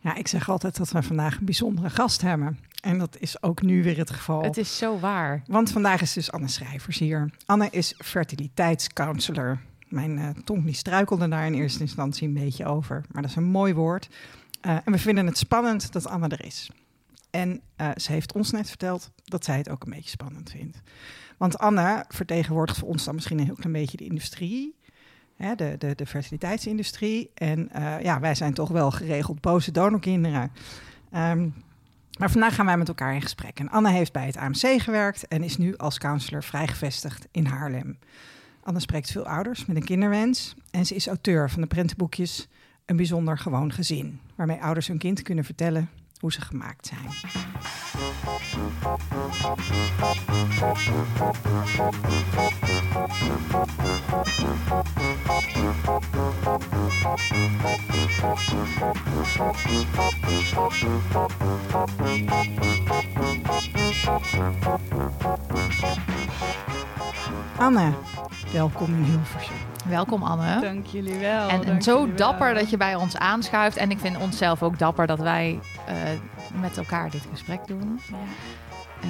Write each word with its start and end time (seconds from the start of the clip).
Ja, 0.00 0.14
ik 0.14 0.28
zeg 0.28 0.48
altijd 0.48 0.76
dat 0.76 0.90
we 0.90 1.02
vandaag 1.02 1.38
een 1.38 1.44
bijzondere 1.44 1.90
gast 1.90 2.20
hebben. 2.20 2.58
En 2.80 2.98
dat 2.98 3.16
is 3.18 3.42
ook 3.42 3.62
nu 3.62 3.82
weer 3.82 3.98
het 3.98 4.10
geval. 4.10 4.42
Het 4.42 4.56
is 4.56 4.76
zo 4.76 4.98
waar. 4.98 5.42
Want 5.46 5.70
vandaag 5.70 6.00
is 6.00 6.12
dus 6.12 6.32
Anne 6.32 6.48
Schrijvers 6.48 6.98
hier. 6.98 7.30
Anne 7.46 7.68
is 7.70 7.94
fertiliteitscounselor. 7.96 9.58
Mijn 9.88 10.18
uh, 10.18 10.28
tong 10.44 10.64
die 10.64 10.74
struikelde 10.74 11.28
daar 11.28 11.46
in 11.46 11.54
eerste 11.54 11.80
instantie 11.80 12.28
een 12.28 12.34
beetje 12.34 12.64
over. 12.64 13.04
Maar 13.10 13.22
dat 13.22 13.30
is 13.30 13.36
een 13.36 13.44
mooi 13.44 13.74
woord. 13.74 14.08
Uh, 14.66 14.72
en 14.84 14.92
we 14.92 14.98
vinden 14.98 15.26
het 15.26 15.38
spannend 15.38 15.92
dat 15.92 16.06
Anne 16.06 16.28
er 16.28 16.44
is. 16.44 16.70
En 17.30 17.60
uh, 17.76 17.90
ze 17.96 18.12
heeft 18.12 18.32
ons 18.32 18.50
net 18.50 18.68
verteld 18.68 19.10
dat 19.24 19.44
zij 19.44 19.56
het 19.56 19.68
ook 19.68 19.84
een 19.84 19.92
beetje 19.92 20.10
spannend 20.10 20.50
vindt. 20.50 20.80
Want 21.36 21.58
Anne 21.58 22.04
vertegenwoordigt 22.08 22.78
voor 22.78 22.88
ons 22.88 23.04
dan 23.04 23.14
misschien 23.14 23.38
een 23.38 23.44
heel 23.44 23.54
klein 23.54 23.72
beetje 23.72 23.96
de 23.96 24.04
industrie. 24.04 24.76
Hè, 25.40 25.54
de, 25.54 25.74
de, 25.78 25.94
de 25.94 26.06
fertiliteitsindustrie. 26.06 27.30
En 27.34 27.70
uh, 27.76 28.00
ja, 28.02 28.20
wij 28.20 28.34
zijn 28.34 28.54
toch 28.54 28.68
wel 28.68 28.90
geregeld 28.90 29.40
boze 29.40 29.72
donorkinderen. 29.72 30.52
Um, 31.14 31.54
maar 32.18 32.30
vandaag 32.30 32.54
gaan 32.54 32.66
wij 32.66 32.76
met 32.76 32.88
elkaar 32.88 33.14
in 33.14 33.22
gesprek. 33.22 33.58
En 33.58 33.70
Anne 33.70 33.90
heeft 33.90 34.12
bij 34.12 34.26
het 34.26 34.36
AMC 34.36 34.82
gewerkt 34.82 35.28
en 35.28 35.42
is 35.42 35.56
nu 35.56 35.76
als 35.76 35.98
counselor 35.98 36.42
vrijgevestigd 36.42 37.28
in 37.30 37.46
Haarlem. 37.46 37.98
Anne 38.62 38.80
spreekt 38.80 39.10
veel 39.10 39.26
ouders 39.26 39.66
met 39.66 39.76
een 39.76 39.84
kinderwens. 39.84 40.54
En 40.70 40.86
ze 40.86 40.94
is 40.94 41.06
auteur 41.06 41.50
van 41.50 41.60
de 41.60 41.66
prentenboekjes 41.66 42.48
Een 42.86 42.96
bijzonder 42.96 43.38
gewoon 43.38 43.72
gezin. 43.72 44.20
Waarmee 44.34 44.62
ouders 44.62 44.86
hun 44.86 44.98
kind 44.98 45.22
kunnen 45.22 45.44
vertellen 45.44 45.90
hoe 46.18 46.32
ze 46.32 46.40
gemaakt 46.40 46.86
zijn. 46.86 47.08
Anne, 67.58 67.92
welkom 68.52 68.94
in 68.94 69.02
Hilversum. 69.02 69.54
Welkom 69.88 70.22
Anne. 70.22 70.60
Dank 70.60 70.86
jullie 70.86 71.18
wel. 71.18 71.48
En, 71.48 71.64
en 71.64 71.82
zo 71.82 72.14
dapper 72.14 72.54
dat 72.54 72.70
je 72.70 72.76
bij 72.76 72.94
ons 72.94 73.16
aanschuift. 73.16 73.76
En 73.76 73.90
ik 73.90 73.98
vind 73.98 74.16
onszelf 74.18 74.62
ook 74.62 74.78
dapper 74.78 75.06
dat 75.06 75.18
wij 75.18 75.60
uh, 75.88 75.94
met 76.60 76.76
elkaar 76.76 77.10
dit 77.10 77.26
gesprek 77.30 77.66
doen. 77.66 78.00
Ja. 78.08 78.16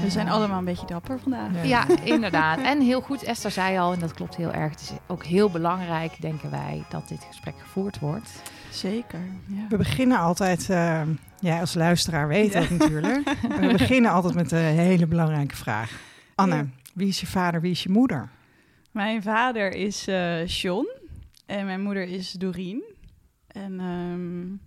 We 0.03 0.11
zijn 0.11 0.29
allemaal 0.29 0.59
een 0.59 0.65
beetje 0.65 0.87
dapper 0.87 1.21
vandaag. 1.21 1.55
Ja. 1.55 1.63
ja, 1.63 1.87
inderdaad. 2.15 2.61
En 2.61 2.81
heel 2.81 3.01
goed, 3.01 3.23
Esther 3.23 3.51
zei 3.51 3.79
al, 3.79 3.93
en 3.93 3.99
dat 3.99 4.15
klopt 4.15 4.37
heel 4.37 4.53
erg. 4.53 4.71
Het 4.71 4.81
is 4.81 4.91
ook 5.07 5.25
heel 5.25 5.51
belangrijk, 5.51 6.21
denken 6.21 6.51
wij, 6.51 6.85
dat 6.89 7.09
dit 7.09 7.25
gesprek 7.29 7.55
gevoerd 7.59 7.99
wordt. 7.99 8.43
Zeker. 8.71 9.21
Ja. 9.47 9.67
We 9.69 9.77
beginnen 9.77 10.19
altijd, 10.19 10.69
uh, 10.71 11.03
jij 11.41 11.61
als 11.61 11.75
luisteraar 11.75 12.29
weet 12.29 12.53
dat 12.53 12.71
natuurlijk. 12.79 13.35
We 13.61 13.69
beginnen 13.73 14.11
altijd 14.11 14.35
met 14.35 14.53
een 14.53 14.59
hele 14.59 15.07
belangrijke 15.07 15.57
vraag. 15.57 16.01
Anne, 16.35 16.67
wie 16.95 17.09
is 17.09 17.21
je 17.21 17.27
vader, 17.27 17.61
wie 17.61 17.71
is 17.71 17.83
je 17.83 17.91
moeder? 17.91 18.29
Mijn 18.91 19.23
vader 19.23 19.75
is 19.75 20.09
uh, 20.09 20.47
John 20.47 20.89
en 21.47 21.67
mijn 21.67 21.81
moeder 21.81 22.09
is 22.09 22.33
Doreen. 22.33 22.83
En 23.47 23.81
um, 23.81 24.61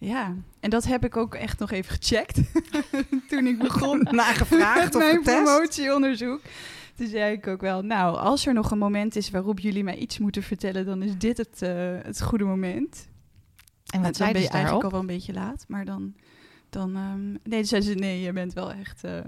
ja, 0.00 0.34
en 0.60 0.70
dat 0.70 0.84
heb 0.84 1.04
ik 1.04 1.16
ook 1.16 1.34
echt 1.34 1.58
nog 1.58 1.70
even 1.70 1.94
gecheckt 1.94 2.40
toen 3.30 3.46
ik 3.46 3.58
begon. 3.58 4.06
Nagevraagd 4.10 4.92
met 4.92 5.02
mijn 5.02 5.22
promotieonderzoek. 5.22 6.40
Toen 6.94 7.06
zei 7.06 7.32
ik 7.32 7.46
ook 7.46 7.60
wel, 7.60 7.82
nou, 7.82 8.16
als 8.16 8.46
er 8.46 8.54
nog 8.54 8.70
een 8.70 8.78
moment 8.78 9.16
is 9.16 9.30
waarop 9.30 9.58
jullie 9.58 9.84
mij 9.84 9.96
iets 9.96 10.18
moeten 10.18 10.42
vertellen, 10.42 10.86
dan 10.86 11.02
is 11.02 11.18
dit 11.18 11.36
het, 11.36 11.62
uh, 11.62 11.70
het 12.02 12.22
goede 12.22 12.44
moment. 12.44 13.08
En 13.86 14.02
wat 14.02 14.16
dan 14.16 14.32
ben 14.32 14.42
je 14.42 14.48
daarop? 14.48 14.52
eigenlijk 14.52 14.84
al 14.84 14.90
wel 14.90 15.00
een 15.00 15.06
beetje 15.06 15.32
laat, 15.32 15.64
maar 15.68 15.84
dan, 15.84 16.14
dan 16.70 16.96
um, 16.96 17.38
nee, 17.42 17.64
zei 17.64 17.82
ze, 17.82 17.94
nee, 17.94 18.20
je 18.20 18.32
bent 18.32 18.52
wel 18.52 18.72
echt 18.72 19.04
uh, 19.04 19.20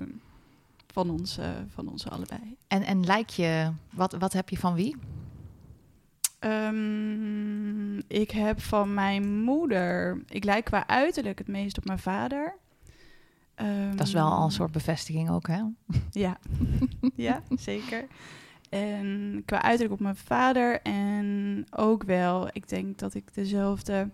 van 0.87 1.11
ons, 1.11 1.39
uh, 1.39 1.45
van 1.69 1.89
ons 1.89 2.09
allebei. 2.09 2.57
En, 2.69 2.83
en 2.83 3.05
lijk 3.05 3.29
je, 3.29 3.73
wat, 3.93 4.13
wat 4.13 4.33
heb 4.33 4.49
je 4.49 4.59
van 4.59 4.75
wie? 4.75 4.97
Um, 6.45 8.03
ik 8.09 8.31
heb 8.31 8.61
van 8.61 8.95
mijn 8.95 9.43
moeder, 9.43 10.23
ik 10.29 10.45
lijk 10.45 10.65
qua 10.65 10.87
uiterlijk 10.87 11.39
het 11.39 11.49
meest 11.49 11.79
op 11.79 11.85
mijn 11.85 11.99
vader. 11.99 12.57
Um, 13.57 13.97
dat 13.97 14.07
is 14.07 14.13
wel 14.13 14.31
al 14.31 14.45
een 14.45 14.51
soort 14.51 14.73
bevestiging 14.73 15.31
ook, 15.31 15.47
hè? 15.47 15.63
Ja, 16.11 16.39
ja 17.15 17.43
zeker. 17.51 18.07
En 18.71 19.43
qua 19.45 19.63
uiterlijk 19.63 19.93
op 19.93 20.01
mijn 20.01 20.17
vader 20.17 20.81
en 20.83 21.65
ook 21.71 22.03
wel, 22.03 22.49
ik 22.53 22.69
denk 22.69 22.99
dat 22.99 23.15
ik 23.15 23.35
dezelfde 23.35 24.11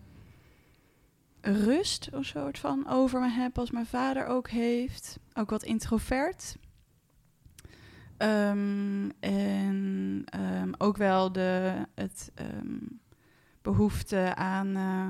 rust 1.41 2.09
of 2.13 2.25
soort 2.25 2.59
van 2.59 2.89
over 2.89 3.21
me 3.21 3.29
heb 3.31 3.59
als 3.59 3.71
mijn 3.71 3.87
vader 3.87 4.27
ook 4.27 4.49
heeft. 4.49 5.19
Ook 5.35 5.51
wat 5.51 5.63
introvert. 5.63 6.57
Um, 8.23 9.13
en 9.21 10.25
um, 10.63 10.75
ook 10.79 10.97
wel 10.97 11.33
de, 11.33 11.75
het 11.95 12.33
um, 12.41 13.01
behoefte 13.63 14.35
aan 14.35 14.69
uh, 14.69 15.09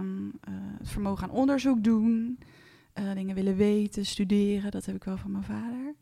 het 0.78 0.88
vermogen 0.88 1.24
aan 1.24 1.30
onderzoek 1.30 1.84
doen, 1.84 2.38
uh, 2.94 3.12
dingen 3.14 3.34
willen 3.34 3.56
weten, 3.56 4.06
studeren. 4.06 4.70
Dat 4.70 4.86
heb 4.86 4.94
ik 4.94 5.04
wel 5.04 5.16
van 5.16 5.30
mijn 5.30 5.44
vader. 5.44 5.94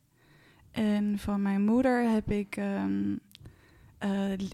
En 0.71 1.19
van 1.19 1.43
mijn 1.43 1.65
moeder 1.65 2.11
heb 2.11 2.31
ik, 2.31 2.57
uh, 2.57 2.85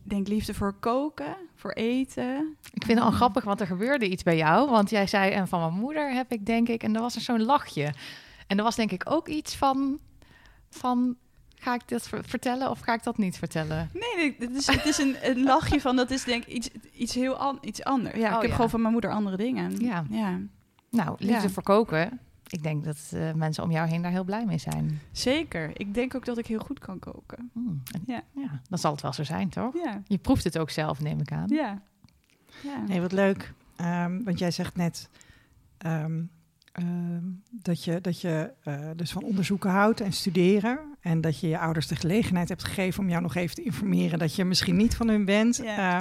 denk 0.02 0.28
liefde 0.28 0.54
voor 0.54 0.72
koken, 0.72 1.36
voor 1.54 1.72
eten. 1.72 2.56
Ik 2.72 2.84
vind 2.84 2.98
het 2.98 3.06
al 3.06 3.14
grappig, 3.14 3.44
want 3.44 3.60
er 3.60 3.66
gebeurde 3.66 4.08
iets 4.08 4.22
bij 4.22 4.36
jou. 4.36 4.70
Want 4.70 4.90
jij 4.90 5.06
zei, 5.06 5.30
en 5.30 5.48
van 5.48 5.60
mijn 5.60 5.80
moeder 5.80 6.14
heb 6.14 6.32
ik 6.32 6.46
denk 6.46 6.68
ik, 6.68 6.82
en 6.82 6.94
er 6.94 7.00
was 7.00 7.14
er 7.14 7.20
zo'n 7.20 7.42
lachje. 7.42 7.94
En 8.46 8.58
er 8.58 8.64
was 8.64 8.76
denk 8.76 8.92
ik 8.92 9.10
ook 9.10 9.28
iets 9.28 9.56
van, 9.56 9.98
van 10.70 11.16
Ga 11.62 11.74
ik 11.74 11.88
dat 11.88 12.08
vertellen 12.08 12.70
of 12.70 12.80
ga 12.80 12.94
ik 12.94 13.02
dat 13.02 13.18
niet 13.18 13.38
vertellen? 13.38 13.90
Nee, 13.92 14.36
het 14.38 14.50
is, 14.50 14.66
het 14.66 14.86
is 14.86 14.98
een, 14.98 15.16
een 15.22 15.42
lachje 15.52 15.80
van 15.80 15.96
dat 15.96 16.10
is 16.10 16.24
denk 16.24 16.44
ik 16.44 16.52
iets, 16.52 16.70
iets 16.92 17.14
heel 17.14 17.36
an, 17.36 17.58
iets 17.60 17.84
anders. 17.84 18.16
Ja, 18.16 18.28
oh, 18.28 18.34
ik 18.34 18.40
heb 18.40 18.50
ja. 18.50 18.54
gewoon 18.54 18.70
van 18.70 18.80
mijn 18.80 18.92
moeder 18.92 19.10
andere 19.10 19.36
dingen. 19.36 19.76
Ja. 19.76 20.04
ja. 20.10 20.38
Nou, 20.90 21.16
liefde 21.18 21.42
ja. 21.42 21.48
voor 21.48 21.62
koken. 21.62 22.20
Ik 22.46 22.62
denk 22.62 22.84
dat 22.84 23.10
uh, 23.14 23.32
mensen 23.32 23.64
om 23.64 23.70
jou 23.70 23.88
heen 23.88 24.02
daar 24.02 24.10
heel 24.10 24.24
blij 24.24 24.44
mee 24.44 24.58
zijn. 24.58 25.00
Zeker. 25.12 25.70
Ik 25.74 25.94
denk 25.94 26.14
ook 26.14 26.24
dat 26.24 26.38
ik 26.38 26.46
heel 26.46 26.58
goed 26.58 26.78
kan 26.78 26.98
koken. 26.98 27.50
Mm. 27.52 27.82
Ja. 28.06 28.22
ja, 28.34 28.60
dan 28.68 28.78
zal 28.78 28.92
het 28.92 29.02
wel 29.02 29.12
zo 29.12 29.24
zijn, 29.24 29.48
toch? 29.48 29.74
Ja. 29.74 30.02
Je 30.06 30.18
proeft 30.18 30.44
het 30.44 30.58
ook 30.58 30.70
zelf, 30.70 31.00
neem 31.00 31.20
ik 31.20 31.32
aan. 31.32 31.48
Ja. 31.48 31.82
ja. 32.62 32.84
Nee, 32.86 33.00
wat 33.00 33.12
leuk. 33.12 33.52
Um, 33.80 34.24
want 34.24 34.38
jij 34.38 34.50
zegt 34.50 34.76
net... 34.76 35.08
Um, 35.86 36.30
uh, 36.80 36.86
dat 37.50 37.84
je, 37.84 38.00
dat 38.00 38.20
je 38.20 38.52
uh, 38.68 38.74
dus 38.96 39.12
van 39.12 39.22
onderzoeken 39.22 39.70
houdt 39.70 40.00
en 40.00 40.12
studeren. 40.12 40.78
En 41.00 41.20
dat 41.20 41.40
je 41.40 41.48
je 41.48 41.58
ouders 41.58 41.86
de 41.86 41.96
gelegenheid 41.96 42.48
hebt 42.48 42.64
gegeven 42.64 43.02
om 43.02 43.08
jou 43.08 43.22
nog 43.22 43.34
even 43.34 43.54
te 43.54 43.62
informeren 43.62 44.18
dat 44.18 44.34
je 44.34 44.44
misschien 44.44 44.76
niet 44.76 44.96
van 44.96 45.08
hun 45.08 45.24
bent 45.24 45.60
uh, 45.64 45.98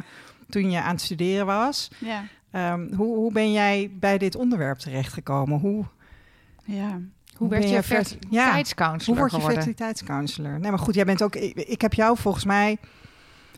toen 0.50 0.72
je 0.72 0.82
aan 0.82 0.92
het 0.92 1.02
studeren 1.02 1.46
was. 1.46 1.92
Ja. 1.98 2.24
Um, 2.74 2.94
hoe, 2.94 3.16
hoe 3.16 3.32
ben 3.32 3.52
jij 3.52 3.92
bij 4.00 4.18
dit 4.18 4.36
onderwerp 4.36 4.78
terechtgekomen? 4.78 5.60
Hoe, 5.60 5.86
ja. 6.64 6.90
Hoe, 6.90 7.02
hoe 7.38 7.50
werd 7.50 7.70
je 7.70 7.84
fertiliteitscounselor 7.84 9.18
ja, 9.18 9.22
Hoe 9.22 9.32
word 9.32 9.44
je 9.44 9.52
fertiliteitscounselor? 9.52 10.60
Nee, 10.60 10.70
maar 10.70 10.80
goed, 10.80 10.96
jij 10.96 11.06
bent 11.06 11.24
ook... 11.24 11.36
Ik, 11.36 11.56
ik 11.56 11.82
heb 11.82 11.94
jou 11.94 12.18
volgens 12.18 12.46
mij 12.46 12.78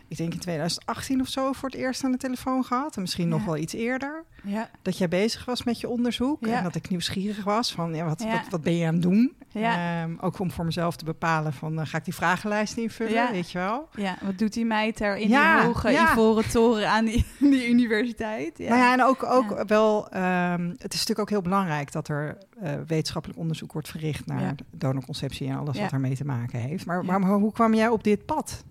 ik 0.08 0.18
denk 0.18 0.34
in 0.34 0.40
2018 0.40 1.22
of 1.22 1.28
zo 1.28 1.52
voor 1.52 1.69
het 1.69 1.78
eerst 1.78 2.03
aan 2.03 2.12
de 2.12 2.18
telefoon 2.18 2.64
gehad. 2.64 2.96
En 2.96 3.02
misschien 3.02 3.28
ja. 3.28 3.36
nog 3.36 3.46
wel 3.46 3.58
iets 3.58 3.74
eerder. 3.74 4.24
Ja. 4.44 4.69
Dat 4.81 4.97
jij 4.97 5.08
bezig 5.08 5.46
was 5.46 5.64
met 5.64 5.80
je 5.80 5.90
onderzoek. 5.90 6.46
Ja. 6.46 6.58
En 6.58 6.64
dat 6.64 6.75
ik 6.75 6.90
nieuwsgierig 6.90 7.44
was 7.44 7.72
van 7.72 7.96
ja, 7.96 8.06
wat, 8.06 8.24
wat, 8.24 8.50
wat, 8.50 8.62
ben 8.62 8.75
je 8.75 8.88
aan 8.88 8.94
het 8.94 9.02
doen? 9.02 9.34
Um, 9.56 10.18
ook 10.22 10.40
om 10.40 10.52
voor 10.52 10.66
mezelf 10.66 10.96
te 10.96 11.06
bepalen 11.06 11.53
van 11.53 11.80
uh, 11.80 11.86
ga 11.86 11.97
ik 11.97 12.03
die 12.06 12.16
vragenlijst 12.16 12.78
invullen, 12.78 13.31
weet 13.31 13.52
je 13.52 13.58
wel? 13.58 13.90
Ja, 13.96 14.18
wat 14.22 14.38
doet 14.38 14.53
die 14.53 14.66
meid 14.66 15.00
er 15.00 15.18
in 15.18 15.28
die 15.28 15.38
hoge 15.38 15.91
ivoren 15.91 16.50
toren 16.50 16.90
aan 16.90 17.06
die, 17.06 17.25
die 17.40 17.70
universiteit? 17.70 18.58
Ja. 18.58 18.70
Nou 18.70 18.81
ja, 18.81 18.94
en 18.94 19.03
ook, 19.03 19.24
ook 19.24 19.64
wel, 19.68 20.16
um, 20.16 20.70
het 20.70 20.94
is 20.94 21.00
natuurlijk 21.00 21.20
ook 21.20 21.30
heel 21.30 21.41
belangrijk 21.41 21.91
dat 21.91 22.08
er 22.08 22.38
uh, 22.64 22.73
wetenschappelijk 22.88 23.40
onderzoek 23.40 23.73
wordt 23.73 23.90
verricht 23.90 24.26
naar 24.26 24.56
donorconceptie 24.72 25.47
en 25.47 25.58
alles 25.58 25.79
wat 25.79 25.91
ermee 25.91 26.16
te 26.16 26.26
maken 26.26 26.59
heeft. 26.59 26.85
Maar, 26.85 27.06
maar, 27.06 27.20
maar 27.20 27.29
hoe 27.29 27.52
kwam 27.52 27.73
jij 27.73 27.88
op 27.88 28.03
dit 28.03 28.26
pad? 28.26 28.64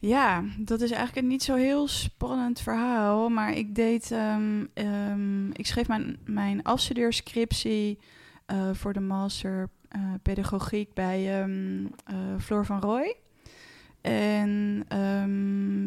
Ja, 0.00 0.44
dat 0.58 0.80
is 0.80 0.90
eigenlijk 0.90 1.20
een 1.20 1.32
niet 1.32 1.42
zo 1.42 1.54
heel 1.54 1.88
spannend 1.88 2.60
verhaal. 2.60 3.28
Maar 3.28 3.52
ik 3.52 3.74
deed. 3.74 4.10
Um, 4.10 4.68
um, 4.74 5.52
ik 5.52 5.66
schreef 5.66 5.88
mijn, 5.88 6.18
mijn 6.24 6.62
afstudeerscriptie 6.62 7.98
uh, 8.46 8.74
voor 8.74 8.92
de 8.92 9.00
master 9.00 9.68
uh, 9.96 10.02
pedagogiek 10.22 10.94
bij 10.94 11.42
um, 11.42 11.82
uh, 11.82 12.16
Floor 12.40 12.66
van 12.66 12.80
Rooij. 12.80 13.16
En 14.00 14.84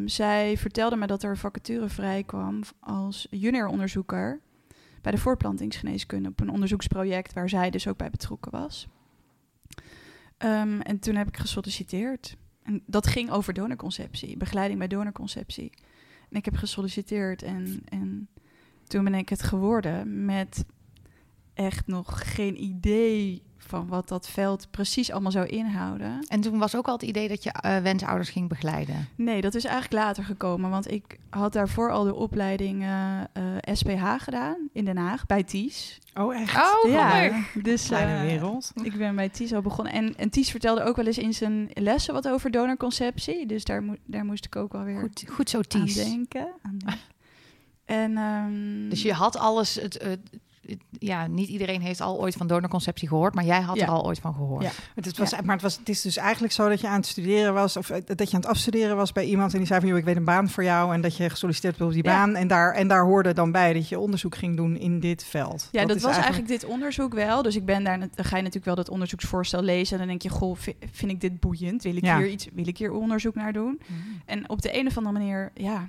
zij 0.05 0.57
vertelde 0.57 0.95
me 0.95 1.07
dat 1.07 1.23
er 1.23 1.29
een 1.29 1.37
vacature 1.37 1.89
vrij 1.89 2.23
kwam 2.23 2.61
als 2.79 3.27
junior 3.29 3.67
onderzoeker 3.67 4.39
bij 5.01 5.11
de 5.11 5.17
voortplantingsgeneeskunde 5.17 6.29
op 6.29 6.39
een 6.39 6.49
onderzoeksproject 6.49 7.33
waar 7.33 7.49
zij 7.49 7.69
dus 7.69 7.87
ook 7.87 7.97
bij 7.97 8.09
betrokken 8.09 8.51
was. 8.51 8.87
en 10.37 10.99
toen 10.99 11.15
heb 11.15 11.27
ik 11.27 11.37
gesolliciteerd. 11.37 12.37
En 12.63 12.83
dat 12.85 13.07
ging 13.07 13.31
over 13.31 13.53
donorconceptie, 13.53 14.37
begeleiding 14.37 14.79
bij 14.79 14.87
donorconceptie. 14.87 15.71
En 16.29 16.37
ik 16.37 16.45
heb 16.45 16.55
gesolliciteerd 16.55 17.43
en, 17.43 17.81
en 17.89 18.27
toen 18.87 19.03
ben 19.03 19.13
ik 19.13 19.29
het 19.29 19.43
geworden 19.43 20.25
met 20.25 20.65
echt 21.53 21.87
nog 21.87 22.33
geen 22.33 22.63
idee 22.63 23.43
van 23.71 23.87
wat 23.87 24.07
dat 24.07 24.27
veld 24.29 24.67
precies 24.71 25.11
allemaal 25.11 25.31
zou 25.31 25.45
inhouden. 25.45 26.25
En 26.27 26.41
toen 26.41 26.57
was 26.57 26.75
ook 26.75 26.87
al 26.87 26.93
het 26.93 27.01
idee 27.01 27.27
dat 27.27 27.43
je 27.43 27.51
eh, 27.51 27.77
wensouders 27.77 28.29
ging 28.29 28.49
begeleiden. 28.49 29.07
Nee, 29.15 29.41
dat 29.41 29.55
is 29.55 29.63
eigenlijk 29.65 30.03
later 30.03 30.23
gekomen. 30.23 30.69
Want 30.69 30.91
ik 30.91 31.17
had 31.29 31.53
daarvoor 31.53 31.91
al 31.91 32.03
de 32.03 32.15
opleiding 32.15 32.81
eh, 32.83 33.19
eh, 33.21 33.25
SPH 33.73 34.13
gedaan 34.17 34.69
in 34.73 34.85
Den 34.85 34.97
Haag 34.97 35.25
bij 35.25 35.43
TIES. 35.43 35.99
Oh, 36.13 36.35
echt? 36.41 36.55
Oh, 36.83 36.91
ja, 36.91 37.31
dus 37.61 37.87
Kleine 37.87 38.15
eh, 38.15 38.21
wereld. 38.21 38.71
Ik 38.83 38.97
ben 38.97 39.15
bij 39.15 39.29
TIES 39.29 39.53
al 39.53 39.61
begonnen. 39.61 39.93
En, 39.93 40.15
en 40.17 40.29
TIES 40.29 40.51
vertelde 40.51 40.83
ook 40.83 40.95
wel 40.95 41.05
eens 41.05 41.17
in 41.17 41.33
zijn 41.33 41.69
lessen 41.73 42.13
wat 42.13 42.27
over 42.27 42.51
donorconceptie. 42.51 43.45
Dus 43.45 43.63
daar, 43.63 43.83
mo- 43.83 43.95
daar 44.05 44.25
moest 44.25 44.45
ik 44.45 44.55
ook 44.55 44.71
wel 44.71 44.83
weer 44.83 44.99
Goed, 44.99 45.23
goed 45.29 45.49
zo, 45.49 45.57
aan 45.57 45.63
Ties. 45.67 45.95
denken. 45.95 46.47
Aan 46.61 46.77
denken. 46.77 46.99
En, 47.85 48.17
ehm, 48.17 48.89
Dus 48.89 49.01
je 49.01 49.13
had 49.13 49.37
alles... 49.37 49.75
Het, 49.75 49.93
het- 49.93 50.03
het- 50.03 50.39
ja, 50.99 51.27
niet 51.27 51.49
iedereen 51.49 51.81
heeft 51.81 52.01
al 52.01 52.19
ooit 52.19 52.35
van 52.35 52.47
donorconceptie 52.47 53.07
gehoord, 53.07 53.35
maar 53.35 53.45
jij 53.45 53.61
had 53.61 53.75
Ja. 53.77 53.83
er 53.83 53.89
al 53.91 54.05
ooit 54.05 54.19
van 54.19 54.33
gehoord. 54.33 54.63
Ja. 54.63 54.69
Het 54.95 55.17
was, 55.17 55.31
Maar 55.43 55.53
het, 55.53 55.61
was, 55.61 55.77
het 55.77 55.89
is 55.89 56.01
dus 56.01 56.17
eigenlijk 56.17 56.53
zo 56.53 56.69
dat 56.69 56.81
je 56.81 56.87
aan 56.87 56.95
het 56.95 57.05
studeren 57.05 57.53
was, 57.53 57.77
of 57.77 57.89
eh, 57.89 58.01
dat 58.05 58.29
je 58.29 58.35
aan 58.35 58.41
het 58.41 58.49
afstuderen 58.49 58.95
was 58.95 59.11
bij 59.11 59.25
iemand 59.25 59.51
en 59.51 59.57
die 59.57 59.67
zei 59.67 59.79
van, 59.79 59.89
joh, 59.89 59.97
ik 59.97 60.03
weet 60.05 60.15
een 60.15 60.25
baan 60.25 60.49
voor 60.49 60.63
jou 60.63 60.93
en 60.93 61.01
dat 61.01 61.17
je 61.17 61.29
gesolliciteerd 61.29 61.77
hebt 61.77 61.87
op 61.87 61.93
die 61.93 62.03
baan. 62.03 62.35
En 62.35 62.47
daar, 62.47 62.73
en 62.73 62.87
daar 62.87 63.03
hoorde 63.03 63.33
dan 63.33 63.51
bij 63.51 63.73
dat 63.73 63.89
je 63.89 63.99
onderzoek 63.99 64.35
ging 64.35 64.55
doen 64.55 64.77
in 64.77 64.99
dit 64.99 65.23
veld. 65.23 65.67
Ja, 65.71 65.85
dat, 65.85 66.01
was 66.01 66.15
eigenlijk... 66.15 66.47
dit 66.47 66.65
onderzoek 66.65 67.13
wel. 67.13 67.41
Dus 67.41 67.55
ik 67.55 67.65
ben 67.65 67.83
daar, 67.83 67.99
dan 67.99 68.09
ga 68.15 68.35
je 68.35 68.41
natuurlijk 68.43 68.65
wel 68.65 68.75
dat 68.75 68.89
onderzoeksvoorstel 68.89 69.61
lezen. 69.61 69.93
En 69.93 69.99
dan 69.99 70.07
denk 70.07 70.21
je, 70.21 70.29
goh, 70.29 70.55
vi- 70.57 70.75
vind 70.91 71.11
ik 71.11 71.21
dit 71.21 71.39
boeiend? 71.39 71.83
Wil 71.83 71.95
ik, 71.95 72.03
hier, 72.03 72.27
iets, 72.29 72.47
wil 72.53 72.67
ik 72.67 72.77
hier 72.77 72.91
onderzoek 72.91 73.35
naar 73.35 73.53
doen? 73.53 73.81
En 74.25 74.49
op 74.49 74.61
de 74.61 74.77
een 74.79 74.87
of 74.87 74.97
andere 74.97 75.17
manier, 75.17 75.51
ja. 75.53 75.87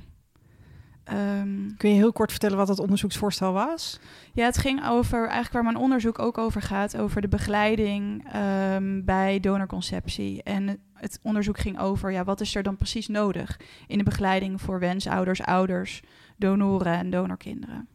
Ehm, 1.04 1.76
Kun 1.76 1.90
je 1.90 1.94
heel 1.96 2.12
kort 2.12 2.30
vertellen 2.30 2.56
wat 2.56 2.66
dat 2.66 2.78
onderzoeksvoorstel 2.78 3.52
was? 3.52 4.00
ja, 4.32 4.44
het 4.44 4.58
ging 4.58 4.86
over, 4.86 5.18
eigenlijk 5.20 5.52
waar 5.52 5.62
mijn 5.62 5.76
onderzoek 5.76 6.18
ook 6.18 6.38
over 6.38 6.62
gaat, 6.62 6.96
over 6.96 7.20
de 7.20 7.28
begeleiding 7.28 8.32
ehm, 8.32 9.04
bij 9.04 9.40
donorconceptie. 9.40 10.42
En 10.42 10.80
het 10.94 11.18
onderzoek 11.22 11.58
ging 11.58 11.78
over, 11.78 12.12
ja, 12.12 12.24
wat 12.24 12.40
is 12.40 12.54
er 12.54 12.62
dan 12.62 12.76
precies 12.76 13.08
nodig 13.08 13.60
in 13.86 13.98
de 13.98 14.04
begeleiding 14.04 14.60
voor 14.60 14.78
wensouders, 14.78 15.42
ouders, 15.42 16.02
donoren 16.36 16.92
en 16.98 17.10
donorkinderen? 17.10 17.88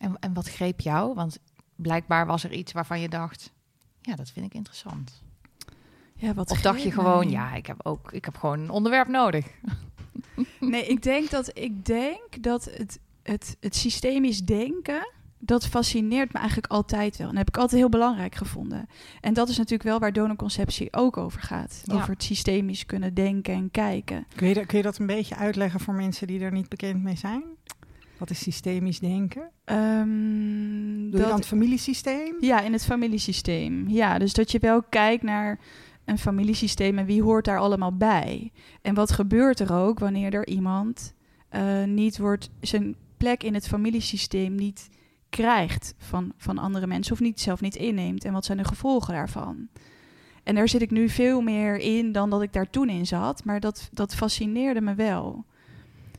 En, 0.00 0.16
en 0.20 0.34
wat 0.34 0.48
greep 0.48 0.80
jou? 0.80 1.14
Want 1.14 1.38
blijkbaar 1.76 2.26
was 2.26 2.44
er 2.44 2.52
iets 2.52 2.72
waarvan 2.72 3.00
je 3.00 3.08
dacht... 3.08 3.52
Ja, 4.00 4.14
dat 4.16 4.30
vind 4.30 4.46
ik 4.46 4.54
interessant. 4.54 5.22
Ja, 6.14 6.34
wat 6.34 6.50
Of 6.50 6.60
dacht 6.60 6.82
je 6.82 6.92
gewoon, 6.92 7.18
mij? 7.24 7.28
ja, 7.28 7.54
ik 7.54 7.66
heb 7.66 7.80
ook 7.82 8.12
ik 8.12 8.24
heb 8.24 8.36
gewoon 8.36 8.60
een 8.60 8.70
onderwerp 8.70 9.08
nodig. 9.08 9.46
Nee, 10.60 10.86
ik 10.86 11.02
denk 11.02 11.30
dat, 11.30 11.50
ik 11.58 11.86
denk 11.86 12.42
dat 12.42 12.64
het, 12.64 12.98
het, 13.22 13.56
het 13.60 13.76
systemisch 13.76 14.40
denken, 14.44 15.10
dat 15.38 15.66
fascineert 15.66 16.32
me 16.32 16.38
eigenlijk 16.38 16.72
altijd 16.72 17.16
wel. 17.16 17.26
En 17.28 17.34
dat 17.34 17.44
heb 17.44 17.54
ik 17.54 17.60
altijd 17.60 17.80
heel 17.80 17.88
belangrijk 17.90 18.34
gevonden. 18.34 18.86
En 19.20 19.34
dat 19.34 19.48
is 19.48 19.56
natuurlijk 19.56 19.82
wel 19.88 19.98
waar 19.98 20.12
donorconceptie 20.12 20.92
ook 20.92 21.16
over 21.16 21.40
gaat. 21.40 21.82
Ja. 21.84 21.94
Over 21.94 22.10
het 22.10 22.22
systemisch 22.22 22.86
kunnen 22.86 23.14
denken 23.14 23.54
en 23.54 23.70
kijken. 23.70 24.26
Kun 24.36 24.48
je, 24.48 24.54
dat- 24.54 24.66
kun 24.66 24.76
je 24.76 24.82
dat 24.84 24.98
een 24.98 25.06
beetje 25.06 25.36
uitleggen 25.36 25.80
voor 25.80 25.94
mensen 25.94 26.26
die 26.26 26.40
er 26.40 26.52
niet 26.52 26.68
bekend 26.68 27.02
mee 27.02 27.16
zijn? 27.16 27.42
Wat 28.18 28.30
is 28.30 28.38
systemisch 28.42 28.98
denken? 28.98 29.50
Ehm, 29.64 31.10
Doe 31.10 31.20
je 31.20 31.26
dan 31.26 31.34
het 31.36 31.46
familiesysteem? 31.46 32.34
ja, 32.40 32.60
in 32.60 32.72
het 32.72 32.84
familiesysteem. 32.84 33.88
Ja, 33.88 34.18
dus 34.18 34.32
dat 34.32 34.50
je 34.50 34.58
wel 34.58 34.82
kijkt 34.82 35.22
naar 35.22 35.58
een 36.04 36.18
familiesysteem 36.18 36.98
en 36.98 37.06
wie 37.06 37.22
hoort 37.22 37.44
daar 37.44 37.58
allemaal 37.58 37.96
bij. 37.96 38.52
En 38.82 38.94
wat 38.94 39.12
gebeurt 39.12 39.60
er 39.60 39.72
ook 39.72 39.98
wanneer 39.98 40.34
er 40.34 40.46
iemand 40.46 41.14
eh, 41.48 41.84
niet 41.84 42.18
wordt, 42.18 42.50
zijn 42.60 42.96
plek 43.16 43.42
in 43.42 43.54
het 43.54 43.68
familiesysteem 43.68 44.54
niet 44.54 44.88
krijgt 45.28 45.94
van, 45.98 46.32
van 46.36 46.58
andere 46.58 46.86
mensen 46.86 47.12
of 47.12 47.20
niet, 47.20 47.40
zelf 47.40 47.60
niet 47.60 47.76
inneemt. 47.76 48.24
En 48.24 48.32
wat 48.32 48.44
zijn 48.44 48.58
de 48.58 48.64
gevolgen 48.64 49.14
daarvan? 49.14 49.68
En 50.42 50.54
daar 50.54 50.68
zit 50.68 50.82
ik 50.82 50.90
nu 50.90 51.08
veel 51.08 51.40
meer 51.40 51.76
in 51.78 52.12
dan 52.12 52.30
dat 52.30 52.42
ik 52.42 52.52
daar 52.52 52.70
toen 52.70 52.88
in 52.88 53.06
zat. 53.06 53.44
Maar 53.44 53.60
dat, 53.60 53.88
dat 53.92 54.14
fascineerde 54.14 54.80
me 54.80 54.94
wel. 54.94 55.44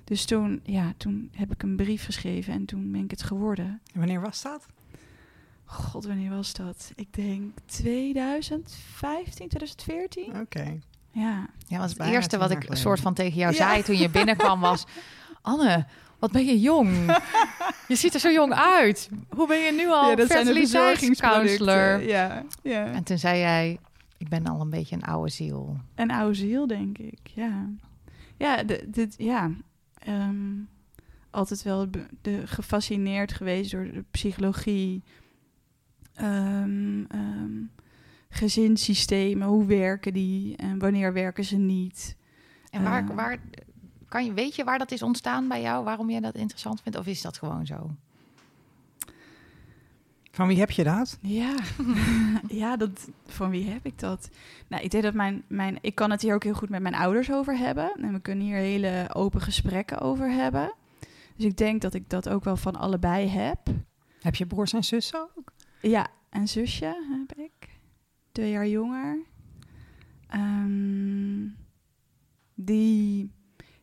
Dus 0.04 0.26
toen, 0.26 0.60
ja, 0.64 0.94
toen 0.98 1.30
heb 1.32 1.52
ik 1.52 1.64
een 1.64 1.76
brief 1.76 2.06
geschreven 2.06 2.54
en 2.54 2.66
toen 2.66 2.92
ben 2.92 3.04
ik 3.04 3.12
het 3.12 3.24
geworden. 3.24 3.82
En 3.94 4.00
wanneer 4.00 4.22
was 4.22 4.42
dat? 4.42 4.66
God, 5.74 6.06
wanneer 6.06 6.30
was 6.30 6.54
dat? 6.54 6.92
Ik 6.96 7.14
denk 7.14 7.58
2015, 7.66 9.48
2014. 9.48 10.40
Oké. 10.40 10.80
Ja. 11.12 11.48
Ja, 11.68 11.78
want 11.78 11.90
het 11.90 11.98
Bijna 11.98 12.14
eerste 12.14 12.38
wat 12.38 12.52
ik 12.52 12.58
geleden. 12.58 12.78
soort 12.78 13.00
van 13.00 13.14
tegen 13.14 13.38
jou 13.38 13.54
Ja. 13.54 13.58
zei 13.58 13.84
toen 13.84 13.98
je 13.98 14.10
binnenkwam 14.10 14.60
was... 14.60 14.84
Anne, 15.42 15.86
wat 16.20 16.32
ben 16.32 16.46
je 16.46 16.60
jong. 16.60 17.18
je 17.88 17.96
ziet 17.96 18.14
er 18.14 18.20
zo 18.20 18.32
jong 18.32 18.54
uit. 18.54 19.10
Hoe 19.30 19.48
ben 19.48 19.58
je 19.58 19.72
nu 19.72 19.88
al 19.88 20.10
ja, 20.10 20.16
dat 20.16 20.28
zijn 20.28 20.46
de 20.46 20.54
fertiliteitscounselor? 20.54 22.02
Ja, 22.02 22.44
ja. 22.62 22.86
En 22.86 23.04
toen 23.04 23.18
zei 23.18 23.40
jij, 23.40 23.80
ik 24.18 24.30
ben 24.30 24.46
al 24.48 24.62
een 24.62 24.70
beetje 24.70 24.96
een 24.96 25.04
oude 25.04 25.32
ziel. 25.32 25.78
Een 25.96 26.12
oude 26.12 26.34
ziel, 26.34 26.68
denk 26.68 26.98
ik. 26.98 27.20
Ja. 27.24 27.70
Ja, 28.38 28.64
dit, 28.88 29.16
ja. 29.18 29.52
Ehm, 30.00 30.52
altijd 31.30 31.64
wel 31.64 31.88
de, 32.22 32.42
gefascineerd 32.48 33.34
geweest 33.34 33.72
door 33.72 33.84
de 33.84 34.04
psychologie. 34.12 35.04
Ehm, 36.16 37.04
ehm, 37.10 37.52
gezinssystemen, 38.30 39.48
hoe 39.48 39.66
werken 39.66 40.14
die 40.14 40.56
en 40.56 40.80
wanneer 40.80 41.14
werken 41.14 41.44
ze 41.44 41.56
niet? 41.58 42.16
En 42.70 42.84
waar, 42.84 43.10
Eh. 43.10 43.16
waar 43.16 43.38
kan 44.08 44.26
je, 44.26 44.34
weet 44.34 44.56
je 44.56 44.64
waar 44.64 44.78
dat 44.78 44.92
is 44.92 45.02
ontstaan 45.02 45.48
bij 45.48 45.62
jou? 45.62 45.84
Waarom 45.84 46.10
jij 46.10 46.20
dat 46.20 46.36
interessant 46.36 46.82
vindt? 46.82 46.98
Of 46.98 47.06
is 47.08 47.22
dat 47.22 47.38
gewoon 47.38 47.66
zo? 47.66 47.92
Van 50.32 50.48
wie 50.48 50.60
heb 50.60 50.72
je 50.72 50.84
dat? 50.84 51.18
Ja, 51.22 51.56
ja 52.48 52.78
dat, 52.78 53.10
van 53.26 53.50
wie 53.50 53.70
heb 53.70 53.86
ik 53.86 54.00
dat? 54.00 54.30
Nou, 54.68 54.84
ik 54.84 54.92
denk 54.92 55.04
dat 55.04 55.14
mijn, 55.14 55.44
mijn... 55.48 55.78
Ik 55.82 55.96
kan 55.96 56.12
het 56.12 56.22
hier 56.22 56.34
ook 56.34 56.44
heel 56.44 56.54
goed 56.54 56.70
met 56.70 56.82
mijn 56.82 56.96
ouders 56.96 57.32
over 57.32 57.58
hebben. 57.58 57.92
En 58.02 58.14
we 58.14 58.20
kunnen 58.20 58.46
hier 58.46 58.58
hele 58.58 59.10
open 59.14 59.42
gesprekken 59.42 60.00
over 60.00 60.30
hebben. 60.32 60.74
Dus 61.36 61.46
ik 61.46 61.58
denk 61.58 61.82
dat 61.82 61.94
ik 61.94 62.10
dat 62.10 62.30
ook 62.30 62.44
wel 62.44 62.58
van 62.58 62.76
allebei 62.76 63.28
heb. 63.28 63.60
Heb 64.22 64.36
je 64.36 64.46
broers 64.46 64.74
en 64.74 64.84
zussen 64.84 65.20
ook? 65.38 65.53
Ja, 65.90 66.08
een 66.30 66.48
zusje 66.48 66.86
heb 67.26 67.38
ik. 67.38 67.70
Twee 68.32 68.52
jaar 68.52 68.68
jonger. 68.68 69.20
Ehm, 70.28 71.48
die 72.56 73.32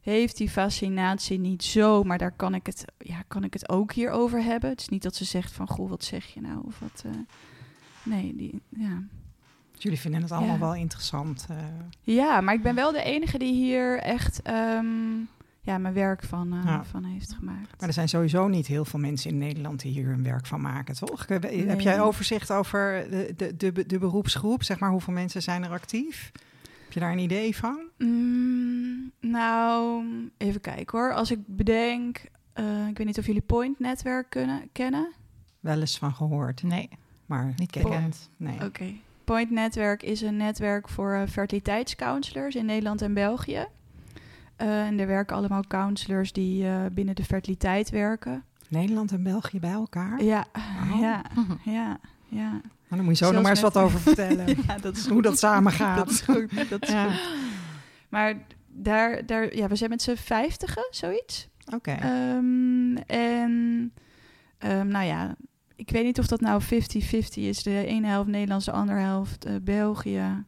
heeft 0.01 0.37
die 0.37 0.49
fascinatie 0.51 1.39
niet 1.39 1.63
zo, 1.65 2.03
maar 2.03 2.19
daar 2.19 2.33
kan 2.33 2.55
ik, 2.55 2.67
het, 2.67 2.85
ja, 2.99 3.23
kan 3.29 3.45
ik 3.45 3.53
het 3.53 3.69
ook 3.69 3.93
hier 3.93 4.11
over 4.11 4.43
hebben. 4.43 4.71
Het 4.71 4.81
is 4.81 4.89
niet 4.89 5.03
dat 5.03 5.15
ze 5.15 5.25
zegt 5.25 5.53
van, 5.53 5.69
goh, 5.69 5.89
wat 5.91 6.05
zeg 6.05 6.27
je 6.27 6.41
nou? 6.41 6.63
Of 6.67 6.79
wat... 6.79 7.03
eh, 7.07 7.11
nee, 8.05 8.37
die, 8.37 8.63
ja. 8.69 9.03
Dus 9.73 9.83
Jullie 9.83 9.99
vinden 10.01 10.23
het 10.23 10.31
allemaal 10.33 10.55
Ja. 10.55 10.61
wel 10.61 10.75
interessant. 10.75 11.47
eh. 11.51 11.57
Ja, 12.01 12.41
maar 12.41 12.55
ik 12.55 12.63
ben 12.63 12.75
wel 12.75 12.93
de 12.93 13.03
enige 13.03 13.39
die 13.39 13.53
hier 13.55 13.99
echt 13.99 14.43
ehm, 14.43 15.17
ja, 15.61 15.79
mijn 15.79 15.95
werk 15.95 16.23
van, 16.23 16.53
eh, 16.53 16.65
Ja. 16.65 16.85
van 16.85 17.05
heeft 17.05 17.33
gemaakt. 17.33 17.79
Maar 17.79 17.89
er 17.89 17.95
zijn 17.95 18.09
sowieso 18.09 18.49
niet 18.49 18.67
heel 18.67 18.85
veel 18.85 18.99
mensen 19.01 19.31
in 19.31 19.39
Nederland 19.39 19.81
die 19.81 19.93
hier 19.93 20.07
hun 20.07 20.23
werk 20.23 20.47
van 20.47 20.61
maken, 20.61 20.95
toch? 20.95 21.27
Heb 21.27 21.43
Nee. 21.43 21.77
jij 21.77 22.01
overzicht 22.01 22.51
over 22.53 23.07
de, 23.11 23.35
de, 23.37 23.57
de, 23.57 23.87
de 23.87 23.99
beroepsgroep? 23.99 24.63
Zeg 24.63 24.79
maar, 24.79 24.91
hoeveel 24.91 25.13
mensen 25.13 25.43
zijn 25.43 25.63
er 25.65 25.71
actief? 25.71 26.33
Heb 26.85 26.93
je 26.93 27.01
daar 27.01 27.13
een 27.13 27.19
idee 27.19 27.57
van? 27.57 27.79
Mm, 27.99 29.13
nou, 29.21 30.05
even 30.37 30.61
kijken 30.61 30.99
hoor. 30.99 31.13
Als 31.15 31.31
ik 31.31 31.39
bedenk, 31.47 32.25
eh, 32.53 32.87
ik 32.89 32.97
weet 32.99 33.07
niet 33.07 33.19
of 33.19 33.27
jullie 33.27 33.41
Point-netwerk 33.43 34.31
kunnen, 34.31 34.69
kennen. 34.73 35.13
Wel 35.61 35.81
eens 35.81 35.99
van 35.99 36.15
gehoord, 36.15 36.63
Nee, 36.63 36.89
maar 37.27 37.53
niet 37.57 37.71
bekend. 37.73 38.31
Nee. 38.37 38.65
Oké. 38.65 38.93
Point-netwerk 39.25 40.03
is 40.03 40.21
een 40.21 40.37
netwerk 40.37 40.89
voor 40.89 41.13
eh, 41.15 41.29
fertiliteitscounselors 41.29 42.55
in 42.55 42.65
Nederland 42.67 43.03
en 43.03 43.15
België. 43.15 43.67
Eh, 44.61 44.87
en 44.87 44.99
er 45.01 45.07
werken 45.07 45.37
allemaal 45.37 45.65
counselors 45.69 46.33
die 46.33 46.67
eh, 46.67 46.81
binnen 46.93 47.15
de 47.15 47.25
fertiliteit 47.25 47.91
werken. 47.91 48.45
Nederland 48.69 49.13
en 49.13 49.23
België 49.23 49.61
bij 49.61 49.71
elkaar? 49.71 50.23
Ja, 50.23 50.47
Oh. 50.53 51.01
ja, 51.01 51.23
ja, 51.77 51.99
ja. 52.29 52.51
Nou, 52.51 52.61
dan 52.89 53.05
moet 53.05 53.19
je 53.19 53.25
zo 53.25 53.33
nog 53.33 53.43
Zelfs 53.43 53.43
maar 53.43 53.51
eens 53.51 53.63
met- 53.63 53.73
wat 53.73 53.83
over 53.83 54.01
vertellen. 54.01 54.47
ja 54.67 54.79
dat 54.79 54.97
is 54.97 55.07
Hoe 55.09 55.23
dat 55.23 55.39
samen 55.39 55.73
gaat. 55.73 55.97
Dat 55.97 56.11
is 56.11 56.21
goed. 56.21 56.69
Dat 56.71 56.83
is 56.83 56.89
Ja. 56.89 57.11
goed. 57.11 57.21
Maar 58.09 58.35
daar, 58.69 59.27
daar, 59.27 59.57
ja, 59.57 59.69
we 59.69 59.77
zijn 59.77 59.91
met 59.91 60.03
z'n 60.03 60.15
vijftigen, 60.15 60.87
zoiets. 60.91 61.49
Oké. 61.75 61.91
Ehm, 61.91 62.97
en 63.07 63.93
ehm, 64.59 64.89
nou 64.89 65.05
ja, 65.07 65.35
ik 65.77 65.91
weet 65.91 66.05
niet 66.05 66.19
of 66.19 66.27
dat 66.27 66.41
nou 66.41 66.63
50-50 66.63 66.67
is. 67.35 67.63
De 67.63 67.85
ene 67.87 68.07
helft 68.07 68.29
Nederlands, 68.29 68.65
de 68.65 68.73
andere 68.73 68.99
helft 68.99 69.45
eh, 69.45 69.55
België. 69.63 70.45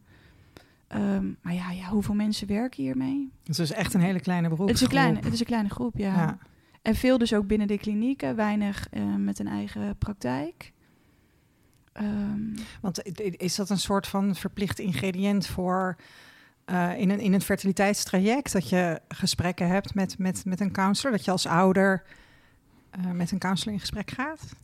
Ehm, 0.93 1.27
maar 1.41 1.55
ja, 1.55 1.71
ja, 1.71 1.89
hoeveel 1.89 2.15
mensen 2.15 2.47
werken 2.47 2.83
hiermee? 2.83 3.33
Het 3.45 3.59
is 3.59 3.73
echt 3.73 3.95
een 3.95 4.01
hele 4.01 4.21
kleine 4.21 4.49
Het 4.49 4.71
is, 4.71 4.81
een 4.81 4.89
kleine, 4.89 5.19
het 5.19 5.33
is 5.33 5.41
een 5.41 5.47
kleine 5.47 5.69
groep, 5.69 5.97
ja. 5.97 6.15
Ja. 6.15 6.39
En 6.83 6.95
veel 6.95 7.19
dus 7.19 7.35
ook 7.35 7.47
binnen 7.47 7.67
de 7.67 7.79
klinieken, 7.79 8.37
weinig 8.37 8.87
eh, 8.91 9.03
met 9.17 9.39
een 9.39 9.47
eigen 9.47 9.97
praktijk. 9.99 10.73
Ehm, 11.93 12.57
Want 12.81 13.03
is 13.37 13.57
dat 13.57 13.71
een 13.71 13.79
soort 13.79 14.07
van 14.07 14.35
verplicht 14.35 14.79
ingrediënt 14.79 15.47
voor 15.47 15.97
eh, 16.65 16.99
in, 16.99 17.11
een, 17.11 17.21
in 17.21 17.33
een 17.33 17.41
fertiliteitstraject? 17.41 18.53
Dat 18.53 18.69
je 18.69 19.01
gesprekken 19.09 19.69
hebt 19.69 19.95
met, 19.95 20.19
met, 20.19 20.45
met 20.45 20.61
een 20.61 20.73
counselor? 20.73 21.17
Dat 21.17 21.25
je 21.25 21.31
als 21.31 21.47
ouder 21.47 22.03
eh, 22.91 23.11
met 23.11 23.31
een 23.31 23.39
counselor 23.39 23.75
in 23.75 23.81
gesprek 23.81 24.11
gaat? 24.11 24.55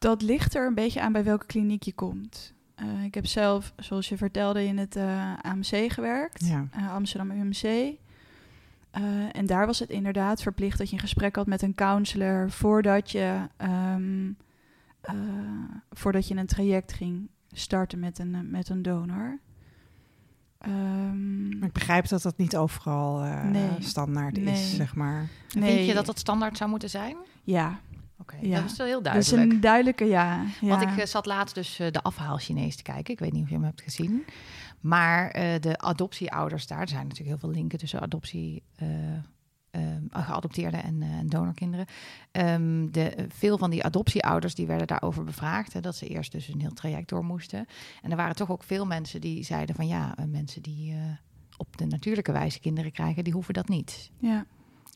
dat 0.00 0.22
ligt 0.22 0.54
er 0.54 0.66
een 0.66 0.74
beetje 0.74 1.00
aan 1.00 1.12
bij 1.12 1.24
welke 1.24 1.46
kliniek 1.46 1.82
je 1.82 1.92
komt. 1.92 2.54
Uh, 2.82 3.04
ik 3.04 3.14
heb 3.14 3.26
zelf, 3.26 3.72
zoals 3.76 4.08
je 4.08 4.16
vertelde, 4.16 4.64
in 4.64 4.78
het 4.78 4.96
uh, 4.96 5.32
AMC 5.42 5.92
gewerkt, 5.92 6.46
Ja. 6.46 6.68
uh, 6.78 6.92
Amsterdam 6.94 7.30
UMC. 7.30 7.62
Uh, 7.62 7.92
en 9.32 9.46
daar 9.46 9.66
was 9.66 9.78
het 9.78 9.90
inderdaad 9.90 10.42
verplicht 10.42 10.78
dat 10.78 10.88
je 10.88 10.94
een 10.94 11.00
gesprek 11.00 11.36
had 11.36 11.46
met 11.46 11.62
een 11.62 11.74
counselor 11.74 12.50
voordat 12.50 13.10
je, 13.10 13.40
um, 13.94 14.36
voordat 15.90 16.28
je 16.28 16.36
een 16.36 16.46
traject 16.46 16.92
ging 16.92 17.28
starten 17.52 17.98
met 17.98 18.18
een, 18.18 18.50
met 18.50 18.68
een 18.68 18.82
donor. 18.82 19.38
Um, 20.66 21.58
Maar 21.58 21.68
ik 21.68 21.72
begrijp 21.74 22.08
dat 22.08 22.22
dat 22.22 22.36
niet 22.36 22.56
overal 22.56 23.22
eh, 23.22 23.44
Nee. 23.44 23.70
standaard 23.78 24.36
Nee. 24.36 24.54
is, 24.54 24.74
zeg 24.76 24.94
maar. 24.94 25.28
Nee, 25.58 25.74
Vind 25.74 25.86
je 25.88 25.94
dat 25.94 26.06
dat 26.06 26.18
standaard 26.18 26.56
zou 26.56 26.70
moeten 26.70 26.90
zijn? 26.90 27.16
Ja, 27.42 27.80
Oké, 28.20 28.36
Ja. 28.40 28.60
dat 28.60 28.70
is 28.70 28.76
wel 28.76 28.86
heel 28.86 29.02
dat 29.02 29.14
is 29.14 29.26
duidelijk. 29.28 29.54
een 29.54 29.60
duidelijke 29.60 30.04
ja. 30.04 30.44
ja. 30.60 30.68
Want 30.68 30.82
ik 30.82 30.96
eh, 30.96 31.06
zat 31.06 31.26
laatst 31.26 31.54
dus 31.54 31.78
eh, 31.78 31.90
de 31.90 32.02
afhaal 32.02 32.36
Chinees 32.36 32.76
te 32.76 32.82
kijken. 32.82 33.12
Ik 33.12 33.18
weet 33.20 33.32
niet 33.32 33.42
of 33.42 33.48
je 33.48 33.54
hem 33.54 33.64
hebt 33.64 33.80
gezien. 33.82 34.24
Maar 34.80 35.30
eh, 35.30 35.60
de 35.60 35.78
adoptieouders 35.78 36.66
daar, 36.66 36.80
er 36.80 36.88
zijn 36.88 37.02
natuurlijk 37.02 37.28
heel 37.28 37.38
veel 37.38 37.60
linken 37.60 37.78
tussen 37.78 38.00
adoptie, 38.00 38.62
geadopteerde 40.10 40.76
en, 40.76 41.02
eh, 41.02 41.08
en 41.18 41.26
donorkinderen. 41.28 41.86
Ehm, 42.30 42.90
de, 42.90 43.26
veel 43.28 43.58
van 43.58 43.70
die 43.70 43.84
adoptieouders 43.84 44.54
die 44.54 44.66
werden 44.66 44.86
daarover 44.86 45.24
bevraagd. 45.24 45.72
Hè, 45.72 45.80
dat 45.80 45.96
ze 45.96 46.06
eerst 46.06 46.32
dus 46.32 46.48
een 46.48 46.60
heel 46.60 46.72
traject 46.72 47.08
door 47.08 47.24
moesten. 47.24 47.66
En 48.02 48.10
er 48.10 48.16
waren 48.16 48.36
toch 48.36 48.50
ook 48.50 48.62
veel 48.62 48.86
mensen 48.86 49.20
die 49.20 49.44
zeiden 49.44 49.74
van 49.74 49.86
ja, 49.86 50.14
mensen 50.28 50.62
die 50.62 50.94
op 51.56 51.76
de 51.76 51.86
natuurlijke 51.86 52.32
wijze 52.32 52.60
kinderen 52.60 52.92
krijgen, 52.92 53.24
die 53.24 53.32
hoeven 53.32 53.54
dat 53.54 53.68
niet. 53.68 54.10
ja. 54.18 54.46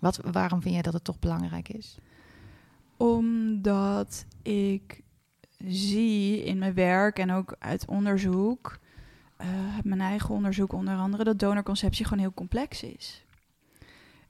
Wat, 0.01 0.21
waarom 0.33 0.61
vind 0.63 0.75
jij 0.75 0.83
dat 0.83 0.93
het 0.93 1.05
toch 1.05 1.19
belangrijk 1.19 1.69
is? 1.69 1.99
Omdat 2.97 4.27
ik 4.43 5.01
zie 5.67 6.45
in 6.45 6.59
mijn 6.59 6.75
werk 6.75 7.19
en 7.19 7.33
ook 7.33 7.57
uit 7.59 7.87
onderzoek, 7.87 8.79
eh, 9.37 9.49
mijn 9.83 10.01
eigen 10.01 10.35
onderzoek 10.35 10.73
onder 10.73 10.97
andere, 10.97 11.25
dat 11.25 11.39
donorconceptie 11.39 12.05
gewoon 12.05 12.19
heel 12.19 12.35
complex 12.35 12.83
is. 12.83 13.25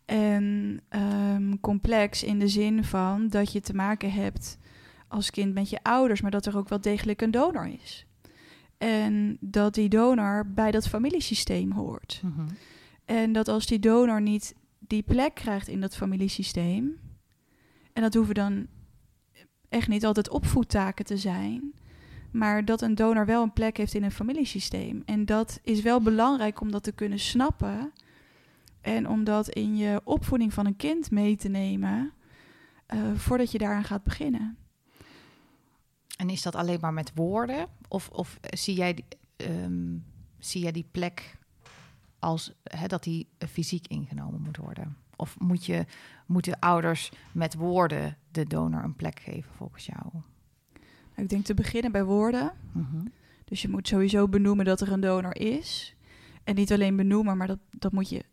En 0.05 0.81
ehm, 0.89 1.59
complex 1.61 2.23
in 2.23 2.39
de 2.39 2.49
zin 2.49 2.85
van 2.85 3.29
dat 3.29 3.53
je 3.53 3.61
te 3.61 3.75
maken 3.75 4.13
hebt 4.13 4.59
als 5.09 5.31
kind 5.31 5.55
met 5.55 5.71
je 5.71 5.83
ouders, 5.83 6.21
maar 6.21 6.31
dat 6.31 6.47
er 6.47 6.57
ook 6.57 6.69
wel 6.69 6.81
degelijk 6.81 7.23
een 7.23 7.31
donor 7.31 7.67
is. 7.83 8.07
En 8.79 9.37
dat 9.41 9.75
die 9.75 9.89
donor 9.89 10.47
bij 10.55 10.71
dat 10.71 10.89
familiesysteem 10.89 11.73
hoort. 11.73 12.23
En 13.05 13.33
dat 13.33 13.49
als 13.49 13.67
die 13.67 13.79
donor 13.79 14.21
niet 14.21 14.55
die 14.79 15.03
plek 15.03 15.35
krijgt 15.35 15.69
in 15.69 15.81
dat 15.81 15.97
familiesysteem, 15.97 16.99
en 17.95 18.03
dat 18.03 18.15
hoeven 18.15 18.35
dan 18.35 18.67
echt 19.69 19.89
niet 19.89 20.05
altijd 20.05 20.29
opvoedtaken 20.29 21.05
te 21.05 21.17
zijn, 21.17 21.75
maar 22.31 22.65
dat 22.65 22.83
een 22.83 22.95
donor 22.95 23.27
wel 23.27 23.43
een 23.43 23.53
plek 23.53 23.77
heeft 23.77 23.95
in 23.95 24.03
een 24.03 24.11
familiesysteem. 24.11 25.03
En 25.05 25.25
dat 25.25 25.61
is 25.63 25.83
wel 25.83 26.01
belangrijk 26.01 26.61
om 26.61 26.71
dat 26.71 26.83
te 26.83 26.93
kunnen 26.93 27.19
snappen 27.19 27.93
en 28.81 29.09
om 29.09 29.25
dat 29.25 29.49
in 29.49 29.77
je 29.77 30.01
opvoeding 30.05 30.53
van 30.53 30.67
een 30.67 30.77
kind 30.77 31.11
mee 31.11 31.37
te 31.37 31.49
nemen 31.49 32.13
eh, 32.87 33.15
voordat 33.15 33.53
je 33.53 33.59
daaraan 33.59 33.85
gaat 33.85 34.03
beginnen. 34.03 34.57
En 36.17 36.31
is 36.31 36.43
dat 36.43 36.55
alleen 36.55 36.81
maar 36.81 36.93
met 36.93 37.13
woorden? 37.15 37.67
Of, 37.89 38.09
of 38.09 38.39
zie, 38.41 38.75
jij, 38.75 39.05
ehm, 39.37 39.97
zie 40.39 40.63
jij 40.63 40.73
die 40.73 40.89
plek 40.91 41.39
als 42.19 42.53
dat 42.87 43.03
die 43.03 43.29
eh, 43.39 43.49
fysiek 43.49 43.87
ingenomen 43.87 44.41
moet 44.41 44.57
worden? 44.57 44.97
Of 45.17 45.39
moet 45.39 45.67
je, 45.67 45.85
moeten 46.27 46.59
ouders 46.59 47.13
met 47.33 47.55
woorden 47.55 48.17
de 48.31 48.45
donor 48.47 48.83
een 48.83 48.97
plek 48.97 49.21
geven 49.21 49.53
volgens 49.57 49.87
jou? 49.87 50.23
Ik 51.15 51.29
denk 51.29 51.45
te 51.45 51.55
beginnen 51.55 51.93
bij 51.93 52.05
woorden. 52.05 52.53
Mhm. 52.73 53.07
Dus 53.45 53.63
je 53.63 53.69
moet 53.69 53.89
sowieso 53.89 54.29
benoemen 54.29 54.65
dat 54.65 54.81
er 54.81 54.93
een 54.93 55.01
donor 55.01 55.37
is. 55.37 55.97
En 56.45 56.55
niet 56.55 56.73
alleen 56.73 56.97
benoemen, 56.97 57.37
maar 57.37 57.47
dat, 57.47 57.59
dat 57.71 57.93
moet 57.93 58.09
je, 58.09 58.25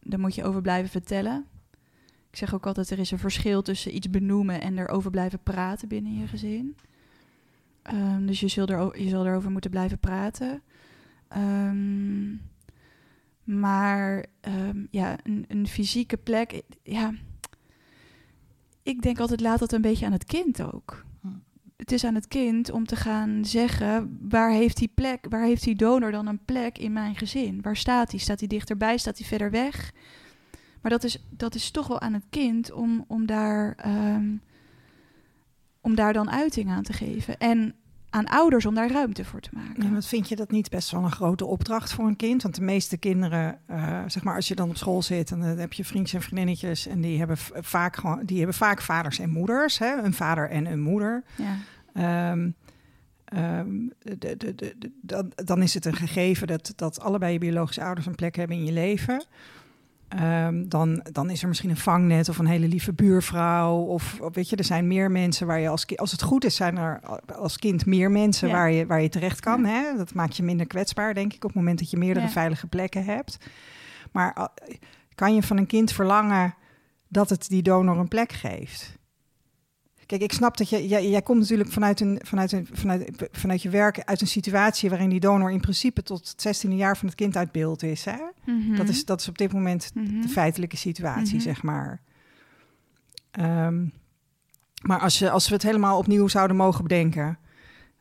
daar 0.00 0.20
moet 0.20 0.34
je 0.34 0.44
over 0.44 0.62
blijven 0.62 0.90
vertellen. 0.90 1.46
Ik 2.30 2.36
zeg 2.40 2.54
ook 2.54 2.66
altijd, 2.66 2.90
er 2.90 2.98
is 2.98 3.10
een 3.10 3.18
verschil 3.18 3.62
tussen 3.62 3.96
iets 3.96 4.10
benoemen 4.10 4.60
en 4.60 4.78
erover 4.78 5.10
blijven 5.10 5.42
praten 5.42 5.88
binnen 5.88 6.18
je 6.18 6.26
gezin. 6.26 6.76
Ehm, 7.82 8.26
dus 8.26 8.40
je, 8.40 8.48
zult 8.48 8.70
er, 8.70 9.02
je 9.02 9.08
zal 9.08 9.26
erover 9.26 9.50
moeten 9.50 9.70
blijven 9.70 9.98
praten. 9.98 10.62
Ehm, 11.28 12.34
maar 13.44 14.26
ehm, 14.40 14.84
ja, 14.90 15.16
een, 15.22 15.44
een 15.48 15.66
fysieke 15.66 16.16
plek, 16.16 16.62
ja... 16.82 17.14
Ik 18.82 19.02
denk 19.02 19.18
altijd, 19.18 19.40
laat 19.40 19.58
dat 19.58 19.72
een 19.72 19.80
beetje 19.80 20.06
aan 20.06 20.12
het 20.12 20.24
kind 20.24 20.62
ook 20.62 21.04
het 21.76 21.92
is 21.92 22.04
aan 22.04 22.14
het 22.14 22.28
kind 22.28 22.70
om 22.70 22.86
te 22.86 22.96
gaan 22.96 23.44
zeggen 23.44 24.18
waar 24.28 24.50
heeft 24.50 24.76
die 24.76 24.90
plek, 24.94 25.26
waar 25.28 25.44
heeft 25.44 25.64
die 25.64 25.74
donor 25.74 26.10
dan 26.10 26.26
een 26.26 26.44
plek 26.44 26.78
in 26.78 26.92
mijn 26.92 27.16
gezin? 27.16 27.62
Waar 27.62 27.76
staat 27.76 28.10
hij? 28.10 28.20
Staat 28.20 28.38
hij 28.38 28.48
dichterbij? 28.48 28.98
Staat 28.98 29.18
hij 29.18 29.26
verder 29.26 29.50
weg? 29.50 29.92
Maar 30.80 30.90
dat 30.90 31.04
is, 31.04 31.24
dat 31.30 31.54
is 31.54 31.70
toch 31.70 31.86
wel 31.86 32.00
aan 32.00 32.12
het 32.12 32.24
kind 32.30 32.72
om, 32.72 33.04
om, 33.08 33.26
daar, 33.26 33.74
ehm, 33.76 34.36
om 35.80 35.94
daar 35.94 36.12
dan 36.12 36.30
uiting 36.30 36.70
aan 36.70 36.82
te 36.82 36.92
geven. 36.92 37.38
En 37.38 37.74
aan 38.14 38.26
ouders 38.26 38.66
om 38.66 38.74
daar 38.74 38.90
ruimte 38.90 39.24
voor 39.24 39.40
te 39.40 39.48
maken. 39.52 39.82
Ja, 39.82 39.90
wat 39.90 40.06
vind 40.06 40.28
je 40.28 40.36
dat 40.36 40.50
niet 40.50 40.70
best 40.70 40.90
wel 40.90 41.04
een 41.04 41.12
grote 41.12 41.44
opdracht 41.44 41.92
voor 41.92 42.06
een 42.06 42.16
kind? 42.16 42.42
Want 42.42 42.54
de 42.54 42.62
meeste 42.62 42.96
kinderen, 42.96 43.58
eh, 43.66 44.02
zeg 44.06 44.22
maar, 44.22 44.34
als 44.34 44.48
je 44.48 44.54
dan 44.54 44.68
op 44.68 44.76
school 44.76 45.02
zit 45.02 45.30
en 45.30 45.40
dan 45.40 45.58
heb 45.58 45.72
je 45.72 45.84
vriendjes 45.84 46.20
en 46.20 46.26
vriendinnetjes 46.26 46.86
en 46.86 47.00
die 47.00 47.18
hebben 47.18 47.36
vaak 47.50 47.96
gewoon, 47.96 48.20
die 48.24 48.36
hebben 48.36 48.54
vaak 48.56 48.82
vaders 48.82 49.18
en 49.18 49.30
moeders, 49.30 49.78
hè? 49.78 50.02
een 50.02 50.14
vader 50.14 50.50
en 50.50 50.66
een 50.66 50.80
moeder. 50.80 51.24
Ja. 51.36 51.56
Ehm, 51.94 52.50
ehm, 53.24 53.68
de, 53.98 54.54
de, 55.02 55.28
dan 55.34 55.62
is 55.62 55.74
het 55.74 55.84
een 55.84 55.96
gegeven 55.96 56.46
dat, 56.46 56.72
dat 56.76 57.00
allebei 57.00 57.32
je 57.32 57.38
biologische 57.38 57.84
ouders 57.84 58.06
een 58.06 58.14
plek 58.14 58.36
hebben 58.36 58.56
in 58.56 58.64
je 58.64 58.72
leven. 58.72 59.24
Ehm, 60.18 60.68
dan, 60.68 61.04
dan 61.12 61.30
is 61.30 61.42
er 61.42 61.48
misschien 61.48 61.70
een 61.70 61.76
vangnet 61.76 62.28
of 62.28 62.38
een 62.38 62.46
hele 62.46 62.68
lieve 62.68 62.92
buurvrouw. 62.92 63.76
Of 63.76 64.20
of 64.20 64.34
weet 64.34 64.48
je, 64.48 64.56
er 64.56 64.64
zijn 64.64 64.86
meer 64.86 65.10
mensen 65.10 65.46
waar 65.46 65.60
je 65.60 65.68
als, 65.68 65.84
ki- 65.84 65.94
als 65.96 66.12
het 66.12 66.22
goed 66.22 66.44
is, 66.44 66.56
zijn 66.56 66.76
er 66.76 67.00
als 67.36 67.56
kind 67.58 67.86
meer 67.86 68.10
mensen 68.10 68.48
Ja. 68.48 68.54
waar, 68.54 68.70
je, 68.70 68.86
waar 68.86 69.02
je 69.02 69.08
terecht 69.08 69.40
kan. 69.40 69.64
Hè? 69.64 69.96
Dat 69.96 70.14
maakt 70.14 70.36
je 70.36 70.42
minder 70.42 70.66
kwetsbaar, 70.66 71.14
denk 71.14 71.32
ik, 71.32 71.44
op 71.44 71.50
het 71.50 71.58
moment 71.58 71.78
dat 71.78 71.90
je 71.90 71.96
meerdere 71.96 72.26
Ja. 72.26 72.32
veilige 72.32 72.66
plekken 72.66 73.04
hebt. 73.04 73.36
Maar 74.12 74.34
ah, 74.34 74.48
kan 75.14 75.34
je 75.34 75.42
van 75.42 75.56
een 75.56 75.66
kind 75.66 75.92
verlangen 75.92 76.54
dat 77.08 77.30
het 77.30 77.48
die 77.48 77.62
donor 77.62 77.98
een 77.98 78.08
plek 78.08 78.32
geeft? 78.32 78.98
Kijk, 80.06 80.22
ik 80.22 80.32
snap 80.32 80.56
dat 80.56 80.68
je, 80.68 80.88
jij, 80.88 81.08
jij 81.08 81.22
komt 81.22 81.40
natuurlijk 81.40 81.70
vanuit, 81.72 82.00
een, 82.00 82.20
vanuit, 82.22 82.52
een, 82.52 82.68
vanuit, 82.72 83.28
vanuit 83.32 83.62
je 83.62 83.68
werk 83.68 84.04
uit 84.04 84.20
een 84.20 84.26
situatie 84.26 84.90
waarin 84.90 85.08
die 85.08 85.20
donor 85.20 85.50
in 85.52 85.60
principe 85.60 86.02
tot 86.02 86.34
het 86.36 86.64
16e 86.66 86.68
jaar 86.68 86.96
van 86.96 87.06
het 87.06 87.16
kind 87.16 87.36
uit 87.36 87.52
beeld 87.52 87.82
is. 87.82 88.04
Hè? 88.04 88.16
Mhm. 88.44 88.76
Dat, 88.76 88.88
is, 88.88 89.04
dat 89.04 89.20
is 89.20 89.28
op 89.28 89.38
dit 89.38 89.52
moment 89.52 89.90
Mhm. 89.94 90.20
de 90.20 90.28
feitelijke 90.28 90.76
situatie, 90.76 91.34
Mhm. 91.34 91.42
zeg 91.42 91.62
maar. 91.62 92.00
Ehm, 93.30 93.84
maar 94.82 94.98
als, 95.00 95.18
je, 95.18 95.30
als 95.30 95.48
we 95.48 95.54
het 95.54 95.62
helemaal 95.62 95.98
opnieuw 95.98 96.28
zouden 96.28 96.56
mogen 96.56 96.82
bedenken, 96.82 97.38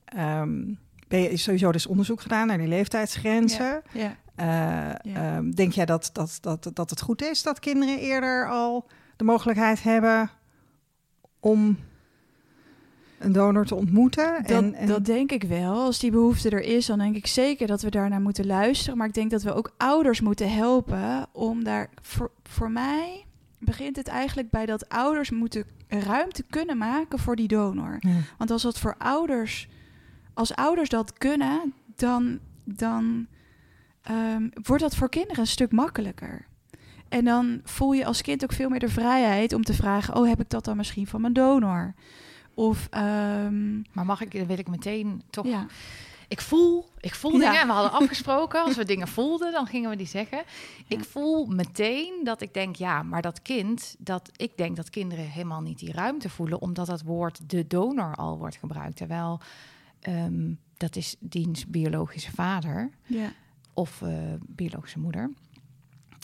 ehm, 0.05 0.61
ben 1.07 1.19
je 1.21 1.29
is 1.29 1.43
sowieso 1.43 1.71
dus 1.71 1.87
onderzoek 1.87 2.21
gedaan 2.21 2.47
naar 2.47 2.57
die 2.57 2.67
leeftijdsgrenzen. 2.67 3.81
Ja. 3.93 4.15
Eh, 4.35 5.15
ehm, 5.15 5.51
denk 5.51 5.71
jij 5.71 5.85
dat, 5.85 6.09
dat, 6.13 6.37
dat, 6.41 6.71
dat 6.73 6.89
het 6.89 7.01
goed 7.01 7.21
is 7.21 7.43
dat 7.43 7.59
kinderen 7.59 7.99
eerder 7.99 8.49
al 8.49 8.87
de 9.15 9.23
mogelijkheid 9.23 9.83
hebben 9.83 10.29
om 11.39 11.77
een 13.23 13.31
donor 13.31 13.65
te 13.65 13.75
ontmoeten? 13.75 14.33
Dat, 14.41 14.51
en, 14.63 14.73
en- 14.73 14.87
dat 14.87 15.05
denk 15.05 15.31
ik 15.31 15.43
wel. 15.43 15.73
Als 15.73 15.99
die 15.99 16.11
behoefte 16.11 16.49
er 16.49 16.61
is, 16.61 16.85
dan 16.85 16.97
denk 16.97 17.15
ik 17.15 17.27
zeker 17.27 17.67
dat 17.67 17.81
we 17.81 17.89
daarnaar 17.89 18.21
moeten 18.21 18.45
luisteren. 18.45 18.97
Maar 18.97 19.07
ik 19.07 19.13
denk 19.13 19.31
dat 19.31 19.43
we 19.43 19.53
ook 19.53 19.73
ouders 19.77 20.21
moeten 20.21 20.53
helpen 20.53 21.27
om 21.31 21.63
daar. 21.63 21.89
Voor, 22.01 22.31
voor 22.43 22.71
mij 22.71 23.25
begint 23.59 23.95
het 23.95 24.07
eigenlijk 24.07 24.49
bij 24.49 24.65
dat 24.65 24.89
ouders 24.89 25.31
moeten 25.31 25.65
ruimte 25.87 26.43
kunnen 26.49 26.77
maken 26.77 27.19
voor 27.19 27.35
die 27.35 27.47
donor. 27.47 27.97
Ja. 27.99 28.11
Want 28.37 28.51
als 28.51 28.61
dat 28.61 28.79
voor 28.79 28.95
ouders, 28.97 29.67
als 30.33 30.55
ouders 30.55 30.89
dat 30.89 31.13
kunnen, 31.13 31.73
dan, 31.95 32.39
dan 32.63 33.27
ehm, 34.01 34.49
wordt 34.63 34.81
dat 34.83 34.95
voor 34.95 35.09
kinderen 35.09 35.39
een 35.39 35.47
stuk 35.47 35.71
makkelijker. 35.71 36.45
En 37.09 37.25
dan 37.25 37.61
voel 37.63 37.91
je 37.91 38.05
als 38.05 38.21
kind 38.21 38.43
ook 38.43 38.53
veel 38.53 38.69
meer 38.69 38.79
de 38.79 38.89
vrijheid 38.89 39.53
om 39.53 39.63
te 39.63 39.73
vragen: 39.73 40.15
Oh, 40.15 40.27
heb 40.27 40.39
ik 40.39 40.49
dat 40.49 40.65
dan 40.65 40.77
misschien 40.77 41.07
van 41.07 41.21
mijn 41.21 41.33
donor? 41.33 41.93
Of 42.53 42.87
ehm, 42.89 43.75
Maar 43.91 44.05
mag 44.05 44.21
ik, 44.21 44.31
dan 44.31 44.45
wil 44.45 44.57
ik 44.57 44.67
meteen 44.67 45.21
toch 45.29 45.45
ja, 45.45 45.65
Ik 46.27 46.41
voel, 46.41 46.85
ik 46.99 47.15
voel 47.15 47.31
Ja. 47.31 47.37
dingen. 47.39 47.61
En 47.61 47.67
we 47.67 47.73
hadden 47.73 47.91
afgesproken, 48.01 48.63
als 48.63 48.75
we 48.75 48.85
dingen 48.85 49.07
voelden, 49.07 49.51
dan 49.51 49.65
gingen 49.67 49.89
we 49.89 49.95
die 49.95 50.07
zeggen. 50.07 50.43
Ik 50.87 51.03
voel 51.03 51.45
meteen 51.45 52.21
dat 52.23 52.41
ik 52.41 52.53
denk, 52.53 52.75
ja, 52.75 53.03
maar 53.03 53.21
dat 53.21 53.41
kind, 53.41 53.95
dat 53.99 54.29
ik 54.35 54.57
denk 54.57 54.75
dat 54.75 54.89
kinderen 54.89 55.25
helemaal 55.29 55.61
niet 55.61 55.79
die 55.79 55.91
ruimte 55.91 56.29
voelen, 56.29 56.61
omdat 56.61 56.85
dat 56.87 57.01
woord 57.01 57.49
de 57.49 57.67
donor 57.67 58.15
al 58.15 58.37
wordt 58.37 58.55
gebruikt. 58.55 58.95
Terwijl 58.95 59.39
ehm, 59.99 60.53
dat 60.77 60.95
is 60.95 61.15
diens 61.19 61.67
biologische 61.67 62.31
vader 62.31 62.89
ja. 63.05 63.31
of 63.73 64.01
eh, 64.01 64.09
biologische 64.47 64.99
moeder. 64.99 65.31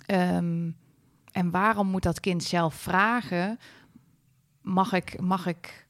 Ehm, 0.05 0.69
en 1.31 1.51
waarom 1.51 1.87
moet 1.87 2.03
dat 2.03 2.19
kind 2.19 2.43
zelf 2.43 2.73
vragen? 2.73 3.59
Mag 4.61 4.93
ik, 4.93 5.21
mag 5.21 5.45
ik, 5.45 5.87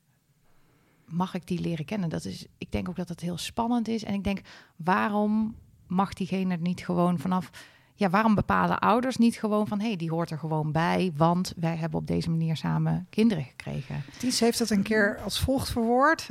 mag 1.10 1.34
ik 1.34 1.48
die 1.48 1.60
leren 1.60 1.86
kennen? 1.86 2.10
Dat 2.10 2.25
is, 2.25 2.46
ik 2.58 2.72
denk 2.72 2.89
ook 2.89 2.96
dat 2.96 3.10
het 3.10 3.20
heel 3.20 3.38
spannend 3.38 3.88
is. 3.88 4.04
En 4.04 4.13
ik 4.13 4.24
denk, 4.24 4.42
waarom 4.75 5.56
mag 5.88 6.13
diegene 6.13 6.54
er 6.54 6.62
niet 6.62 6.82
gewoon 6.82 7.20
vanaf... 7.20 7.50
Ja, 7.96 8.10
waarom 8.10 8.36
bepalen 8.36 8.80
ouders 8.80 9.18
niet 9.18 9.39
gewoon 9.39 9.68
van... 9.68 9.80
hé, 9.80 9.88
hey, 9.88 9.96
die 9.96 10.10
hoort 10.10 10.32
er 10.32 10.39
gewoon 10.39 10.72
bij, 10.72 11.12
want 11.16 11.54
wij 11.58 11.75
hebben 11.75 12.00
op 12.00 12.08
deze 12.08 12.30
manier 12.30 12.58
samen 12.58 13.08
kinderen 13.10 13.44
gekregen. 13.44 14.04
Ties 14.18 14.39
heeft 14.39 14.58
dat 14.58 14.70
een 14.70 14.84
keer 14.84 15.20
als 15.24 15.39
volgt 15.39 15.70
verwoord. 15.70 16.30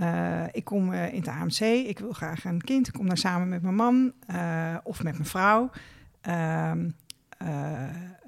Eh, 0.00 0.44
ik 0.52 0.64
kom 0.64 0.92
uh, 0.92 1.12
in 1.12 1.18
het 1.18 1.28
AMC, 1.28 1.60
ik 1.60 1.98
wil 1.98 2.12
graag 2.12 2.44
een 2.44 2.60
kind. 2.60 2.88
Ik 2.88 2.92
kom 2.92 3.08
daar 3.08 3.18
samen 3.18 3.48
met 3.48 3.62
mijn 3.62 3.74
man 3.74 4.12
uh, 4.30 4.76
of 4.82 5.02
met 5.02 5.12
mijn 5.12 5.28
vrouw. 5.28 5.70
Ehm, 6.20 6.90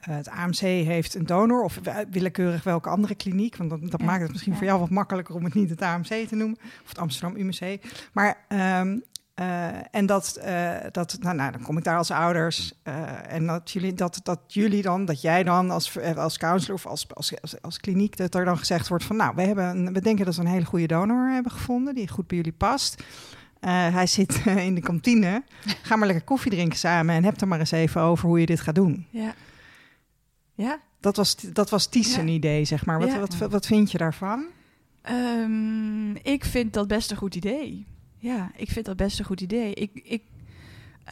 het 0.01 0.29
AMC 0.29 0.59
heeft 0.59 1.15
een 1.15 1.27
donor, 1.27 1.63
of 1.63 1.81
willekeurig 2.11 2.63
welke 2.65 2.89
andere 2.89 3.15
kliniek. 3.15 3.57
Want 3.57 3.71
dat, 3.71 3.91
dat 3.91 4.01
ja. 4.01 4.07
maakt 4.07 4.23
het 4.23 4.31
misschien 4.31 4.53
ja. 4.53 4.59
voor 4.59 4.67
jou 4.67 4.81
wat 4.81 4.91
makkelijker 4.91 5.35
om 5.35 5.45
het 5.45 5.55
niet 5.55 5.71
het 5.71 5.83
AMC 5.83 6.07
te 6.07 6.37
noemen. 6.37 6.59
Of 6.83 6.89
het 6.89 6.99
Amsterdam 6.99 7.37
UMC. 7.37 7.81
Maar 8.13 8.37
um, 8.49 9.03
uh, 9.41 9.95
en 9.95 10.07
dat, 10.07 10.39
uh, 10.45 10.75
dat 10.91 11.17
nou, 11.21 11.37
nou, 11.37 11.53
dan 11.53 11.63
kom 11.63 11.79
ik 11.79 11.85
daar 11.85 11.97
als 11.97 12.11
ouders. 12.11 12.73
Uh, 12.85 13.33
en 13.33 13.47
dat 13.47 13.71
jullie, 13.71 13.95
dat, 13.95 14.21
dat 14.23 14.41
jullie 14.47 14.83
dan, 14.83 15.05
dat 15.05 15.21
jij 15.21 15.43
dan 15.43 15.71
als, 15.71 15.99
als 16.17 16.39
counselor 16.39 16.75
of 16.75 16.87
als, 16.87 17.07
als, 17.15 17.41
als, 17.41 17.63
als, 17.63 17.79
kliniek, 17.79 18.17
dat 18.17 18.35
er 18.35 18.45
dan 18.45 18.59
gezegd 18.59 18.89
wordt 18.89 19.05
van 19.05 19.17
nou, 19.17 19.35
we, 19.35 19.43
hebben, 19.43 19.93
we 19.93 20.01
denken 20.01 20.25
dat 20.25 20.35
we 20.35 20.41
een 20.41 20.47
hele 20.47 20.65
goede 20.65 20.87
donor 20.87 21.31
hebben 21.31 21.53
gevonden, 21.53 21.95
die 21.95 22.09
goed 22.09 22.27
bij 22.27 22.37
jullie 22.37 22.53
past. 22.53 23.03
Hij 23.71 24.07
zit 24.07 24.43
in 24.57 24.75
de 24.75 24.81
kantine. 24.81 25.43
Ga 25.83 25.97
maar 25.97 26.07
lekker 26.07 26.25
koffie 26.25 26.51
drinken 26.51 26.79
samen 26.79 27.15
en 27.15 27.25
heb 27.25 27.41
er 27.41 27.49
maar 27.49 27.59
eens 27.59 27.71
even 27.71 28.01
over 28.01 28.29
hoe 28.29 28.41
je 28.41 28.47
dit 28.47 28.61
gaat 28.61 28.75
doen. 28.75 29.07
Ja. 29.11 29.35
Ja. 30.55 30.81
Dat 31.01 31.17
was, 31.17 31.37
dat 31.37 31.71
was 31.71 31.87
Ties 31.87 32.17
een 32.17 32.29
ja. 32.29 32.33
idee, 32.33 32.65
zeg 32.65 32.87
maar. 32.87 32.99
Wat, 32.99 33.09
ja. 33.09 33.19
wat, 33.19 33.37
wat, 33.37 33.51
wat 33.51 33.67
vind 33.67 33.91
je 33.91 33.99
daarvan? 33.99 34.45
Um, 35.11 36.17
ik 36.17 36.45
vind 36.45 36.73
dat 36.73 36.89
best 36.89 37.11
een 37.11 37.17
goed 37.17 37.35
idee. 37.35 37.87
Ja, 38.19 38.51
ik 38.57 38.71
vind 38.71 38.87
dat 38.87 38.97
best 38.97 39.19
een 39.19 39.25
goed 39.25 39.41
idee. 39.41 39.75
Ik, 39.75 39.91
ik 40.05 40.23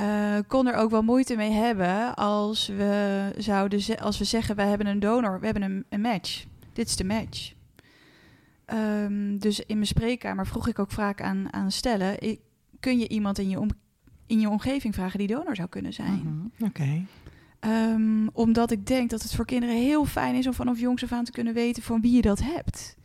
uh, 0.00 0.38
kon 0.46 0.66
er 0.66 0.74
ook 0.74 0.90
wel 0.90 1.02
moeite 1.02 1.36
mee 1.36 1.50
hebben 1.50 2.14
als 2.14 2.66
we 2.66 3.32
zouden 3.38 3.80
ze 3.80 4.00
als 4.00 4.18
we 4.18 4.24
zeggen 4.24 4.56
we 4.56 4.62
hebben 4.62 4.86
een 4.86 5.00
donor, 5.00 5.40
we 5.40 5.44
hebben 5.44 5.62
een, 5.62 5.84
een 5.88 6.00
match. 6.00 6.44
Dit 6.72 6.88
is 6.88 6.96
de 6.96 7.04
match. 7.04 7.52
Um, 8.72 9.38
dus 9.38 9.60
in 9.60 9.74
mijn 9.74 9.86
spreekkamer 9.86 10.46
vroeg 10.46 10.68
ik 10.68 10.78
ook 10.78 10.90
vaak 10.90 11.22
aan, 11.22 11.52
aan 11.52 11.70
stellen: 11.70 12.22
ik, 12.22 12.40
kun 12.80 12.98
je 12.98 13.08
iemand 13.08 13.38
in 13.38 13.48
je, 13.48 13.60
om, 13.60 13.68
in 14.26 14.40
je 14.40 14.48
omgeving 14.48 14.94
vragen 14.94 15.18
die 15.18 15.28
donor 15.28 15.56
zou 15.56 15.68
kunnen 15.68 15.92
zijn? 15.92 16.20
-hmm. 16.20 16.50
Oké. 16.58 16.66
Okay. 16.66 17.06
Um, 17.92 18.28
omdat 18.32 18.70
ik 18.70 18.86
denk 18.86 19.10
dat 19.10 19.22
het 19.22 19.34
voor 19.34 19.44
kinderen 19.44 19.76
heel 19.76 20.04
fijn 20.04 20.34
is 20.34 20.46
om 20.46 20.54
vanaf 20.54 20.80
jongs 20.80 21.04
af 21.04 21.12
aan 21.12 21.24
te 21.24 21.32
kunnen 21.32 21.54
weten 21.54 21.82
van 21.82 22.00
wie 22.00 22.12
je 22.12 22.22
dat 22.22 22.40
hebt 22.42 22.98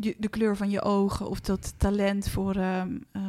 je, 0.00 0.14
de 0.18 0.28
kleur 0.28 0.56
van 0.56 0.70
je 0.70 0.82
ogen 0.82 1.28
of 1.28 1.40
dat 1.40 1.74
talent 1.76 2.28
voor 2.28 2.56
um, 2.56 3.04
uh, 3.12 3.22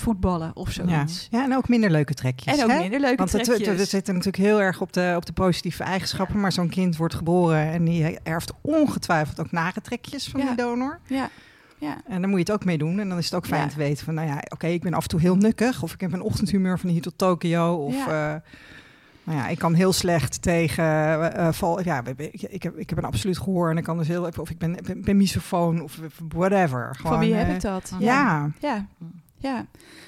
voetballen 0.00 0.56
of 0.56 0.70
zoiets. 0.70 1.28
Ja. 1.30 1.38
ja, 1.38 1.44
en 1.44 1.56
ook 1.56 1.68
minder 1.68 1.90
leuke 1.90 2.14
trekjes. 2.14 2.56
En 2.56 2.64
ook 2.64 2.70
hè? 2.70 2.78
minder 2.78 3.00
leuke 3.00 3.16
Want 3.16 3.30
trekjes. 3.30 3.66
Want 3.66 3.78
we 3.78 3.84
zitten 3.84 4.14
natuurlijk 4.14 4.42
heel 4.42 4.60
erg 4.60 4.80
op 4.80 4.92
de, 4.92 5.12
op 5.16 5.26
de 5.26 5.32
positieve 5.32 5.82
eigenschappen. 5.82 6.34
Ja. 6.34 6.40
Maar 6.40 6.52
zo'n 6.52 6.68
kind 6.68 6.96
wordt 6.96 7.14
geboren 7.14 7.72
en 7.72 7.84
die 7.84 8.18
erft 8.22 8.52
ongetwijfeld 8.60 9.40
ook 9.40 9.50
nare 9.50 9.80
trekjes 9.80 10.28
van 10.28 10.40
ja. 10.40 10.46
die 10.46 10.56
donor. 10.56 11.00
Ja. 11.06 11.30
Ja. 11.78 11.96
En 12.06 12.20
dan 12.20 12.30
moet 12.30 12.38
je 12.38 12.44
het 12.44 12.52
ook 12.52 12.64
mee 12.64 12.78
doen. 12.78 12.98
En 12.98 13.08
dan 13.08 13.18
is 13.18 13.24
het 13.24 13.34
ook 13.34 13.46
fijn 13.46 13.62
ja. 13.62 13.68
te 13.68 13.76
weten 13.76 14.04
van, 14.04 14.14
nou 14.14 14.28
ja, 14.28 14.36
oké, 14.36 14.54
okay, 14.54 14.72
ik 14.72 14.82
ben 14.82 14.94
af 14.94 15.02
en 15.02 15.08
toe 15.08 15.20
heel 15.20 15.36
nukkig. 15.36 15.82
Of 15.82 15.92
ik 15.92 16.00
heb 16.00 16.12
een 16.12 16.22
ochtendhumeur 16.22 16.78
van 16.78 16.90
hier 16.90 17.02
tot 17.02 17.18
Tokio. 17.18 17.74
Of 17.74 17.94
ja. 17.94 18.34
uh, 18.34 18.40
nou 19.24 19.38
ja, 19.38 19.48
ik 19.48 19.58
kan 19.58 19.74
heel 19.74 19.92
slecht 19.92 20.42
tegen 20.42 20.84
uh, 21.36 21.52
val. 21.52 21.82
Ja, 21.82 22.02
ik 22.16 22.62
heb, 22.62 22.76
ik 22.76 22.88
heb 22.88 22.98
een 22.98 23.04
absoluut 23.04 23.38
gehoor 23.38 23.70
en 23.70 23.76
ik 23.76 23.84
kan 23.84 23.98
dus 23.98 24.08
heel 24.08 24.28
of 24.38 24.50
ik 24.50 24.58
ben, 24.58 24.76
ben, 24.82 25.02
ben 25.02 25.16
misofoon 25.16 25.82
of 25.82 26.00
whatever. 26.28 26.94
Gewoon, 26.96 27.12
Van 27.12 27.20
wie 27.20 27.34
heb 27.34 27.54
ik 27.54 27.60
dat? 27.60 27.92
Ja. 27.98 28.06
Ja. 28.08 28.50
Ja. 28.58 28.86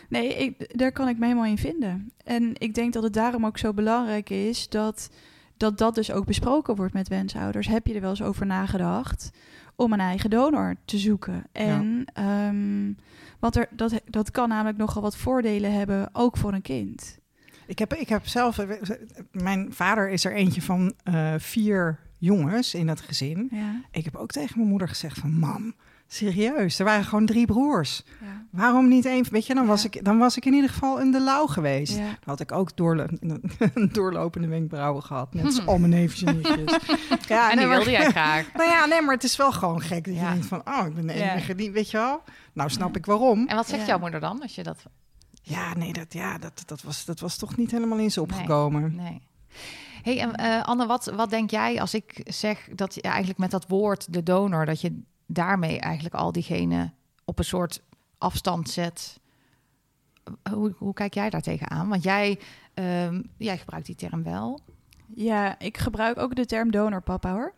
Nee, 0.08 0.34
ik, 0.34 0.78
daar 0.78 0.92
kan 0.92 1.08
ik 1.08 1.18
me 1.18 1.24
helemaal 1.24 1.46
in 1.46 1.58
vinden. 1.58 2.12
En 2.24 2.52
ik 2.54 2.74
denk 2.74 2.92
dat 2.92 3.02
het 3.02 3.12
daarom 3.12 3.46
ook 3.46 3.58
zo 3.58 3.72
belangrijk 3.72 4.30
is 4.30 4.68
dat 4.68 5.10
dat, 5.56 5.78
dat 5.78 5.94
dus 5.94 6.12
ook 6.12 6.24
besproken 6.24 6.76
wordt 6.76 6.92
met 6.92 7.08
wensouders. 7.08 7.66
Heb 7.66 7.86
je 7.86 7.94
er 7.94 8.00
wel 8.00 8.10
eens 8.10 8.22
over 8.22 8.46
nagedacht 8.46 9.30
om 9.76 9.92
een 9.92 10.00
eigen 10.00 10.30
donor 10.30 10.76
te 10.84 10.98
zoeken? 10.98 11.44
En 11.52 12.06
ja. 12.14 12.48
um, 12.48 12.96
want 13.38 13.56
er, 13.56 13.68
dat, 13.70 14.00
dat 14.04 14.30
kan 14.30 14.48
namelijk 14.48 14.78
nogal 14.78 15.02
wat 15.02 15.16
voordelen 15.16 15.72
hebben, 15.72 16.08
ook 16.12 16.36
voor 16.36 16.52
een 16.52 16.62
kind. 16.62 17.18
Ik 17.66 17.78
heb, 17.78 17.94
ik 17.94 18.08
heb 18.08 18.26
zelf, 18.26 18.66
mijn 19.32 19.72
vader 19.72 20.10
is 20.10 20.24
er 20.24 20.34
eentje 20.34 20.62
van 20.62 20.94
uh, 21.04 21.34
vier 21.38 21.98
jongens 22.18 22.74
in 22.74 22.86
dat 22.86 23.00
gezin. 23.00 23.48
Ja. 23.50 23.82
Ik 23.90 24.04
heb 24.04 24.16
ook 24.16 24.30
tegen 24.30 24.56
mijn 24.56 24.70
moeder 24.70 24.88
gezegd 24.88 25.18
van, 25.18 25.38
mam, 25.38 25.74
serieus, 26.08 26.78
er 26.78 26.84
waren 26.84 27.04
gewoon 27.04 27.26
drie 27.26 27.46
broers. 27.46 28.02
Ja. 28.20 28.46
Waarom 28.50 28.88
niet 28.88 29.04
één? 29.04 29.26
Weet 29.30 29.46
je, 29.46 29.54
dan, 29.54 29.62
ja. 29.62 29.68
was 29.68 29.84
ik, 29.84 30.04
dan 30.04 30.18
was 30.18 30.36
ik 30.36 30.44
in 30.44 30.52
ieder 30.52 30.70
geval 30.70 31.00
in 31.00 31.12
de 31.12 31.20
lauw 31.20 31.46
geweest. 31.46 31.96
Dan 31.96 32.16
had 32.24 32.40
ik 32.40 32.52
ook 32.52 32.76
doorlo 32.76 33.06
doorlopende 33.92 34.48
wenkbrauwen 34.48 35.02
gehad, 35.02 35.34
net 35.34 35.44
als 35.44 35.66
al 35.66 35.78
mijn 35.78 35.90
neefjes 35.90 36.22
en 36.22 36.36
nichtjes. 36.36 36.78
ja, 37.28 37.50
en 37.50 37.58
die 37.58 37.66
wilde 37.66 37.90
jij 37.90 38.10
graag. 38.10 38.52
nou 38.52 38.70
ja, 38.70 38.86
nee, 38.86 39.02
maar 39.02 39.14
het 39.14 39.24
is 39.24 39.36
wel 39.36 39.52
gewoon 39.52 39.80
gek 39.80 40.04
dat 40.04 40.14
je 40.14 40.20
denkt 40.20 40.46
van, 40.46 40.62
oh, 40.64 40.86
ik 40.86 40.94
ben 40.94 41.06
de 41.06 41.12
enige 41.12 41.54
die, 41.54 41.70
weet 41.70 41.90
je 41.90 41.96
wel. 41.96 42.22
Nou 42.52 42.70
snap 42.70 42.96
ik 42.96 43.06
waarom. 43.06 43.46
En 43.46 43.56
wat 43.56 43.68
zegt 43.68 43.86
jouw 43.86 43.98
moeder 43.98 44.20
dan, 44.20 44.42
als 44.42 44.54
je 44.54 44.62
dat... 44.62 44.82
Ja, 45.42 45.74
nee, 45.74 45.92
dat, 45.92 46.12
ja, 46.12 46.38
dat, 46.38 46.62
dat, 46.66 46.82
was, 46.82 47.04
dat 47.04 47.20
was 47.20 47.36
toch 47.36 47.56
niet 47.56 47.70
helemaal 47.70 47.98
in 47.98 48.10
ze 48.10 48.20
opgekomen. 48.20 48.94
Nee. 48.96 49.10
nee. 49.10 49.20
hey, 50.02 50.20
en 50.20 50.40
uh, 50.40 50.62
Anne, 50.62 50.86
wat, 50.86 51.12
wat 51.16 51.30
denk 51.30 51.50
jij 51.50 51.80
als 51.80 51.94
ik 51.94 52.20
zeg 52.24 52.68
dat 52.74 52.94
je 52.94 53.02
eigenlijk 53.02 53.38
met 53.38 53.50
dat 53.50 53.68
woord 53.68 54.12
de 54.12 54.22
donor, 54.22 54.66
dat 54.66 54.80
je 54.80 55.02
daarmee 55.28 55.80
eigenlijk 55.80 56.14
al 56.14 56.32
diegene 56.32 56.92
op 57.24 57.38
een 57.38 57.44
soort 57.44 57.82
afstand 58.18 58.70
zet? 58.70 59.20
Hoe, 60.50 60.74
hoe 60.78 60.94
kijk 60.94 61.14
jij 61.14 61.30
daar 61.30 61.42
tegenaan? 61.42 61.88
Want 61.88 62.02
jij, 62.02 62.38
um, 62.74 63.30
jij 63.36 63.58
gebruikt 63.58 63.86
die 63.86 63.94
term 63.94 64.22
wel. 64.22 64.60
Ja, 65.14 65.58
ik 65.58 65.78
gebruik 65.78 66.18
ook 66.18 66.34
de 66.34 66.46
term 66.46 66.70
donorpapa 66.70 67.32
hoor. 67.32 67.54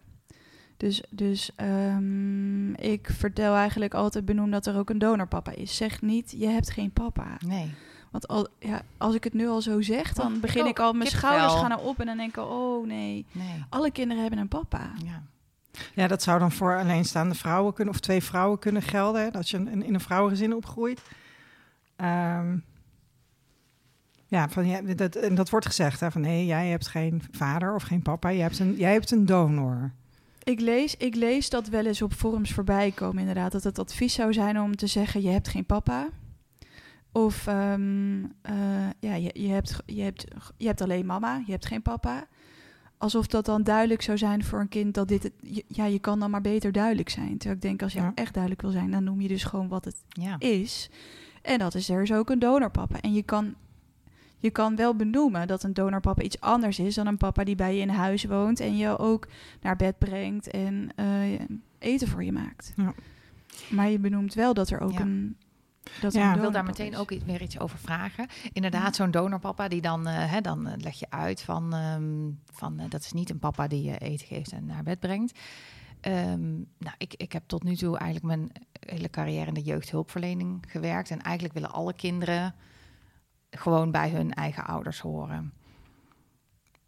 Dus, 0.77 1.03
dus 1.11 1.51
um, 1.57 2.75
ik 2.75 3.09
vertel 3.11 3.55
eigenlijk 3.55 3.95
altijd 3.95 4.25
benoem 4.25 4.51
dat 4.51 4.67
er 4.67 4.77
ook 4.77 4.91
een 4.91 4.99
donorpapa 4.99 5.53
is. 5.53 5.77
Zeg 5.77 6.03
niet, 6.03 6.35
je 6.37 6.47
hebt 6.47 6.71
geen 6.71 6.93
papa. 6.93 7.37
Nee. 7.47 7.75
Want 8.11 8.29
al, 8.29 8.49
ja, 8.59 8.83
als 8.97 9.15
ik 9.15 9.25
het 9.25 9.33
nu 9.33 9.49
al 9.49 9.63
zo 9.63 9.81
zeg, 9.81 10.13
dan 10.13 10.41
begin 10.41 10.67
ik 10.67 10.79
al, 10.79 10.93
mijn 10.93 11.11
schouders 11.11 11.55
gaan 11.55 11.73
erop 11.73 12.01
en 12.01 12.07
dan 12.07 12.17
denk 12.17 12.37
ik, 12.37 12.45
oh 12.45 12.87
nee, 12.87 13.27
nee, 13.33 13.65
alle 13.69 13.91
kinderen 13.91 14.23
hebben 14.23 14.41
een 14.41 14.49
papa. 14.49 14.93
Ja. 15.05 15.23
Ja, 15.95 16.07
dat 16.07 16.23
zou 16.23 16.39
dan 16.39 16.53
voor 16.53 16.79
alleenstaande 16.79 17.35
vrouwen 17.35 17.75
kunnen, 17.75 17.95
of 17.95 18.01
twee 18.01 18.23
vrouwen 18.23 18.59
kunnen 18.59 18.83
gelden, 18.83 19.33
dat 19.33 19.49
je 19.49 19.57
een, 19.57 19.83
in 19.83 19.95
een 19.95 20.01
vrouwengezin 20.01 20.55
opgroeit. 20.55 21.01
Um, 21.97 22.65
ja, 24.27 24.49
van, 24.49 24.67
ja 24.67 24.83
dat, 24.83 25.17
en 25.17 25.35
dat 25.35 25.51
wordt 25.51 25.67
gezegd, 25.67 26.01
hè, 26.01 26.11
van 26.11 26.21
nee, 26.21 26.47
jij 26.47 26.69
hebt 26.69 26.87
geen 26.87 27.23
vader 27.31 27.75
of 27.75 27.83
geen 27.83 28.03
papa, 28.03 28.33
jij 28.33 28.43
hebt 28.43 28.59
een, 28.59 28.75
jij 28.77 28.93
hebt 28.93 29.11
een 29.11 29.27
donor. 29.27 29.93
Ik 30.43 30.61
lees, 30.61 30.97
ik 30.97 31.15
lees 31.15 31.51
dat 31.51 31.69
wel 31.69 31.87
eens 31.87 32.03
op 32.03 32.13
forums 32.13 32.53
voorbij 32.53 32.91
komen, 32.91 33.19
inderdaad. 33.19 33.53
Dat 33.53 33.65
het 33.65 33.79
advies 33.79 34.15
zou 34.15 34.33
zijn 34.33 34.61
om 34.61 34.77
te 34.77 34.87
zeggen: 34.87 35.23
je 35.23 35.29
hebt 35.29 35.49
geen 35.49 35.67
papa. 35.67 36.09
Of 37.13 37.47
um, 37.47 38.21
uh, 38.23 38.31
ja, 39.01 39.15
je, 39.15 39.31
je, 39.33 39.49
hebt, 39.49 39.83
je, 39.87 40.03
hebt, 40.03 40.25
je 40.57 40.67
hebt 40.67 40.81
alleen 40.81 41.07
mama, 41.07 41.43
je 41.47 41.53
hebt 41.53 41.67
geen 41.67 41.83
papa. 41.83 42.27
Alsof 43.01 43.27
dat 43.27 43.45
dan 43.45 43.63
duidelijk 43.63 44.03
zou 44.03 44.19
zijn 44.19 44.45
voor 44.45 44.61
een 44.61 44.69
kind 44.69 44.95
dat 44.95 45.09
dit. 45.09 45.23
Het, 45.23 45.33
ja, 45.67 45.85
je 45.85 45.99
kan 45.99 46.21
dan 46.21 46.31
maar 46.31 46.41
beter 46.41 46.73
duidelijk 46.73 47.09
zijn. 47.09 47.39
Terwijl 47.39 47.55
ik 47.55 47.63
denk, 47.63 47.83
als 47.83 47.93
je 47.93 48.01
ja. 48.01 48.13
echt 48.15 48.33
duidelijk 48.33 48.63
wil 48.63 48.71
zijn, 48.71 48.91
dan 48.91 49.05
noem 49.05 49.21
je 49.21 49.29
dus 49.29 49.45
gewoon 49.45 49.69
wat 49.69 49.85
het 49.85 49.97
ja. 50.09 50.37
is. 50.39 50.91
En 51.43 51.59
dat 51.59 51.75
is 51.75 51.89
er 51.89 52.03
is 52.03 52.13
ook 52.13 52.31
een 52.31 52.39
donorpapa. 52.39 53.01
En 53.01 53.13
je 53.13 53.23
kan 53.23 53.55
je 54.39 54.51
kan 54.51 54.77
wel 54.77 54.97
benoemen 54.97 55.47
dat 55.47 55.63
een 55.63 55.75
donorpapa 55.75 56.23
iets 56.23 56.41
anders 56.41 56.79
is 56.79 56.95
dan 56.95 57.07
een 57.07 57.17
papa 57.17 57.45
die 57.45 57.55
bij 57.55 57.75
je 57.75 57.81
in 57.81 57.89
huis 57.89 58.25
woont 58.25 58.61
en 58.61 58.77
je 58.77 58.99
ook 58.99 59.29
naar 59.61 59.77
bed 59.77 59.99
brengt 59.99 60.51
en 60.51 60.89
uh, 60.97 61.41
eten 61.79 62.09
voor 62.09 62.25
je 62.25 62.33
maakt. 62.33 62.73
Ja. 62.77 62.95
Maar 63.71 63.91
je 63.91 63.99
benoemt 63.99 64.35
wel 64.35 64.55
dat 64.55 64.71
er 64.71 64.81
ook 64.81 64.99
een. 64.99 65.37
Dat 66.01 66.13
ja, 66.13 66.35
ik 66.35 66.41
wil 66.41 66.51
daar 66.51 66.65
meteen 66.65 66.93
is. 66.93 66.99
ook 66.99 67.11
iets, 67.11 67.25
weer 67.25 67.43
iets 67.43 67.59
over 67.59 67.79
vragen. 67.79 68.27
Inderdaad, 68.53 68.97
ja. 68.97 69.03
zo'n 69.03 69.11
donorpapa, 69.11 69.69
die 69.69 69.81
dan, 69.81 70.09
uh, 70.09 70.31
hè, 70.31 70.41
dan 70.41 70.69
uh, 70.69 70.73
leg 70.77 70.99
je 70.99 71.11
uit 71.11 71.43
van, 71.43 71.75
um, 71.75 72.41
van 72.53 72.81
uh, 72.81 72.85
dat 72.89 73.01
is 73.01 73.13
niet 73.13 73.31
een 73.31 73.39
papa 73.39 73.67
die 73.67 73.83
je 73.83 73.99
eten 73.99 74.27
geeft 74.27 74.53
en 74.53 74.67
naar 74.67 74.83
bed 74.83 75.01
brengt. 75.01 75.39
Um, 76.03 76.67
nou, 76.79 76.95
ik, 76.99 77.15
ik 77.15 77.33
heb 77.33 77.43
tot 77.47 77.63
nu 77.63 77.77
toe 77.77 77.99
eigenlijk 77.99 78.37
mijn 78.37 78.53
hele 78.81 79.11
carrière 79.11 79.47
in 79.47 79.55
de 79.55 79.63
jeugdhulpverlening 79.63 80.65
gewerkt. 80.69 81.11
En 81.11 81.23
eigenlijk 81.23 81.55
willen 81.55 81.73
alle 81.73 81.93
kinderen 81.95 82.55
gewoon 83.51 83.91
bij 83.91 84.11
hun 84.11 84.35
eigen 84.35 84.65
ouders 84.65 85.01
horen. 85.01 85.53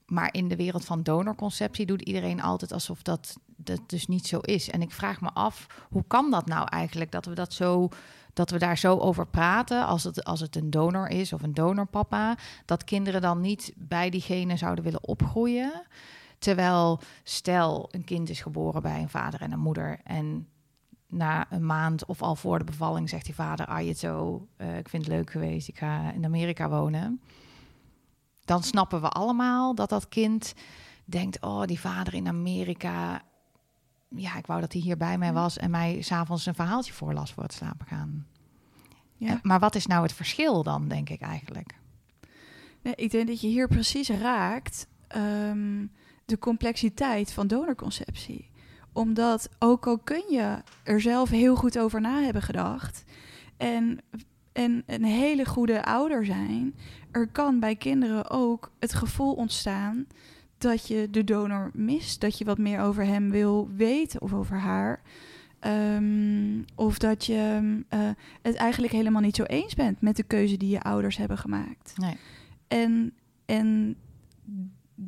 Maar 0.07 0.35
in 0.35 0.49
de 0.49 0.57
wereld 0.57 0.85
van 0.85 1.03
donorconceptie 1.03 1.87
doet 1.87 2.03
iedereen 2.03 2.43
altijd 2.43 2.73
alsof 2.73 3.03
dat, 3.03 3.37
dat 3.57 3.81
dus 3.87 4.07
niet 4.07 4.27
zo 4.27 4.39
is. 4.39 4.71
En 4.71 4.83
ik 4.83 4.91
vraag 4.91 5.21
me 5.21 5.31
af, 5.33 5.67
hoe 5.91 6.05
kan 6.07 6.31
dat 6.31 6.47
nou 6.47 6.69
eigenlijk 6.69 7.11
dat 7.11 7.25
we 7.25 7.35
dat 7.35 7.53
zo 7.53 7.89
dat 8.33 8.51
we 8.51 8.59
daar 8.59 8.79
zo 8.79 8.99
over 8.99 9.27
praten 9.27 9.87
als 9.87 10.05
het, 10.05 10.25
als 10.25 10.41
het 10.41 10.57
een 10.57 10.71
donor 10.71 11.09
is 11.09 11.33
of 11.33 11.43
een 11.43 11.55
donorpapa, 11.55 12.37
dat 12.65 12.85
kinderen 12.85 13.21
dan 13.21 13.41
niet 13.41 13.73
bij 13.77 14.11
diegene 14.11 14.57
zouden 14.57 14.85
willen 14.85 15.05
opgroeien. 15.05 15.83
Terwijl, 16.39 17.01
stel, 17.23 17.89
een 17.91 18.05
kind 18.05 18.29
is 18.29 18.41
geboren 18.41 18.83
bij 18.83 19.01
een 19.01 19.09
vader 19.09 19.41
en 19.41 19.53
een 19.53 19.59
moeder 19.59 20.01
en 20.05 20.47
na 21.07 21.47
een 21.51 21.67
maand 21.67 22.05
of 22.05 22.23
al 22.23 22.37
voor 22.37 22.59
de 22.59 22.65
bevalling 22.65 23.09
zegt 23.09 23.25
die 23.25 23.35
vader: 23.35 23.67
Ah, 23.67 23.87
je 23.87 23.93
zo, 23.93 24.47
eh, 24.57 24.79
ik 24.79 24.89
vind 24.89 25.05
het 25.05 25.15
leuk 25.15 25.31
geweest, 25.31 25.69
ik 25.69 25.79
ga 25.79 26.13
in 26.13 26.25
Amerika 26.25 26.69
wonen. 26.69 27.21
Dan 28.45 28.63
snappen 28.63 29.01
we 29.01 29.09
allemaal 29.09 29.75
dat 29.75 29.89
dat 29.89 30.09
kind 30.09 30.55
denkt: 31.05 31.43
Oh, 31.43 31.65
die 31.65 31.81
vader 31.81 32.15
in 32.15 32.29
Amerika. 32.29 33.23
Ja, 34.15 34.37
ik 34.37 34.47
wou 34.47 34.61
dat 34.61 34.73
hij 34.73 34.83
hier 34.83 34.97
bij 34.97 35.19
mij 35.19 35.33
was 35.33 35.59
en 35.59 35.71
mij 35.71 36.03
s'avonds 36.03 36.47
een 36.47 36.55
verhaaltje 36.55 36.93
voorlas 36.93 37.33
voor 37.33 37.43
het 37.43 37.53
slapen 37.53 37.87
gaan. 37.87 38.27
Ja. 39.17 39.41
Maar 39.43 39.61
wat 39.61 39.75
is 39.75 39.87
nou 39.87 40.03
het 40.03 40.13
verschil 40.13 40.63
dan, 40.63 40.89
denk 40.89 41.09
ik 41.09 41.21
eigenlijk? 41.21 41.75
Nee, 42.83 42.95
ik 42.95 43.11
denk 43.11 43.27
dat 43.27 43.41
je 43.41 43.47
hier 43.47 43.69
precies 43.69 44.09
raakt 44.09 44.87
ehm, 45.09 45.87
de 46.25 46.39
complexiteit 46.39 47.33
van 47.33 47.47
donorconceptie. 47.47 48.51
Omdat 48.93 49.49
ook 49.59 49.87
al 49.87 49.99
kun 49.99 50.25
je 50.31 50.63
er 50.83 51.01
zelf 51.01 51.31
heel 51.31 51.57
goed 51.57 51.79
over 51.79 52.01
na 52.01 52.21
hebben 52.21 52.43
gedacht 52.43 53.05
en, 53.57 53.99
en 54.53 54.83
een 54.87 55.05
hele 55.05 55.45
goede 55.45 55.85
ouder 55.85 56.25
zijn, 56.25 56.75
er 57.11 57.29
kan 57.29 57.61
bij 57.61 57.77
kinderen 57.77 58.31
ook 58.31 58.73
het 58.79 58.95
gevoel 58.95 59.35
ontstaan 59.35 60.07
dat 60.63 60.87
je 60.87 61.09
de 61.11 61.25
donor 61.25 61.71
mist, 61.75 62.21
dat 62.21 62.39
je 62.39 62.45
wat 62.45 62.59
meer 62.59 62.81
over 62.81 63.05
hem 63.05 63.31
wil 63.31 63.69
weten 63.77 64.21
of 64.21 64.33
over 64.33 64.57
haar. 64.57 65.03
Ehm, 65.59 66.63
of 66.75 66.99
dat 66.99 67.25
je 67.25 67.61
eh, 67.89 68.01
het 68.43 68.55
eigenlijk 68.55 68.93
helemaal 68.93 69.23
niet 69.23 69.37
zo 69.37 69.43
eens 69.43 69.75
bent 69.75 70.01
met 70.01 70.17
de 70.17 70.23
keuze 70.23 70.57
die 70.57 70.71
je 70.71 70.83
ouders 70.83 71.17
hebben 71.17 71.39
gemaakt. 71.39 71.93
Nee. 71.97 72.17
En, 72.69 73.13
en 73.47 73.97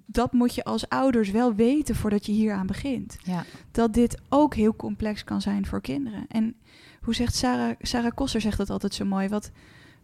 dat 0.06 0.32
moet 0.32 0.54
je 0.54 0.64
als 0.64 0.88
ouders 0.88 1.30
wel 1.30 1.54
weten 1.54 1.94
voordat 1.94 2.26
je 2.26 2.32
hieraan 2.32 2.66
begint. 2.66 3.16
Ja, 3.22 3.44
Dat 3.70 3.94
dit 3.94 4.20
ook 4.28 4.54
heel 4.54 4.76
complex 4.76 5.24
kan 5.24 5.40
zijn 5.40 5.66
voor 5.66 5.80
kinderen. 5.80 6.26
En 6.28 6.56
hoe 7.00 7.14
zegt 7.14 7.34
Sarah, 7.34 7.76
Sarah 7.80 8.14
Koster 8.14 8.40
zegt 8.40 8.58
dat 8.58 8.70
altijd 8.70 8.94
zo 8.94 9.04
mooi. 9.04 9.28
Wat, 9.28 9.50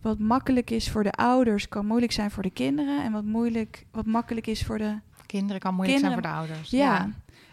wat 0.01 0.19
makkelijk 0.19 0.71
is 0.71 0.91
voor 0.91 1.03
de 1.03 1.13
ouders, 1.13 1.69
kan 1.69 1.87
moeilijk 1.87 2.13
zijn 2.13 2.31
voor 2.31 2.43
de 2.43 2.51
kinderen. 2.51 3.05
En 3.05 3.13
wat, 3.13 3.25
moeilijk, 3.25 3.87
wat 3.91 4.07
makkelijk 4.07 4.47
is 4.47 4.65
voor 4.65 4.79
de 4.79 4.99
kinderen 5.31 5.61
kan 5.61 5.75
moeilijk 5.75 5.99
Kinderen- 6.01 6.23
zijn 6.23 6.35
voor 6.37 6.47
de 6.47 6.53
ouders. 6.53 6.71
ja. 6.71 7.09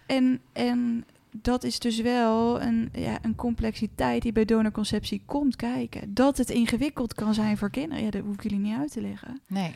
En, 0.05 0.39
en 0.53 1.05
dat 1.31 1.63
is 1.63 1.79
dus 1.79 2.01
wel 2.01 2.61
een, 2.61 2.89
ja, 2.93 3.17
een 3.21 3.35
complexiteit 3.35 4.21
die 4.21 4.31
bij 4.31 4.45
donorconceptie 4.45 5.21
komt 5.25 5.55
kijken. 5.55 6.13
Dat 6.13 6.37
het 6.37 6.49
ingewikkeld 6.49 7.13
kan 7.13 7.33
zijn 7.33 7.57
voor 7.57 7.69
kinderen, 7.69 8.03
ja, 8.03 8.09
dat 8.09 8.21
hoef 8.21 8.33
ik 8.33 8.43
jullie 8.43 8.59
niet 8.59 8.77
uit 8.77 8.91
te 8.91 9.01
leggen. 9.01 9.41
Nee. 9.47 9.71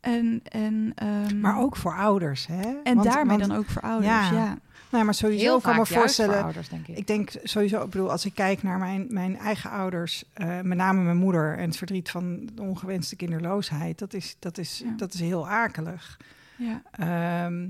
En, 0.00 0.40
en, 0.44 0.92
ehm, 0.94 1.40
Maar 1.40 1.58
ook 1.60 1.76
voor 1.76 1.94
ouders, 1.96 2.46
hè? 2.46 2.60
En 2.82 2.94
Want- 2.96 3.02
daarmee 3.12 3.36
want- 3.38 3.48
dan 3.48 3.58
ook 3.58 3.66
voor 3.66 3.82
ouders, 3.82 4.06
Ja. 4.12 4.32
ja. 4.32 4.58
Nou, 4.90 5.04
maar 5.04 5.14
sowieso 5.14 5.42
Heel 5.44 5.60
kan 5.60 5.76
me 5.76 5.86
voor 5.86 5.96
voorstellen... 5.96 6.42
ouders, 6.42 6.68
denk 6.68 6.86
ik. 6.88 6.96
Ik 6.98 7.06
denk 7.06 7.30
sowieso, 7.42 7.82
ik 7.84 7.90
bedoel, 7.90 8.10
als 8.10 8.24
ik 8.24 8.34
kijk 8.34 8.62
naar 8.62 8.78
mijn, 8.78 9.06
mijn 9.08 9.38
eigen 9.38 9.70
ouders, 9.70 10.24
eh, 10.32 10.60
met 10.60 10.78
name 10.78 11.02
mijn 11.02 11.16
moeder 11.16 11.56
en 11.58 11.64
het 11.68 11.76
verdriet 11.76 12.10
van 12.10 12.48
de 12.54 12.62
ongewenste 12.62 13.16
kinderloosheid, 13.16 13.98
dat 13.98 14.14
is, 14.14 14.36
dat 14.38 14.58
is, 14.58 14.82
Ja. 14.84 14.92
dat 14.96 15.14
is 15.14 15.20
heel 15.20 15.48
akelig. 15.48 16.16
Ja. 16.56 16.82
Ehm, 16.90 17.68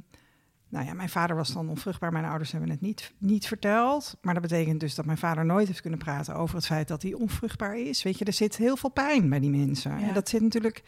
nou 0.68 0.87
ja, 0.87 0.94
mijn 0.94 1.09
vader 1.09 1.37
was 1.37 1.53
dan 1.53 1.68
onvruchtbaar. 1.68 2.12
Mijn 2.12 2.25
ouders 2.25 2.53
hebben 2.53 2.70
het 2.70 2.81
niet, 2.81 3.12
niet 3.18 3.46
verteld. 3.46 4.16
Maar 4.20 4.35
dat 4.35 4.42
betekent 4.42 4.81
dus 4.81 4.94
dat 4.94 5.05
mijn 5.05 5.18
vader 5.18 5.44
nooit 5.44 5.66
heeft 5.66 5.81
kunnen 5.81 5.99
praten 5.99 6.35
over 6.35 6.57
het 6.57 6.66
feit 6.66 6.88
dat 6.88 7.03
hij 7.03 7.12
onvruchtbaar 7.12 7.79
is. 7.79 8.03
Weet 8.03 8.18
je, 8.18 8.25
er 8.25 8.33
zit 8.33 8.57
heel 8.57 8.77
veel 8.77 8.90
pijn 8.90 9.29
bij 9.29 9.40
die 9.40 9.51
mensen. 9.51 9.99
Ja. 9.99 10.09
En 10.09 10.14
dat 10.14 10.29
zit 10.29 10.42
natuurlijk. 10.42 10.85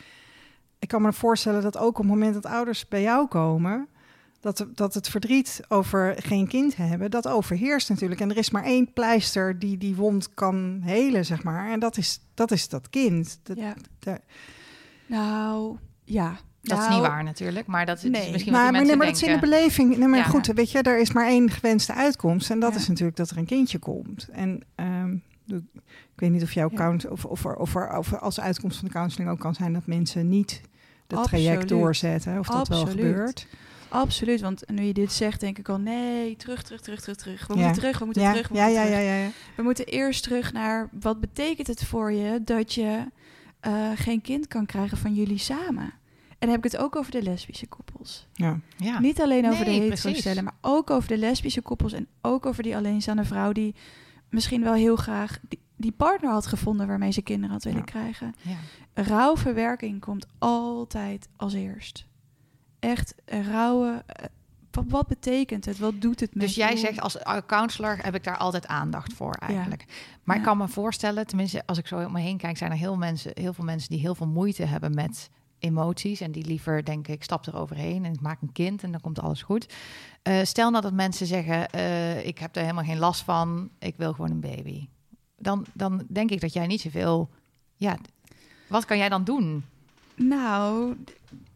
Ik 0.79 0.89
kan 0.89 1.03
me 1.03 1.13
voorstellen 1.13 1.63
dat 1.63 1.79
ook 1.79 1.99
op 1.99 2.05
het 2.05 2.07
moment 2.07 2.35
dat 2.35 2.47
ouders 2.47 2.89
bij 2.89 3.03
jou 3.03 3.29
komen. 3.29 3.89
Dat, 4.41 4.67
dat 4.75 4.95
het 4.95 5.09
verdriet 5.09 5.61
over 5.69 6.15
geen 6.23 6.47
kind 6.47 6.77
hebben, 6.77 7.11
dat 7.11 7.29
overheerst 7.29 7.89
natuurlijk. 7.89 8.21
En 8.21 8.31
er 8.31 8.37
is 8.37 8.51
maar 8.51 8.65
één 8.65 8.93
pleister 8.93 9.59
die 9.59 9.79
die 9.79 9.97
wond 9.97 10.35
kan 10.35 10.81
helen, 10.83 11.25
zeg 11.25 11.43
maar. 11.43 11.71
En 11.71 11.81
dat 11.81 11.97
is 11.97 12.21
dat, 12.35 12.51
is 12.51 12.69
dat 12.69 12.91
kind. 12.91 13.41
Dat, 13.43 13.57
ja. 13.57 13.75
Nou, 15.07 15.77
ja. 16.05 16.37
Dat 16.69 16.79
is 16.79 16.85
Nou, 16.89 17.01
niet 17.01 17.09
waar 17.11 17.25
natuurlijk, 17.25 17.67
maar 17.67 17.87
dat 17.87 17.97
is 17.97 18.03
Nee. 18.11 18.31
misschien 18.33 18.53
maar, 18.53 18.63
wat 18.63 18.73
maar, 18.73 18.85
nee, 18.85 18.97
maar 18.97 19.07
dat 19.07 19.15
is 19.17 19.23
in 19.23 19.33
de 19.35 19.41
denken. 19.41 19.51
beleving. 19.59 19.97
Nee, 19.97 20.09
maar 20.09 20.19
Ja. 20.19 20.25
goed, 20.25 20.47
weet 20.47 20.71
je, 20.71 20.83
er 20.83 20.99
is 21.01 21.13
maar 21.13 21.27
één 21.27 21.51
gewenste 21.51 21.95
uitkomst. 21.95 22.51
En 22.51 22.61
dat 22.61 22.73
Ja. 22.73 22.79
is 22.79 22.89
natuurlijk 22.89 23.17
dat 23.17 23.31
er 23.31 23.37
een 23.39 23.47
kindje 23.47 23.79
komt. 23.79 24.29
En 24.33 24.61
ehm, 24.75 25.13
ik 26.15 26.15
weet 26.17 26.31
niet 26.31 26.43
of 26.43 26.53
jouw 26.53 26.69
count, 26.71 27.09
of, 27.09 27.25
of, 27.25 27.45
er, 27.45 27.57
of, 27.57 27.75
er, 27.75 27.97
of 27.97 28.15
als 28.15 28.41
uitkomst 28.41 28.79
van 28.79 28.89
de 28.89 28.95
counseling 28.95 29.31
ook 29.31 29.39
kan 29.41 29.55
zijn 29.55 29.73
dat 29.73 29.87
mensen 29.87 30.29
niet 30.29 30.61
dat 31.07 31.25
traject 31.25 31.69
doorzetten. 31.69 32.39
Of 32.39 32.47
dat 32.47 32.69
wel 32.69 32.87
gebeurt. 32.87 33.47
Absoluut, 33.91 34.41
want 34.41 34.63
nu 34.71 34.83
je 34.83 34.93
dit 34.93 35.13
zegt, 35.13 35.41
denk 35.41 35.59
ik 35.59 35.69
al, 35.69 35.79
nee, 35.79 36.37
terug, 36.37 36.63
terug, 36.63 36.81
terug, 36.81 37.01
terug, 37.01 37.17
terug. 37.17 37.47
We 37.47 37.55
Ja. 37.55 37.61
moeten 37.65 37.81
terug, 37.81 37.99
we 37.99 38.05
moeten 38.05 38.23
Ja, 38.23 38.31
terug, 38.33 38.49
we 38.49 38.55
ja, 38.55 38.65
moeten 38.65 38.83
ja, 38.83 38.89
terug. 38.89 39.03
ja, 39.05 39.13
ja, 39.13 39.23
ja. 39.25 39.31
We 39.57 39.63
moeten 39.63 39.87
eerst 39.87 40.23
terug 40.23 40.53
naar, 40.53 40.89
wat 41.01 41.21
betekent 41.21 41.67
het 41.67 41.85
voor 41.85 42.13
je 42.13 42.41
dat 42.45 42.75
je 42.75 43.05
eh, 43.61 43.91
geen 43.95 44.21
kind 44.21 44.47
kan 44.47 44.67
krijgen 44.67 44.99
van 44.99 45.15
jullie 45.15 45.39
samen? 45.39 45.93
En 46.39 46.47
dan 46.49 46.57
heb 46.57 46.65
ik 46.65 46.73
het 46.73 46.81
ook 46.81 46.97
over 46.97 47.11
de 47.13 47.23
lesbische 47.23 47.67
koppels. 47.67 48.27
ja. 48.33 48.61
Ja. 48.77 48.99
Niet 48.99 49.21
alleen 49.21 49.47
over 49.51 49.67
Nee, 49.67 49.79
de 49.81 49.85
heterostellen, 49.85 50.45
maar 50.45 50.55
ook 50.61 50.91
over 50.91 51.09
de 51.09 51.19
lesbische 51.19 51.61
koppels 51.61 51.93
en 51.93 52.07
ook 52.23 52.47
over 52.47 52.63
die 52.63 52.77
alleenstaande 52.77 53.25
vrouw 53.25 53.53
die 53.53 53.75
misschien 54.31 54.63
wel 54.63 54.73
heel 54.75 54.97
graag 54.97 55.39
die, 55.49 55.61
die 55.77 55.93
partner 55.93 56.31
had 56.31 56.47
gevonden 56.47 56.87
waarmee 56.87 57.11
ze 57.11 57.23
kinderen 57.23 57.51
had 57.55 57.65
willen 57.65 57.79
Ja. 57.79 57.85
krijgen. 57.85 58.35
Ja. 58.43 58.57
Rouwverwerking 59.03 60.01
komt 60.01 60.27
altijd 60.39 61.29
als 61.37 61.53
eerst. 61.53 62.07
Echt 62.79 63.15
rouwen. 63.27 64.03
eh, 64.07 64.25
Wat, 64.71 64.85
wat 64.89 65.07
betekent 65.07 65.65
het? 65.65 65.79
Wat 65.79 66.01
doet 66.01 66.21
het 66.21 66.35
met 66.35 66.43
Dus 66.47 66.55
jij 66.55 66.77
zegt 66.77 67.01
als 67.01 67.17
uh, 67.17 67.37
counselor 67.47 67.99
heb 68.03 68.15
ik 68.15 68.25
daar 68.25 68.37
altijd 68.37 68.67
aandacht 68.67 69.13
voor 69.13 69.35
eigenlijk. 69.35 69.85
Maar 70.25 70.37
ik 70.37 70.43
kan 70.43 70.59
me 70.59 70.69
voorstellen, 70.69 71.27
tenminste 71.27 71.63
als 71.67 71.79
ik 71.79 71.87
zo 71.87 72.05
om 72.05 72.13
me 72.13 72.21
heen 72.21 72.37
kijk, 72.37 72.57
zijn 72.57 72.71
er 72.71 72.77
heel, 72.77 72.97
mensen, 72.97 73.31
heel 73.35 73.53
veel 73.53 73.65
mensen 73.65 73.91
die 73.91 74.01
heel 74.01 74.15
veel 74.15 74.27
moeite 74.29 74.65
hebben 74.65 74.95
met 74.95 75.31
emoties 75.59 76.21
en 76.21 76.33
die 76.33 76.45
liever 76.45 76.85
denken 76.85 77.15
ik 77.15 77.23
stap 77.23 77.47
eroverheen 77.47 78.05
en 78.05 78.13
ik 78.13 78.21
maak 78.21 78.43
een 78.43 78.53
kind 78.53 78.83
en 78.83 78.91
dan 78.91 79.01
komt 79.01 79.21
alles 79.21 79.43
goed. 79.43 79.75
Eh, 80.23 80.43
stel 80.43 80.71
nou 80.71 80.83
dat 80.83 80.93
mensen 80.93 81.27
zeggen 81.27 81.71
eh, 81.71 82.27
ik 82.27 82.39
heb 82.39 82.57
er 82.57 82.63
helemaal 82.63 82.85
geen 82.85 82.99
last 82.99 83.23
van, 83.23 83.71
ik 83.79 83.95
wil 83.97 84.13
gewoon 84.13 84.31
een 84.31 84.41
baby. 84.41 84.89
Dan, 85.39 85.65
dan 85.73 86.07
denk 86.09 86.31
ik 86.31 86.41
dat 86.41 86.53
jij 86.53 86.67
niet 86.67 86.81
zoveel, 86.81 87.31
ja, 87.77 87.97
wat 88.69 88.85
kan 88.85 88.99
jij 88.99 89.09
dan 89.09 89.25
doen? 89.25 89.65
Nou, 90.15 90.97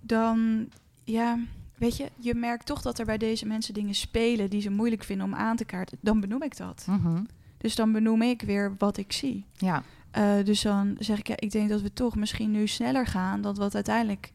dan 0.00 0.68
ja, 1.04 1.38
weet 1.76 1.96
je, 1.96 2.10
je 2.16 2.34
merkt 2.34 2.66
toch 2.66 2.82
dat 2.82 2.98
er 2.98 3.06
bij 3.06 3.18
deze 3.18 3.46
mensen 3.46 3.74
dingen 3.74 3.94
spelen 3.94 4.50
die 4.50 4.60
ze 4.60 4.70
moeilijk 4.70 5.04
vinden 5.04 5.26
om 5.26 5.34
aan 5.34 5.56
te 5.56 5.64
kaarten. 5.64 5.98
Dan 6.00 6.20
benoem 6.20 6.42
ik 6.42 6.56
dat. 6.56 6.84
Mhm. 6.88 7.22
Dus 7.58 7.74
dan 7.74 7.92
benoem 7.92 8.22
ik 8.22 8.42
weer 8.42 8.74
wat 8.78 8.96
ik 8.96 9.12
zie. 9.12 9.44
Ja, 9.56 9.82
Eh, 10.12 10.34
dus 10.44 10.62
dan 10.62 10.96
zeg 10.98 11.18
ik, 11.18 11.28
ja, 11.28 11.34
ik 11.38 11.50
denk 11.50 11.68
dat 11.68 11.80
we 11.80 11.92
toch 11.92 12.16
misschien 12.16 12.50
nu 12.50 12.66
sneller 12.66 13.06
gaan 13.06 13.40
dan 13.40 13.54
wat 13.54 13.74
uiteindelijk 13.74 14.32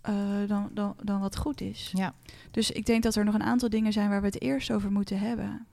eh, 0.00 0.14
dan, 0.46 0.70
dan, 0.72 0.96
dan 1.02 1.20
wat 1.20 1.36
goed 1.36 1.60
is. 1.60 1.90
ja, 1.94 2.14
Dus 2.50 2.70
ik 2.70 2.86
denk 2.86 3.02
dat 3.02 3.14
er 3.14 3.24
nog 3.24 3.34
een 3.34 3.42
aantal 3.42 3.68
dingen 3.68 3.92
zijn 3.92 4.08
waar 4.08 4.20
we 4.20 4.26
het 4.26 4.42
eerst 4.42 4.70
over 4.70 4.92
moeten 4.92 5.18
hebben. 5.18 5.66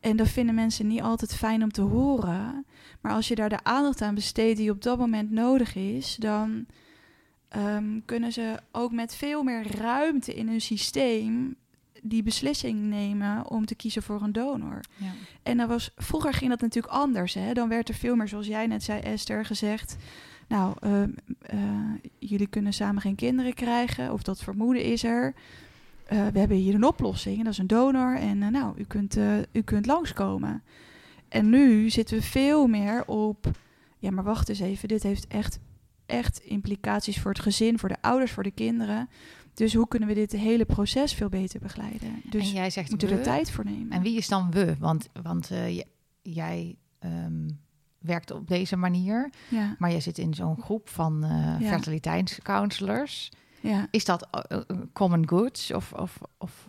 En 0.00 0.16
dat 0.16 0.28
vinden 0.28 0.54
mensen 0.54 0.86
niet 0.86 1.02
altijd 1.02 1.34
fijn 1.34 1.62
om 1.62 1.72
te 1.72 1.82
horen. 1.82 2.66
Maar 3.00 3.12
als 3.12 3.28
je 3.28 3.34
daar 3.34 3.48
de 3.48 3.64
aandacht 3.64 4.02
aan 4.02 4.14
besteedt 4.14 4.58
die 4.58 4.70
op 4.70 4.82
dat 4.82 4.98
moment 4.98 5.30
nodig 5.30 5.74
is, 5.74 6.16
dan 6.16 6.66
ehm, 7.48 8.00
kunnen 8.04 8.32
ze 8.32 8.58
ook 8.72 8.92
met 8.92 9.14
veel 9.14 9.42
meer 9.42 9.76
ruimte 9.76 10.34
in 10.34 10.48
hun 10.48 10.60
systeem 10.60 11.56
die 12.02 12.22
beslissing 12.22 12.80
nemen 12.80 13.50
om 13.50 13.66
te 13.66 13.74
kiezen 13.74 14.02
voor 14.02 14.22
een 14.22 14.32
donor. 14.32 14.80
ja. 14.96 15.12
En 15.42 15.56
dat 15.56 15.68
was, 15.68 15.90
vroeger 15.96 16.32
ging 16.32 16.50
dat 16.50 16.60
natuurlijk 16.60 16.94
anders. 16.94 17.34
Hè? 17.34 17.52
Dan 17.52 17.68
werd 17.68 17.88
er 17.88 17.94
veel 17.94 18.16
meer, 18.16 18.28
zoals 18.28 18.46
jij 18.46 18.66
net 18.66 18.82
zei, 18.82 19.00
Esther, 19.00 19.44
gezegd. 19.44 19.96
Nou, 20.48 20.74
ehm, 20.80 21.10
eh, 21.40 21.58
jullie 22.18 22.46
kunnen 22.46 22.72
samen 22.72 23.02
geen 23.02 23.14
kinderen 23.14 23.54
krijgen, 23.54 24.12
of 24.12 24.22
dat 24.22 24.42
vermoeden 24.42 24.84
is 24.84 25.04
er. 25.04 25.34
Eh, 26.06 26.26
we 26.26 26.38
hebben 26.38 26.56
hier 26.56 26.74
een 26.74 26.84
oplossing, 26.84 27.38
en 27.38 27.44
dat 27.44 27.52
is 27.52 27.58
een 27.58 27.66
donor. 27.66 28.16
En 28.16 28.42
eh, 28.42 28.48
nou, 28.48 28.74
u 28.78 28.84
kunt, 28.84 29.18
u 29.52 29.62
kunt 29.62 29.86
langskomen. 29.86 30.62
En 31.28 31.50
nu 31.50 31.90
zitten 31.90 32.16
we 32.16 32.22
veel 32.22 32.66
meer 32.66 33.04
op. 33.06 33.50
Ja, 33.98 34.10
maar 34.10 34.24
wacht 34.24 34.48
eens 34.48 34.60
even. 34.60 34.88
Dit 34.88 35.02
heeft 35.02 35.26
echt, 35.26 35.58
echt 36.06 36.38
implicaties 36.44 37.20
voor 37.20 37.30
het 37.30 37.40
gezin, 37.40 37.78
voor 37.78 37.88
de 37.88 38.00
ouders, 38.00 38.32
voor 38.32 38.42
de 38.42 38.50
kinderen. 38.50 39.08
Dus 39.54 39.74
hoe 39.74 39.88
kunnen 39.88 40.08
we 40.08 40.14
dit 40.14 40.32
hele 40.32 40.64
proces 40.64 41.14
veel 41.14 41.28
beter 41.28 41.60
begeleiden? 41.60 42.22
Dus 42.30 42.42
en 42.48 42.52
jij 42.52 42.70
zegt 42.70 42.86
we 42.88 42.90
moeten 42.96 43.10
er 43.10 43.16
we. 43.16 43.22
tijd 43.30 43.50
voor 43.50 43.64
nemen. 43.64 43.90
En 43.90 44.02
wie 44.02 44.16
is 44.16 44.28
dan 44.28 44.50
we? 44.50 44.76
Want, 44.78 45.08
want 45.22 45.50
eh, 45.50 45.80
jij 46.22 46.76
ehm, 46.98 47.48
werkt 47.98 48.30
op 48.30 48.48
deze 48.48 48.76
manier, 48.76 49.30
Ja, 49.48 49.76
maar 49.78 49.90
jij 49.90 50.00
zit 50.00 50.18
in 50.18 50.34
zo'n 50.34 50.62
groep 50.62 50.88
van 50.88 51.18
Ja. 51.24 51.58
fertiliteitscounselors. 51.60 53.30
ja. 53.60 53.86
Is 53.90 54.04
dat 54.04 54.28
eh, 54.48 54.58
common 54.92 55.28
goods? 55.28 55.72
Of, 55.72 55.92
of, 55.92 56.18
of, 56.38 56.68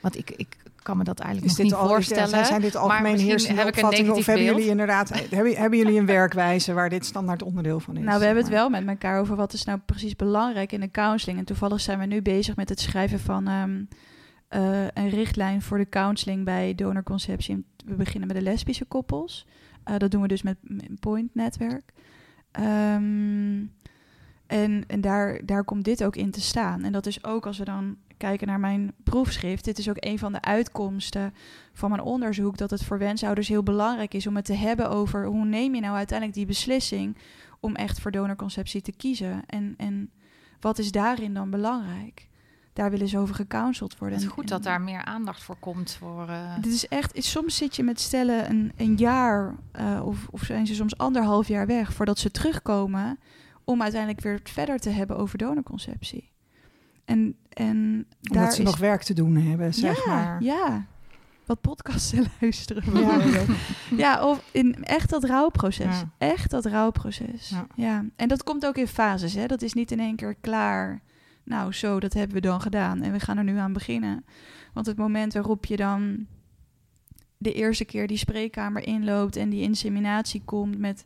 want 0.00 0.16
ik, 0.18 0.30
ik 0.30 0.56
kan 0.88 0.96
me 0.96 1.04
dat 1.04 1.18
eigenlijk 1.20 1.52
Is 1.52 1.58
nog 1.58 1.66
dit 1.68 1.76
niet 1.76 1.84
al, 1.84 1.94
voorstellen. 1.94 2.46
zijn, 2.46 2.60
dit 2.60 2.76
algemeen 2.76 3.02
misschien 3.02 3.30
heersende 3.30 3.60
heb 3.60 3.68
ik 3.68 3.76
een 3.76 3.84
opvattingen? 3.84 4.14
Of 4.14 4.26
hebben 4.26 4.44
jullie 4.44 4.66
inderdaad 4.66 5.08
hebben, 5.08 5.56
hebben 5.56 5.78
jullie 5.78 5.98
een 5.98 6.06
werkwijze 6.06 6.72
waar 6.72 6.88
dit 6.88 7.04
standaard 7.04 7.42
onderdeel 7.42 7.80
van 7.80 7.96
is? 7.96 8.04
Nou, 8.04 8.18
we 8.18 8.24
hebben 8.24 8.42
het 8.42 8.52
wel 8.52 8.68
met 8.68 8.86
elkaar 8.86 9.20
over 9.20 9.36
wat 9.36 9.52
is 9.52 9.64
nou 9.64 9.78
precies 9.78 10.16
belangrijk 10.16 10.72
in 10.72 10.80
de 10.80 10.90
counseling. 10.90 11.38
En 11.38 11.44
toevallig 11.44 11.80
zijn 11.80 11.98
we 11.98 12.06
nu 12.06 12.22
bezig 12.22 12.56
met 12.56 12.68
het 12.68 12.80
schrijven 12.80 13.20
van 13.20 13.48
ehm, 13.48 13.82
eh, 14.48 14.86
een 14.94 15.08
richtlijn 15.08 15.62
voor 15.62 15.78
de 15.78 15.88
counseling 15.88 16.44
bij 16.44 16.74
donorconceptie. 16.74 17.64
We 17.84 17.94
beginnen 17.94 18.28
met 18.28 18.36
de 18.36 18.42
lesbische 18.42 18.84
koppels. 18.84 19.46
Eh, 19.84 19.96
dat 19.96 20.10
doen 20.10 20.22
we 20.22 20.28
dus 20.28 20.42
met 20.42 20.56
met 20.62 21.00
Point 21.00 21.34
Netwerk. 21.34 21.92
Ehm, 22.50 23.64
en 24.46 24.84
en 24.86 25.00
daar, 25.00 25.40
daar 25.44 25.64
komt 25.64 25.84
dit 25.84 26.04
ook 26.04 26.16
in 26.16 26.30
te 26.30 26.40
staan. 26.40 26.84
En 26.84 26.92
dat 26.92 27.06
is 27.06 27.24
ook 27.24 27.46
als 27.46 27.58
we 27.58 27.64
dan 27.64 27.96
kijken 28.18 28.46
naar 28.46 28.60
mijn 28.60 28.92
proefschrift. 29.02 29.64
Dit 29.64 29.78
is 29.78 29.88
ook 29.88 29.96
een 29.98 30.18
van 30.18 30.32
de 30.32 30.40
uitkomsten 30.40 31.34
van 31.72 31.90
mijn 31.90 32.02
onderzoek. 32.02 32.56
Dat 32.56 32.70
het 32.70 32.84
voor 32.84 32.98
wensouders 32.98 33.48
heel 33.48 33.62
belangrijk 33.62 34.14
is 34.14 34.26
om 34.26 34.36
het 34.36 34.44
te 34.44 34.54
hebben 34.54 34.90
over 34.90 35.26
hoe 35.26 35.44
neem 35.44 35.74
je 35.74 35.80
nou 35.80 35.96
uiteindelijk 35.96 36.38
die 36.38 36.46
beslissing 36.46 37.16
om 37.60 37.74
echt 37.74 38.00
voor 38.00 38.10
donorconceptie 38.10 38.82
te 38.82 38.92
kiezen. 38.92 39.42
En, 39.46 39.74
en 39.76 40.10
wat 40.60 40.78
is 40.78 40.90
daarin 40.90 41.34
dan 41.34 41.50
belangrijk? 41.50 42.28
Daar 42.72 42.90
willen 42.90 43.08
ze 43.08 43.18
over 43.18 43.34
gecounseld 43.34 43.98
worden. 43.98 44.18
Het 44.18 44.26
is 44.26 44.32
goed 44.32 44.48
dat 44.48 44.62
daar 44.62 44.80
meer 44.80 45.04
aandacht 45.04 45.42
voor 45.42 45.56
komt. 45.56 45.96
Voor, 45.98 46.28
eh, 46.28 46.54
dit 46.60 46.72
is 46.72 46.88
echt, 46.88 47.24
soms 47.24 47.56
zit 47.56 47.76
je 47.76 47.82
met 47.82 48.00
stellen 48.00 48.50
een, 48.50 48.72
een 48.76 48.96
jaar 48.96 49.54
eh, 49.72 50.00
of, 50.04 50.28
of 50.30 50.42
zijn 50.42 50.66
ze 50.66 50.74
soms 50.74 50.96
anderhalf 50.96 51.48
jaar 51.48 51.66
weg 51.66 51.92
voordat 51.92 52.18
ze 52.18 52.30
terugkomen 52.30 53.18
om 53.64 53.82
uiteindelijk 53.82 54.20
weer 54.20 54.40
verder 54.42 54.78
te 54.78 54.90
hebben 54.90 55.16
over 55.16 55.38
donorconceptie. 55.38 56.30
En, 57.08 57.36
en 57.48 57.76
Omdat 57.76 58.42
daar 58.42 58.52
ze 58.52 58.58
is, 58.58 58.64
nog 58.64 58.78
werk 58.78 59.02
te 59.02 59.14
doen 59.14 59.36
hebben, 59.36 59.74
zeg 59.74 60.04
ja, 60.04 60.14
maar. 60.14 60.42
Ja, 60.42 60.86
wat 61.48 61.60
podcasts 61.60 62.10
te 62.10 62.24
luisteren. 62.40 63.00
Ja. 63.00 63.44
Ja, 63.96 64.26
of 64.26 64.48
in 64.52 64.84
echt 64.84 65.10
dat 65.10 65.24
rouwproces. 65.24 66.00
Ja. 66.00 66.10
Echt 66.18 66.50
dat 66.50 66.66
rouwproces. 66.66 67.48
Ja. 67.48 67.66
Ja. 67.74 68.04
En 68.16 68.28
dat 68.28 68.42
komt 68.44 68.66
ook 68.66 68.76
in 68.76 68.86
fases. 68.86 69.34
Hè? 69.34 69.46
Dat 69.46 69.62
is 69.62 69.72
niet 69.72 69.90
in 69.90 70.00
één 70.00 70.16
keer 70.16 70.34
klaar. 70.40 71.02
Nou, 71.44 71.72
zo, 71.72 72.00
dat 72.00 72.12
hebben 72.12 72.34
we 72.34 72.40
dan 72.40 72.60
gedaan. 72.60 73.02
En 73.02 73.12
we 73.12 73.20
gaan 73.20 73.38
er 73.38 73.44
nu 73.44 73.56
aan 73.56 73.72
beginnen. 73.72 74.24
Want 74.72 74.86
het 74.86 74.96
moment 74.96 75.32
waarop 75.32 75.64
je 75.64 75.76
dan 75.76 76.26
de 77.36 77.52
eerste 77.52 77.84
keer 77.84 78.06
die 78.06 78.16
spreekkamer 78.16 78.86
inloopt 78.86 79.36
en 79.36 79.48
die 79.48 79.62
inseminatie 79.62 80.42
komt 80.44 80.78
met 80.78 81.04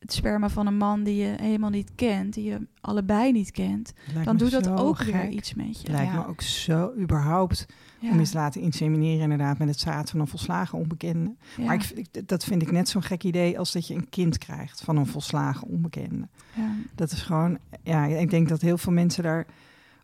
het 0.00 0.12
sperma 0.12 0.48
van 0.48 0.66
een 0.66 0.76
man 0.76 1.02
die 1.02 1.16
je 1.16 1.34
helemaal 1.40 1.70
niet 1.70 1.90
kent, 1.94 2.34
die 2.34 2.44
je 2.44 2.66
allebei 2.80 3.32
niet 3.32 3.50
kent, 3.50 3.92
Lijkt 4.12 4.24
dan 4.24 4.36
doet 4.36 4.50
dat 4.50 4.68
ook 4.68 4.98
gek. 4.98 5.12
weer 5.14 5.28
iets 5.28 5.54
met 5.54 5.80
je. 5.82 5.90
Lijkt 5.90 6.12
Ja. 6.12 6.18
me 6.20 6.26
ook 6.26 6.40
zo 6.40 6.92
überhaupt 6.98 7.66
Ja. 7.98 8.10
om 8.10 8.18
je 8.20 8.24
te 8.26 8.34
laten 8.36 8.60
insemineren 8.60 9.20
inderdaad 9.22 9.58
met 9.58 9.68
het 9.68 9.80
zaad 9.80 10.10
van 10.10 10.20
een 10.20 10.26
volslagen 10.26 10.78
onbekende. 10.78 11.34
Ja. 11.56 11.64
Maar 11.64 11.74
ik, 11.74 11.82
ik- 12.12 12.28
dat 12.28 12.44
vind 12.44 12.62
ik 12.62 12.70
net 12.72 12.88
zo'n 12.88 13.02
gek 13.02 13.24
idee 13.24 13.58
als 13.58 13.72
dat 13.72 13.86
je 13.86 13.94
een 13.94 14.08
kind 14.08 14.38
krijgt 14.38 14.80
van 14.80 14.96
een 14.96 15.06
volslagen 15.06 15.68
onbekende. 15.68 16.28
Ja. 16.56 16.70
Dat 16.94 17.10
is 17.12 17.22
gewoon, 17.22 17.58
ja, 17.82 18.04
ik 18.04 18.30
denk 18.30 18.48
dat 18.48 18.60
heel 18.60 18.78
veel 18.78 18.92
mensen 18.92 19.22
daar 19.22 19.46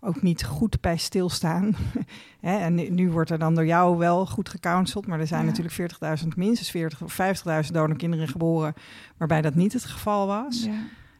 ook 0.07 0.23
niet 0.23 0.45
goed 0.45 0.81
bij 0.81 0.97
stilstaan. 0.97 1.75
Hè, 2.41 2.57
en 2.59 2.95
nu, 2.95 3.11
wordt 3.11 3.31
er 3.31 3.39
dan 3.39 3.55
door 3.55 3.67
jou 3.67 3.97
wel 3.97 4.27
goed 4.27 4.49
gecounseld, 4.49 5.07
maar 5.07 5.21
er 5.21 5.27
zijn 5.27 5.45
Ja. 5.45 5.51
natuurlijk 5.51 5.75
40.000, 6.23 6.29
minstens 6.37 6.71
40 6.71 7.03
of 7.03 7.19
50.000 7.67 7.73
donorkinderen 7.73 8.29
geboren 8.29 8.75
waarbij 9.17 9.43
dat 9.43 9.55
niet 9.55 9.73
het 9.73 9.85
geval 9.85 10.27
was. 10.27 10.65
Ja, 10.65 10.73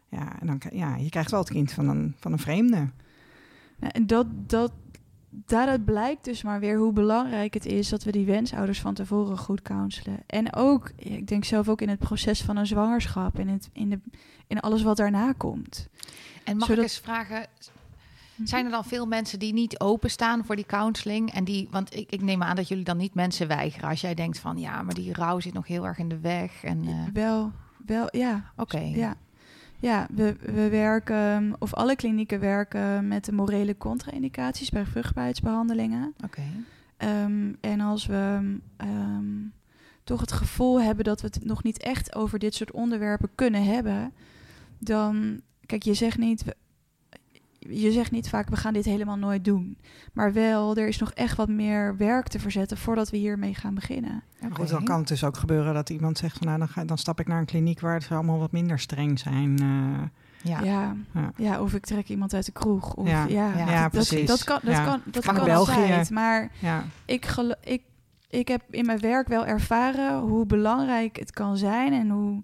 Ja. 0.09 0.41
en 0.41 0.47
dan, 0.47 0.61
ja, 0.73 0.97
je 0.97 1.09
krijgt 1.09 1.31
wel 1.31 1.41
het 1.41 1.51
kind 1.51 1.73
van 1.73 1.89
een, 1.89 2.15
van 2.21 2.33
een 2.33 2.39
vreemde. 2.39 2.89
Ja, 3.81 3.91
en 3.93 4.07
dat, 4.07 4.27
dat, 4.47 4.73
daaruit 5.31 5.85
blijkt 5.85 6.25
dus 6.25 6.43
maar 6.43 6.61
weer 6.61 6.79
hoe 6.79 6.93
belangrijk 6.93 7.55
het 7.55 7.67
is 7.67 7.89
dat 7.89 8.05
we 8.05 8.13
die 8.13 8.27
wensouders 8.27 8.81
van 8.81 8.95
tevoren 8.95 9.39
goed 9.39 9.63
counselen. 9.63 10.19
En 10.27 10.55
ook, 10.55 10.91
ik 10.97 11.27
denk 11.27 11.45
zelf 11.45 11.69
ook 11.69 11.81
in 11.81 11.89
het 11.89 11.99
proces 11.99 12.43
van 12.43 12.57
een 12.57 12.67
zwangerschap, 12.67 13.39
in, 13.39 13.49
het, 13.49 13.69
in, 13.73 13.91
de, 13.91 13.99
in 14.47 14.61
alles 14.61 14.83
wat 14.83 14.97
daarna 14.97 15.33
komt. 15.37 15.89
en 16.45 16.57
mag 16.57 16.67
zodat- 16.69 16.85
ik 16.85 16.91
eens 16.91 16.99
vragen, 17.01 17.47
zijn 18.45 18.65
er 18.65 18.71
dan 18.71 18.85
veel 18.85 19.07
mensen 19.07 19.39
die 19.39 19.53
niet 19.53 19.81
openstaan 19.81 20.45
voor 20.45 20.57
die 20.57 20.67
counseling? 20.67 21.33
En 21.33 21.45
die, 21.45 21.69
want 21.71 21.95
ik, 21.97 22.11
ik 22.11 22.23
neem 22.23 22.43
aan 22.43 22.57
dat 22.57 22.69
jullie 22.69 22.85
dan 22.85 22.97
niet 22.97 23.15
mensen 23.15 23.49
weigeren. 23.49 23.89
Als 23.89 24.01
jij 24.01 24.15
denkt 24.15 24.39
van, 24.39 24.59
ja, 24.59 24.83
maar 24.83 24.95
die 24.95 25.13
rouw 25.13 25.41
zit 25.41 25.53
nog 25.53 25.67
heel 25.67 25.87
erg 25.87 25.99
in 25.99 26.09
de 26.09 26.19
weg. 26.21 26.65
En 26.65 26.85
eh, 26.87 26.95
Wel, 27.13 27.53
wel, 27.87 28.09
ja. 28.17 28.53
oké, 28.57 28.79
Ja, 28.79 29.17
ja 29.79 30.07
we, 30.15 30.37
we 30.41 30.69
werken, 30.69 31.55
of 31.59 31.75
alle 31.75 31.97
klinieken 31.97 32.41
werken 32.41 33.09
met 33.09 33.25
de 33.25 33.33
morele 33.33 33.77
contra-indicaties 33.77 34.71
bij 34.71 34.87
vruchtbaarheidsbehandelingen. 34.87 36.15
oké. 36.25 36.43
Ehm, 36.97 37.53
en 37.61 37.81
als 37.81 38.07
we 38.07 38.57
ehm, 38.77 39.35
toch 40.05 40.21
het 40.21 40.33
gevoel 40.33 40.81
hebben 40.81 41.05
dat 41.05 41.21
we 41.21 41.27
het 41.27 41.45
nog 41.45 41.63
niet 41.63 41.79
echt 41.79 42.15
over 42.15 42.39
dit 42.39 42.55
soort 42.55 42.71
onderwerpen 42.73 43.29
kunnen 43.35 43.65
hebben, 43.65 44.13
dan, 44.79 45.41
kijk, 45.67 45.83
je 45.83 45.95
zegt 45.95 46.19
niet, 46.19 46.45
je 47.71 47.93
zegt 47.93 48.11
niet 48.11 48.29
vaak, 48.29 48.49
we 48.49 48.57
gaan 48.57 48.73
dit 48.73 48.85
helemaal 48.85 49.17
nooit 49.17 49.45
doen. 49.45 49.79
Maar 50.13 50.33
wel, 50.33 50.77
er 50.77 50.89
is 50.89 50.99
nog 50.99 51.11
echt 51.13 51.37
wat 51.37 51.49
meer 51.49 51.97
werk 51.97 52.29
te 52.29 52.39
verzetten 52.39 52.77
voordat 52.77 53.11
we 53.11 53.17
hiermee 53.17 53.55
gaan 53.55 53.75
beginnen. 53.75 54.23
Goed, 54.53 54.69
dan 54.69 54.85
kan 54.85 54.99
het 54.99 55.09
dus 55.09 55.25
ook 55.25 55.37
gebeuren 55.37 55.75
dat 55.75 55.91
iemand 55.91 56.19
zegt 56.19 56.37
van 56.39 56.47
nou, 56.47 56.59
dan, 56.59 56.69
ga, 56.69 56.85
dan 56.85 56.99
stap 56.99 57.21
ik 57.21 57.27
naar 57.27 57.39
een 57.39 57.45
kliniek 57.47 57.81
waar 57.81 58.03
ze 58.03 58.15
allemaal 58.15 58.39
wat 58.39 58.53
minder 58.53 58.79
streng 58.79 59.19
zijn. 59.19 59.59
eh. 59.59 60.03
Ja. 60.43 60.61
Ja. 60.63 60.97
Ja. 61.15 61.31
Ja, 61.37 61.61
of 61.63 61.75
ik 61.75 61.85
trek 61.87 62.09
iemand 62.09 62.35
uit 62.35 62.45
de 62.47 62.53
kroeg. 62.53 62.95
Of, 62.95 63.09
ja, 63.09 63.25
Ja. 63.27 63.57
ja, 63.57 63.69
Ja, 63.71 63.83
dat, 63.83 63.91
precies. 63.91 64.27
Dat 64.29 64.45
kan, 64.45 64.59
dat 64.63 64.73
Ja. 64.75 64.85
kan, 64.85 65.01
dat 65.05 65.25
kan 65.25 65.45
België. 65.45 65.81
altijd. 65.81 66.11
Maar 66.11 66.51
ja. 66.59 66.85
ik, 67.05 67.27
gelo- 67.27 67.55
ik, 67.65 67.83
ik 68.31 68.49
heb 68.49 68.63
in 68.71 68.87
mijn 68.87 69.01
werk 69.01 69.29
wel 69.29 69.47
ervaren 69.47 70.19
hoe 70.21 70.47
belangrijk 70.47 71.17
het 71.19 71.31
kan 71.31 71.57
zijn 71.57 71.93
en 71.93 72.11
hoe 72.11 72.43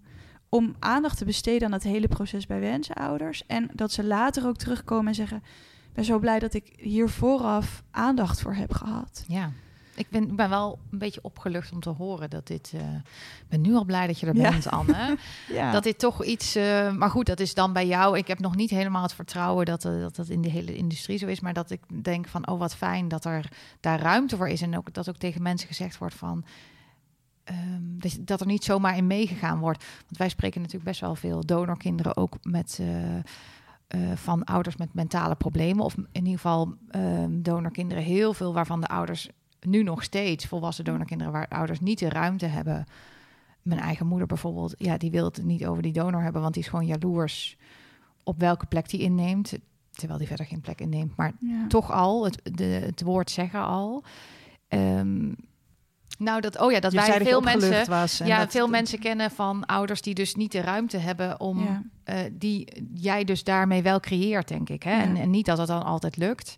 om 0.55 0.75
aandacht 0.79 1.19
te 1.19 1.25
besteden 1.25 1.67
aan 1.67 1.73
het 1.73 1.83
hele 1.83 2.09
proces 2.09 2.47
bij 2.47 2.61
wensenouders. 2.61 3.43
En 3.47 3.71
dat 3.73 3.93
ze 3.93 4.05
later 4.05 4.47
ook 4.47 4.57
terugkomen 4.57 5.07
en 5.07 5.15
zeggen: 5.15 5.37
Ik 5.37 5.93
ben 5.95 6.05
zo 6.05 6.19
blij 6.19 6.38
dat 6.38 6.55
ik 6.55 6.73
hier 6.77 7.09
vooraf 7.09 7.83
aandacht 7.91 8.41
voor 8.41 8.55
heb 8.55 8.73
gehad. 8.73 9.25
Ja. 9.29 9.51
Ik 9.95 10.09
ben, 10.11 10.37
ben 10.37 10.49
wel 10.51 10.79
een 10.91 10.99
beetje 10.99 11.21
opgelucht 11.23 11.73
om 11.73 11.81
te 11.81 11.88
horen 11.91 12.31
dat 12.31 12.47
dit... 12.47 12.73
eh, 12.75 12.81
Ik 13.41 13.49
ben 13.49 13.61
nu 13.61 13.75
al 13.75 13.85
blij 13.85 14.07
dat 14.07 14.21
je 14.21 14.27
er 14.27 14.37
Ja. 14.37 14.51
bent, 14.51 14.71
Anne. 14.71 15.17
Ja, 15.49 15.73
Dat 15.73 15.83
dit 15.83 15.99
toch 15.99 16.25
iets... 16.25 16.55
eh, 16.55 16.93
maar 16.93 17.11
goed, 17.11 17.27
dat 17.27 17.41
is 17.41 17.55
dan 17.55 17.73
bij 17.73 17.87
jou. 17.87 18.19
Ik 18.19 18.27
heb 18.27 18.38
nog 18.38 18.57
niet 18.57 18.71
helemaal 18.71 19.03
het 19.03 19.12
vertrouwen 19.15 19.67
dat, 19.67 19.85
eh, 19.85 20.01
dat 20.01 20.17
dat 20.17 20.29
in 20.29 20.43
de 20.43 20.51
hele 20.51 20.75
industrie 20.77 21.19
zo 21.19 21.27
is. 21.27 21.41
Maar 21.41 21.53
dat 21.53 21.71
ik 21.71 21.81
denk 22.05 22.29
van, 22.29 22.49
oh 22.49 22.59
wat 22.59 22.75
fijn 22.77 23.09
dat 23.09 23.25
er 23.25 23.49
daar 23.81 24.01
ruimte 24.01 24.37
voor 24.37 24.49
is. 24.49 24.62
En 24.62 24.77
ook, 24.77 24.93
dat 24.95 25.09
ook 25.09 25.17
tegen 25.17 25.43
mensen 25.43 25.69
gezegd 25.69 25.99
wordt 25.99 26.15
van... 26.15 26.45
ehm, 27.44 27.81
dat, 27.83 28.18
dat 28.20 28.40
er 28.40 28.46
niet 28.46 28.64
zomaar 28.64 28.96
in 28.96 29.07
meegegaan 29.07 29.59
wordt. 29.59 29.85
Want 30.05 30.16
wij 30.16 30.28
spreken 30.28 30.61
natuurlijk 30.61 30.88
best 30.88 31.00
wel 31.00 31.14
veel 31.14 31.46
donorkinderen 31.46 32.16
ook 32.16 32.37
met... 32.42 32.78
eh, 32.81 33.16
eh, 33.92 34.16
van 34.16 34.44
ouders 34.44 34.76
met 34.76 34.94
mentale 34.94 35.35
problemen. 35.35 35.85
Of 35.85 35.94
in 35.96 36.07
ieder 36.12 36.33
geval 36.33 36.74
ehm, 36.88 37.42
donorkinderen. 37.42 38.02
Heel 38.02 38.35
veel 38.35 38.52
waarvan 38.52 38.81
de 38.81 38.87
ouders 38.87 39.28
nu 39.61 39.83
nog 39.83 40.02
steeds... 40.02 40.46
volwassen 40.46 40.85
donorkinderen 40.85 41.33
waar 41.33 41.48
ouders 41.48 41.81
niet 41.81 41.98
de 41.98 42.09
ruimte 42.09 42.46
hebben... 42.46 42.87
Mijn 43.62 43.81
eigen 43.81 44.07
moeder 44.07 44.26
bijvoorbeeld, 44.26 44.74
ja, 44.78 44.96
die 44.96 45.11
wil 45.11 45.24
het 45.24 45.44
niet 45.44 45.66
over 45.66 45.83
die 45.83 45.92
donor 45.92 46.22
hebben, 46.22 46.42
want 46.42 46.55
die 46.55 46.62
is 46.62 46.68
gewoon 46.68 46.87
jaloers 46.87 47.57
op 48.24 48.38
welke 48.40 48.66
plek 48.66 48.88
die 48.88 49.00
inneemt. 49.00 49.59
Terwijl 49.90 50.18
die 50.18 50.28
verder 50.28 50.46
geen 50.46 50.61
plek 50.61 50.81
inneemt. 50.81 51.16
Maar 51.16 51.33
ja. 51.38 51.66
toch 51.66 51.92
al, 51.92 52.24
het, 52.24 52.40
de, 52.42 52.64
het 52.64 53.02
woord 53.02 53.31
zeggen 53.31 53.64
al. 53.64 54.02
Ehm, 54.68 55.33
nou, 56.23 56.41
dat, 56.41 56.59
oh 56.61 56.73
ja, 56.73 56.81
dat 56.81 56.91
Je 56.93 56.97
wij 56.97 57.07
zei 57.07 57.19
dat 57.19 57.27
je 57.27 57.33
veel 57.33 57.43
mensen, 57.43 57.91
was. 57.91 58.19
ja, 58.19 58.39
dat- 58.39 58.51
veel 58.51 58.69
mensen 58.69 58.99
kennen 58.99 59.31
van 59.31 59.67
ouders 59.67 60.03
die 60.03 60.15
dus 60.15 60.35
niet 60.35 60.53
de 60.53 60.61
ruimte 60.61 60.97
hebben 60.97 61.41
om 61.41 61.59
Ja. 61.65 61.83
eh, 62.05 62.19
die 62.33 62.85
jij 62.95 63.25
dus 63.25 63.45
daarmee 63.45 63.83
wel 63.83 64.01
creëert, 64.01 64.49
denk 64.49 64.69
ik. 64.69 64.83
Hè? 64.83 64.93
Ja. 64.97 65.03
En, 65.03 65.17
en 65.17 65.31
niet 65.31 65.47
dat 65.47 65.59
het 65.59 65.67
dan 65.67 65.85
altijd 65.85 66.17
lukt. 66.17 66.57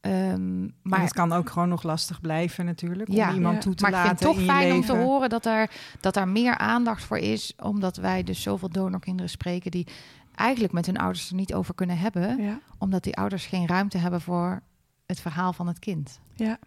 Ehm, 0.00 0.60
Maar 0.60 0.70
maar 0.82 1.00
het 1.00 1.12
kan 1.12 1.32
ook 1.32 1.50
gewoon 1.50 1.68
nog 1.68 1.82
lastig 1.82 2.20
blijven 2.20 2.64
natuurlijk. 2.64 3.12
Ja. 3.12 3.28
om 3.28 3.34
iemand 3.34 3.54
Ja. 3.54 3.60
toe 3.60 3.74
te 3.74 3.82
maar 3.82 3.90
ik 3.90 3.96
laten 3.96 4.16
vind 4.18 4.28
het 4.30 4.36
toch 4.46 4.56
fijn 4.56 4.72
om 4.72 4.80
te 4.84 4.96
horen 4.96 5.28
dat 5.28 5.46
er, 5.46 5.70
dat 6.00 6.14
daar 6.14 6.28
meer 6.28 6.58
aandacht 6.58 7.04
voor 7.04 7.18
is. 7.18 7.52
Omdat 7.62 7.96
wij 7.96 8.22
dus 8.22 8.42
zoveel 8.42 8.68
donorkinderen 8.68 9.30
spreken 9.30 9.70
die 9.70 9.86
eigenlijk 10.34 10.72
met 10.72 10.86
hun 10.86 10.98
ouders 10.98 11.28
er 11.28 11.34
niet 11.34 11.54
over 11.54 11.74
kunnen 11.74 11.98
hebben. 11.98 12.42
Ja. 12.42 12.58
Omdat 12.78 13.02
die 13.02 13.16
ouders 13.16 13.46
geen 13.46 13.66
ruimte 13.66 13.98
hebben 13.98 14.20
voor 14.20 14.62
het 15.06 15.20
verhaal 15.20 15.52
van 15.52 15.66
het 15.66 15.78
kind. 15.78 16.20
Ja. 16.34 16.58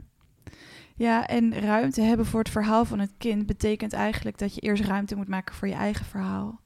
Ja, 1.00 1.28
en 1.28 1.60
ruimte 1.60 2.02
hebben 2.02 2.26
voor 2.26 2.40
het 2.40 2.50
verhaal 2.50 2.86
van 2.86 3.00
het 3.00 3.12
kind 3.18 3.46
betekent 3.46 3.94
eigenlijk 3.94 4.38
dat 4.38 4.56
je 4.56 4.62
eerst 4.62 4.84
ruimte 4.84 5.16
moet 5.16 5.28
maken 5.28 5.56
voor 5.56 5.68
je 5.68 5.74
eigen 5.74 6.06
verhaal. 6.06 6.60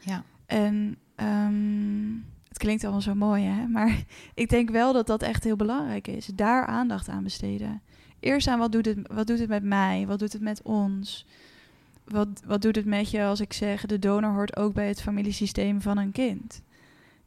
Ja. 0.00 0.24
En 0.46 0.98
ehm, 1.14 2.12
het 2.48 2.58
klinkt 2.58 2.82
allemaal 2.82 3.00
zo 3.00 3.14
mooi, 3.14 3.44
hè? 3.44 3.66
Maar 3.66 4.04
ik 4.34 4.48
denk 4.48 4.70
wel 4.70 4.92
dat 4.92 5.06
dat 5.06 5.22
echt 5.22 5.44
heel 5.44 5.56
belangrijk 5.56 6.08
is. 6.08 6.26
Daar 6.26 6.66
aandacht 6.66 7.08
aan 7.08 7.22
besteden. 7.22 7.82
Eerst 8.20 8.46
aan 8.48 8.58
wat 8.58 8.72
doet 8.72 8.86
het, 8.86 8.98
wat 9.12 9.26
doet 9.26 9.38
het 9.38 9.48
met 9.48 9.62
mij? 9.62 10.06
Wat 10.06 10.18
doet 10.18 10.32
het 10.32 10.42
met 10.42 10.62
ons? 10.62 11.26
Wat, 12.04 12.28
wat 12.46 12.62
doet 12.62 12.76
het 12.76 12.86
met 12.86 13.10
je 13.10 13.24
als 13.24 13.40
ik 13.40 13.52
zeg... 13.52 13.86
de 13.86 13.98
donor 13.98 14.32
hoort 14.32 14.56
ook 14.56 14.74
bij 14.74 14.88
het 14.88 15.02
familiesysteem 15.02 15.80
van 15.80 15.98
een 15.98 16.12
kind? 16.12 16.62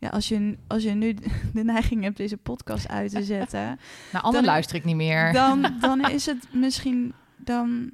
Ja, 0.01 0.09
als 0.09 0.27
je, 0.27 0.57
als 0.67 0.83
je 0.83 0.91
nu 0.91 1.13
de 1.53 1.63
neiging 1.63 2.03
hebt 2.03 2.17
deze 2.17 2.37
podcast 2.37 2.87
uit 2.87 3.11
te 3.11 3.23
zetten... 3.35 3.61
Nou, 3.61 3.77
anderen 4.11 4.33
Dan- 4.33 4.43
luister 4.43 4.75
ik 4.75 4.83
niet 4.85 4.95
meer. 4.95 5.33
dan, 5.33 5.73
dan 5.79 6.05
is 6.09 6.25
het 6.25 6.47
misschien 6.53 7.13
dan, 7.37 7.91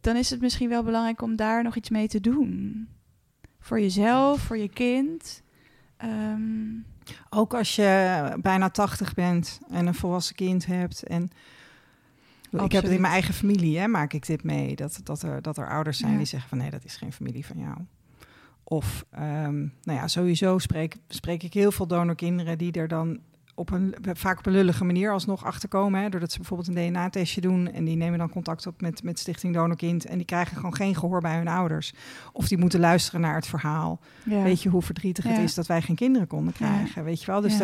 dan 0.00 0.16
is 0.16 0.30
het 0.30 0.40
misschien 0.40 0.68
wel 0.68 0.82
belangrijk 0.82 1.22
om 1.22 1.36
daar 1.36 1.62
nog 1.62 1.76
iets 1.76 1.90
mee 1.90 2.08
te 2.08 2.20
doen. 2.20 2.88
Voor 3.60 3.80
jezelf, 3.80 4.40
voor 4.40 4.58
je 4.58 4.68
kind. 4.68 5.42
Ehm, 5.96 6.40
Ook 7.30 7.54
als 7.54 7.76
je 7.76 8.36
bijna 8.42 8.68
80 8.70 9.14
bent 9.14 9.60
en 9.70 9.86
een 9.86 9.94
volwassen 9.94 10.34
kind 10.34 10.66
hebt. 10.66 11.02
En 11.02 11.30
Ik 12.50 12.72
heb 12.72 12.82
het 12.82 12.92
in 12.92 13.00
mijn 13.00 13.12
eigen 13.12 13.34
familie, 13.34 13.78
hè, 13.78 13.86
maak 13.88 14.12
ik 14.12 14.26
dit 14.26 14.42
mee. 14.44 14.76
Dat, 14.76 15.00
dat, 15.04 15.22
er, 15.22 15.42
dat 15.42 15.58
er 15.58 15.68
ouders 15.70 15.98
zijn 15.98 16.12
Ja. 16.12 16.16
die 16.16 16.26
zeggen 16.26 16.48
van 16.48 16.58
nee, 16.58 16.70
dat 16.70 16.84
is 16.84 16.96
geen 16.96 17.12
familie 17.12 17.46
van 17.46 17.58
jou. 17.58 17.76
Of, 18.72 19.04
ehm, 19.10 19.58
nou 19.60 19.98
ja, 19.98 20.08
sowieso 20.08 20.58
spreek, 20.58 20.96
spreek 21.08 21.42
ik 21.42 21.52
heel 21.54 21.72
veel 21.72 21.86
donorkinderen 21.86 22.58
die 22.58 22.72
er 22.72 22.88
dan 22.88 23.18
op 23.54 23.70
een, 23.70 23.94
vaak 24.12 24.38
op 24.38 24.46
een 24.46 24.52
lullige 24.52 24.84
manier 24.84 25.12
alsnog 25.12 25.44
achterkomen. 25.44 26.02
Hè, 26.02 26.08
doordat 26.08 26.32
ze 26.32 26.38
bijvoorbeeld 26.38 26.68
een 26.68 26.74
DNA-testje 26.88 27.40
doen 27.40 27.72
en 27.72 27.84
die 27.84 27.96
nemen 27.96 28.18
dan 28.18 28.30
contact 28.30 28.66
op 28.66 28.80
met, 28.80 29.02
met 29.02 29.18
Stichting 29.18 29.54
Donorkind. 29.54 30.04
En 30.04 30.16
die 30.16 30.26
krijgen 30.26 30.56
gewoon 30.56 30.74
geen 30.74 30.94
gehoor 30.94 31.20
bij 31.20 31.36
hun 31.36 31.48
ouders. 31.48 31.92
Of 32.32 32.48
die 32.48 32.58
moeten 32.58 32.80
luisteren 32.80 33.20
naar 33.20 33.34
het 33.34 33.46
verhaal. 33.46 34.00
Ja. 34.24 34.42
Weet 34.42 34.62
je 34.62 34.68
hoe 34.68 34.82
verdrietig 34.82 35.24
het 35.24 35.38
is 35.38 35.54
dat 35.54 35.66
wij 35.66 35.82
geen 35.82 35.96
kinderen 35.96 36.26
konden 36.26 36.54
Ja. 36.58 36.66
krijgen? 36.66 37.04
Weet 37.04 37.20
je 37.20 37.26
wel? 37.26 37.40
Dus 37.40 37.58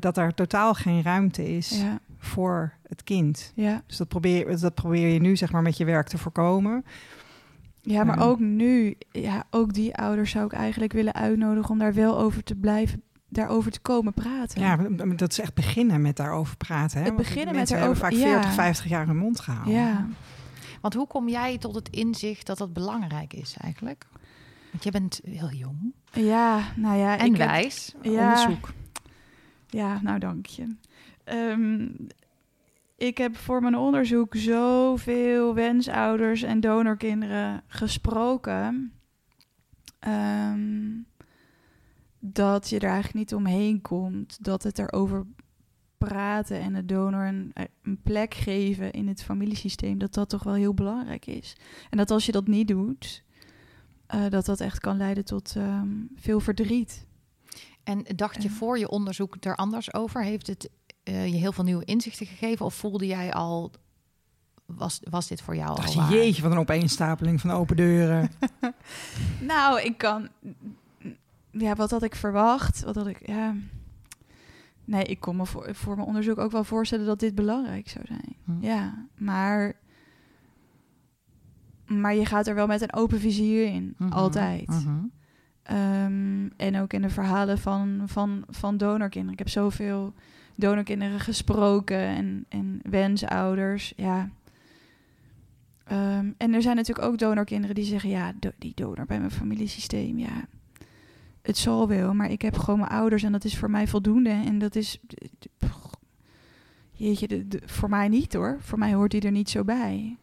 dat, 0.00 0.16
er 0.16 0.34
totaal 0.34 0.74
geen 0.74 1.02
ruimte 1.02 1.56
is 1.56 1.82
voor 2.18 2.72
het 2.88 3.04
kind. 3.04 3.52
Dus 3.86 3.96
dat 3.96 4.08
probeer, 4.08 4.60
dat 4.60 4.74
probeer 4.74 5.08
je 5.08 5.20
nu 5.20 5.36
zeg 5.36 5.52
maar 5.52 5.62
met 5.62 5.76
je 5.76 5.84
werk 5.84 6.08
te 6.08 6.18
voorkomen. 6.18 6.84
Ja, 7.82 8.04
maar 8.04 8.20
ook 8.20 8.38
nu, 8.38 8.96
ja, 9.12 9.44
ook 9.50 9.72
die 9.72 9.94
ouders 9.96 10.30
zou 10.30 10.44
ik 10.44 10.52
eigenlijk 10.52 10.92
willen 10.92 11.14
uitnodigen 11.14 11.70
om 11.70 11.78
daar 11.78 11.94
wel 11.94 12.18
over 12.18 12.42
te 12.42 12.54
blijven, 12.54 13.02
daarover 13.28 13.70
te 13.70 13.80
komen 13.80 14.12
praten. 14.14 14.60
Ja, 14.60 14.76
dat 15.16 15.30
is 15.30 15.40
echt 15.40 15.54
beginnen 15.54 16.02
met 16.02 16.16
daarover 16.16 16.56
praten. 16.56 16.98
Hè? 16.98 17.04
Het 17.04 17.14
Want 17.14 17.26
beginnen 17.28 17.54
met 17.54 17.68
hebben 17.68 17.86
erover- 17.86 18.02
vaak 18.02 18.14
40, 18.14 18.44
ja. 18.44 18.50
50 18.52 18.88
jaar 18.88 19.06
hun 19.06 19.16
mond 19.16 19.40
gehouden. 19.40 19.74
ja. 19.74 20.06
Want 20.80 20.94
hoe 20.94 21.06
kom 21.06 21.28
jij 21.28 21.58
tot 21.58 21.74
het 21.74 21.88
inzicht 21.88 22.46
dat 22.46 22.58
dat 22.58 22.72
belangrijk 22.72 23.32
is 23.32 23.56
eigenlijk? 23.60 24.06
Want 24.70 24.84
je 24.84 24.90
bent 24.90 25.20
heel 25.24 25.50
jong 25.50 25.92
Ja, 26.12 26.60
nou 26.76 26.98
ja. 26.98 27.18
en 27.18 27.26
ik 27.26 27.36
heb- 27.36 27.48
wijs. 27.48 27.94
Ja. 28.02 28.10
Onderzoek. 28.28 28.72
Ja, 29.66 30.00
nou 30.02 30.18
dank 30.18 30.46
je. 30.46 30.76
Ehm, 31.24 31.86
ik 33.00 33.18
heb 33.18 33.36
voor 33.36 33.60
mijn 33.60 33.76
onderzoek 33.76 34.34
zoveel 34.36 35.54
wensouders 35.54 36.42
en 36.42 36.60
donorkinderen 36.60 37.62
gesproken. 37.66 38.92
ehm, 39.98 40.98
dat 42.18 42.68
je 42.68 42.78
er 42.78 42.88
eigenlijk 42.88 43.14
niet 43.14 43.34
omheen 43.34 43.80
komt. 43.80 44.44
Dat 44.44 44.62
het 44.62 44.78
erover 44.78 45.26
praten 45.98 46.60
en 46.60 46.72
de 46.72 46.84
donor 46.84 47.26
een, 47.26 47.52
een 47.82 48.02
plek 48.02 48.34
geven 48.34 48.92
in 48.92 49.08
het 49.08 49.22
familiesysteem, 49.22 49.98
dat 49.98 50.14
dat 50.14 50.28
toch 50.28 50.42
wel 50.42 50.54
heel 50.54 50.74
belangrijk 50.74 51.26
is. 51.26 51.56
En 51.90 51.96
dat 51.96 52.10
als 52.10 52.26
je 52.26 52.32
dat 52.32 52.46
niet 52.46 52.68
doet, 52.68 53.24
eh, 54.06 54.28
dat 54.28 54.44
dat 54.44 54.60
echt 54.60 54.80
kan 54.80 54.96
leiden 54.96 55.24
tot 55.24 55.56
ehm, 55.56 55.90
veel 56.14 56.40
verdriet. 56.40 57.06
En 57.82 58.04
dacht 58.16 58.42
je 58.42 58.50
voor 58.50 58.78
je 58.78 58.88
onderzoek 58.88 59.36
er 59.40 59.56
anders 59.56 59.94
over? 59.94 60.24
Heeft 60.24 60.46
het 60.46 60.70
eh, 61.10 61.26
je 61.26 61.36
heel 61.36 61.52
veel 61.52 61.64
nieuwe 61.64 61.84
inzichten 61.84 62.26
gegeven? 62.26 62.66
Of 62.66 62.74
voelde 62.74 63.06
jij 63.06 63.32
al, 63.32 63.70
was, 64.66 65.00
was 65.10 65.26
dit 65.28 65.42
voor 65.42 65.56
jou 65.56 65.74
Dacht 65.76 65.86
al 65.88 65.92
je, 65.92 65.98
waar? 66.00 66.12
jeetje, 66.12 66.42
wat 66.42 66.52
een 66.52 66.58
opeenstapeling 66.58 67.40
van 67.40 67.50
open 67.50 67.76
deuren. 67.76 68.30
Nou, 69.40 69.80
ik 69.80 69.98
kan. 69.98 70.28
Ja, 71.50 71.74
wat 71.74 71.90
had 71.90 72.02
ik 72.02 72.14
verwacht? 72.14 72.84
Wat 72.84 72.94
had 72.94 73.06
ik. 73.06 73.26
Ja. 73.26 73.54
Nee, 74.84 75.04
ik 75.04 75.20
kon 75.20 75.36
me 75.36 75.46
voor, 75.46 75.74
voor 75.74 75.94
mijn 75.96 76.06
onderzoek 76.06 76.38
ook 76.38 76.50
wel 76.50 76.64
voorstellen 76.64 77.06
dat 77.06 77.20
dit 77.20 77.34
belangrijk 77.34 77.88
zou 77.88 78.04
zijn. 78.06 78.36
Hm. 78.44 78.64
Ja, 78.64 79.06
maar. 79.16 79.72
Maar 81.86 82.14
je 82.14 82.26
gaat 82.26 82.46
er 82.46 82.54
wel 82.54 82.66
met 82.66 82.80
een 82.82 82.94
open 82.94 83.20
vizier 83.20 83.66
in. 83.66 83.94
Mhm, 83.98 84.12
Altijd. 84.12 84.66
mhm. 84.66 84.98
Ehm, 85.62 86.48
en 86.56 86.80
ook 86.80 86.92
in 86.92 87.02
de 87.02 87.10
verhalen 87.10 87.58
van, 87.58 88.02
van, 88.04 88.44
van 88.48 88.76
donorkinderen. 88.76 89.32
Ik 89.32 89.38
heb 89.38 89.48
zoveel 89.48 90.14
donorkinderen 90.60 91.20
gesproken 91.20 91.98
en, 91.98 92.46
en 92.48 92.80
wensouders. 92.82 93.92
Ja. 93.96 94.30
Ehm, 95.84 96.30
en 96.36 96.54
er 96.54 96.62
zijn 96.62 96.76
natuurlijk 96.76 97.08
ook 97.08 97.18
donorkinderen 97.18 97.74
die 97.74 97.84
zeggen: 97.84 98.10
ja, 98.10 98.32
die 98.58 98.72
donor 98.74 99.06
bij 99.06 99.18
mijn 99.18 99.30
familiesysteem, 99.30 100.18
ja, 100.18 100.48
het 101.42 101.56
zal 101.56 101.88
wel, 101.88 102.14
maar 102.14 102.30
ik 102.30 102.42
heb 102.42 102.58
gewoon 102.58 102.80
mijn 102.80 102.90
ouders 102.90 103.22
en 103.22 103.32
dat 103.32 103.44
is 103.44 103.58
voor 103.58 103.70
mij 103.70 103.86
voldoende. 103.86 104.30
En 104.30 104.58
dat 104.58 104.76
is, 104.76 104.98
jeetje, 106.92 107.26
de, 107.48 107.62
voor 107.64 107.88
mij 107.88 108.08
niet 108.08 108.32
hoor. 108.32 108.56
Voor 108.60 108.78
mij 108.78 108.94
hoort 108.94 109.10
die 109.10 109.20
er 109.20 109.30
niet 109.30 109.50
zo 109.50 109.64
bij. 109.64 110.18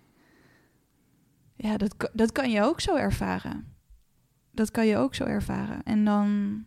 Ja, 1.56 1.78
dat, 1.78 2.10
dat 2.14 2.32
kan 2.32 2.52
je 2.52 2.62
ook 2.62 2.82
zo 2.82 2.96
ervaren 2.96 3.76
dat 4.58 4.72
kan 4.72 4.88
je 4.88 4.98
ook 4.98 5.16
zo 5.16 5.24
ervaren. 5.24 5.84
En 5.84 6.06
dan, 6.06 6.64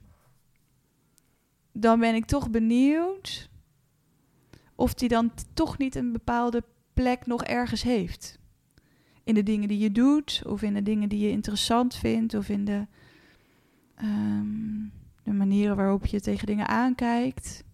dan 1.72 2.00
ben 2.00 2.14
ik 2.14 2.24
toch 2.24 2.50
benieuwd 2.50 3.49
of 4.80 4.94
die 4.94 5.08
dan 5.08 5.32
toch 5.54 5.78
niet 5.78 5.94
een 5.94 6.12
bepaalde 6.12 6.64
plek 6.94 7.26
nog 7.26 7.44
ergens 7.44 7.82
heeft. 7.82 8.38
In 9.24 9.34
de 9.34 9.42
dingen 9.42 9.68
die 9.68 9.78
je 9.78 9.92
doet, 9.92 10.42
of 10.46 10.62
in 10.62 10.74
de 10.74 10.82
dingen 10.82 11.08
die 11.08 11.18
je 11.18 11.30
interessant 11.30 11.94
vindt, 11.94 12.34
of 12.34 12.48
in 12.48 12.64
de, 12.64 12.86
ehm, 13.94 14.88
de 15.22 15.32
manieren 15.32 15.76
waarop 15.76 16.06
je 16.06 16.20
tegen 16.20 16.46
dingen 16.46 16.68
aankijkt. 16.68 17.64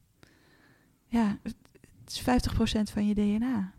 Ja, 1.07 1.39
het 1.43 1.57
is 2.07 2.21
50% 2.21 2.91
van 2.91 3.07
je 3.07 3.15
DNA. 3.15 3.73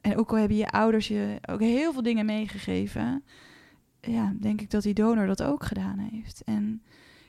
En 0.00 0.16
ook 0.16 0.30
al 0.30 0.38
hebben 0.38 0.56
je 0.56 0.70
ouders 0.70 1.08
je 1.08 1.38
ook 1.50 1.60
heel 1.60 1.92
veel 1.92 2.02
dingen 2.02 2.26
meegegeven, 2.26 3.24
ja, 4.00 4.34
denk 4.40 4.60
ik 4.60 4.70
dat 4.70 4.82
die 4.82 4.94
donor 4.94 5.26
dat 5.26 5.42
ook 5.42 5.64
gedaan 5.64 5.98
heeft. 5.98 6.42
En 6.44 6.82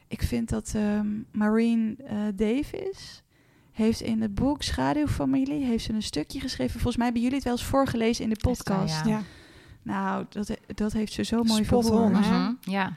ik 0.08 0.22
vind 0.22 0.50
dat 0.50 0.74
ehm 0.76 1.22
Maureen 1.32 1.98
eh, 1.98 2.18
Davis 2.36 3.24
heeft 3.76 4.02
in 4.02 4.22
het 4.22 4.36
boek 4.36 4.62
Schaduwfamilie 4.64 5.66
heeft 5.66 5.84
ze 5.84 5.94
een 5.94 6.04
stukje 6.04 6.40
geschreven. 6.40 6.74
Volgens 6.74 6.96
mij 6.96 7.06
hebben 7.06 7.22
jullie 7.24 7.38
het 7.38 7.48
wel 7.48 7.56
eens 7.58 7.66
voorgelezen 7.66 8.24
in 8.24 8.30
de 8.30 8.40
podcast. 8.42 9.06
Ja. 9.06 9.12
Ja. 9.12 9.22
Nou, 9.82 10.26
dat, 10.30 10.52
dat 10.76 10.94
heeft 10.94 11.14
ze 11.14 11.24
zo 11.24 11.44
mooi 11.44 11.66
verwoord. 11.66 12.14
Mhm, 12.20 12.52
Ja. 12.62 12.94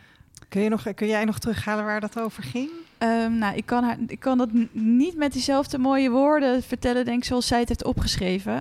Kun, 0.48 0.62
je 0.62 0.68
nog, 0.68 0.94
kun 0.94 1.06
jij 1.06 1.24
nog 1.24 1.38
terughalen 1.38 1.84
waar 1.84 2.00
dat 2.00 2.18
over 2.20 2.42
ging? 2.42 2.70
Ehm, 2.98 3.38
nou, 3.38 3.56
ik 3.56 3.66
kan, 3.66 3.84
haar, 3.84 3.96
ik 4.06 4.20
kan 4.20 4.38
dat 4.38 4.52
n- 4.52 4.68
niet 4.72 5.16
met 5.16 5.32
diezelfde 5.32 5.78
mooie 5.78 6.10
woorden 6.10 6.62
vertellen, 6.62 7.04
denk 7.04 7.18
ik, 7.18 7.24
zoals 7.24 7.46
zij 7.46 7.58
het 7.58 7.68
heeft 7.68 7.84
opgeschreven. 7.84 8.60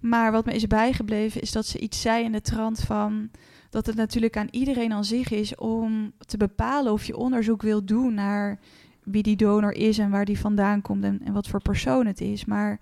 Maar 0.00 0.32
wat 0.32 0.44
me 0.44 0.52
is 0.54 0.66
bijgebleven 0.66 1.40
is 1.40 1.52
dat 1.52 1.66
ze 1.66 1.78
iets 1.78 2.00
zei 2.00 2.24
in 2.24 2.32
de 2.32 2.40
trant 2.40 2.80
van 2.80 3.30
dat 3.70 3.86
het 3.86 3.94
natuurlijk 3.96 4.36
aan 4.36 4.48
iedereen 4.50 4.92
aan 4.92 5.04
zich 5.04 5.30
is 5.30 5.54
om 5.54 6.12
te 6.26 6.36
bepalen 6.36 6.92
of 6.92 7.04
je 7.04 7.16
onderzoek 7.16 7.62
wil 7.62 7.84
doen 7.84 8.14
naar 8.14 8.58
wie 9.04 9.22
die 9.22 9.36
donor 9.36 9.72
is 9.72 9.98
en 9.98 10.10
waar 10.10 10.24
die 10.24 10.38
vandaan 10.38 10.82
komt 10.82 11.04
en, 11.04 11.20
en 11.24 11.32
wat 11.32 11.48
voor 11.48 11.62
persoon 11.62 12.06
het 12.06 12.20
is. 12.20 12.44
Maar 12.44 12.78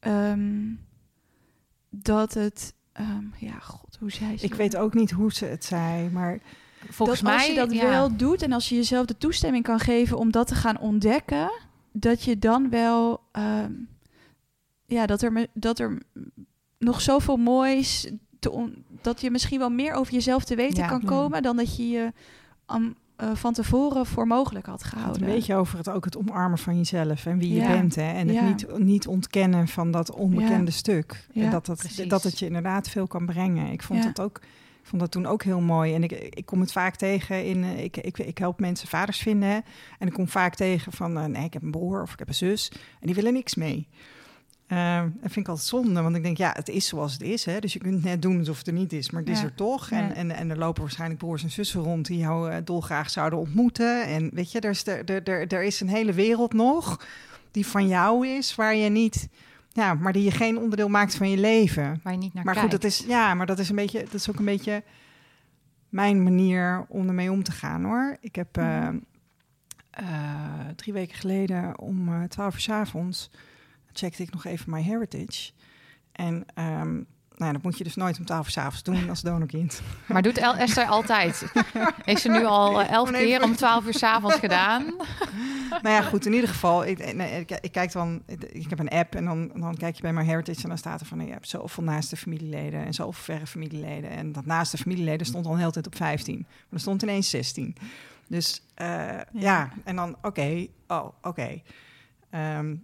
ehm, 0.00 0.72
dat 1.90 2.34
het, 2.34 2.74
ehm, 2.92 3.24
ja, 3.38 3.58
god, 3.58 3.96
hoe 4.00 4.10
zei 4.10 4.38
ze 4.38 4.44
Ik 4.44 4.54
weet 4.54 4.76
ook 4.76 4.94
niet 4.94 5.10
hoe 5.10 5.32
ze 5.32 5.44
het 5.44 5.64
zei, 5.64 6.10
maar 6.10 6.38
Volgens 6.90 7.20
dat 7.20 7.28
mij 7.28 7.38
als 7.38 7.46
je 7.46 7.54
dat 7.54 7.72
ja. 7.72 7.88
wel 7.88 8.16
doet 8.16 8.42
en 8.42 8.52
als 8.52 8.68
je 8.68 8.74
jezelf 8.74 9.06
de 9.06 9.16
toestemming 9.16 9.64
kan 9.64 9.78
geven 9.80 10.18
om 10.18 10.30
dat 10.30 10.46
te 10.46 10.54
gaan 10.54 10.78
ontdekken, 10.78 11.50
dat 11.92 12.22
je 12.22 12.38
dan 12.38 12.70
wel, 12.70 13.20
ehm, 13.32 13.72
ja, 14.86 15.06
dat 15.06 15.22
er, 15.22 15.32
me- 15.32 15.48
dat 15.52 15.78
er 15.78 15.98
nog 16.78 17.00
zoveel 17.00 17.36
moois, 17.36 18.10
te 18.38 18.50
on- 18.50 18.84
dat 19.02 19.20
je 19.20 19.30
misschien 19.30 19.58
wel 19.58 19.70
meer 19.70 19.92
over 19.92 20.12
jezelf 20.12 20.44
te 20.44 20.54
weten 20.54 20.82
Ja. 20.82 20.88
kan 20.88 21.00
Ja. 21.02 21.08
komen 21.08 21.42
dan 21.42 21.56
dat 21.56 21.76
je 21.76 21.88
je 21.88 22.12
am- 22.66 22.96
eh, 23.18 23.28
van 23.34 23.52
tevoren 23.52 24.06
voor 24.06 24.26
mogelijk 24.26 24.66
had 24.66 24.84
gehouden. 24.84 25.22
een 25.22 25.34
beetje 25.34 25.54
over 25.54 25.78
het, 25.78 25.88
ook 25.88 26.04
het 26.04 26.16
omarmen 26.16 26.58
van 26.58 26.76
jezelf 26.76 27.26
en 27.26 27.38
wie 27.38 27.54
je 27.54 27.60
bent. 27.66 27.94
Hè? 27.94 28.12
En 28.12 28.32
Ja. 28.32 28.44
het 28.44 28.48
niet, 28.48 28.78
niet 28.78 29.06
ontkennen 29.06 29.68
van 29.68 29.90
dat 29.90 30.10
onbekende 30.10 30.70
stuk. 30.70 31.26
En 31.34 31.50
dat 31.50 31.66
het, 31.66 31.78
precies. 31.78 32.08
dat 32.08 32.22
het 32.22 32.38
je 32.38 32.46
inderdaad 32.46 32.88
veel 32.88 33.06
kan 33.06 33.26
brengen. 33.26 33.72
Ik 33.72 33.82
vond 33.82 34.04
het 34.04 34.20
ook... 34.20 34.40
Ik 34.80 34.94
vond 34.94 35.00
dat 35.02 35.10
toen 35.22 35.26
ook 35.26 35.42
heel 35.42 35.60
mooi. 35.60 35.94
En 35.94 36.02
ik, 36.02 36.12
ik 36.12 36.46
kom 36.46 36.60
het 36.60 36.72
vaak 36.72 36.96
tegen 36.96 37.44
in... 37.44 37.64
eh, 37.64 37.84
Ik, 37.84 37.96
ik, 37.96 38.18
ik 38.18 38.38
help 38.38 38.60
mensen 38.60 38.88
vaders 38.88 39.18
vinden. 39.18 39.48
hè. 39.48 39.58
En 39.98 40.06
ik 40.06 40.12
kom 40.12 40.28
vaak 40.28 40.54
tegen 40.54 40.92
van... 40.92 41.18
eh, 41.18 41.24
nee, 41.24 41.44
ik 41.44 41.52
heb 41.52 41.62
een 41.62 41.70
broer 41.70 42.02
of 42.02 42.12
ik 42.12 42.18
heb 42.18 42.28
een 42.28 42.34
zus. 42.34 42.72
En 43.00 43.06
die 43.06 43.14
willen 43.14 43.32
niks 43.32 43.54
mee. 43.54 43.88
Eh, 44.68 45.00
dat 45.02 45.32
vind 45.32 45.36
ik 45.36 45.48
altijd 45.48 45.68
zonde. 45.68 46.02
Want 46.02 46.16
ik 46.16 46.22
denk, 46.22 46.36
ja, 46.36 46.52
het 46.56 46.68
is 46.68 46.86
zoals 46.86 47.12
het 47.12 47.22
is. 47.22 47.44
Hè? 47.44 47.58
Dus 47.60 47.72
je 47.72 47.78
kunt 47.78 48.04
net 48.04 48.22
doen 48.22 48.38
alsof 48.38 48.58
het 48.58 48.66
er 48.66 48.72
niet 48.72 48.92
is. 48.92 49.10
Maar 49.10 49.20
het 49.22 49.30
is 49.30 49.42
er 49.42 49.54
toch. 49.54 49.90
Ja. 49.90 49.96
En, 49.96 50.14
en, 50.14 50.30
en 50.30 50.50
er 50.50 50.58
lopen 50.58 50.82
waarschijnlijk 50.82 51.20
broers 51.20 51.42
en 51.42 51.50
zussen 51.50 51.80
rond... 51.80 52.06
die 52.06 52.18
jou 52.18 52.50
eh, 52.50 52.56
dolgraag 52.64 53.10
zouden 53.10 53.38
ontmoeten. 53.38 54.04
En 54.06 54.30
weet 54.32 54.52
je, 54.52 54.60
er 54.60 54.70
is, 54.70 54.86
er, 54.86 55.04
er, 55.04 55.22
er, 55.28 55.46
er 55.52 55.62
is 55.62 55.80
een 55.80 55.88
hele 55.88 56.12
wereld 56.12 56.52
nog... 56.52 57.06
die 57.50 57.66
van 57.66 57.88
jou 57.88 58.26
is, 58.28 58.54
waar 58.54 58.74
je 58.74 58.88
niet... 58.88 59.28
Ja, 59.72 59.94
maar 59.94 60.12
die 60.12 60.22
je 60.24 60.30
geen 60.30 60.58
onderdeel 60.58 60.88
maakt 60.88 61.14
van 61.16 61.30
je 61.30 61.36
leven. 61.38 62.00
Waar 62.02 62.12
je 62.12 62.18
niet 62.18 62.34
naar 62.34 62.44
Maar 62.44 62.54
kijkt. 62.54 62.70
goed, 62.72 62.80
dat 62.82 62.90
is, 62.90 63.04
ja, 63.06 63.34
maar 63.34 63.46
dat 63.46 63.58
is, 63.58 63.68
een 63.68 63.76
beetje, 63.76 64.02
dat 64.04 64.14
is 64.14 64.30
ook 64.30 64.38
een 64.38 64.44
beetje 64.44 64.82
mijn 65.88 66.22
manier 66.22 66.84
om 66.88 67.08
ermee 67.08 67.30
om 67.32 67.42
te 67.42 67.52
gaan 67.52 67.84
hoor. 67.84 68.16
Ik 68.20 68.34
heb 68.34 68.56
Mhm. 68.56 68.96
eh, 69.90 70.06
drie 70.76 70.92
weken 70.92 71.16
geleden 71.16 71.78
om 71.78 72.08
eh 72.08 72.22
12 72.22 72.54
uur 72.54 72.60
's 72.60 72.68
avonds 72.68 73.30
checkte 73.98 74.22
ik 74.22 74.32
nog 74.32 74.44
even 74.44 74.70
My 74.70 74.82
Heritage. 74.82 75.50
En 76.12 76.44
ehm, 76.54 76.94
nou 77.38 77.50
ja, 77.50 77.52
dat 77.52 77.62
moet 77.62 77.78
je 77.78 77.84
dus 77.84 77.94
nooit 77.94 78.18
om 78.18 78.24
12 78.24 78.46
uur 78.46 78.52
's 78.52 78.56
avonds 78.56 78.82
doen 78.82 79.08
als 79.08 79.20
donorkind. 79.20 79.82
Maar 80.12 80.22
doet 80.22 80.38
El 80.38 80.56
Esther 80.56 80.86
altijd? 80.86 81.52
Heeft 82.04 82.22
ze 82.22 82.28
nu 82.28 82.44
al 82.44 82.80
eh, 82.80 82.90
elf 82.90 83.10
nee, 83.10 83.24
keer 83.24 83.42
om 83.42 83.56
twaalf 83.56 83.86
uur 83.86 83.94
s'avonds 83.94 84.36
gedaan? 84.36 84.84
nou 85.82 85.94
ja, 85.94 86.02
goed, 86.02 86.26
in 86.26 86.32
ieder 86.32 86.48
geval, 86.48 86.84
ik, 86.84 87.14
nee, 87.14 87.40
ik, 87.40 87.50
ik, 87.60 87.72
kijk 87.72 87.92
dan, 87.92 88.22
ik 88.52 88.70
heb 88.70 88.78
een 88.78 88.88
app 88.88 89.14
en 89.14 89.24
dan, 89.24 89.50
dan 89.54 89.76
kijk 89.76 89.96
je 89.96 90.02
bij 90.02 90.12
mijn 90.12 90.26
heritage 90.26 90.62
en 90.62 90.68
dan 90.68 90.78
staat 90.78 91.00
er 91.00 91.06
van, 91.06 91.26
je 91.26 91.32
hebt 91.32 91.48
zoveel 91.48 91.82
naaste 91.82 92.16
familieleden 92.16 92.84
en 92.84 92.94
zoveel 92.94 93.22
verre 93.22 93.46
familieleden. 93.46 94.10
En 94.10 94.32
dat 94.32 94.46
naaste 94.46 94.76
familieleden 94.76 95.26
stond 95.26 95.46
al 95.46 95.52
een 95.52 95.58
hele 95.58 95.70
tijd 95.70 95.86
op 95.86 95.96
15, 95.96 96.38
maar 96.38 96.66
er 96.70 96.80
stond 96.80 97.02
ineens 97.02 97.30
16. 97.30 97.76
Dus 98.28 98.62
uh, 98.82 99.20
ja. 99.32 99.72
en 99.84 99.96
dan, 99.96 100.16
oké, 100.22 100.66
oh, 100.86 101.08
oké. 101.22 101.62
Ehm, 102.30 102.74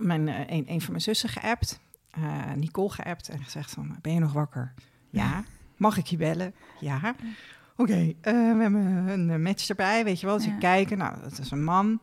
mijn, 0.00 0.26
uh, 0.26 0.38
een, 0.38 0.64
een 0.66 0.80
van 0.80 0.90
mijn 0.90 1.02
zussen 1.02 1.28
geappt, 1.28 1.80
uh, 2.18 2.52
Nicole 2.52 2.90
geappt 2.90 3.28
en 3.28 3.42
gezegd 3.42 3.70
van, 3.70 3.98
ben 4.00 4.12
je 4.12 4.20
nog 4.20 4.32
wakker? 4.32 4.74
Ja. 5.10 5.44
Mag 5.76 5.96
ik 5.96 6.06
je 6.06 6.16
bellen? 6.16 6.54
Ja. 6.80 6.96
Oké, 6.96 7.16
okay, 7.76 8.06
uh, 8.06 8.56
we 8.56 8.62
hebben 8.62 9.08
een 9.08 9.42
match 9.42 9.68
erbij, 9.68 10.04
weet 10.04 10.20
je 10.20 10.26
wel. 10.26 10.36
Dus 10.36 10.46
ja. 10.46 10.52
ik 10.52 10.58
kijken, 10.58 10.98
nou, 10.98 11.20
dat 11.20 11.38
is 11.38 11.50
een 11.50 11.64
man. 11.64 12.00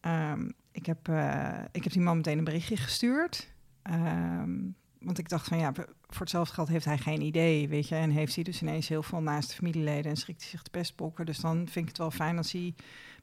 Um, 0.00 0.52
ik, 0.72 0.86
heb, 0.86 1.08
uh, 1.08 1.58
ik 1.72 1.84
heb 1.84 1.92
die 1.92 2.02
man 2.02 2.16
meteen 2.16 2.38
een 2.38 2.44
berichtje 2.44 2.76
gestuurd. 2.76 3.52
Um, 3.90 4.74
want 5.00 5.18
ik 5.18 5.28
dacht 5.28 5.48
van, 5.48 5.58
ja, 5.58 5.72
voor 6.06 6.20
hetzelfde 6.20 6.54
geld 6.54 6.68
heeft 6.68 6.84
hij 6.84 6.98
geen 6.98 7.20
idee, 7.20 7.68
weet 7.68 7.88
je. 7.88 7.94
En 7.94 8.10
heeft 8.10 8.34
hij 8.34 8.44
dus 8.44 8.62
ineens 8.62 8.88
heel 8.88 9.02
veel 9.02 9.20
naast 9.20 9.54
familieleden 9.54 10.10
en 10.10 10.16
schrikt 10.16 10.40
hij 10.40 10.50
zich 10.50 10.62
de 10.62 10.70
pestbokken. 10.70 11.26
Dus 11.26 11.38
dan 11.38 11.56
vind 11.56 11.76
ik 11.76 11.88
het 11.88 11.98
wel 11.98 12.10
fijn 12.10 12.36
als 12.36 12.52
hij 12.52 12.74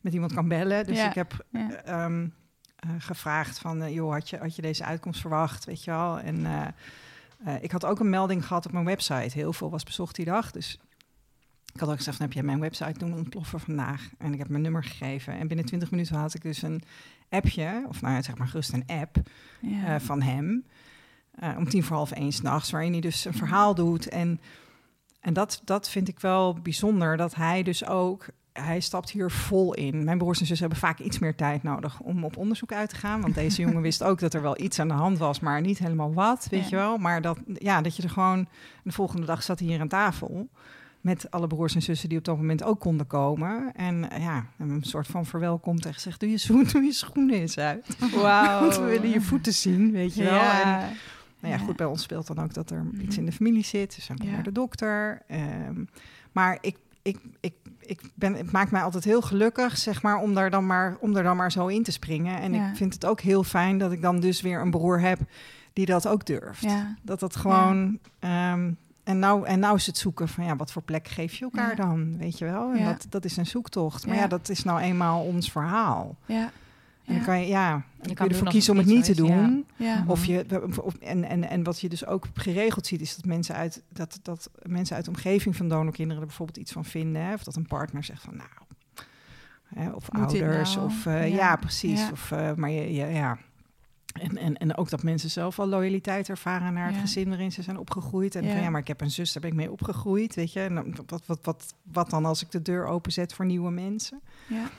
met 0.01 0.13
iemand 0.13 0.33
kan 0.33 0.47
bellen. 0.47 0.85
Dus 0.85 0.97
ja. 0.97 1.07
ik 1.07 1.15
heb 1.15 1.45
ja. 1.51 2.05
um, 2.05 2.21
uh, 2.23 2.29
gevraagd 2.97 3.59
van, 3.59 3.93
joh, 3.93 4.11
had 4.11 4.29
je, 4.29 4.37
had 4.37 4.55
je 4.55 4.61
deze 4.61 4.83
uitkomst 4.83 5.21
verwacht, 5.21 5.65
weet 5.65 5.83
je 5.83 5.91
wel. 5.91 6.19
En 6.19 6.39
uh, 6.39 7.55
ik 7.61 7.71
had 7.71 7.85
ook 7.85 7.99
een 7.99 8.09
melding 8.09 8.47
gehad 8.47 8.65
op 8.65 8.71
mijn 8.71 8.85
website. 8.85 9.37
Heel 9.37 9.53
veel 9.53 9.69
was 9.69 9.83
bezocht 9.83 10.15
die 10.15 10.25
dag, 10.25 10.51
dus 10.51 10.79
ik 11.73 11.79
had 11.79 11.89
ook 11.89 11.97
gezegd, 11.97 12.19
heb 12.19 12.33
je 12.33 12.43
mijn 12.43 12.59
website 12.59 12.99
doen 12.99 13.13
ontploffen 13.13 13.59
vandaag? 13.59 14.09
En 14.17 14.33
ik 14.33 14.39
heb 14.39 14.49
mijn 14.49 14.61
nummer 14.61 14.83
gegeven. 14.83 15.33
En 15.33 15.47
binnen 15.47 15.65
20 15.65 15.91
minuten 15.91 16.15
had 16.15 16.33
ik 16.33 16.41
dus 16.41 16.61
een 16.61 16.83
appje, 17.29 17.85
of 17.87 18.01
nou 18.01 18.13
ja, 18.13 18.21
zeg 18.21 18.37
maar 18.37 18.47
gerust 18.47 18.73
een 18.73 18.85
app 18.87 19.17
ja. 19.61 19.93
uh, 19.93 19.99
van 19.99 20.21
hem. 20.21 20.65
Uh, 21.43 21.55
om 21.57 21.69
tien 21.69 21.83
voor 21.83 21.95
half 21.95 22.11
één 22.11 22.31
s'nachts, 22.31 22.71
waarin 22.71 22.91
hij 22.91 23.01
dus 23.01 23.25
een 23.25 23.33
verhaal 23.33 23.75
doet. 23.75 24.09
En, 24.09 24.41
en 25.19 25.33
dat, 25.33 25.61
dat 25.63 25.89
vind 25.89 26.07
ik 26.07 26.19
wel 26.19 26.53
bijzonder, 26.53 27.17
dat 27.17 27.35
hij 27.35 27.63
dus 27.63 27.85
ook... 27.85 28.25
Hij 28.53 28.79
stapt 28.79 29.09
hier 29.09 29.31
vol 29.31 29.73
in. 29.73 30.03
Mijn 30.03 30.17
broers 30.17 30.39
en 30.39 30.45
zussen 30.45 30.67
hebben 30.67 30.87
vaak 30.87 30.99
iets 30.99 31.19
meer 31.19 31.35
tijd 31.35 31.63
nodig 31.63 31.99
om 31.99 32.23
op 32.23 32.37
onderzoek 32.37 32.73
uit 32.73 32.89
te 32.89 32.95
gaan. 32.95 33.21
Want 33.21 33.35
deze 33.35 33.61
jongen 33.61 33.81
wist 33.81 34.03
ook 34.03 34.19
dat 34.19 34.33
er 34.33 34.41
wel 34.41 34.61
iets 34.61 34.79
aan 34.79 34.87
de 34.87 34.93
hand 34.93 35.17
was, 35.17 35.39
maar 35.39 35.61
niet 35.61 35.79
helemaal 35.79 36.13
wat, 36.13 36.47
weet 36.49 36.61
ja. 36.61 36.67
je 36.69 36.75
wel. 36.75 36.97
Maar 36.97 37.21
dat, 37.21 37.39
ja, 37.53 37.81
dat 37.81 37.95
je 37.95 38.03
er 38.03 38.09
gewoon... 38.09 38.47
De 38.83 38.91
volgende 38.91 39.25
dag 39.25 39.43
zat 39.43 39.59
hij 39.59 39.67
hier 39.67 39.79
aan 39.79 39.87
tafel 39.87 40.49
met 41.03 41.31
alle 41.31 41.47
broers 41.47 41.75
en 41.75 41.81
zussen 41.81 42.09
die 42.09 42.17
op 42.17 42.23
dat 42.23 42.37
moment 42.37 42.63
ook 42.63 42.79
konden 42.79 43.07
komen. 43.07 43.71
En 43.75 44.07
ja, 44.19 44.45
een 44.57 44.83
soort 44.83 45.07
van 45.07 45.25
verwelkomd 45.25 45.85
en 45.85 45.93
gezegd, 45.93 46.19
doe 46.19 46.29
je, 46.29 46.37
zo, 46.37 46.63
doe 46.71 46.83
je 46.83 46.91
schoenen 46.91 47.35
eens 47.35 47.57
uit. 47.57 47.97
Wauw. 48.15 48.59
Want 48.59 48.77
we 48.77 48.83
willen 48.83 49.09
je 49.09 49.21
voeten 49.21 49.53
zien, 49.53 49.91
weet 49.91 50.15
je 50.15 50.23
wel. 50.23 50.33
Ja. 50.33 50.81
En, 50.81 50.95
nou 51.39 51.53
ja, 51.53 51.59
goed, 51.59 51.75
bij 51.75 51.85
ons 51.85 52.01
speelt 52.01 52.27
dan 52.27 52.39
ook 52.39 52.53
dat 52.53 52.71
er 52.71 52.85
iets 53.01 53.17
in 53.17 53.25
de 53.25 53.31
familie 53.31 53.63
zit. 53.63 53.95
Dus 53.95 54.07
ja. 54.07 54.31
naar 54.31 54.43
de 54.43 54.51
dokter. 54.51 55.21
Um, 55.67 55.87
maar 56.31 56.57
ik, 56.61 56.77
ik, 57.01 57.17
ik, 57.39 57.53
ik 57.85 58.01
ben, 58.13 58.33
het 58.33 58.51
maakt 58.51 58.71
mij 58.71 58.81
altijd 58.81 59.03
heel 59.03 59.21
gelukkig, 59.21 59.77
zeg 59.77 60.01
maar, 60.01 60.17
om 60.17 60.33
daar 60.33 60.49
dan 60.49 60.65
maar, 60.65 60.97
om 60.99 61.15
er 61.15 61.23
dan 61.23 61.37
maar 61.37 61.51
zo 61.51 61.67
in 61.67 61.83
te 61.83 61.91
springen. 61.91 62.41
En 62.41 62.53
ja. 62.53 62.69
ik 62.69 62.75
vind 62.75 62.93
het 62.93 63.05
ook 63.05 63.21
heel 63.21 63.43
fijn 63.43 63.77
dat 63.77 63.91
ik 63.91 64.01
dan 64.01 64.19
dus 64.19 64.41
weer 64.41 64.61
een 64.61 64.71
broer 64.71 64.99
heb 64.99 65.19
die 65.73 65.85
dat 65.85 66.07
ook 66.07 66.25
durft. 66.25 66.61
Ja. 66.61 66.95
Dat 67.01 67.19
dat 67.19 67.35
gewoon... 67.35 67.99
Um, 68.19 68.77
en 69.03 69.19
nou, 69.19 69.45
en 69.45 69.59
nou 69.59 69.75
is 69.75 69.85
het 69.85 69.97
zoeken 69.97 70.27
van 70.27 70.45
ja, 70.45 70.55
wat 70.55 70.71
voor 70.71 70.81
plek 70.81 71.07
geef 71.07 71.33
je 71.33 71.43
elkaar 71.43 71.75
dan, 71.75 72.17
weet 72.17 72.37
je 72.37 72.45
wel? 72.45 72.73
En 72.73 72.85
dat, 72.85 73.05
dat 73.09 73.25
is 73.25 73.37
een 73.37 73.45
zoektocht. 73.45 74.05
Maar 74.05 74.15
ja. 74.15 74.21
ja. 74.21 74.27
dat 74.27 74.49
is 74.49 74.63
nou 74.63 74.79
eenmaal 74.79 75.21
ons 75.21 75.51
verhaal. 75.51 76.15
Ja. 76.25 76.51
En 77.05 77.13
dan 77.13 77.23
kan 77.23 77.39
je, 77.39 77.47
ja, 77.47 77.83
je 78.01 78.13
kan 78.13 78.29
ervoor 78.29 78.49
kiezen 78.49 78.71
om 78.71 78.77
het 78.77 78.87
niet 78.87 79.03
te 79.03 79.15
doen. 79.15 79.65
Of 80.07 80.25
je, 80.25 80.45
of, 80.81 80.95
en, 80.95 81.23
en, 81.23 81.49
en 81.49 81.63
wat 81.63 81.79
je 81.79 81.89
dus 81.89 82.05
ook 82.05 82.25
geregeld 82.33 82.87
ziet, 82.87 83.01
is 83.01 83.15
dat 83.15 83.25
mensen 83.25 83.55
uit, 83.55 83.83
dat, 83.89 84.19
dat 84.21 84.49
mensen 84.61 84.95
uit 84.95 85.05
de 85.05 85.11
omgeving 85.11 85.55
van 85.55 85.67
donorkinderen 85.67 86.21
er 86.21 86.27
bijvoorbeeld 86.27 86.57
iets 86.57 86.71
van 86.71 86.85
vinden. 86.85 87.21
Hè? 87.21 87.33
Of 87.33 87.43
dat 87.43 87.55
een 87.55 87.67
partner 87.67 88.03
zegt 88.03 88.21
van 88.21 88.35
nou, 88.35 88.49
hè, 89.65 89.89
of 89.89 90.11
Moet 90.11 90.21
ouders, 90.21 90.75
nou? 90.75 90.87
of 90.87 91.05
uh, 91.05 91.35
ja. 91.35 91.55
precies. 91.55 92.11
Of, 92.11 92.31
uh, 92.31 92.53
maar 92.53 92.69
je, 92.69 92.93
je, 92.93 93.05
ja, 93.05 93.37
en, 94.13 94.37
en, 94.37 94.57
en 94.57 94.77
ook 94.77 94.89
dat 94.89 95.03
mensen 95.03 95.29
zelf 95.29 95.59
al 95.59 95.67
loyaliteit 95.67 96.29
ervaren 96.29 96.73
naar 96.73 96.85
het 96.85 96.95
ja. 96.95 97.01
gezin 97.01 97.29
waarin 97.29 97.51
ze 97.51 97.61
zijn 97.61 97.77
opgegroeid. 97.77 98.35
En 98.35 98.43
ja. 98.43 98.51
van 98.51 98.61
ja, 98.61 98.69
maar 98.69 98.81
ik 98.81 98.87
heb 98.87 99.01
een 99.01 99.11
zus, 99.11 99.33
daar 99.33 99.41
ben 99.41 99.51
ik 99.51 99.57
mee 99.57 99.71
opgegroeid, 99.71 100.35
weet 100.35 100.53
je. 100.53 100.59
En 100.59 100.95
wat, 101.05 101.23
wat, 101.25 101.39
wat, 101.41 101.73
wat 101.91 102.09
dan 102.09 102.25
als 102.25 102.41
ik 102.41 102.51
de 102.51 102.61
deur 102.61 102.85
openzet 102.85 103.33
voor 103.33 103.45
nieuwe 103.45 103.71
mensen? 103.71 104.21
Ja. 104.47 104.69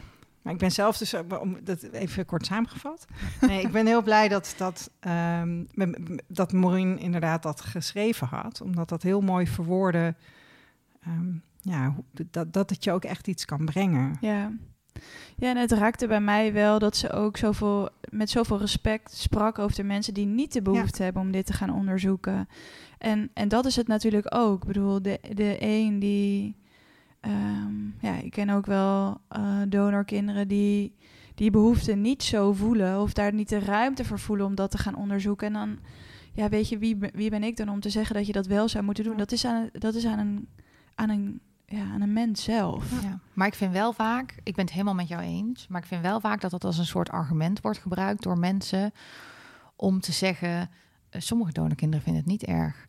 Maar 0.44 0.52
ik 0.52 0.58
ben 0.58 0.72
zelf 0.72 0.98
dus, 0.98 1.14
om 1.40 1.64
dat 1.64 1.82
even 1.82 2.26
kort 2.26 2.46
samengevat. 2.46 3.06
Nee, 3.40 3.60
ik 3.60 3.72
ben 3.72 3.86
heel 3.86 4.02
blij 4.02 4.28
dat, 4.28 4.54
dat, 4.56 4.90
um, 5.40 5.66
dat 6.28 6.52
Maureen 6.52 6.98
inderdaad 6.98 7.42
dat 7.42 7.60
geschreven 7.60 8.26
had. 8.26 8.60
Omdat 8.60 8.88
dat 8.88 9.02
heel 9.02 9.20
mooi 9.20 9.46
verwoordde, 9.46 10.14
um, 11.06 11.42
ja, 11.60 11.94
dat, 12.30 12.52
dat 12.52 12.70
het 12.70 12.84
je 12.84 12.92
ook 12.92 13.04
echt 13.04 13.28
iets 13.28 13.44
kan 13.44 13.64
brengen. 13.64 14.16
Ja. 14.20 14.52
Ja, 15.36 15.48
en 15.48 15.56
het 15.56 15.72
raakte 15.72 16.06
bij 16.06 16.20
mij 16.20 16.52
wel 16.52 16.78
dat 16.78 16.96
ze 16.96 17.12
ook 17.12 17.36
zoveel, 17.36 17.88
met 18.10 18.30
zoveel 18.30 18.58
respect 18.58 19.14
sprak 19.14 19.58
over 19.58 19.76
de 19.76 19.84
mensen 19.84 20.14
die 20.14 20.26
niet 20.26 20.52
de 20.52 20.62
behoefte 20.62 20.98
ja. 20.98 21.04
hebben 21.04 21.22
om 21.22 21.30
dit 21.30 21.46
te 21.46 21.52
gaan 21.52 21.70
onderzoeken. 21.70 22.48
En, 22.98 23.30
en 23.34 23.48
dat 23.48 23.64
is 23.64 23.76
het 23.76 23.86
natuurlijk 23.86 24.34
ook. 24.34 24.62
Ik 24.62 24.66
bedoel, 24.66 25.02
de, 25.02 25.20
de 25.34 25.56
een 25.60 25.98
die. 25.98 26.62
Um, 27.26 27.94
ja, 28.00 28.16
ik 28.16 28.30
ken 28.30 28.50
ook 28.50 28.66
wel 28.66 29.20
uh, 29.36 29.62
donorkinderen 29.68 30.48
die 30.48 30.94
die 31.34 31.50
behoefte 31.50 31.94
niet 31.94 32.22
zo 32.22 32.52
voelen 32.52 33.00
of 33.00 33.12
daar 33.12 33.32
niet 33.32 33.48
de 33.48 33.58
ruimte 33.58 34.04
voor 34.04 34.18
voelen 34.18 34.46
om 34.46 34.54
dat 34.54 34.70
te 34.70 34.78
gaan 34.78 34.96
onderzoeken. 34.96 35.46
En 35.46 35.52
dan, 35.52 35.78
ja, 36.32 36.48
weet 36.48 36.68
je, 36.68 36.78
wie, 36.78 36.98
wie 37.12 37.30
ben 37.30 37.42
ik 37.42 37.56
dan 37.56 37.68
om 37.68 37.80
te 37.80 37.90
zeggen 37.90 38.14
dat 38.14 38.26
je 38.26 38.32
dat 38.32 38.46
wel 38.46 38.68
zou 38.68 38.84
moeten 38.84 39.04
doen? 39.04 39.16
Dat 39.16 39.32
is 39.32 39.44
aan, 39.44 39.68
dat 39.72 39.94
is 39.94 40.06
aan 40.06 40.18
een, 40.18 40.48
aan 40.94 41.10
een 41.10 41.40
ja, 41.66 41.84
aan 41.92 42.00
een 42.00 42.12
mens 42.12 42.42
zelf. 42.42 43.02
Ja. 43.02 43.20
Maar 43.32 43.46
ik 43.46 43.54
vind 43.54 43.72
wel 43.72 43.92
vaak, 43.92 44.34
ik 44.42 44.54
ben 44.54 44.64
het 44.64 44.72
helemaal 44.72 44.94
met 44.94 45.08
jou 45.08 45.22
eens, 45.22 45.66
maar 45.68 45.80
ik 45.80 45.86
vind 45.86 46.02
wel 46.02 46.20
vaak 46.20 46.40
dat 46.40 46.50
dat 46.50 46.64
als 46.64 46.78
een 46.78 46.86
soort 46.86 47.10
argument 47.10 47.60
wordt 47.60 47.78
gebruikt 47.78 48.22
door 48.22 48.38
mensen 48.38 48.92
om 49.76 50.00
te 50.00 50.12
zeggen, 50.12 50.50
uh, 50.50 51.20
sommige 51.20 51.52
donorkinderen 51.52 52.04
vinden 52.04 52.22
het 52.22 52.30
niet 52.30 52.44
erg. 52.44 52.86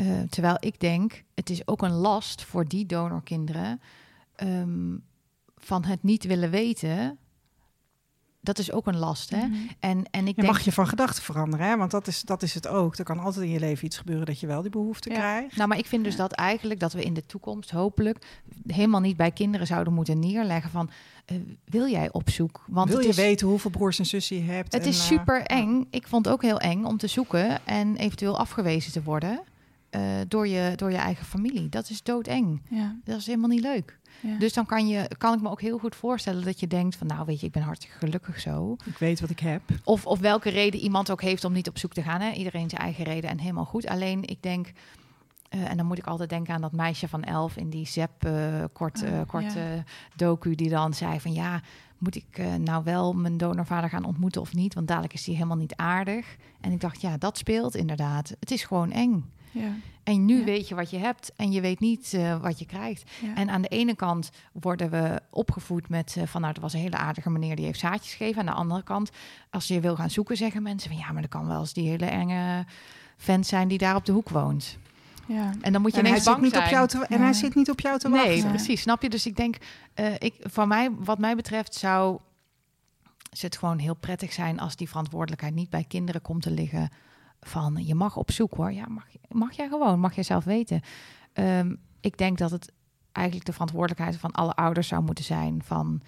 Uh, 0.00 0.20
terwijl 0.28 0.56
ik 0.60 0.80
denk, 0.80 1.24
het 1.34 1.50
is 1.50 1.66
ook 1.66 1.82
een 1.82 1.92
last 1.92 2.42
voor 2.42 2.68
die 2.68 2.86
donorkinderen 2.86 3.80
um, 4.42 5.04
van 5.56 5.84
het 5.84 6.02
niet 6.02 6.24
willen 6.24 6.50
weten 6.50 7.18
dat 8.40 8.58
is 8.58 8.72
ook 8.72 8.86
een 8.86 8.98
last. 8.98 9.30
Hè? 9.30 9.46
Mm-hmm. 9.46 9.68
En, 9.80 10.04
en 10.10 10.20
ik 10.20 10.36
je 10.36 10.42
denk... 10.42 10.46
mag 10.46 10.60
je 10.60 10.72
van 10.72 10.86
gedachten 10.86 11.22
veranderen, 11.22 11.66
hè? 11.66 11.76
want 11.76 11.90
dat 11.90 12.06
is, 12.06 12.22
dat 12.22 12.42
is 12.42 12.54
het 12.54 12.68
ook. 12.68 12.96
Er 12.96 13.04
kan 13.04 13.18
altijd 13.18 13.44
in 13.44 13.50
je 13.50 13.58
leven 13.58 13.84
iets 13.84 13.96
gebeuren 13.96 14.26
dat 14.26 14.40
je 14.40 14.46
wel 14.46 14.62
die 14.62 14.70
behoefte 14.70 15.10
ja. 15.10 15.16
krijgt. 15.16 15.56
Nou, 15.56 15.68
maar 15.68 15.78
ik 15.78 15.86
vind 15.86 16.04
dus 16.04 16.16
dat 16.16 16.32
eigenlijk 16.32 16.80
dat 16.80 16.92
we 16.92 17.02
in 17.02 17.14
de 17.14 17.26
toekomst 17.26 17.70
hopelijk 17.70 18.26
helemaal 18.66 19.00
niet 19.00 19.16
bij 19.16 19.30
kinderen 19.30 19.66
zouden 19.66 19.92
moeten 19.92 20.18
neerleggen 20.18 20.70
van 20.70 20.90
uh, 21.32 21.38
wil 21.64 21.88
jij 21.88 22.12
op 22.12 22.30
zoek? 22.30 22.64
Want 22.66 22.90
wil 22.90 23.00
je 23.00 23.08
is, 23.08 23.16
weten 23.16 23.46
hoeveel 23.46 23.70
broers 23.70 23.98
en 23.98 24.06
zussen 24.06 24.36
je 24.36 24.42
hebt? 24.42 24.72
Het 24.72 24.82
en, 24.82 24.88
is 24.88 25.06
super 25.06 25.42
eng. 25.42 25.86
Ik 25.90 26.06
vond 26.06 26.24
het 26.24 26.34
ook 26.34 26.42
heel 26.42 26.60
eng 26.60 26.84
om 26.84 26.96
te 26.96 27.06
zoeken 27.06 27.66
en 27.66 27.96
eventueel 27.96 28.38
afgewezen 28.38 28.92
te 28.92 29.02
worden. 29.02 29.40
Uh, 29.90 30.02
door, 30.28 30.48
je, 30.48 30.72
door 30.76 30.90
je 30.90 30.96
eigen 30.96 31.26
familie. 31.26 31.68
Dat 31.68 31.90
is 31.90 32.02
doodeng. 32.02 32.62
Ja. 32.70 32.96
Dat 33.04 33.18
is 33.18 33.26
helemaal 33.26 33.48
niet 33.48 33.62
leuk. 33.62 33.98
Ja. 34.20 34.38
Dus 34.38 34.52
dan 34.52 34.66
kan, 34.66 34.88
je, 34.88 35.10
kan 35.18 35.34
ik 35.34 35.40
me 35.40 35.50
ook 35.50 35.60
heel 35.60 35.78
goed 35.78 35.94
voorstellen 35.94 36.44
dat 36.44 36.60
je 36.60 36.66
denkt 36.66 36.96
van 36.96 37.06
nou 37.06 37.24
weet 37.24 37.40
je, 37.40 37.46
ik 37.46 37.52
ben 37.52 37.62
hartstikke 37.62 37.98
gelukkig 37.98 38.40
zo. 38.40 38.76
Ik 38.84 38.98
weet 38.98 39.20
wat 39.20 39.30
ik 39.30 39.40
heb. 39.40 39.62
Of, 39.84 40.06
of 40.06 40.18
welke 40.18 40.50
reden 40.50 40.80
iemand 40.80 41.10
ook 41.10 41.22
heeft 41.22 41.44
om 41.44 41.52
niet 41.52 41.68
op 41.68 41.78
zoek 41.78 41.92
te 41.92 42.02
gaan. 42.02 42.20
Hè? 42.20 42.32
Iedereen 42.32 42.70
zijn 42.70 42.82
eigen 42.82 43.04
reden 43.04 43.30
en 43.30 43.38
helemaal 43.38 43.64
goed. 43.64 43.86
Alleen 43.86 44.24
ik 44.24 44.42
denk, 44.42 44.72
uh, 45.50 45.70
en 45.70 45.76
dan 45.76 45.86
moet 45.86 45.98
ik 45.98 46.06
altijd 46.06 46.30
denken 46.30 46.54
aan 46.54 46.60
dat 46.60 46.72
meisje 46.72 47.08
van 47.08 47.24
elf 47.24 47.56
in 47.56 47.70
die 47.70 47.86
Zep 47.86 48.24
uh, 48.26 48.64
kort, 48.72 49.02
uh, 49.02 49.20
korte 49.26 49.58
ja. 49.58 49.84
docu 50.16 50.54
die 50.54 50.68
dan 50.68 50.94
zei 50.94 51.20
van 51.20 51.32
ja, 51.32 51.60
moet 51.98 52.16
ik 52.16 52.42
nou 52.58 52.84
wel 52.84 53.12
mijn 53.12 53.36
donorvader 53.36 53.90
gaan 53.90 54.04
ontmoeten 54.04 54.40
of 54.40 54.54
niet? 54.54 54.74
Want 54.74 54.88
dadelijk 54.88 55.14
is 55.14 55.26
hij 55.26 55.34
helemaal 55.34 55.56
niet 55.56 55.76
aardig. 55.76 56.36
En 56.60 56.72
ik 56.72 56.80
dacht 56.80 57.00
ja, 57.00 57.16
dat 57.16 57.38
speelt 57.38 57.74
inderdaad. 57.74 58.34
Het 58.40 58.50
is 58.50 58.64
gewoon 58.64 58.90
eng. 58.90 59.30
Ja. 59.50 59.72
En 60.02 60.24
nu 60.24 60.38
ja. 60.38 60.44
weet 60.44 60.68
je 60.68 60.74
wat 60.74 60.90
je 60.90 60.96
hebt 60.96 61.32
en 61.36 61.52
je 61.52 61.60
weet 61.60 61.80
niet 61.80 62.12
uh, 62.12 62.40
wat 62.40 62.58
je 62.58 62.66
krijgt. 62.66 63.10
Ja. 63.22 63.34
En 63.34 63.50
aan 63.50 63.62
de 63.62 63.68
ene 63.68 63.96
kant 63.96 64.30
worden 64.52 64.90
we 64.90 65.20
opgevoed 65.30 65.88
met 65.88 66.14
uh, 66.18 66.26
van 66.26 66.40
nou, 66.40 66.54
er 66.54 66.60
was 66.60 66.72
een 66.72 66.80
hele 66.80 66.96
aardige 66.96 67.30
meneer 67.30 67.56
die 67.56 67.64
heeft 67.64 67.78
zaadjes 67.78 68.14
gegeven. 68.14 68.40
Aan 68.40 68.46
de 68.46 68.52
andere 68.52 68.82
kant, 68.82 69.10
als 69.50 69.68
je 69.68 69.80
wil 69.80 69.96
gaan 69.96 70.10
zoeken, 70.10 70.36
zeggen 70.36 70.62
mensen 70.62 70.90
van 70.90 70.98
ja, 70.98 71.12
maar 71.12 71.22
dat 71.22 71.30
kan 71.30 71.46
wel 71.46 71.60
eens 71.60 71.72
die 71.72 71.88
hele 71.88 72.06
enge 72.06 72.64
vent 73.16 73.46
zijn 73.46 73.68
die 73.68 73.78
daar 73.78 73.96
op 73.96 74.04
de 74.04 74.12
hoek 74.12 74.28
woont. 74.28 74.78
Ja. 75.26 75.52
En 75.60 75.72
dan 75.72 75.82
moet 75.82 75.94
je 75.94 75.98
en 75.98 76.06
ineens 76.06 76.24
hij 76.24 76.34
bang 76.34 76.44
zit 76.44 76.52
niet 76.52 76.52
zijn. 76.52 76.64
Op 76.64 76.70
jou 76.70 77.06
te, 77.06 77.14
en 77.14 77.22
hij 77.22 77.32
zit 77.32 77.54
niet 77.54 77.70
op 77.70 77.80
jou 77.80 77.98
te 77.98 78.08
nee, 78.08 78.18
wachten. 78.18 78.42
Nee, 78.42 78.48
precies. 78.48 78.80
Snap 78.80 79.02
je? 79.02 79.08
Dus 79.08 79.26
ik 79.26 79.36
denk, 79.36 79.56
uh, 79.94 80.14
ik, 80.18 80.34
voor 80.40 80.66
mij, 80.66 80.90
wat 80.90 81.18
mij 81.18 81.36
betreft, 81.36 81.74
zou 81.74 82.18
het 83.40 83.56
gewoon 83.56 83.78
heel 83.78 83.94
prettig 83.94 84.32
zijn 84.32 84.60
als 84.60 84.76
die 84.76 84.88
verantwoordelijkheid 84.88 85.54
niet 85.54 85.70
bij 85.70 85.84
kinderen 85.88 86.22
komt 86.22 86.42
te 86.42 86.50
liggen 86.50 86.90
van 87.40 87.86
je 87.86 87.94
mag 87.94 88.16
op 88.16 88.30
zoek 88.30 88.54
hoor. 88.54 88.72
Ja, 88.72 88.86
mag, 88.88 89.04
mag 89.28 89.52
jij 89.52 89.68
gewoon, 89.68 90.00
mag 90.00 90.14
jij 90.14 90.24
zelf 90.24 90.44
weten. 90.44 90.80
Um, 91.34 91.80
ik 92.00 92.18
denk 92.18 92.38
dat 92.38 92.50
het 92.50 92.72
eigenlijk 93.12 93.46
de 93.46 93.52
verantwoordelijkheid 93.52 94.16
van 94.16 94.30
alle 94.30 94.54
ouders 94.54 94.88
zou 94.88 95.02
moeten 95.02 95.24
zijn 95.24 95.62
van 95.64 96.02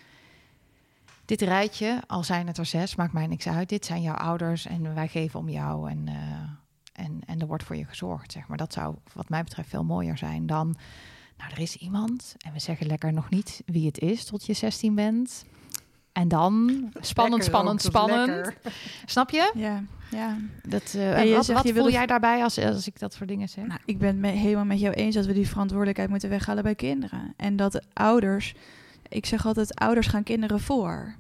dit 1.25 1.41
rijtje, 1.43 2.03
al 2.07 2.25
zijn 2.25 2.47
het 2.47 2.59
er 2.59 2.67
zes, 2.67 2.95
maakt 2.95 3.13
mij 3.13 3.27
niks 3.27 3.49
uit. 3.49 3.69
Dit 3.69 3.87
zijn 3.87 4.03
jouw 4.03 4.15
ouders 4.15 4.67
en 4.67 4.95
wij 4.95 5.09
geven 5.09 5.41
om 5.41 5.49
jou 5.49 5.91
en, 5.91 6.09
eh, 6.09 7.05
en, 7.05 7.21
en 7.27 7.41
er 7.41 7.47
wordt 7.47 7.65
voor 7.65 7.77
je 7.77 7.85
gezorgd, 7.85 8.33
zeg 8.33 8.49
maar. 8.49 8.57
Dat 8.57 8.73
zou 8.73 8.97
wat 9.13 9.29
mij 9.29 9.43
betreft 9.43 9.69
veel 9.69 9.85
mooier 9.85 10.19
zijn 10.19 10.47
dan... 10.47 10.77
Nou, 11.37 11.53
er 11.53 11.59
is 11.59 11.77
iemand 11.77 12.35
en 12.39 12.53
we 12.53 12.59
zeggen 12.59 12.87
lekker 12.87 13.13
nog 13.13 13.31
niet 13.31 13.63
wie 13.67 13.87
het 13.87 13.99
is 13.99 14.25
tot 14.25 14.47
je 14.47 14.53
16 14.53 14.95
bent. 14.95 15.45
En 16.13 16.29
dan 16.29 16.69
spannend, 17.01 17.43
Lekker 17.43 17.43
spannend, 17.43 17.83
spannend. 17.83 18.27
lekker. 18.27 18.73
Snap 19.05 19.31
je? 19.31 19.53
Ja, 19.55 19.83
ja. 20.11 20.37
Dat, 20.63 20.95
eh, 20.97 21.25
je 21.25 21.35
wat 21.35 21.45
zegt, 21.45 21.59
wat 21.59 21.69
je 21.69 21.81
voel 21.81 21.91
jij 21.91 22.07
daarbij 22.07 22.43
als, 22.43 22.59
als 22.59 22.87
ik 22.87 22.99
dat 22.99 23.15
soort 23.15 23.29
dingen 23.29 23.49
zeg? 23.49 23.67
Nou, 23.67 23.81
ik 23.85 23.99
ben 23.99 24.09
het 24.09 24.17
me- 24.19 24.29
helemaal 24.29 24.65
met 24.65 24.81
jou 24.81 24.95
eens 24.95 25.15
dat 25.15 25.27
we 25.27 25.33
die 25.33 25.49
verantwoordelijkheid 25.49 26.11
moeten 26.11 26.29
weghalen 26.29 26.63
bij 26.63 26.75
kinderen. 26.75 27.35
En 27.37 27.57
dat 27.57 27.73
de 27.73 27.83
ouders, 27.93 28.55
ik 29.09 29.27
zeg 29.27 29.47
altijd, 29.47 29.75
ouders 29.75 30.07
gaan 30.07 30.23
kinderen 30.23 30.61
voor. 30.61 31.15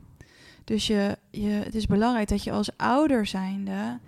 Dus 0.64 0.86
je, 0.86 1.18
je, 1.30 1.48
het 1.48 1.74
is 1.74 1.86
belangrijk 1.86 2.28
dat 2.28 2.44
je 2.44 2.50
als 2.50 2.70
ouder 2.76 3.26
zijnde 3.26 3.98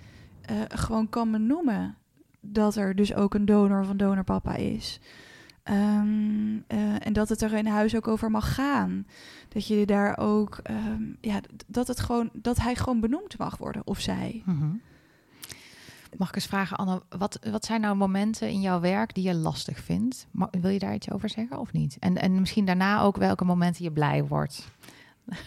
eh, 0.43 0.57
gewoon 0.69 1.09
kan 1.09 1.31
benoemen 1.31 1.97
dat 2.41 2.77
er 2.77 2.95
dus 2.97 3.15
ook 3.15 3.35
een 3.35 3.45
donor 3.45 3.81
of 3.81 3.89
een 3.89 3.97
donorpapa 3.97 4.55
is. 4.55 5.01
Ehm, 5.63 6.57
eh, 6.67 7.07
en 7.07 7.13
dat 7.13 7.29
het 7.29 7.43
er 7.43 7.53
in 7.53 7.67
huis 7.67 7.97
ook 7.97 8.09
over 8.09 8.31
mag 8.31 8.55
gaan. 8.55 9.07
Dat 9.49 9.67
je 9.67 9.87
daar 9.87 10.19
ook, 10.19 10.59
ehm, 10.63 11.03
ja, 11.21 11.41
dat, 11.67 11.87
het 11.89 12.01
gewoon, 12.01 12.31
dat 12.33 12.59
hij 12.61 12.75
gewoon 12.75 13.01
benoemd 13.01 13.39
mag 13.39 13.57
worden 13.57 13.83
of 13.87 14.01
zij. 14.01 14.43
Mhm. 14.47 14.71
Mag 16.17 16.29
ik 16.29 16.35
eens 16.35 16.47
vragen, 16.47 16.77
Anne, 16.77 17.03
wat, 17.19 17.39
wat 17.51 17.65
zijn 17.65 17.81
nou 17.81 17.97
momenten 17.97 18.49
in 18.51 18.61
jouw 18.61 18.81
werk 18.81 19.15
die 19.15 19.25
je 19.25 19.35
lastig 19.35 19.79
vindt? 19.79 20.27
Ma- 20.31 20.49
Wil 20.61 20.71
je 20.71 20.79
daar 20.79 20.95
iets 20.95 21.11
over 21.11 21.29
zeggen 21.29 21.59
of 21.59 21.73
niet? 21.73 21.97
En, 21.99 22.17
en 22.19 22.41
misschien 22.41 22.65
daarna 22.65 23.01
ook 23.01 23.17
welke 23.17 23.45
momenten 23.45 23.85
je 23.85 23.93
blij 23.93 24.25
wordt. 24.25 24.71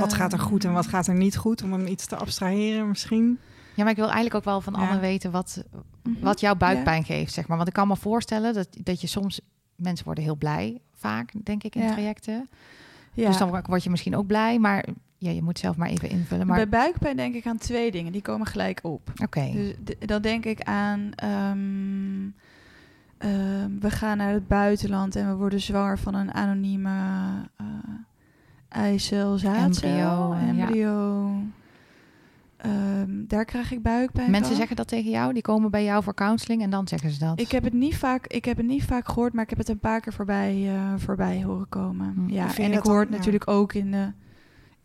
Wat 0.00 0.12
gaat 0.14 0.32
er 0.32 0.38
goed 0.38 0.64
en 0.64 0.72
wat 0.72 0.86
gaat 0.86 1.06
er 1.06 1.14
niet 1.14 1.36
goed? 1.36 1.62
Om 1.62 1.72
hem 1.72 1.86
iets 1.86 2.06
te 2.06 2.16
abstraheren 2.16 2.88
misschien. 2.88 3.38
Ja, 3.74 3.82
maar 3.82 3.90
ik 3.92 3.96
wil 3.98 4.04
eigenlijk 4.06 4.34
ook 4.34 4.44
wel 4.44 4.60
van 4.60 4.74
Ja. 4.78 4.88
Anne 4.88 5.00
weten 5.00 5.30
wat, 5.30 5.64
mhm. 6.04 6.20
wat 6.20 6.40
jouw 6.40 6.54
buikpijn 6.54 7.04
geeft, 7.04 7.32
zeg 7.32 7.48
maar. 7.48 7.56
Want 7.56 7.68
ik 7.68 7.74
kan 7.74 7.88
me 7.88 7.96
voorstellen 7.96 8.54
dat, 8.54 8.68
dat 8.82 9.00
je 9.00 9.06
soms... 9.06 9.40
Mensen 9.74 10.04
worden 10.04 10.24
heel 10.24 10.36
blij, 10.36 10.80
vaak, 10.92 11.32
denk 11.44 11.62
ik, 11.62 11.74
in 11.74 11.82
Ja. 11.82 11.92
trajecten. 11.92 12.48
Ja. 13.12 13.26
Dus 13.28 13.38
dan 13.38 13.62
word 13.66 13.84
je 13.84 13.90
misschien 13.90 14.16
ook 14.16 14.26
blij, 14.26 14.58
maar 14.58 14.84
ja, 15.18 15.30
je 15.30 15.42
moet 15.42 15.58
zelf 15.58 15.76
maar 15.76 15.88
even 15.88 16.08
invullen. 16.08 16.46
Maar 16.46 16.56
Bij 16.56 16.68
buikpijn 16.68 17.16
denk 17.16 17.34
ik 17.34 17.46
aan 17.46 17.58
twee 17.58 17.90
dingen, 17.90 18.12
die 18.12 18.22
komen 18.22 18.46
gelijk 18.46 18.80
op. 18.82 19.12
oké, 19.22 19.50
Dus 19.52 19.96
dan 19.98 20.22
denk 20.22 20.44
ik 20.44 20.60
aan, 20.62 21.10
ehm, 21.14 22.28
ehm, 23.18 23.78
we 23.80 23.90
gaan 23.90 24.16
naar 24.16 24.32
het 24.32 24.48
buitenland 24.48 25.16
en 25.16 25.28
we 25.28 25.34
worden 25.34 25.60
zwanger 25.60 25.98
van 25.98 26.14
een 26.14 26.34
anonieme 26.34 26.90
eh 27.56 27.64
eicel, 28.68 29.38
zaadcel, 29.38 30.34
Embryo, 30.34 30.74
ja. 30.74 31.30
Ehm, 32.64 33.26
daar 33.26 33.44
krijg 33.44 33.72
ik 33.72 33.82
buikpijn 33.82 34.30
mensen 34.30 34.48
van. 34.48 34.56
zeggen 34.56 34.76
dat 34.76 34.88
tegen 34.88 35.10
jou, 35.10 35.32
die 35.32 35.42
komen 35.42 35.70
bij 35.70 35.84
jou 35.84 36.02
voor 36.02 36.14
counseling 36.14 36.62
en 36.62 36.70
dan 36.70 36.88
zeggen 36.88 37.10
ze 37.10 37.18
dat. 37.18 37.40
Ik 37.40 37.50
heb 37.50 37.64
het 37.64 37.72
niet 37.72 37.96
vaak, 37.96 38.26
ik 38.26 38.44
heb 38.44 38.56
het 38.56 38.66
niet 38.66 38.84
vaak 38.84 39.06
gehoord, 39.08 39.32
maar 39.32 39.42
ik 39.42 39.50
heb 39.50 39.58
het 39.58 39.68
een 39.68 39.78
paar 39.78 40.00
keer 40.00 40.12
voorbij, 40.12 40.74
eh, 40.74 40.92
voorbij 40.96 41.42
horen 41.44 41.68
komen. 41.68 42.14
Hm. 42.14 42.28
Ja, 42.28 42.56
en 42.56 42.72
ik 42.72 42.82
hoor 42.82 43.00
het 43.00 43.08
ja. 43.08 43.16
natuurlijk 43.16 43.48
ook 43.48 43.72
in, 43.72 43.90
de, 43.90 44.12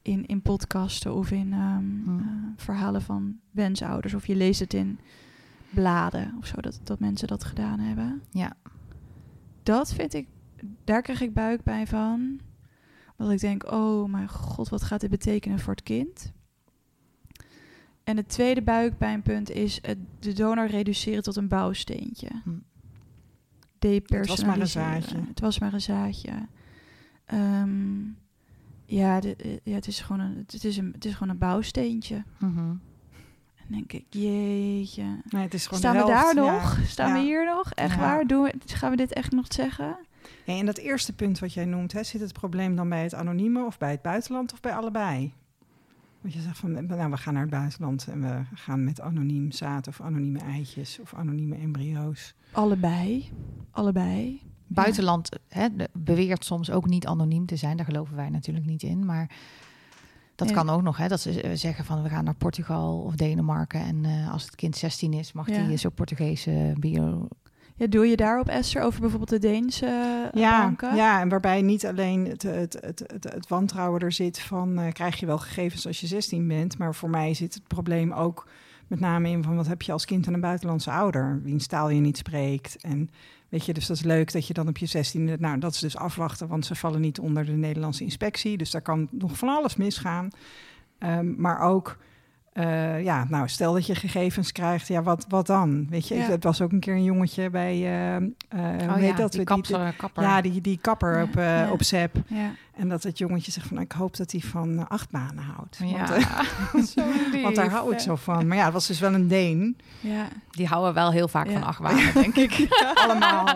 in, 0.02 0.26
in 0.26 0.42
podcasten 0.42 1.14
of 1.14 1.32
in 1.32 1.54
ehm, 1.54 1.84
Hm. 2.04 2.20
eh, 2.20 2.26
verhalen 2.56 3.02
van 3.02 3.36
wensouders. 3.52 4.14
Of 4.14 4.26
je 4.28 4.36
leest 4.36 4.60
het 4.60 4.74
in 4.74 5.00
bladen 5.70 6.36
of 6.40 6.46
zo, 6.46 6.62
dat, 6.62 6.80
dat 6.84 7.00
mensen 7.00 7.28
dat 7.28 7.44
gedaan 7.44 7.80
hebben. 7.80 8.22
Ja. 8.32 8.54
Dat 9.64 9.94
vind 9.94 10.14
ik, 10.14 10.28
daar 10.84 11.02
krijg 11.02 11.22
ik 11.22 11.34
buikpijn 11.34 11.88
van. 11.88 12.40
Dat 13.18 13.32
ik 13.32 13.40
denk, 13.40 13.72
oh 13.72 14.10
mijn 14.10 14.30
god, 14.30 14.70
wat 14.70 14.84
gaat 14.84 15.02
dit 15.02 15.10
betekenen 15.10 15.60
voor 15.60 15.74
het 15.74 15.84
kind? 15.84 16.32
En 18.10 18.18
het 18.18 18.30
tweede 18.30 18.62
buikpijnpunt 18.62 19.52
is 19.52 19.80
het, 19.82 19.98
de 20.20 20.34
donor 20.34 20.68
reduceren 20.68 21.24
tot 21.24 21.36
een 21.36 21.48
bouwsteentje. 21.48 22.28
Hm. 22.44 22.50
Depersonaliseren. 23.80 24.58
Het 24.58 24.70
was 24.70 24.80
maar 24.80 24.94
een 24.94 25.02
zaadje. 25.02 25.28
Het 25.28 25.40
was 25.40 25.60
maar 25.60 25.74
een 25.74 25.82
zaadje. 25.82 26.32
Ehm, 27.26 28.00
ja, 28.86 29.20
de, 29.20 29.36
eh, 29.36 29.58
ja 29.64 29.74
het, 29.74 29.88
is 29.88 30.00
gewoon 30.00 30.22
een, 30.22 30.36
het, 30.48 30.64
is 30.64 30.78
een, 30.78 30.92
het 30.94 31.06
is 31.06 31.14
gewoon 31.14 31.30
een 31.30 31.38
bouwsteentje. 31.38 32.24
Mhm. 32.40 32.60
En 33.56 33.66
denk 33.68 33.94
ik, 33.94 34.06
jeetje. 34.10 35.22
Nee, 35.30 35.44
het 35.44 35.54
is 35.54 35.64
gewoon 35.64 35.80
Staan 35.80 35.92
we 35.92 35.98
helft, 35.98 36.14
daar 36.14 36.46
ja. 36.46 36.52
nog? 36.52 36.80
Staan 36.86 37.14
we 37.14 37.20
hier 37.20 37.46
nog? 37.46 37.72
Echt 37.74 37.96
Ja. 37.96 38.00
waar? 38.00 38.28
Doen 38.28 38.44
we, 38.44 38.54
gaan 38.66 38.92
we 38.92 38.98
dit 38.98 39.14
echt 39.14 39.32
nog 39.32 39.46
zeggen? 39.50 39.98
En 40.46 40.66
dat 40.66 40.78
eerste 40.78 41.14
punt 41.14 41.40
wat 41.40 41.54
jij 41.54 41.66
noemt, 41.66 41.92
hè, 41.92 42.04
zit 42.04 42.22
het 42.22 42.34
probleem 42.34 42.76
dan 42.76 42.90
bij 42.90 43.04
het 43.04 43.14
anonieme 43.14 43.66
of 43.66 43.78
bij 43.78 43.92
het 43.92 44.02
buitenland 44.02 44.54
of 44.54 44.60
bij 44.60 44.74
allebei? 44.74 45.34
Want 46.22 46.34
je 46.34 46.42
zegt 46.42 46.58
van, 46.58 46.72
nou, 46.72 47.10
we 47.12 47.18
gaan 47.18 47.34
naar 47.34 47.42
het 47.42 47.52
buitenland 47.52 48.08
en 48.08 48.22
we 48.22 48.42
gaan 48.54 48.84
met 48.84 49.02
anoniem 49.02 49.52
zaad 49.52 49.88
of 49.88 50.02
anonieme 50.02 50.40
eitjes 50.40 51.00
of 51.00 51.14
anonieme 51.14 51.56
embryo's. 51.56 52.36
Allebei. 52.52 53.30
Allebei. 53.72 54.42
Buitenland 54.68 55.30
hè, 55.48 55.68
beweert 55.94 56.46
soms 56.46 56.72
ook 56.72 56.88
niet 56.88 57.08
anoniem 57.08 57.46
te 57.46 57.56
zijn. 57.56 57.78
Daar 57.78 57.86
geloven 57.86 58.16
wij 58.16 58.30
natuurlijk 58.30 58.66
niet 58.66 58.84
in. 58.84 59.06
Maar 59.06 59.30
dat 60.36 60.52
kan 60.52 60.70
ook 60.70 60.82
nog. 60.82 60.98
Hè, 60.98 61.08
dat 61.08 61.22
ze 61.22 61.42
eh, 61.42 61.56
zeggen 61.56 61.86
van 61.86 62.04
we 62.04 62.10
gaan 62.10 62.24
naar 62.24 62.36
Portugal 62.36 63.00
of 63.02 63.16
Denemarken. 63.16 63.82
En 63.82 64.06
eh, 64.06 64.32
als 64.32 64.44
het 64.44 64.56
kind 64.56 64.76
16 64.76 65.14
is, 65.14 65.32
mag 65.32 65.50
Ja. 65.50 65.68
die 65.68 65.78
zo'n 65.78 65.94
Portugese 65.94 66.74
bio... 66.80 67.28
Ja, 67.80 67.88
doe 67.88 68.08
je 68.08 68.16
daarop, 68.16 68.48
Esther, 68.48 68.82
over 68.82 69.00
bijvoorbeeld 69.00 69.42
de 69.42 69.48
Deense 69.48 69.86
eh, 69.86 70.42
Ja, 70.42 70.62
banken? 70.62 70.96
ja, 70.96 71.22
en 71.22 71.30
waarbij 71.30 71.62
niet 71.62 71.86
alleen 71.86 72.26
het, 72.28 72.42
het, 72.42 72.78
het, 72.82 73.04
het, 73.08 73.24
het 73.34 73.48
wantrouwen 73.48 74.02
er 74.02 74.12
zit 74.12 74.40
van 74.40 74.80
eh, 74.80 74.92
krijg 74.92 75.20
je 75.20 75.26
wel 75.26 75.38
gegevens 75.38 75.88
als 75.88 76.00
je 76.00 76.08
16 76.08 76.48
bent, 76.48 76.78
maar 76.78 76.96
voor 76.96 77.10
mij 77.10 77.34
zit 77.34 77.54
het 77.54 77.68
probleem 77.68 78.12
ook 78.12 78.48
met 78.88 79.00
name 79.00 79.30
in 79.30 79.44
van 79.44 79.56
wat 79.56 79.68
heb 79.68 79.82
je 79.82 79.92
als 79.92 80.06
kind 80.06 80.28
aan 80.28 80.34
een 80.34 80.40
buitenlandse 80.40 80.92
ouder, 80.92 81.42
wiens 81.44 81.68
taal 81.68 81.90
je 81.90 82.00
niet 82.00 82.18
spreekt. 82.18 82.78
En 82.82 83.10
weet 83.50 83.66
je, 83.66 83.74
dus 83.74 83.86
dat 83.88 83.98
is 83.98 84.04
leuk 84.04 84.32
dat 84.32 84.48
je 84.48 84.54
dan 84.54 84.68
op 84.68 84.78
je 84.78 84.86
16, 84.86 85.36
nou 85.40 85.60
dat 85.60 85.74
is 85.74 85.80
dus 85.80 85.98
afwachten, 85.98 86.48
want 86.48 86.66
ze 86.66 86.76
vallen 86.76 87.02
niet 87.02 87.20
onder 87.20 87.46
de 87.46 87.52
Nederlandse 87.52 88.04
inspectie, 88.04 88.58
dus 88.58 88.72
daar 88.72 88.82
kan 88.82 89.08
nog 89.12 89.38
van 89.38 89.50
alles 89.50 89.76
misgaan. 89.76 90.30
Ehm, 90.98 91.42
maar 91.42 91.60
ook 91.60 91.98
eh, 92.54 93.04
ja, 93.04 93.26
nou, 93.30 93.48
stel 93.48 93.74
dat 93.74 93.86
je 93.86 93.96
gegevens 93.96 94.52
krijgt, 94.52 94.88
ja, 94.88 95.04
wat, 95.04 95.26
wat 95.30 95.48
dan? 95.48 95.88
Weet 95.90 96.08
je, 96.08 96.16
Ja. 96.16 96.22
het 96.22 96.44
was 96.44 96.62
ook 96.62 96.72
een 96.72 96.80
keer 96.80 96.94
een 96.94 97.04
jongetje 97.04 97.50
bij, 97.50 97.74
eh, 97.74 98.16
eh, 98.16 98.22
hoe 98.50 98.88
oh 98.88 98.94
heet 98.96 99.10
ja, 99.10 99.16
dat? 99.16 99.32
die 99.32 99.46
Die- 99.46 99.94
kapper. 99.98 100.24
ja, 100.24 100.42
die, 100.42 100.62
die 100.62 100.78
kapper 100.82 101.18
Ja, 101.18 101.24
op, 101.24 101.34
ja. 101.34 101.72
op 101.72 101.84
ZEP. 101.84 102.16
Ja. 102.28 102.52
En 102.76 102.90
dat 102.90 103.04
het 103.04 103.18
jongetje 103.18 103.52
zegt 103.52 103.68
van, 103.68 103.80
ik 103.80 103.92
hoop 103.92 104.18
dat 104.18 104.32
hij 104.32 104.42
van 104.42 104.88
acht 104.88 105.10
banen 105.10 105.44
houdt. 105.44 105.78
Ja, 105.84 106.08
Want, 106.74 106.88
zo 106.98 107.02
lief. 107.32 107.42
want 107.44 107.56
daar 107.56 107.70
hou 107.70 107.94
ik 107.94 108.00
zo 108.00 108.16
van. 108.16 108.48
Maar 108.48 108.58
ja, 108.58 108.64
het 108.64 108.74
was 108.74 108.88
dus 108.88 109.00
wel 109.00 109.14
een 109.14 109.28
Deen. 109.28 109.78
ja. 110.00 110.28
Die 110.52 110.68
houden 110.68 110.94
wel 110.94 111.12
heel 111.12 111.28
vaak 111.28 111.48
Ja. 111.48 111.54
van 111.54 111.64
achtbanen, 111.64 112.14
denk 112.14 112.36
ik. 112.36 112.68
Allemaal. 113.04 113.48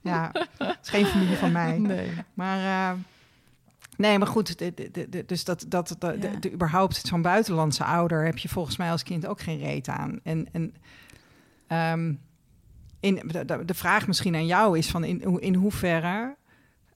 ja, 0.00 0.30
het 0.58 0.78
is 0.82 0.88
geen 0.90 1.06
familie 1.06 1.36
van 1.36 1.52
mij. 1.52 1.78
Nee. 1.78 2.10
Maar... 2.34 2.96
Nee, 4.02 4.18
maar 4.18 4.26
goed, 4.26 4.58
de, 4.58 4.90
de, 5.10 5.24
dus 5.26 5.44
dat, 5.44 5.64
dat, 5.68 5.96
Ja. 5.98 6.52
überhaupt 6.52 6.96
zo'n 7.06 7.22
buitenlandse 7.22 7.84
ouder 7.84 8.24
heb 8.24 8.38
je 8.38 8.48
volgens 8.48 8.76
mij 8.76 8.90
als 8.90 9.02
kind 9.02 9.26
ook 9.26 9.40
geen 9.40 9.58
reet 9.58 9.88
aan. 9.88 10.20
En, 10.22 10.46
en 10.52 10.74
ehm, 11.66 12.14
in, 13.00 13.14
de, 13.66 13.74
vraag 13.74 14.06
misschien 14.06 14.34
aan 14.34 14.46
jou 14.46 14.78
is 14.78 14.90
van 14.90 15.04
in, 15.04 15.40
in 15.40 15.54
hoeverre 15.54 16.36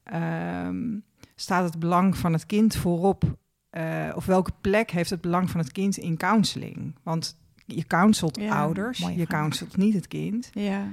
ehm, 0.05 0.99
staat 1.35 1.65
het 1.65 1.79
belang 1.79 2.17
van 2.17 2.33
het 2.33 2.47
kind 2.47 2.77
voorop? 2.77 3.37
eh, 3.71 4.13
of 4.15 4.27
welke 4.27 4.53
plek 4.61 4.91
heeft 4.91 5.11
het 5.11 5.21
belang 5.21 5.51
van 5.51 5.61
het 5.61 5.73
kind 5.73 5.97
in 5.97 6.17
counseling? 6.17 6.95
Want 7.03 7.37
je 7.67 7.85
counselt 7.87 8.37
Ja, 8.41 8.61
ouders, 8.61 8.99
je 8.99 9.05
vraag. 9.05 9.27
counselt 9.27 9.77
niet 9.77 9.95
het 9.95 10.09
kind. 10.09 10.51
ja. 10.53 10.89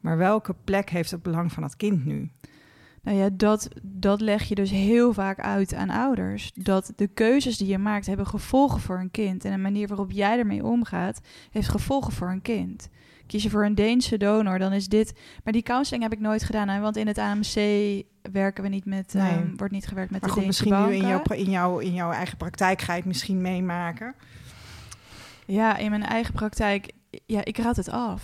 Maar 0.00 0.16
welke 0.16 0.54
plek 0.64 0.90
heeft 0.90 1.10
het 1.10 1.22
belang 1.22 1.52
van 1.52 1.62
het 1.62 1.76
kind 1.76 2.04
nu? 2.04 2.30
Nou 3.02 3.16
ja, 3.16 3.28
dat, 3.32 3.68
dat 3.82 4.20
leg 4.20 4.44
je 4.44 4.54
dus 4.54 4.70
heel 4.70 5.12
vaak 5.12 5.40
uit 5.40 5.74
aan 5.74 5.90
ouders. 5.90 6.52
Dat 6.54 6.92
de 6.96 7.06
keuzes 7.06 7.56
die 7.56 7.68
je 7.68 7.78
maakt 7.78 8.06
hebben 8.06 8.26
gevolgen 8.26 8.80
voor 8.80 8.98
een 8.98 9.10
kind. 9.10 9.44
En 9.44 9.50
de 9.50 9.58
manier 9.58 9.88
waarop 9.88 10.10
jij 10.10 10.38
ermee 10.38 10.64
omgaat, 10.64 11.20
heeft 11.50 11.68
gevolgen 11.68 12.12
voor 12.12 12.30
een 12.30 12.42
kind. 12.42 12.88
Kies 13.26 13.42
je 13.42 13.50
voor 13.50 13.64
een 13.64 13.74
Deense 13.74 14.16
donor, 14.16 14.58
dan 14.58 14.72
is 14.72 14.88
dit... 14.88 15.20
Maar 15.44 15.52
die 15.52 15.62
counseling 15.62 16.02
heb 16.02 16.12
ik 16.12 16.20
nooit 16.20 16.42
gedaan, 16.42 16.68
hè, 16.68 16.80
want 16.80 16.96
in 16.96 17.06
het 17.06 17.18
AMC 17.18 17.54
werken 18.32 18.62
we 18.62 18.68
niet 18.68 18.84
met... 18.84 19.14
Nee. 19.14 19.30
ehm, 19.30 19.56
wordt 19.56 19.72
niet 19.72 19.86
gewerkt 19.86 20.10
met 20.10 20.20
Maar 20.20 20.30
de 20.30 20.34
goed, 20.36 20.44
Deense 20.44 20.64
misschien 20.64 20.86
nu 20.86 21.00
banken. 21.00 21.02
in 21.02 21.08
jouw, 21.08 21.44
in, 21.44 21.50
jouw, 21.50 21.78
in 21.78 21.94
jouw 21.94 22.10
eigen 22.10 22.36
praktijk 22.36 22.80
ga 22.80 22.92
je 22.92 22.98
het 22.98 23.08
misschien 23.08 23.40
meemaken. 23.40 24.14
Ja, 25.46 25.76
in 25.76 25.90
mijn 25.90 26.02
eigen 26.02 26.34
praktijk, 26.34 26.92
ja, 27.26 27.44
ik 27.44 27.58
raad 27.58 27.76
het 27.76 27.90
af. 27.90 28.22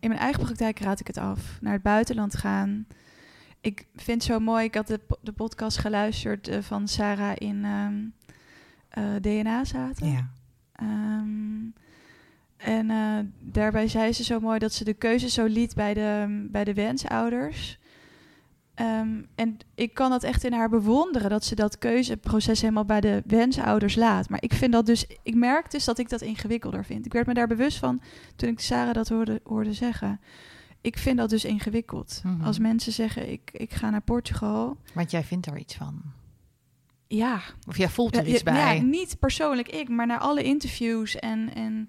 In 0.00 0.08
mijn 0.08 0.20
eigen 0.20 0.42
praktijk 0.42 0.78
raad 0.78 1.00
ik 1.00 1.06
het 1.06 1.18
af. 1.18 1.58
Naar 1.60 1.72
het 1.72 1.82
buitenland 1.82 2.36
gaan. 2.36 2.86
Ik 3.66 3.86
vind 3.94 4.22
het 4.22 4.32
zo 4.32 4.38
mooi, 4.38 4.64
ik 4.64 4.74
had 4.74 4.86
de, 4.86 5.00
de 5.20 5.32
podcast 5.32 5.78
geluisterd 5.78 6.48
eh, 6.48 6.58
van 6.60 6.88
Sarah 6.88 7.32
in 7.38 7.64
ehm, 7.64 8.04
eh, 8.88 9.20
DNA 9.20 9.64
zaten. 9.64 10.10
Ja. 10.10 10.30
Ehm, 10.72 11.64
en 12.56 12.90
eh, 12.90 13.18
daarbij 13.40 13.88
zei 13.88 14.12
ze 14.12 14.24
zo 14.24 14.40
mooi 14.40 14.58
dat 14.58 14.72
ze 14.72 14.84
de 14.84 14.94
keuze 14.94 15.28
zo 15.28 15.44
liet 15.44 15.74
bij 15.74 15.94
de, 15.94 16.46
bij 16.50 16.64
de 16.64 16.74
wensouders. 16.74 17.78
ehm, 18.74 19.22
en 19.34 19.58
ik 19.74 19.94
kan 19.94 20.10
dat 20.10 20.22
echt 20.22 20.44
in 20.44 20.52
haar 20.52 20.68
bewonderen, 20.68 21.30
dat 21.30 21.44
ze 21.44 21.54
dat 21.54 21.78
keuzeproces 21.78 22.60
helemaal 22.60 22.84
bij 22.84 23.00
de 23.00 23.22
wensouders 23.26 23.94
laat. 23.94 24.28
Maar 24.28 24.42
ik 24.42 24.52
vind 24.52 24.72
dat 24.72 24.86
dus, 24.86 25.06
ik 25.22 25.34
merk 25.34 25.70
dus 25.70 25.84
dat 25.84 25.98
ik 25.98 26.08
dat 26.08 26.20
ingewikkelder 26.22 26.84
vind. 26.84 27.06
Ik 27.06 27.12
werd 27.12 27.26
me 27.26 27.34
daar 27.34 27.46
bewust 27.46 27.78
van 27.78 28.00
toen 28.36 28.48
ik 28.48 28.60
Sarah 28.60 28.94
dat 28.94 29.08
hoorde, 29.08 29.40
hoorde 29.44 29.72
zeggen. 29.72 30.20
Ik 30.86 30.98
vind 30.98 31.16
dat 31.16 31.30
dus 31.30 31.44
ingewikkeld. 31.44 32.20
Mhm. 32.24 32.44
Als 32.44 32.58
mensen 32.58 32.92
zeggen, 32.92 33.30
ik, 33.32 33.50
ik 33.52 33.74
ga 33.74 33.90
naar 33.90 34.02
Portugal. 34.02 34.76
Want 34.94 35.10
jij 35.10 35.24
vindt 35.24 35.46
er 35.46 35.58
iets 35.58 35.74
van. 35.74 36.02
Ja, 37.06 37.40
Of 37.68 37.76
jij 37.76 37.88
voelt 37.88 38.16
er 38.16 38.26
iets 38.26 38.42
ja, 38.42 38.52
bij. 38.52 38.76
Ja, 38.76 38.82
niet 38.82 39.18
persoonlijk 39.18 39.68
ik, 39.68 39.88
maar 39.88 40.06
naar 40.06 40.18
alle 40.18 40.42
interviews 40.42 41.16
en, 41.16 41.54
en, 41.54 41.88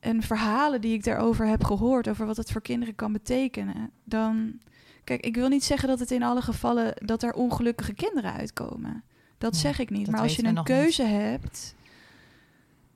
en 0.00 0.22
verhalen 0.22 0.80
die 0.80 0.92
ik 0.92 1.04
daarover 1.04 1.46
heb 1.46 1.64
gehoord, 1.64 2.08
over 2.08 2.26
wat 2.26 2.36
het 2.36 2.52
voor 2.52 2.60
kinderen 2.60 2.94
kan 2.94 3.12
betekenen, 3.12 3.90
dan. 4.04 4.58
Kijk, 5.04 5.24
ik 5.24 5.34
wil 5.34 5.48
niet 5.48 5.64
zeggen 5.64 5.88
dat 5.88 5.98
het 5.98 6.10
in 6.10 6.22
alle 6.22 6.42
gevallen 6.42 6.94
dat 7.04 7.22
er 7.22 7.32
ongelukkige 7.32 7.94
kinderen 7.94 8.32
uitkomen. 8.32 9.04
Dat 9.38 9.54
Ja, 9.54 9.60
zeg 9.60 9.78
ik 9.78 9.90
niet. 9.90 10.10
Maar 10.10 10.20
als 10.20 10.36
je 10.36 10.44
een 10.44 10.62
keuze 10.62 11.02
hebt, 11.02 11.74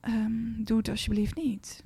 ehm, 0.00 0.62
doe 0.64 0.78
het 0.78 0.88
alsjeblieft 0.88 1.36
niet. 1.36 1.84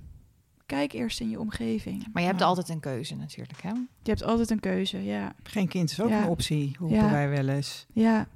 Kijk 0.75 0.93
eerst 0.93 1.21
in 1.21 1.31
je 1.31 1.41
omgeving. 1.41 2.07
Maar 2.13 2.23
je 2.23 2.29
hebt 2.29 2.41
Ja. 2.41 2.47
altijd 2.47 2.69
een 2.69 2.81
keuze 2.81 3.17
natuurlijk, 3.17 3.63
hè? 3.63 3.69
Je 4.03 4.11
hebt 4.11 4.23
altijd 4.23 4.51
een 4.51 4.61
keuze, 4.61 5.05
ja. 5.05 5.33
Geen 5.43 5.69
kind 5.69 5.91
is 5.91 6.01
ook 6.01 6.09
Ja. 6.09 6.23
een 6.23 6.29
optie, 6.29 6.77
roepen 6.79 6.97
Ja. 6.97 7.11
wij 7.11 7.29
wel 7.29 7.49
eens. 7.49 7.87
Ja, 7.93 8.27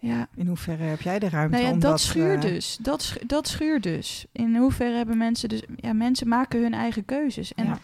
ja. 0.00 0.28
In 0.34 0.46
hoeverre 0.46 0.82
heb 0.82 1.00
jij 1.00 1.18
de 1.18 1.28
ruimte 1.28 1.56
Nou 1.56 1.68
ja, 1.68 1.72
om 1.72 1.80
dat, 1.80 1.90
dat... 1.90 2.00
schuurt 2.00 2.44
eh, 2.44 2.50
dus. 2.50 2.78
Dat, 2.80 3.02
schu- 3.02 3.26
dat 3.26 3.48
schuurt 3.48 3.82
dus. 3.82 4.26
In 4.32 4.56
hoeverre 4.56 4.96
hebben 4.96 5.16
mensen 5.16 5.48
dus... 5.48 5.62
Ja, 5.76 5.92
mensen 5.92 6.28
maken 6.28 6.62
hun 6.62 6.74
eigen 6.74 7.04
keuzes. 7.04 7.54
En, 7.54 7.64
Ja. 7.64 7.78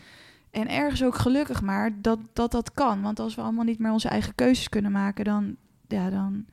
en 0.51 0.69
ergens 0.69 1.05
ook 1.05 1.15
gelukkig 1.15 1.63
maar 1.63 1.91
dat, 2.01 2.19
dat 2.33 2.51
dat 2.51 2.73
kan. 2.73 3.03
Want 3.03 3.21
als 3.21 3.35
we 3.35 3.41
allemaal 3.43 3.65
niet 3.65 3.79
meer 3.79 3.93
onze 3.93 4.09
eigen 4.09 4.35
keuzes 4.35 4.69
kunnen 4.69 4.93
maken... 4.93 5.25
dan, 5.25 5.57
ja, 5.89 6.11
dan, 6.11 6.45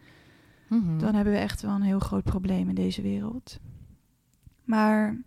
Mhm. 0.69 0.97
dan 0.97 1.15
hebben 1.15 1.33
we 1.33 1.39
echt 1.39 1.61
wel 1.61 1.71
een 1.75 1.81
heel 1.81 1.99
groot 1.99 2.23
probleem 2.23 2.69
in 2.69 2.75
deze 2.75 3.01
wereld. 3.01 3.59
Maar 4.63 5.17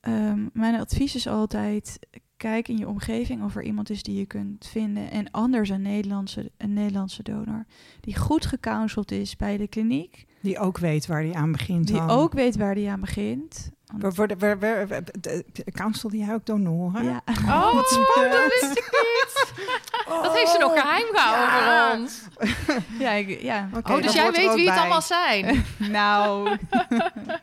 ehm, 0.00 0.46
mijn 0.52 0.80
advies 0.80 1.14
is 1.14 1.26
altijd... 1.26 1.98
kijk 2.36 2.68
in 2.68 2.76
je 2.78 2.88
omgeving 2.88 3.44
of 3.44 3.56
er 3.56 3.62
iemand 3.62 3.90
is 3.90 4.02
die 4.02 4.18
je 4.18 4.26
kunt 4.26 4.66
vinden. 4.66 5.10
En 5.10 5.30
anders 5.30 5.68
een 5.68 5.82
Nederlandse, 5.82 6.50
een 6.56 6.72
Nederlandse 6.72 7.22
donor... 7.22 7.64
die 8.00 8.16
goed 8.16 8.46
gecounseld 8.46 9.10
is 9.10 9.36
bij 9.36 9.56
de 9.56 9.68
kliniek... 9.68 10.28
Die 10.42 10.58
ook 10.58 10.78
weet 10.78 11.06
waar 11.06 11.22
die 11.22 11.36
aan 11.36 11.52
begint. 11.52 11.86
Die 11.86 11.96
dan. 11.96 12.10
ook 12.10 12.32
weet 12.32 12.56
waar 12.56 12.74
die 12.74 12.90
aan 12.90 13.00
begint. 13.00 13.70
Waar- 13.98 14.12
Worden, 14.14 14.38
de- 15.20 15.44
de- 15.52 15.64
counsel 15.72 16.08
die 16.10 16.24
jij 16.24 16.34
ook 16.34 16.46
donoren? 16.46 17.04
ja. 17.04 17.20
Oh, 17.48 17.74
wat 17.74 17.86
spannend, 17.88 18.34
dat 18.34 18.60
wist 18.60 18.78
ik 18.78 18.90
niet. 18.92 19.28
Dat 20.22 20.36
heeft 20.36 20.50
ze 20.50 20.58
nog 20.58 20.72
geheim 20.80 21.06
gehouden 21.12 21.54
Ja. 21.54 21.90
voor 21.90 21.98
ons. 22.00 22.22
ja, 23.04 23.10
ik, 23.10 23.42
ja. 23.42 23.68
Oh, 23.88 24.02
dus 24.02 24.12
jij 24.12 24.30
weet 24.32 24.54
wie 24.54 24.70
het 24.70 24.78
allemaal 24.78 25.02
zijn. 25.02 25.64
Nou, 25.78 26.56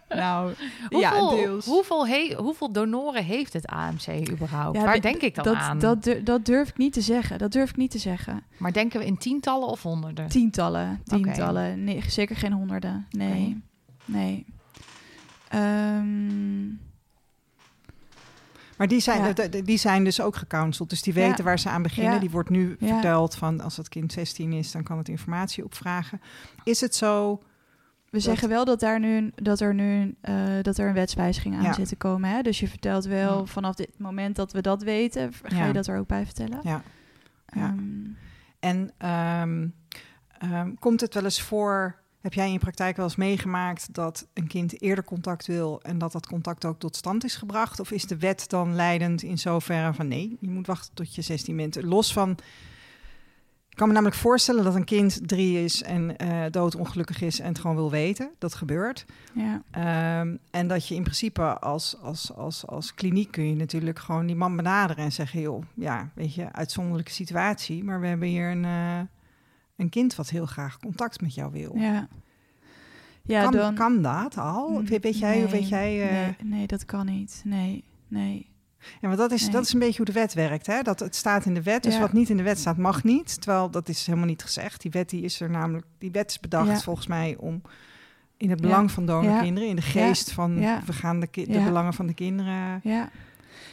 nou, 0.09 0.53
ja, 0.89 1.09
Hoeveel, 1.19 1.29
deels. 1.29 1.65
hoeveel, 1.65 2.07
he- 2.07 2.33
hoeveel 2.37 2.71
donoren 2.71 3.23
heeft 3.23 3.53
het 3.53 3.67
AMC 3.67 4.29
überhaupt? 4.31 4.77
Ja, 4.77 4.83
Waar 4.83 5.01
denk 5.01 5.21
ik 5.21 5.35
dan 5.35 5.43
dat, 5.43 5.55
aan? 5.55 5.79
Dat, 5.79 6.03
dur- 6.03 6.23
dat 6.23 6.45
durf 6.45 6.69
ik 6.69 6.77
niet 6.77 6.93
te 6.93 7.01
zeggen. 7.01 7.37
Dat 7.37 7.51
durf 7.51 7.69
ik 7.69 7.75
niet 7.77 7.91
te 7.91 7.99
zeggen. 7.99 8.43
Maar 8.57 8.73
denken 8.73 8.99
we 8.99 9.05
in 9.05 9.17
tientallen 9.17 9.67
of 9.67 9.81
honderden? 9.81 10.27
Tientallen, 10.27 11.01
tientallen. 11.05 11.83
Nee, 11.83 12.03
zeker 12.07 12.35
geen 12.35 12.53
honderden. 12.53 13.07
Nee, 13.09 13.63
nee. 14.05 14.45
Ehm, 15.49 16.67
Maar 18.77 18.87
die 18.87 18.99
zijn, 18.99 19.35
Ja. 19.35 19.61
die 19.63 19.77
zijn 19.77 20.03
dus 20.03 20.21
ook 20.21 20.35
gecounseld. 20.35 20.89
Dus 20.89 21.01
die 21.01 21.13
weten 21.13 21.37
Ja. 21.37 21.43
waar 21.43 21.59
ze 21.59 21.69
aan 21.69 21.81
beginnen. 21.81 22.13
Ja. 22.13 22.19
Die 22.19 22.29
wordt 22.29 22.49
nu 22.49 22.75
verteld 22.79 23.35
van 23.35 23.61
als 23.61 23.77
het 23.77 23.89
kind 23.89 24.11
16 24.11 24.53
is, 24.53 24.71
dan 24.71 24.83
kan 24.83 24.97
het 24.97 25.09
informatie 25.09 25.63
opvragen. 25.63 26.21
Is 26.63 26.81
het 26.81 26.95
zo? 26.95 27.41
we 28.09 28.19
zeggen 28.19 28.49
wel 28.49 28.65
dat, 28.65 28.79
daar 28.79 28.99
nu, 28.99 29.31
dat, 29.35 29.59
er 29.59 29.73
nu 29.73 30.15
eh, 30.21 30.35
dat 30.61 30.77
er 30.77 30.87
een 30.87 30.93
wetswijziging 30.93 31.65
aan 31.65 31.73
zit 31.73 31.87
te 31.87 31.95
komen. 31.95 32.29
Hè? 32.29 32.41
Dus 32.41 32.59
je 32.59 32.67
vertelt 32.67 33.05
wel 33.05 33.45
vanaf 33.45 33.75
dit 33.75 33.99
moment 33.99 34.35
dat 34.35 34.51
we 34.51 34.61
dat 34.61 34.81
weten, 34.83 35.33
ga 35.43 35.65
je 35.65 35.73
dat 35.73 35.87
er 35.87 35.97
ook 35.99 36.07
bij 36.07 36.25
vertellen. 36.25 36.59
Ja. 36.63 36.81
Ja. 37.53 37.65
Ehm, 37.67 38.05
En 38.59 38.91
ehm, 38.97 40.73
komt 40.79 41.01
het 41.01 41.13
wel 41.13 41.23
eens 41.23 41.41
voor? 41.41 41.95
Heb 42.21 42.33
jij 42.33 42.45
in 42.45 42.51
je 42.51 42.59
praktijk 42.59 42.95
wel 42.95 43.05
eens 43.05 43.15
meegemaakt 43.15 43.93
dat 43.93 44.27
een 44.33 44.47
kind 44.47 44.81
eerder 44.81 45.03
contact 45.03 45.47
wil 45.47 45.81
en 45.81 45.97
dat 45.97 46.11
dat 46.11 46.27
contact 46.27 46.65
ook 46.65 46.79
tot 46.79 46.95
stand 46.95 47.23
is 47.23 47.35
gebracht? 47.35 47.79
Of 47.79 47.91
is 47.91 48.05
de 48.05 48.17
wet 48.17 48.49
dan 48.49 48.75
leidend 48.75 49.21
in 49.23 49.37
zoverre 49.37 49.93
van 49.93 50.07
nee, 50.07 50.37
je 50.39 50.49
moet 50.49 50.67
wachten 50.67 50.93
tot 50.93 51.15
je 51.15 51.21
16 51.21 51.55
bent? 51.55 51.83
Los 51.83 52.13
van. 52.13 52.37
Ik 53.69 53.83
kan 53.83 53.87
me 53.91 53.93
namelijk 53.99 54.21
voorstellen 54.21 54.63
dat 54.63 54.75
een 54.75 54.83
kind 54.83 55.27
drie 55.27 55.63
is 55.63 55.83
en 55.83 56.17
eh 56.17 56.51
doodongelukkig 56.51 57.21
is 57.21 57.39
en 57.39 57.47
het 57.47 57.59
gewoon 57.59 57.75
wil 57.75 57.91
weten. 57.91 58.31
Dat 58.37 58.55
gebeurt. 58.55 59.05
ja. 59.33 59.61
Ehm, 59.71 60.35
en 60.51 60.67
dat 60.67 60.87
je 60.87 60.95
in 60.95 61.03
principe 61.03 61.59
als, 61.59 61.97
als, 62.01 62.33
als, 62.33 62.67
als 62.67 62.93
kliniek 62.93 63.31
kun 63.31 63.49
je 63.49 63.55
natuurlijk 63.55 63.99
gewoon 63.99 64.25
die 64.25 64.35
man 64.35 64.55
benaderen 64.55 65.03
en 65.03 65.11
zeggen: 65.11 65.41
joh, 65.41 65.63
ja, 65.73 66.09
weet 66.13 66.33
je, 66.33 66.51
uitzonderlijke 66.51 67.11
situatie, 67.11 67.83
maar 67.83 67.99
we 67.99 68.07
hebben 68.07 68.27
hier 68.27 68.51
een, 68.51 68.65
eh, 68.65 68.99
een 69.77 69.89
kind 69.89 70.15
wat 70.15 70.29
heel 70.29 70.45
graag 70.45 70.79
contact 70.79 71.21
met 71.21 71.33
jou 71.33 71.51
wil. 71.51 71.71
Ja. 71.75 72.07
Ja, 73.23 73.43
kan, 73.43 73.51
dan... 73.51 73.75
kan 73.75 74.01
dat 74.01 74.37
al? 74.37 74.69
Mm, 74.69 74.85
weet, 74.85 75.19
jij, 75.19 75.43
of 75.43 75.51
weet 75.51 75.69
nee, 75.69 75.69
jij? 75.69 76.09
eh, 76.09 76.15
nee, 76.21 76.35
nee, 76.43 76.67
dat 76.67 76.85
kan 76.85 77.05
niet. 77.05 77.41
Nee, 77.45 77.83
nee. 78.07 78.49
Ja, 79.01 79.07
want 79.07 79.17
dat 79.17 79.31
is, 79.31 79.41
Nee. 79.41 79.51
dat 79.51 79.63
is 79.65 79.73
een 79.73 79.79
beetje 79.79 79.97
hoe 79.97 80.05
de 80.05 80.11
wet 80.11 80.33
werkt. 80.33 80.67
Hè? 80.67 80.81
Dat 80.81 80.99
het 80.99 81.15
staat 81.15 81.45
in 81.45 81.53
de 81.53 81.63
wet, 81.63 81.83
dus 81.83 81.93
Ja. 81.93 81.99
wat 81.99 82.13
niet 82.13 82.29
in 82.29 82.37
de 82.37 82.43
wet 82.43 82.59
staat, 82.59 82.77
mag 82.77 83.03
niet. 83.03 83.41
Terwijl 83.41 83.69
dat 83.71 83.89
is 83.89 84.05
helemaal 84.05 84.27
niet 84.27 84.41
gezegd. 84.43 84.81
Die 84.81 84.91
wet 84.91 85.09
die 85.09 85.21
is 85.21 85.41
er 85.41 85.49
namelijk, 85.49 85.85
die 85.97 86.11
wet 86.11 86.29
is 86.29 86.39
bedacht 86.39 86.67
Ja. 86.67 86.79
volgens 86.79 87.07
mij 87.07 87.35
om 87.39 87.61
in 88.37 88.49
het 88.49 88.59
Ja. 88.59 88.65
belang 88.67 88.91
van 88.91 89.05
donorkinderen, 89.05 89.69
in 89.69 89.75
de 89.75 89.81
geest 89.81 90.31
van 90.31 90.59
Ja. 90.59 90.81
we 90.85 90.93
gaan 90.93 91.19
de, 91.19 91.27
de 91.31 91.51
Ja. 91.51 91.63
belangen 91.63 91.93
van 91.93 92.07
de 92.07 92.13
kinderen. 92.13 92.79
Ja, 92.83 93.09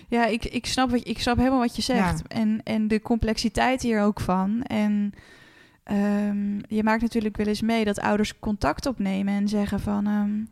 ja 0.08 0.26
ik, 0.26 0.44
ik, 0.44 0.66
snap 0.66 0.90
wat, 0.90 1.06
ik 1.08 1.18
snap 1.20 1.36
helemaal 1.36 1.58
wat 1.58 1.76
je 1.76 1.82
zegt. 1.82 2.26
En, 2.26 2.60
en 2.64 2.88
de 2.88 3.00
complexiteit 3.02 3.82
hier 3.82 4.02
ook 4.02 4.20
van. 4.20 4.62
En 4.62 5.12
ehm, 5.84 6.58
je 6.68 6.82
maakt 6.82 7.02
natuurlijk 7.02 7.36
wel 7.36 7.46
eens 7.46 7.62
mee 7.62 7.84
dat 7.84 8.00
ouders 8.00 8.38
contact 8.38 8.86
opnemen 8.86 9.34
en 9.34 9.48
zeggen 9.48 9.80
van... 9.80 10.06
ehm, 10.06 10.42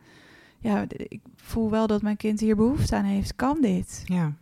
ja, 0.58 0.84
ik 0.88 1.20
voel 1.36 1.70
wel 1.70 1.86
dat 1.86 2.02
mijn 2.02 2.16
kind 2.16 2.40
hier 2.40 2.56
behoefte 2.56 2.96
aan 2.96 3.04
heeft. 3.04 3.36
Kan 3.36 3.60
dit? 3.60 4.02
Ja. 4.04 4.32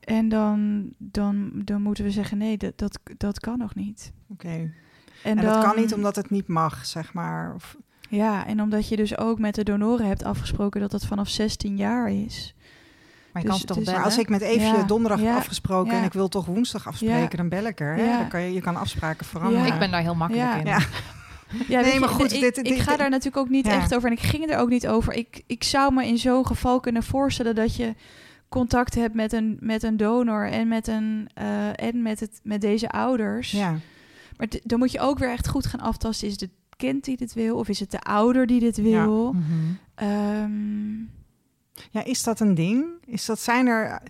En 0.00 0.28
dan, 0.28 0.88
dan, 0.98 1.50
dan 1.54 1.82
moeten 1.82 2.04
we 2.04 2.10
zeggen, 2.10 2.38
nee, 2.38 2.56
dat, 2.56 2.78
dat, 2.78 3.00
dat 3.16 3.40
kan 3.40 3.58
nog 3.58 3.74
niet. 3.74 4.12
Oké. 4.28 4.48
En, 4.48 4.72
En, 5.22 5.36
dan, 5.36 5.44
dat 5.44 5.64
kan 5.64 5.76
niet 5.76 5.94
omdat 5.94 6.16
het 6.16 6.30
niet 6.30 6.46
mag, 6.46 6.86
zeg 6.86 7.12
maar. 7.12 7.54
Of, 7.54 7.76
Ja, 8.08 8.46
en 8.46 8.60
omdat 8.60 8.88
je 8.88 8.96
dus 8.96 9.18
ook 9.18 9.38
met 9.38 9.54
de 9.54 9.64
donoren 9.64 10.06
hebt 10.06 10.24
afgesproken 10.24 10.80
dat 10.80 10.90
dat 10.90 11.06
vanaf 11.06 11.28
16 11.28 11.76
jaar 11.76 12.10
is. 12.10 12.53
Maar 13.34 13.42
je 13.42 13.48
Dus 13.48 13.58
kan 13.64 13.76
ze 13.76 13.82
toch 13.84 13.94
maar 13.94 14.04
als 14.04 14.18
ik 14.18 14.28
met 14.28 14.40
Eefje 14.40 14.66
Ja, 14.66 14.82
donderdag 14.82 15.20
ja, 15.20 15.26
heb 15.26 15.36
afgesproken 15.36 15.92
en 15.92 15.98
ja. 15.98 16.04
ik 16.04 16.12
wil 16.12 16.28
toch 16.28 16.46
woensdag 16.46 16.86
afspreken, 16.86 17.18
Ja. 17.20 17.28
dan 17.28 17.48
bel 17.48 17.64
ik 17.64 17.80
er. 17.80 17.94
Hè? 17.96 18.02
Ja. 18.04 18.18
Dan 18.18 18.28
kan 18.28 18.40
je, 18.42 18.52
je 18.52 18.60
kan 18.60 18.76
afspraken 18.76 19.26
veranderen. 19.26 19.66
Ja. 19.66 19.72
Ik 19.72 19.78
ben 19.78 19.90
daar 19.90 20.00
heel 20.00 20.14
makkelijk 20.14 20.46
Ja. 20.48 20.56
in. 20.58 20.66
Ja. 20.66 20.78
Ja, 21.68 21.80
Nee, 21.80 22.00
maar 22.00 22.08
goed, 22.08 22.32
ik, 22.32 22.40
dit- 22.40 22.58
ik 22.66 22.78
ga 22.78 22.90
dit- 22.90 22.98
daar 22.98 23.10
natuurlijk 23.10 23.36
ook 23.36 23.48
niet 23.48 23.66
Ja. 23.66 23.72
echt 23.72 23.94
over 23.94 24.08
en 24.08 24.14
ik 24.16 24.22
ging 24.22 24.50
er 24.50 24.58
ook 24.58 24.68
niet 24.68 24.88
over. 24.88 25.12
Ik, 25.12 25.42
ik 25.46 25.64
zou 25.64 25.94
me 25.94 26.06
in 26.06 26.18
zo'n 26.18 26.46
geval 26.46 26.80
kunnen 26.80 27.02
voorstellen 27.02 27.54
dat 27.54 27.76
je 27.76 27.94
contact 28.48 28.94
hebt 28.94 29.14
met 29.14 29.32
een, 29.32 29.56
met 29.60 29.82
een 29.82 29.96
donor 29.96 30.48
en 30.50 30.68
met, 30.68 30.88
een, 30.88 31.28
eh, 31.34 31.84
en 31.84 32.02
met, 32.02 32.20
het, 32.20 32.40
met 32.42 32.60
deze 32.60 32.88
ouders. 32.90 33.50
Ja. 33.50 33.74
Maar 34.36 34.48
dan 34.62 34.78
moet 34.78 34.92
je 34.92 35.00
ook 35.00 35.18
weer 35.18 35.30
echt 35.30 35.48
goed 35.48 35.66
gaan 35.66 35.80
aftasten. 35.80 36.28
Is 36.28 36.40
het 36.40 36.48
kind 36.76 37.04
die 37.04 37.16
dit 37.16 37.32
wil 37.34 37.56
of 37.56 37.68
is 37.68 37.80
het 37.80 37.90
de 37.90 38.00
ouder 38.00 38.46
die 38.46 38.60
dit 38.60 38.76
wil? 38.76 39.32
Mhm. 39.32 39.42
Ehm, 39.94 40.92
ja, 41.90 42.04
is 42.04 42.22
dat 42.22 42.40
een 42.40 42.54
ding? 42.54 42.84
Is 43.06 43.24
dat, 43.24 43.40
zijn 43.40 43.66
er... 43.66 44.00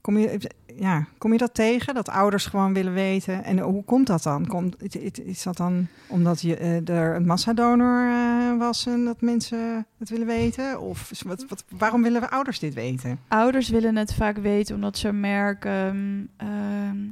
Kom 0.00 0.18
je, 0.18 0.50
ja, 0.76 1.06
kom 1.18 1.32
je 1.32 1.38
dat 1.38 1.54
tegen, 1.54 1.94
dat 1.94 2.08
ouders 2.08 2.46
gewoon 2.46 2.74
willen 2.74 2.92
weten? 2.92 3.44
En 3.44 3.58
hoe 3.58 3.84
komt 3.84 4.06
dat 4.06 4.22
dan? 4.22 4.46
Komt, 4.46 4.94
is- 5.26 5.42
dat 5.42 5.56
dan 5.56 5.86
omdat 6.08 6.40
je, 6.40 6.56
eh, 6.56 6.88
er 6.88 7.14
een 7.16 7.26
massadonor 7.26 8.08
eh, 8.10 8.58
was 8.58 8.86
en 8.86 9.04
dat 9.04 9.20
mensen 9.20 9.86
het 9.98 10.08
willen 10.08 10.26
weten? 10.26 10.80
Of 10.80 11.10
wat, 11.26 11.44
wat, 11.48 11.64
waarom 11.78 12.02
willen 12.02 12.20
we 12.20 12.30
ouders 12.30 12.58
dit 12.58 12.74
weten? 12.74 13.18
Ouders 13.28 13.68
willen 13.68 13.96
het 13.96 14.14
vaak 14.14 14.36
weten 14.38 14.74
omdat 14.74 14.98
ze 14.98 15.12
merken. 15.12 16.30
ehm, 16.36 17.08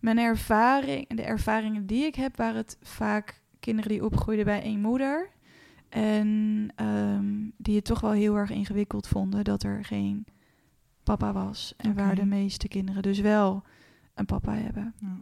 mijn 0.00 0.18
ervaring, 0.18 1.08
de 1.08 1.22
ervaringen 1.22 1.86
die 1.86 2.04
ik 2.04 2.14
heb, 2.14 2.36
waren 2.36 2.56
het 2.56 2.76
vaak 2.82 3.40
kinderen 3.60 3.90
die 3.90 4.04
opgroeiden 4.04 4.44
bij 4.44 4.62
één 4.62 4.80
moeder. 4.80 5.28
En 5.94 6.68
ehm, 6.76 7.24
die 7.56 7.76
het 7.76 7.84
toch 7.84 8.00
wel 8.00 8.10
heel 8.10 8.36
erg 8.36 8.50
ingewikkeld 8.50 9.06
vonden 9.06 9.44
dat 9.44 9.62
er 9.62 9.84
geen 9.84 10.26
papa 11.02 11.32
was. 11.32 11.74
En 11.76 11.94
waar 11.94 12.14
de 12.14 12.24
meeste 12.24 12.68
kinderen 12.68 13.02
dus 13.02 13.20
wel 13.20 13.62
een 14.14 14.26
papa 14.26 14.54
hebben. 14.54 14.94
Ja. 15.00 15.16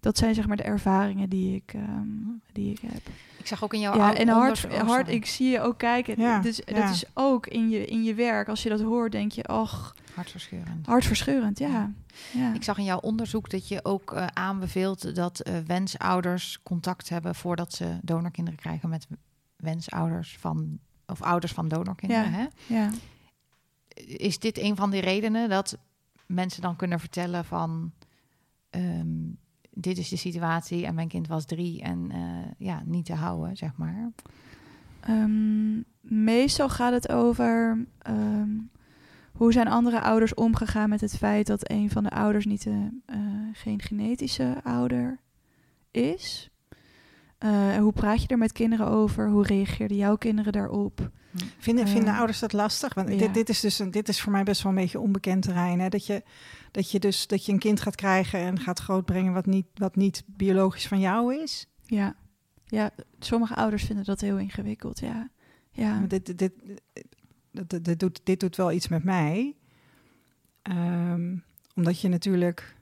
dat 0.00 0.18
zijn 0.18 0.34
zeg 0.34 0.46
maar 0.46 0.56
de 0.56 0.62
ervaringen 0.62 1.28
die 1.28 1.54
ik, 1.54 1.72
ehm, 1.74 2.06
die 2.52 2.70
ik 2.70 2.80
heb. 2.80 3.00
Ik 3.38 3.46
zag 3.46 3.64
ook 3.64 3.74
in 3.74 3.80
jouw 3.80 3.96
Ja, 3.96 4.14
en 4.14 4.28
hard, 4.28 4.64
oh, 4.64 4.80
hard, 4.80 5.08
ik 5.08 5.26
zie 5.26 5.48
je 5.50 5.60
ook 5.60 5.78
kijken. 5.78 6.20
Ja, 6.20 6.40
Dus 6.40 6.60
ja. 6.64 6.74
dat 6.80 6.90
is 6.90 7.04
ook 7.14 7.46
in 7.46 7.68
je, 7.68 7.86
in 7.86 8.04
je 8.04 8.14
werk. 8.14 8.48
Als 8.48 8.62
je 8.62 8.68
dat 8.68 8.80
hoort, 8.80 9.12
denk 9.12 9.32
je, 9.32 9.44
ach, 9.44 9.94
Hartverscheurend. 10.14 10.86
hartverscheurend. 10.86 11.58
Ja. 11.58 11.92
ja. 12.32 12.54
Ik 12.54 12.62
zag 12.62 12.78
in 12.78 12.84
jouw 12.84 12.98
onderzoek 13.00 13.50
dat 13.50 13.68
je 13.68 13.84
ook 13.84 14.12
eh, 14.12 14.26
aanbeveelt 14.26 15.14
dat 15.14 15.40
eh, 15.40 15.54
wensouders 15.66 16.60
contact 16.62 17.08
hebben 17.08 17.34
voordat 17.34 17.72
ze 17.72 17.98
donorkinderen 18.02 18.58
krijgen 18.60 18.88
met 18.88 19.06
wensouders 19.58 20.36
van 20.38 20.78
of 21.06 21.22
ouders 21.22 21.52
van 21.52 21.68
donorkinderen. 21.68 22.30
Ja. 22.30 22.36
Hè? 22.36 22.74
ja. 22.74 22.90
Is 24.04 24.38
dit 24.38 24.58
een 24.58 24.76
van 24.76 24.90
die 24.90 25.00
redenen 25.00 25.48
dat 25.48 25.78
mensen 26.26 26.62
dan 26.62 26.76
kunnen 26.76 27.00
vertellen 27.00 27.44
van 27.44 27.92
ehm, 28.70 29.30
dit 29.70 29.98
is 29.98 30.08
de 30.08 30.16
situatie 30.16 30.86
en 30.86 30.94
mijn 30.94 31.08
kind 31.08 31.26
was 31.26 31.44
drie 31.44 31.82
en 31.82 32.10
eh, 32.10 32.50
ja, 32.58 32.82
niet 32.84 33.04
te 33.04 33.14
houden, 33.14 33.56
zeg 33.56 33.76
maar. 33.76 34.10
Ehm, 35.00 35.80
meestal 36.00 36.68
gaat 36.68 36.92
het 36.92 37.08
over 37.08 37.86
ehm, 37.98 38.50
hoe 39.32 39.52
zijn 39.52 39.68
andere 39.68 40.00
ouders 40.00 40.34
omgegaan 40.34 40.88
met 40.88 41.00
het 41.00 41.16
feit 41.16 41.46
dat 41.46 41.70
een 41.70 41.90
van 41.90 42.02
de 42.02 42.10
ouders 42.10 42.46
niet 42.46 42.62
de, 42.62 43.00
eh, 43.06 43.18
geen 43.52 43.82
genetische 43.82 44.60
ouder 44.62 45.20
is. 45.90 46.50
Eh, 47.38 47.76
hoe 47.76 47.92
praat 47.92 48.22
je 48.22 48.28
er 48.28 48.38
met 48.38 48.52
kinderen 48.52 48.86
over? 48.86 49.28
Hoe 49.28 49.42
reageerden 49.46 49.96
jouw 49.96 50.16
kinderen 50.16 50.52
daarop? 50.52 51.10
Vinden, 51.58 51.84
Eh, 51.84 51.90
vinden 51.90 52.14
ouders 52.14 52.38
dat 52.38 52.52
lastig? 52.52 52.94
Want 52.94 53.08
ja. 53.08 53.16
dit, 53.16 53.34
dit 53.34 53.48
is 53.48 53.60
dus 53.60 53.78
een, 53.78 53.90
dit 53.90 54.08
is 54.08 54.20
voor 54.20 54.32
mij 54.32 54.42
best 54.42 54.62
wel 54.62 54.72
een 54.72 54.78
beetje 54.78 55.00
onbekend 55.00 55.42
terrein. 55.42 55.80
Hè? 55.80 55.88
Dat, 55.88 56.06
je, 56.06 56.22
dat 56.70 56.90
je 56.90 56.98
dus 56.98 57.26
dat 57.26 57.46
je 57.46 57.52
een 57.52 57.58
kind 57.58 57.80
gaat 57.80 57.94
krijgen 57.94 58.40
en 58.40 58.58
gaat 58.60 58.78
grootbrengen 58.78 59.32
wat 59.32 59.46
niet, 59.46 59.66
wat 59.74 59.96
niet 59.96 60.22
biologisch 60.26 60.86
van 60.88 61.00
jou 61.00 61.34
is. 61.42 61.66
Ja. 61.86 62.14
ja, 62.66 62.90
sommige 63.18 63.54
ouders 63.54 63.84
vinden 63.84 64.04
dat 64.04 64.20
heel 64.20 64.38
ingewikkeld. 64.38 64.98
Ja, 64.98 65.28
ja. 65.70 65.98
Maar 65.98 66.08
Dit, 66.08 66.26
dit, 66.26 66.38
dit, 66.38 66.52
dit, 67.52 67.84
dit 67.84 68.00
doet, 68.00 68.20
dit 68.24 68.40
doet 68.40 68.56
wel 68.56 68.72
iets 68.72 68.88
met 68.88 69.04
mij. 69.04 69.56
Ehm, 70.62 71.36
omdat 71.74 72.00
je 72.00 72.08
natuurlijk. 72.08 72.76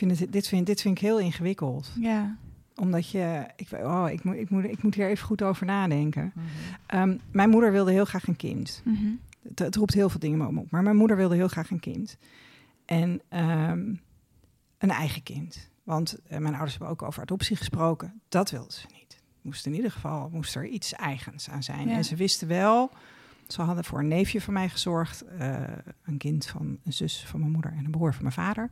Ik 0.00 0.06
vind 0.06 0.20
het, 0.20 0.32
dit, 0.32 0.48
vind, 0.48 0.66
dit 0.66 0.80
vind 0.80 0.96
ik 0.96 1.02
heel 1.02 1.18
ingewikkeld. 1.18 1.90
ja. 2.00 2.36
Omdat 2.74 3.10
je. 3.10 3.46
Ik, 3.56 3.68
oh, 3.72 4.06
ik, 4.10 4.24
moet, 4.24 4.34
ik, 4.36 4.50
moet, 4.50 4.64
ik 4.64 4.82
moet 4.82 4.94
hier 4.94 5.08
even 5.08 5.26
goed 5.26 5.42
over 5.42 5.66
nadenken. 5.66 6.32
Ehm, 6.86 7.16
mijn 7.32 7.50
moeder 7.50 7.72
wilde 7.72 7.92
heel 7.92 8.04
graag 8.04 8.26
een 8.28 8.36
kind. 8.36 8.82
Mhm. 8.84 9.06
Het, 9.42 9.58
het 9.58 9.76
roept 9.76 9.94
heel 9.94 10.08
veel 10.08 10.20
dingen 10.20 10.58
op. 10.58 10.70
Maar 10.70 10.82
mijn 10.82 10.96
moeder 10.96 11.16
wilde 11.16 11.34
heel 11.34 11.48
graag 11.48 11.70
een 11.70 11.80
kind. 11.80 12.16
En 12.84 13.20
ehm, 13.28 13.94
een 14.78 14.90
eigen 14.90 15.22
kind. 15.22 15.70
Want 15.82 16.18
eh, 16.28 16.38
mijn 16.38 16.52
ouders 16.54 16.70
hebben 16.72 16.88
ook 16.88 17.02
over 17.02 17.22
adoptie 17.22 17.56
gesproken. 17.56 18.20
Dat 18.28 18.50
wilden 18.50 18.72
ze 18.72 18.86
niet. 18.98 19.22
Moest 19.42 19.66
in 19.66 19.74
ieder 19.74 19.90
geval 19.90 20.28
moest 20.32 20.54
er 20.54 20.66
iets 20.66 20.92
eigens 20.92 21.50
aan 21.50 21.62
zijn. 21.62 21.88
Ja. 21.88 21.94
En 21.94 22.04
ze 22.04 22.16
wisten 22.16 22.48
wel. 22.48 22.90
Ze 23.46 23.62
hadden 23.62 23.84
voor 23.84 23.98
een 23.98 24.08
neefje 24.08 24.40
van 24.40 24.52
mij 24.54 24.68
gezorgd. 24.68 25.24
eh, 25.24 25.62
een 26.02 26.18
kind 26.18 26.46
van 26.46 26.78
een 26.84 26.92
zus 26.92 27.24
van 27.26 27.40
mijn 27.40 27.52
moeder 27.52 27.72
en 27.72 27.84
een 27.84 27.90
broer 27.90 28.12
van 28.14 28.22
mijn 28.22 28.34
vader. 28.34 28.70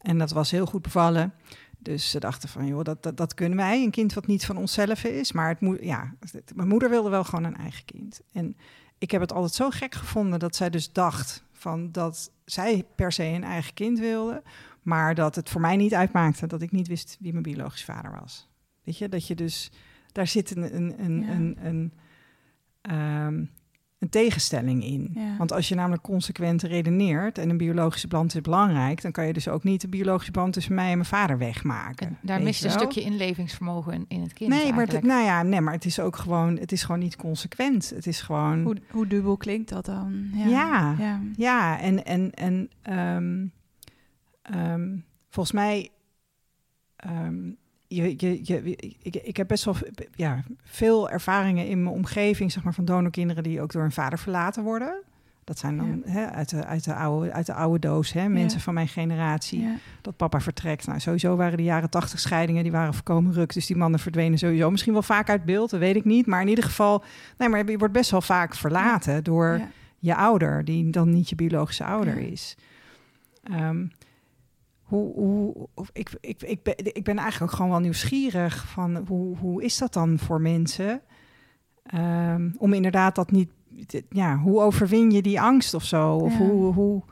En 0.00 0.18
dat 0.18 0.30
was 0.30 0.50
heel 0.50 0.66
goed 0.66 0.82
bevallen. 0.82 1.32
Dus 1.78 2.10
ze 2.10 2.20
dachten 2.20 2.48
van, 2.48 2.66
joh, 2.66 2.82
dat, 2.84 3.02
dat, 3.02 3.16
dat 3.16 3.34
kunnen 3.34 3.58
wij. 3.58 3.82
Een 3.82 3.90
kind 3.90 4.12
wat 4.14 4.26
niet 4.26 4.44
van 4.46 4.56
onszelf 4.56 5.04
is. 5.04 5.32
Maar 5.32 5.48
het 5.48 5.60
moet, 5.60 5.78
ja, 5.80 6.14
het- 6.32 6.52
mijn 6.54 6.68
moeder 6.68 6.90
wilde 6.90 7.10
wel 7.10 7.24
gewoon 7.24 7.44
een 7.44 7.56
eigen 7.56 7.84
kind. 7.84 8.20
En 8.32 8.56
ik 8.98 9.10
heb 9.10 9.20
het 9.20 9.32
altijd 9.32 9.54
zo 9.54 9.70
gek 9.70 9.94
gevonden 9.94 10.38
dat 10.38 10.56
zij 10.56 10.70
dus 10.70 10.92
dacht 10.92 11.44
van 11.52 11.92
dat 11.92 12.32
zij 12.44 12.84
per 12.94 13.12
se 13.12 13.24
een 13.24 13.44
eigen 13.44 13.74
kind 13.74 13.98
wilde, 13.98 14.42
maar 14.82 15.14
dat 15.14 15.34
het 15.34 15.48
voor 15.48 15.60
mij 15.60 15.76
niet 15.76 15.94
uitmaakte 15.94 16.46
dat 16.46 16.62
ik 16.62 16.70
niet 16.72 16.88
wist 16.88 17.16
wie 17.20 17.32
mijn 17.32 17.42
biologisch 17.44 17.84
vader 17.84 18.18
was. 18.20 18.48
Weet 18.84 18.98
je, 18.98 19.08
dat 19.08 19.26
je 19.26 19.34
dus 19.34 19.70
daar 20.12 20.26
zit 20.26 20.56
een, 20.56 20.76
een, 20.76 21.04
een, 21.04 21.20
Ja. 21.22 21.30
een, 21.32 21.58
een, 21.66 21.92
ehm, 22.80 23.44
een 24.00 24.08
tegenstelling 24.08 24.84
in. 24.84 25.10
Ja. 25.14 25.36
Want 25.38 25.52
als 25.52 25.68
je 25.68 25.74
namelijk 25.74 26.02
consequent 26.02 26.62
redeneert 26.62 27.38
en 27.38 27.50
een 27.50 27.56
biologische 27.56 28.08
band 28.08 28.34
is 28.34 28.40
belangrijk, 28.40 29.02
dan 29.02 29.12
kan 29.12 29.26
je 29.26 29.32
dus 29.32 29.48
ook 29.48 29.64
niet 29.64 29.80
de 29.80 29.88
biologische 29.88 30.32
band 30.32 30.52
tussen 30.52 30.74
mij 30.74 30.90
en 30.90 30.96
mijn 30.96 31.08
vader 31.08 31.38
wegmaken. 31.38 32.06
En 32.06 32.18
daar 32.22 32.42
mist 32.42 32.60
je 32.60 32.66
een 32.66 32.72
stukje 32.72 33.00
inlevingsvermogen 33.00 33.92
in, 33.92 34.04
in 34.08 34.20
het 34.20 34.32
kind. 34.32 34.50
Nee, 34.50 34.72
maar, 34.72 34.86
het, 34.86 35.02
nou 35.02 35.24
ja, 35.24 35.42
nee, 35.42 35.60
maar 35.60 35.74
het 35.74 35.84
is 35.84 36.00
ook 36.00 36.16
gewoon, 36.16 36.58
het 36.58 36.72
is 36.72 36.82
gewoon 36.82 37.00
niet 37.00 37.16
consequent. 37.16 37.90
Het 37.94 38.06
is 38.06 38.20
gewoon. 38.20 38.62
Hoe, 38.62 38.76
hoe 38.90 39.06
dubbel 39.06 39.36
klinkt 39.36 39.68
dat 39.68 39.84
dan? 39.84 40.30
Ja. 40.34 40.94
ja. 40.98 41.20
Ja, 41.36 41.80
en, 41.80 42.04
en, 42.04 42.34
en 42.34 42.70
ehm, 42.82 43.46
ehm, 44.42 44.96
volgens 45.28 45.54
mij. 45.54 45.90
ehm, 46.96 47.50
je, 47.96 48.14
je, 48.16 48.40
je, 48.42 48.76
ik, 49.02 49.16
ik 49.16 49.36
heb 49.36 49.48
best 49.48 49.64
wel 49.64 49.74
ja, 50.14 50.42
veel 50.64 51.10
ervaringen 51.10 51.66
in 51.66 51.82
mijn 51.82 51.94
omgeving, 51.94 52.52
zeg 52.52 52.62
maar, 52.62 52.74
van 52.74 52.84
donorkinderen 52.84 53.42
die 53.42 53.60
ook 53.60 53.72
door 53.72 53.82
hun 53.82 53.92
vader 53.92 54.18
verlaten 54.18 54.62
worden. 54.62 54.94
Dat 55.44 55.58
zijn 55.58 55.76
dan 55.76 56.02
hè, 56.04 56.26
uit, 56.30 56.48
de, 56.48 56.64
uit, 56.64 56.84
de 56.84 56.94
oude, 56.94 57.32
uit 57.32 57.46
de 57.46 57.54
oude 57.54 57.78
doos, 57.78 58.12
hè, 58.12 58.28
mensen 58.28 58.58
Ja. 58.58 58.64
van 58.64 58.74
mijn 58.74 58.88
generatie. 58.88 59.60
Ja. 59.60 59.74
Dat 60.00 60.16
papa 60.16 60.40
vertrekt. 60.40 60.86
Nou, 60.86 61.00
sowieso 61.00 61.36
waren 61.36 61.56
de 61.56 61.62
jaren 61.62 61.90
tachtig 61.90 62.20
scheidingen, 62.20 62.62
die 62.62 62.72
waren 62.72 62.94
voorkomen 62.94 63.32
ruk. 63.32 63.52
Dus 63.52 63.66
die 63.66 63.76
mannen 63.76 64.00
verdwenen 64.00 64.38
sowieso 64.38 64.70
misschien 64.70 64.92
wel 64.92 65.02
vaak 65.02 65.28
uit 65.28 65.44
beeld, 65.44 65.70
dat 65.70 65.80
weet 65.80 65.96
ik 65.96 66.04
niet. 66.04 66.26
Maar 66.26 66.40
in 66.40 66.48
ieder 66.48 66.64
geval, 66.64 67.02
nee, 67.38 67.48
maar 67.48 67.70
je 67.70 67.78
wordt 67.78 67.94
best 67.94 68.10
wel 68.10 68.20
vaak 68.22 68.54
verlaten 68.54 69.24
door 69.24 69.60
je 69.98 70.14
ouder, 70.14 70.64
die 70.64 70.90
dan 70.90 71.10
niet 71.10 71.28
je 71.28 71.34
biologische 71.34 71.84
ouder 71.84 72.16
is. 72.16 72.56
Ehm, 73.42 73.84
hoe, 74.90 75.14
hoe, 75.14 75.68
ik, 75.92 76.10
ik, 76.20 76.42
ik, 76.42 76.62
ben, 76.62 76.74
ik 76.76 77.04
ben 77.04 77.18
eigenlijk 77.18 77.50
ook 77.52 77.56
gewoon 77.56 77.70
wel 77.70 77.80
nieuwsgierig 77.80 78.66
van 78.66 78.96
hoe, 79.06 79.36
hoe 79.36 79.62
is 79.64 79.78
dat 79.78 79.92
dan 79.92 80.18
voor 80.18 80.40
mensen? 80.40 81.00
Ehm, 81.82 82.50
om 82.58 82.72
inderdaad 82.72 83.14
dat 83.14 83.30
niet, 83.30 83.50
ja, 84.08 84.36
hoe 84.38 84.60
overwin 84.60 85.10
je 85.10 85.22
die 85.22 85.40
angst 85.40 85.74
of 85.74 85.84
zo? 85.84 86.14
Of 86.16 86.32
Ja. 86.32 86.38
hoe, 86.38 86.72
hoe 86.74 87.02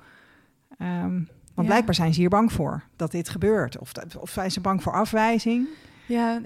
ehm, 0.79 1.15
want 1.55 1.69
Ja. 1.69 1.75
blijkbaar 1.75 1.95
zijn 1.95 2.15
ze 2.15 2.21
hier 2.21 2.29
bang 2.29 2.53
voor 2.53 2.83
dat 2.97 3.11
dit 3.11 3.29
gebeurt. 3.29 3.79
Of, 3.79 3.93
dat- 3.93 4.17
of 4.17 4.31
zijn 4.31 4.51
ze 4.51 4.61
bang 4.61 4.83
voor 4.83 4.93
afwijzing? 4.93 5.69
Ja, 6.07 6.41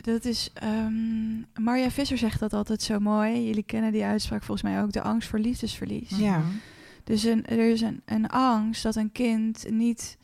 dat 0.00 0.24
is. 0.24 0.50
ehm 0.54 1.62
Marja 1.64 1.90
Visser 1.90 2.18
zegt 2.18 2.40
dat 2.40 2.52
altijd 2.52 2.82
zo 2.82 2.98
mooi. 2.98 3.46
Jullie 3.46 3.62
kennen 3.62 3.92
die 3.92 4.04
uitspraak 4.04 4.42
volgens 4.42 4.70
mij 4.72 4.82
ook: 4.82 4.92
de 4.92 5.02
angst 5.02 5.28
voor 5.28 5.38
liefdesverlies. 5.38 6.10
Ja. 6.18 6.40
Dus 7.04 7.24
een, 7.24 7.46
er 7.46 7.70
is 7.70 7.80
een, 7.80 8.02
een 8.04 8.28
angst 8.28 8.82
dat 8.82 8.96
een 8.96 9.12
kind 9.12 9.66
niet, 9.70 10.18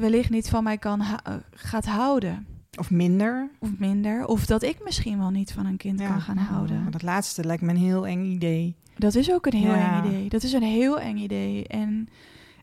wellicht 0.00 0.30
niet 0.30 0.48
van 0.48 0.64
mij 0.64 0.78
kan 0.78 1.00
eh, 1.00 1.34
gaat 1.50 1.86
houden. 1.86 2.46
Of 2.78 2.90
minder? 2.90 3.50
Of 3.58 3.78
minder. 3.78 4.26
Of 4.26 4.46
dat 4.46 4.62
ik 4.62 4.84
misschien 4.84 5.18
wel 5.18 5.30
niet 5.30 5.52
van 5.52 5.66
een 5.66 5.76
kind 5.76 6.00
Ja. 6.00 6.08
kan 6.08 6.20
gaan 6.20 6.36
houden. 6.36 6.82
Maar 6.82 6.90
dat 6.90 7.02
laatste 7.02 7.44
lijkt 7.44 7.62
me 7.62 7.70
een 7.70 7.76
heel 7.76 8.06
eng 8.06 8.24
idee. 8.24 8.76
Dat 8.96 9.14
is 9.14 9.32
ook 9.32 9.46
een 9.46 9.58
heel 9.58 9.74
Ja. 9.74 10.02
eng 10.02 10.06
idee. 10.08 10.28
Dat 10.28 10.42
is 10.42 10.52
een 10.52 10.62
heel 10.62 11.00
eng 11.00 11.16
idee. 11.16 11.66
En, 11.66 12.08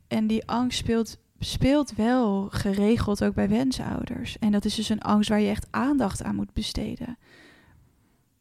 en 0.07 0.27
die 0.27 0.47
angst 0.47 0.77
speelt, 0.77 1.17
speelt 1.39 1.91
wel 1.95 2.47
geregeld 2.51 3.23
ook 3.23 3.33
bij 3.33 3.49
wensouders. 3.49 4.39
En 4.39 4.51
dat 4.51 4.65
is 4.65 4.75
dus 4.75 4.89
een 4.89 5.01
angst 5.01 5.29
waar 5.29 5.39
je 5.39 5.49
echt 5.49 5.67
aandacht 5.69 6.23
aan 6.23 6.35
moet 6.35 6.53
besteden. 6.53 7.17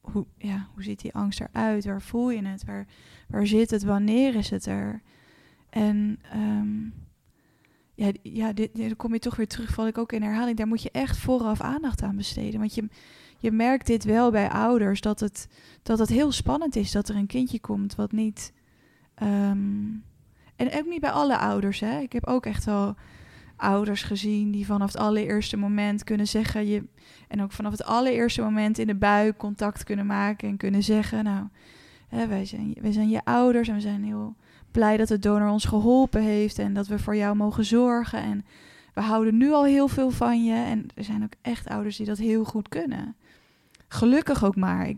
Hoe, 0.01 0.26
ja, 0.39 0.68
hoe 0.74 0.82
ziet 0.82 1.01
die 1.01 1.14
angst 1.14 1.41
eruit? 1.41 1.84
Waar 1.84 2.03
voel 2.03 2.30
je 2.30 2.47
het? 2.47 2.64
Waar, 2.64 2.86
waar 3.28 3.47
zit 3.47 3.70
het? 3.70 3.82
Wanneer 3.82 4.34
is 4.34 4.51
het 4.51 4.66
er? 4.66 5.03
En 5.70 6.18
ehm, 6.32 6.68
ja, 7.99 8.12
ja 8.22 8.53
dan 8.72 8.96
kom 8.96 9.12
je 9.12 9.18
toch 9.18 9.36
weer 9.36 9.49
terug, 9.49 9.70
val 9.70 9.86
ik 9.86 9.99
ook 9.99 10.12
in 10.12 10.22
herhaling. 10.22 10.57
Daar 10.57 10.66
moet 10.66 10.82
je 10.82 10.90
echt 10.90 11.16
vooraf 11.16 11.61
aandacht 11.61 12.03
aan 12.03 12.16
besteden. 12.16 12.61
Want 12.61 12.74
je, 12.74 12.88
je 13.38 13.53
merkt 13.53 13.86
dit 13.86 14.05
wel 14.05 14.30
bij 14.30 14.51
ouders, 14.51 15.01
dat 15.01 15.20
het, 15.20 15.49
dat 15.82 15.99
het 15.99 16.09
heel 16.09 16.32
spannend 16.32 16.76
is 16.76 16.92
dat 16.92 17.09
er 17.09 17.16
een 17.16 17.26
kindje 17.26 17.61
komt 17.61 17.94
wat 17.94 18.12
niet... 18.12 18.53
ehm, 19.14 19.86
en 20.57 20.72
ook 20.72 20.86
niet 20.86 21.01
bij 21.01 21.11
alle 21.11 21.38
ouders, 21.38 21.80
hè. 21.80 21.99
Ik 22.01 22.12
heb 22.12 22.26
ook 22.26 22.46
echt 22.46 22.64
wel 22.64 22.94
ouders 23.57 24.03
gezien 24.03 24.51
die 24.51 24.66
vanaf 24.66 24.92
het 24.92 25.01
allereerste 25.01 25.57
moment 25.57 26.05
kunnen 26.05 26.26
zeggen... 26.26 26.66
Je, 26.66 26.84
en 27.28 27.42
ook 27.42 27.53
vanaf 27.53 27.72
het 27.72 27.84
allereerste 27.84 28.42
moment 28.42 28.78
in 28.78 28.86
de 28.86 28.94
buik 28.94 29.36
contact 29.36 29.84
kunnen 29.84 30.07
maken 30.07 30.49
en 30.49 30.57
kunnen 30.57 30.82
zeggen... 30.82 31.24
nou, 31.24 31.46
hè, 32.09 32.26
wij, 32.26 32.44
zijn, 32.44 32.76
wij 32.80 32.92
zijn 32.92 33.09
je 33.09 33.24
ouders 33.24 33.68
en 33.68 33.74
we 33.74 33.80
zijn 33.80 34.05
heel 34.05 34.36
blij 34.70 34.96
dat 34.96 35.08
de 35.08 35.18
donor 35.18 35.48
ons 35.48 35.64
geholpen 35.64 36.22
heeft... 36.22 36.58
en 36.58 36.74
dat 36.74 36.86
we 36.86 36.98
voor 36.98 37.16
jou 37.16 37.36
mogen 37.36 37.64
zorgen 37.64 38.22
en 38.22 38.44
we 38.94 39.00
houden 39.00 39.36
nu 39.36 39.52
al 39.52 39.64
heel 39.64 39.88
veel 39.88 40.10
van 40.10 40.44
je. 40.44 40.54
En 40.54 40.86
er 40.94 41.04
zijn 41.04 41.22
ook 41.22 41.32
echt 41.42 41.68
ouders 41.68 41.96
die 41.96 42.06
dat 42.06 42.18
heel 42.18 42.44
goed 42.44 42.68
kunnen. 42.68 43.14
Gelukkig 43.88 44.44
ook 44.44 44.56
maar. 44.56 44.88
Ik, 44.88 44.96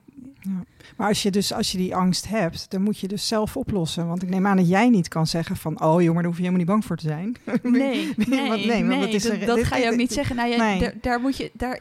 Maar 0.97 1.09
als 1.09 1.23
je 1.23 1.31
dus 1.31 1.53
als 1.53 1.73
je 1.73 1.79
die 1.79 1.97
angst 1.97 2.29
hebt, 2.29 2.71
dan 2.71 2.83
moet 2.83 2.99
je 2.99 3.09
dus 3.09 3.29
zelf 3.29 3.57
oplossen. 3.57 4.07
Want 4.09 4.23
ik 4.23 4.29
neem 4.29 4.47
aan 4.47 4.57
dat 4.57 4.69
jij 4.69 4.89
niet 4.89 5.09
kan 5.09 5.27
zeggen 5.27 5.57
van, 5.57 5.81
oh 5.83 5.97
maar 5.97 6.15
daar 6.15 6.25
hoef 6.25 6.37
je 6.37 6.39
helemaal 6.39 6.59
niet 6.59 6.67
bang 6.67 6.85
voor 6.85 6.97
te 6.97 7.07
zijn. 7.07 7.37
nee, 7.63 8.13
Want- 8.17 8.29
nee, 8.29 8.67
nee, 8.67 8.85
want 8.85 9.01
dat 9.01 9.13
is 9.13 9.23
dat, 9.23 9.33
een- 9.33 9.47
dat 9.47 9.57
dit- 9.57 9.67
ga 9.67 9.77
je 9.77 9.83
ook 9.85 9.91
dit- 9.91 9.99
niet 9.99 10.13
zeggen. 10.13 10.37
Nou 10.37 10.49
ja, 10.49 10.57
Nee. 10.57 10.79
daar, 10.81 10.95
daar 11.01 11.21
moet 11.21 11.37
je... 11.37 11.51
Daar, 11.53 11.81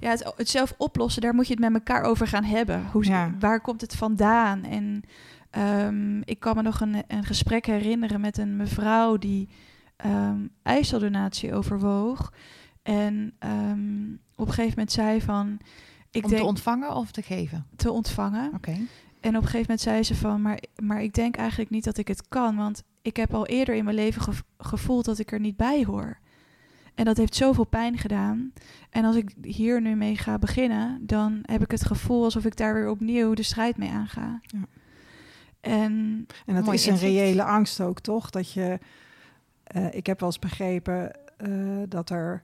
ja, 0.00 0.10
het, 0.10 0.32
het 0.36 0.48
zelf 0.48 0.74
oplossen, 0.76 1.22
daar 1.22 1.34
moet 1.34 1.46
je 1.46 1.52
het 1.54 1.62
met 1.62 1.74
elkaar 1.74 2.02
over 2.02 2.26
gaan 2.26 2.44
hebben. 2.44 2.86
Hoe, 2.92 3.04
Ja. 3.04 3.34
Waar 3.38 3.60
komt 3.60 3.80
het 3.80 3.96
vandaan? 3.96 4.64
En 4.64 5.02
ehm, 5.50 6.20
ik 6.24 6.40
kan 6.40 6.56
me 6.56 6.62
nog 6.62 6.80
een, 6.80 6.96
een 7.06 7.24
gesprek 7.24 7.66
herinneren 7.66 8.20
met 8.20 8.38
een 8.38 8.56
mevrouw 8.56 9.16
die 9.16 9.48
ehm 9.96 10.38
ijsseldonatie 10.62 11.54
overwoog. 11.54 12.32
En 12.82 13.32
ehm, 13.38 14.12
op 14.34 14.46
een 14.46 14.52
gegeven 14.54 14.70
moment 14.70 14.92
zei 14.92 15.20
van... 15.20 15.58
Ik 16.10 16.22
Om 16.24 16.30
denk 16.30 16.42
te 16.42 16.48
ontvangen 16.48 16.94
of 16.94 17.10
te 17.10 17.22
geven? 17.22 17.66
te 17.76 17.90
ontvangen. 17.90 18.50
Oké. 18.54 18.70
En 19.20 19.36
op 19.36 19.42
een 19.42 19.48
gegeven 19.48 19.60
moment 19.60 19.80
zei 19.80 20.02
ze 20.02 20.14
van, 20.14 20.42
maar, 20.42 20.58
maar 20.82 21.02
ik 21.02 21.14
denk 21.14 21.36
eigenlijk 21.36 21.70
niet 21.70 21.84
dat 21.84 21.98
ik 21.98 22.08
het 22.08 22.28
kan, 22.28 22.56
want 22.56 22.82
ik 23.02 23.16
heb 23.16 23.34
al 23.34 23.46
eerder 23.46 23.74
in 23.74 23.84
mijn 23.84 23.96
leven 23.96 24.22
gev- 24.22 24.40
gevoeld 24.58 25.04
dat 25.04 25.18
ik 25.18 25.32
er 25.32 25.40
niet 25.40 25.56
bij 25.56 25.84
hoor. 25.84 26.18
En 26.94 27.04
dat 27.04 27.16
heeft 27.16 27.34
zoveel 27.34 27.64
pijn 27.64 27.98
gedaan. 27.98 28.52
En 28.90 29.04
als 29.04 29.16
ik 29.16 29.34
hier 29.42 29.80
nu 29.80 29.94
mee 29.94 30.16
ga 30.16 30.38
beginnen, 30.38 31.06
dan 31.06 31.38
heb 31.42 31.62
ik 31.62 31.70
het 31.70 31.86
gevoel 31.86 32.24
alsof 32.24 32.44
ik 32.44 32.56
daar 32.56 32.74
weer 32.74 32.90
opnieuw 32.90 33.34
de 33.34 33.42
strijd 33.42 33.76
mee 33.76 33.90
aanga. 33.90 34.40
Ja. 34.42 34.58
En 35.60 36.26
En 36.46 36.54
dat 36.54 36.74
is 36.74 36.86
een 36.86 36.92
inzicht. 36.92 37.12
reële 37.12 37.42
angst 37.42 37.80
ook, 37.80 38.00
toch? 38.00 38.30
Dat 38.30 38.52
je, 38.52 38.78
eh, 39.64 39.94
ik 39.94 40.06
heb 40.06 40.20
wel 40.20 40.28
eens 40.28 40.38
begrepen 40.38 41.12
eh, 41.36 41.48
dat 41.88 42.10
er 42.10 42.42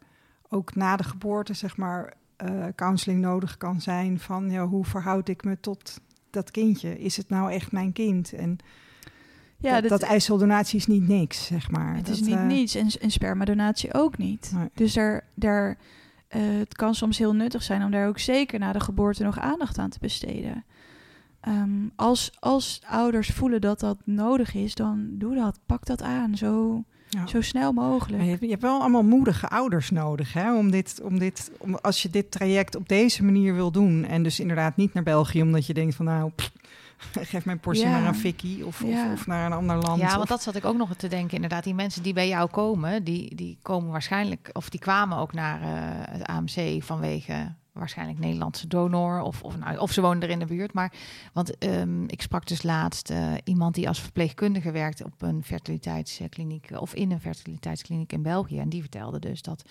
ook 0.48 0.74
na 0.74 0.96
de 0.96 1.04
geboorte, 1.04 1.54
zeg 1.54 1.76
maar, 1.76 2.14
eh, 2.36 2.66
counseling 2.74 3.20
nodig 3.20 3.56
kan 3.56 3.80
zijn 3.80 4.18
van, 4.18 4.50
ja, 4.50 4.66
hoe 4.66 4.84
verhoud 4.84 5.28
ik 5.28 5.44
me 5.44 5.60
tot 5.60 6.00
dat 6.30 6.50
kindje? 6.50 6.98
Is 6.98 7.16
het 7.16 7.28
nou 7.28 7.52
echt 7.52 7.72
mijn 7.72 7.92
kind? 7.92 8.32
En 8.32 8.58
ja, 9.58 9.80
dat, 9.80 9.90
dat 9.90 10.72
is 10.72 10.86
niet 10.86 11.08
niks, 11.08 11.46
zeg 11.46 11.70
maar. 11.70 11.96
het 11.96 12.08
is 12.08 12.20
niet 12.20 12.34
eh, 12.34 12.46
niets 12.46 12.74
en, 12.74 12.88
en 13.00 13.10
spermadonatie 13.10 13.94
ook 13.94 14.18
niet. 14.18 14.50
Nee. 14.54 14.68
Dus 14.74 14.92
daar, 14.92 15.24
daar, 15.34 15.76
eh, 16.28 16.40
het 16.58 16.74
kan 16.74 16.94
soms 16.94 17.18
heel 17.18 17.34
nuttig 17.34 17.62
zijn 17.62 17.84
om 17.84 17.90
daar 17.90 18.08
ook 18.08 18.18
zeker 18.18 18.58
na 18.58 18.72
de 18.72 18.80
geboorte 18.80 19.24
nog 19.24 19.38
aandacht 19.38 19.78
aan 19.78 19.90
te 19.90 19.98
besteden. 20.00 20.64
Ehm, 21.40 21.70
als, 21.96 22.32
als 22.38 22.80
ouders 22.86 23.28
voelen 23.28 23.60
dat 23.60 23.80
dat 23.80 23.98
nodig 24.04 24.54
is, 24.54 24.74
dan 24.74 25.08
doe 25.10 25.34
dat. 25.34 25.58
Pak 25.66 25.86
dat 25.86 26.02
aan, 26.02 26.36
zo, 26.36 26.84
ja. 27.08 27.26
zo 27.26 27.40
snel 27.40 27.72
mogelijk. 27.72 28.22
Je, 28.22 28.28
hebt- 28.28 28.42
je 28.42 28.48
hebt 28.48 28.62
wel 28.62 28.80
allemaal 28.80 29.02
moedige 29.02 29.48
ouders 29.48 29.90
nodig, 29.90 30.32
hè? 30.32 30.56
Om 30.56 30.70
dit, 30.70 31.00
om 31.02 31.18
dit, 31.18 31.50
om, 31.58 31.74
als 31.74 32.02
je 32.02 32.10
dit 32.10 32.30
traject 32.30 32.76
op 32.76 32.88
deze 32.88 33.24
manier 33.24 33.54
wil 33.54 33.70
doen 33.70 34.04
en 34.04 34.22
dus 34.22 34.40
inderdaad 34.40 34.76
niet 34.76 34.94
naar 34.94 35.02
België, 35.02 35.42
omdat 35.42 35.66
je 35.66 35.74
denkt 35.74 35.94
van, 35.94 36.04
nou, 36.04 36.30
pff, 36.34 36.52
geef 37.12 37.44
mijn 37.44 37.60
portie 37.60 37.84
Ja. 37.84 37.90
naar 37.90 38.08
een 38.08 38.14
fikkie 38.14 38.66
of, 38.66 38.82
Ja. 38.84 39.06
of, 39.06 39.12
of 39.12 39.26
naar 39.26 39.46
een 39.46 39.52
ander 39.52 39.76
land. 39.76 40.00
Ja, 40.00 40.08
want 40.08 40.22
of- 40.22 40.28
dat 40.28 40.42
zat 40.42 40.54
ik 40.56 40.64
ook 40.64 40.76
nog 40.76 40.94
te 40.94 41.08
denken. 41.08 41.34
Inderdaad, 41.34 41.64
die 41.64 41.74
mensen 41.74 42.02
die 42.02 42.12
bij 42.12 42.28
jou 42.28 42.50
komen, 42.50 43.04
die, 43.04 43.34
die 43.34 43.58
komen 43.62 43.90
waarschijnlijk, 43.90 44.50
of 44.52 44.68
die 44.70 44.80
kwamen 44.80 45.18
ook 45.18 45.32
naar 45.32 45.60
eh, 45.62 45.68
het 46.12 46.22
AMC 46.26 46.82
vanwege 46.82 47.54
waarschijnlijk 47.72 48.18
Nederlandse 48.18 48.66
donor, 48.66 49.20
of, 49.20 49.42
of, 49.42 49.58
nou, 49.58 49.78
of 49.78 49.92
ze 49.92 50.00
woonden 50.00 50.22
er 50.22 50.30
in 50.30 50.38
de 50.38 50.46
buurt. 50.46 50.72
Maar, 50.72 50.92
want 51.32 51.58
ehm, 51.58 52.04
ik 52.04 52.22
sprak 52.22 52.46
dus 52.46 52.62
laatst 52.62 53.10
eh, 53.10 53.32
iemand 53.44 53.74
die 53.74 53.88
als 53.88 54.00
verpleegkundige 54.00 54.70
werkt 54.70 55.04
op 55.04 55.22
een 55.22 55.42
fertiliteitskliniek, 55.44 56.68
of 56.78 56.94
in 56.94 57.10
een 57.10 57.20
fertiliteitskliniek 57.20 58.12
in 58.12 58.22
België. 58.22 58.58
En 58.58 58.68
die 58.68 58.80
vertelde 58.80 59.18
dus 59.18 59.42
dat 59.42 59.62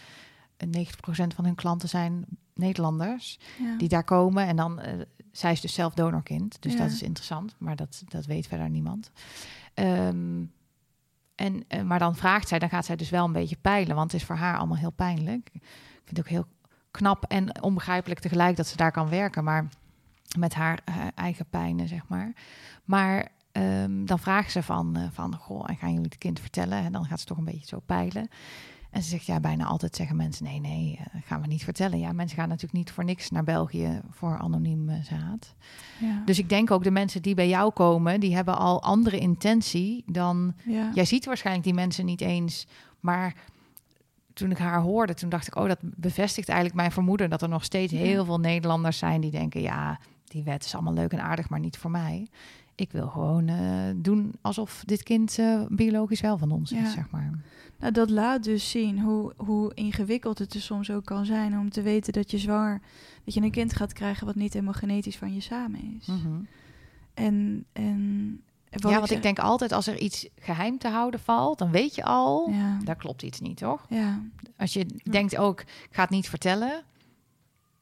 eh, 0.57 0.67
90% 0.67 1.35
van 1.35 1.45
hun 1.45 1.55
klanten 1.55 1.89
zijn 1.89 2.25
Nederlanders 2.53 3.39
Ja. 3.59 3.77
die 3.77 3.87
daar 3.89 4.03
komen. 4.03 4.47
En 4.47 4.55
dan, 4.55 4.79
eh, 4.79 4.93
zij 5.37 5.51
is 5.51 5.61
dus 5.61 5.73
zelf 5.73 5.93
donorkind, 5.93 6.61
dus 6.61 6.73
Ja. 6.73 6.77
dat 6.77 6.91
is 6.91 7.01
interessant. 7.01 7.55
Maar 7.57 7.75
dat, 7.75 8.03
dat 8.07 8.25
weet 8.25 8.47
verder 8.47 8.69
niemand. 8.69 9.11
Ehm, 9.73 10.43
en, 11.35 11.63
eh, 11.67 11.81
maar 11.81 11.99
dan 11.99 12.15
vraagt 12.15 12.47
zij, 12.47 12.59
dan 12.59 12.69
gaat 12.69 12.85
zij 12.85 12.95
dus 12.95 13.09
wel 13.09 13.25
een 13.25 13.31
beetje 13.31 13.57
peilen, 13.61 13.95
want 13.95 14.11
het 14.11 14.21
is 14.21 14.27
voor 14.27 14.35
haar 14.35 14.57
allemaal 14.57 14.77
heel 14.77 14.91
pijnlijk. 14.91 15.49
Ik 15.53 15.61
vind 16.03 16.17
het 16.17 16.19
ook 16.19 16.27
heel 16.27 16.45
knap 16.91 17.23
en 17.23 17.61
onbegrijpelijk 17.63 18.19
tegelijk 18.19 18.55
dat 18.55 18.67
ze 18.67 18.77
daar 18.77 18.91
kan 18.91 19.09
werken, 19.09 19.43
maar 19.43 19.67
met 20.37 20.53
haar 20.53 20.79
eh, 20.85 20.95
eigen 21.15 21.45
pijnen, 21.49 21.87
zeg 21.87 22.07
maar. 22.07 22.33
Maar 22.83 23.27
ehm, 23.51 24.05
dan 24.05 24.19
vraagt 24.19 24.51
ze 24.51 24.63
van, 24.63 24.95
eh, 24.95 25.03
van, 25.11 25.35
goh, 25.35 25.69
en 25.69 25.75
gaan 25.77 25.89
jullie 25.89 26.05
het 26.05 26.17
kind 26.17 26.39
vertellen? 26.39 26.77
En 26.83 26.91
dan 26.91 27.05
gaat 27.05 27.19
ze 27.19 27.25
toch 27.25 27.37
een 27.37 27.43
beetje 27.45 27.67
zo 27.67 27.79
peilen. 27.85 28.27
En 28.95 29.03
ze 29.03 29.09
zegt, 29.09 29.25
ja, 29.25 29.39
bijna 29.39 29.65
altijd 29.65 29.95
zeggen 29.95 30.15
mensen, 30.15 30.45
nee, 30.45 30.59
nee, 30.59 30.99
eh, 30.99 31.21
gaan 31.25 31.41
we 31.41 31.47
niet 31.47 31.63
vertellen. 31.63 31.99
Ja, 31.99 32.11
mensen 32.11 32.37
gaan 32.37 32.47
natuurlijk 32.47 32.73
niet 32.73 32.91
voor 32.91 33.03
niks 33.03 33.31
naar 33.31 33.43
België 33.43 34.01
voor 34.09 34.37
anoniem 34.37 34.89
eh, 34.89 35.03
zaad. 35.03 35.55
Ja. 35.99 36.21
Dus 36.25 36.39
ik 36.39 36.49
denk 36.49 36.71
ook 36.71 36.83
de 36.83 36.91
mensen 36.91 37.21
die 37.21 37.35
bij 37.35 37.47
jou 37.47 37.71
komen, 37.71 38.19
die 38.19 38.35
hebben 38.35 38.57
al 38.57 38.81
andere 38.81 39.17
intentie 39.17 40.03
dan... 40.05 40.53
ja. 40.65 40.91
Jij 40.93 41.05
ziet 41.05 41.25
waarschijnlijk 41.25 41.65
die 41.65 41.73
mensen 41.73 42.05
niet 42.05 42.21
eens, 42.21 42.67
maar 42.99 43.35
toen 44.33 44.51
ik 44.51 44.57
haar 44.57 44.81
hoorde, 44.81 45.13
toen 45.13 45.29
dacht 45.29 45.47
ik, 45.47 45.55
oh, 45.55 45.67
dat 45.67 45.79
bevestigt 45.81 46.47
eigenlijk 46.47 46.77
mijn 46.77 46.91
vermoeden 46.91 47.29
dat 47.29 47.41
er 47.41 47.49
nog 47.49 47.63
steeds 47.63 47.91
Ja. 47.91 47.99
heel 47.99 48.25
veel 48.25 48.39
Nederlanders 48.39 48.97
zijn 48.97 49.21
die 49.21 49.31
denken, 49.31 49.61
ja, 49.61 49.99
die 50.23 50.43
wet 50.43 50.65
is 50.65 50.73
allemaal 50.73 50.93
leuk 50.93 51.11
en 51.11 51.23
aardig, 51.23 51.49
maar 51.49 51.59
niet 51.59 51.77
voor 51.77 51.91
mij. 51.91 52.27
Ik 52.75 52.91
wil 52.91 53.07
gewoon 53.07 53.47
eh, 53.47 53.57
doen 53.95 54.33
alsof 54.41 54.83
dit 54.85 55.03
kind 55.03 55.39
biologisch 55.69 56.21
wel 56.21 56.37
van 56.37 56.51
ons 56.51 56.71
is, 56.71 56.91
zeg 56.91 57.09
maar. 57.09 57.31
Nou, 57.79 57.91
dat 57.91 58.09
laat 58.09 58.43
dus 58.43 58.69
zien 58.69 58.99
hoe, 58.99 59.33
hoe 59.37 59.71
ingewikkeld 59.73 60.39
het 60.39 60.53
er 60.53 60.61
soms 60.61 60.91
ook 60.91 61.05
kan 61.05 61.25
zijn 61.25 61.57
om 61.59 61.69
te 61.69 61.81
weten 61.81 62.13
dat 62.13 62.31
je 62.31 62.37
zwanger, 62.37 62.81
dat 63.23 63.33
je 63.33 63.41
een 63.41 63.51
kind 63.51 63.75
gaat 63.75 63.93
krijgen 63.93 64.25
wat 64.25 64.35
niet 64.35 64.53
helemaal 64.53 64.73
genetisch 64.73 65.17
van 65.17 65.33
je 65.33 65.41
samen 65.41 65.97
is. 65.99 66.05
Mhm. 66.07 66.39
En, 67.13 67.65
en 67.73 68.41
wat 68.69 68.81
Ja, 68.91 68.97
want 68.97 69.07
zeg- 69.07 69.17
ik 69.17 69.23
denk 69.23 69.39
altijd 69.39 69.71
als 69.71 69.87
er 69.87 69.99
iets 69.99 70.27
geheim 70.39 70.77
te 70.77 70.87
houden 70.87 71.19
valt, 71.19 71.57
dan 71.57 71.71
weet 71.71 71.95
je 71.95 72.03
al, 72.03 72.49
Ja, 72.49 72.77
daar 72.83 72.95
klopt 72.95 73.23
iets 73.23 73.39
niet, 73.39 73.57
toch? 73.57 73.85
ja, 73.89 74.21
Als 74.57 74.73
je 74.73 74.85
denkt 75.09 75.37
ook, 75.37 75.61
ik 75.61 75.87
ga 75.91 76.01
het 76.01 76.09
niet 76.09 76.29
vertellen. 76.29 76.83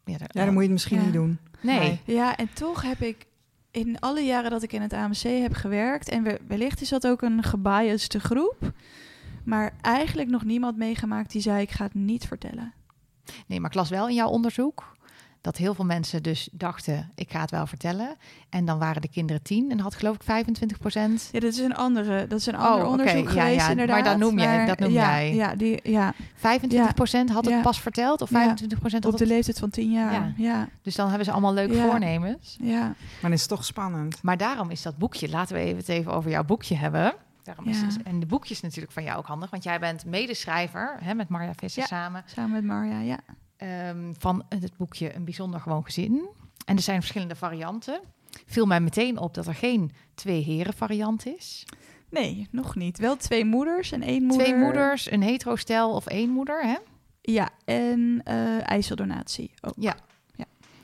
Ja, 0.05 0.17
daar- 0.17 0.29
ja, 0.33 0.43
dan 0.45 0.53
moet 0.53 0.63
je 0.63 0.69
het 0.69 0.71
misschien 0.71 0.97
Ja. 0.97 1.03
niet 1.03 1.13
doen. 1.13 1.37
Nee. 1.61 1.79
Nee. 1.79 1.99
ja, 2.05 2.35
en 2.37 2.49
toch 2.53 2.81
heb 2.81 2.99
ik 3.01 3.25
in 3.71 3.99
alle 3.99 4.21
jaren 4.21 4.51
dat 4.51 4.63
ik 4.63 4.73
in 4.73 4.81
het 4.81 4.93
AMC 4.93 5.21
heb 5.41 5.53
gewerkt, 5.53 6.09
en 6.09 6.23
we- 6.23 6.39
wellicht 6.47 6.81
is 6.81 6.89
dat 6.89 7.07
ook 7.07 7.21
een 7.21 7.43
gebiasde 7.43 8.19
groep, 8.19 8.71
maar 9.43 9.71
eigenlijk 9.81 10.29
nog 10.29 10.43
niemand 10.43 10.77
meegemaakt 10.77 11.31
die 11.31 11.41
zei: 11.41 11.61
Ik 11.61 11.71
ga 11.71 11.83
het 11.83 11.93
niet 11.93 12.25
vertellen. 12.27 12.73
Nee, 13.47 13.59
maar 13.59 13.69
ik 13.69 13.75
las 13.75 13.89
wel 13.89 14.07
in 14.07 14.15
jouw 14.15 14.27
onderzoek 14.29 14.91
dat 15.41 15.57
heel 15.57 15.73
veel 15.73 15.85
mensen 15.85 16.23
dus 16.23 16.49
dachten, 16.51 17.11
ik 17.15 17.31
ga 17.31 17.41
het 17.41 17.51
wel 17.51 17.67
vertellen. 17.67 18.15
En 18.49 18.65
dan 18.65 18.79
waren 18.79 19.01
de 19.01 19.07
kinderen 19.09 19.41
tien 19.41 19.71
en 19.71 19.79
had 19.79 19.95
geloof 19.95 20.15
ik 20.15 20.23
25 20.23 20.77
procent. 20.77 21.29
Ja, 21.31 21.39
dat 21.39 21.51
is 21.53 21.59
een 21.59 21.75
andere, 21.75 22.27
dat 22.27 22.39
is 22.39 22.45
een 22.45 22.55
ander 22.55 22.71
Oh, 22.71 22.79
oké, 22.79 22.87
onderzoek 23.01 23.25
ja, 23.25 23.29
geweest, 23.41 23.55
ja, 23.55 23.61
maar 23.61 23.71
inderdaad. 23.71 24.05
dat 24.05 24.17
noem 24.17 24.39
jij- 24.39 24.65
dat 24.65 24.79
noem 24.79 24.91
ja, 24.91 25.09
jij. 25.11 25.33
Ja, 25.35 25.55
die, 25.55 25.79
ja, 25.91 26.13
25 26.35 26.93
procent 26.93 27.29
had 27.29 27.45
het 27.45 27.53
Ja. 27.53 27.61
pas 27.61 27.81
verteld 27.81 28.21
of 28.21 28.29
Ja. 28.29 28.35
25 28.37 28.79
procent 28.79 29.05
op 29.05 29.11
de 29.11 29.17
het... 29.17 29.27
leeftijd 29.27 29.59
van 29.59 29.69
tien 29.69 29.91
jaar. 29.91 30.11
Ja. 30.13 30.33
Ja, 30.37 30.53
ja, 30.57 30.67
Dus 30.81 30.95
dan 30.95 31.07
hebben 31.07 31.25
ze 31.25 31.31
allemaal 31.31 31.53
leuke 31.53 31.75
Ja. 31.75 31.85
voornemens. 31.85 32.57
ja. 32.61 32.79
Maar 32.81 32.95
dan 33.21 33.31
is 33.33 33.39
het 33.39 33.49
toch 33.49 33.65
spannend. 33.65 34.21
Maar 34.21 34.37
daarom 34.37 34.69
is 34.69 34.81
dat 34.81 34.97
boekje, 34.97 35.29
laten 35.29 35.55
we 35.55 35.61
even 35.61 35.77
het 35.77 35.89
even 35.89 36.13
over 36.13 36.29
jouw 36.31 36.43
boekje 36.43 36.75
hebben. 36.75 37.13
Daarom 37.43 37.65
is 37.67 37.79
Ja. 37.79 37.85
het- 37.85 38.03
en 38.03 38.19
de 38.19 38.25
boekje 38.25 38.53
is 38.53 38.61
natuurlijk 38.61 38.93
van 38.93 39.03
jou 39.03 39.17
ook 39.17 39.25
handig, 39.27 39.49
want 39.49 39.63
jij 39.63 39.79
bent 39.79 40.05
medeschrijver 40.05 40.97
hè, 41.03 41.13
met 41.13 41.29
Marja 41.29 41.53
Visser 41.55 41.81
Ja. 41.81 41.87
samen. 41.87 42.23
Samen 42.25 42.51
met 42.51 42.63
Marja, 42.63 42.99
ja. 42.99 43.19
ehm, 43.57 44.13
van 44.17 44.45
het 44.49 44.77
boekje 44.77 45.15
Een 45.15 45.23
bijzonder 45.25 45.59
gewoon 45.59 45.83
gezin. 45.83 46.27
En 46.65 46.75
er 46.75 46.81
zijn 46.81 46.99
verschillende 46.99 47.35
varianten. 47.35 47.99
Viel 48.45 48.65
mij 48.65 48.79
meteen 48.81 49.17
op 49.17 49.33
dat 49.33 49.47
er 49.47 49.55
geen 49.55 49.91
twee 50.15 50.41
heren 50.43 50.73
variant 50.73 51.25
is. 51.25 51.65
Nee, 52.09 52.47
nog 52.51 52.75
niet. 52.75 52.97
Wel 52.97 53.15
twee 53.17 53.45
moeders 53.45 53.91
en 53.91 54.01
één 54.01 54.23
moeder. 54.23 54.45
Twee 54.47 54.59
moeders, 54.59 55.11
een 55.11 55.21
hetero 55.21 55.55
stel 55.55 55.91
of 55.91 56.05
één 56.07 56.29
moeder. 56.29 56.63
Hè? 56.63 56.75
Ja, 57.21 57.49
en 57.65 58.21
ijsseldonatie 58.63 59.51
ook. 59.61 59.73
Ja. 59.77 59.95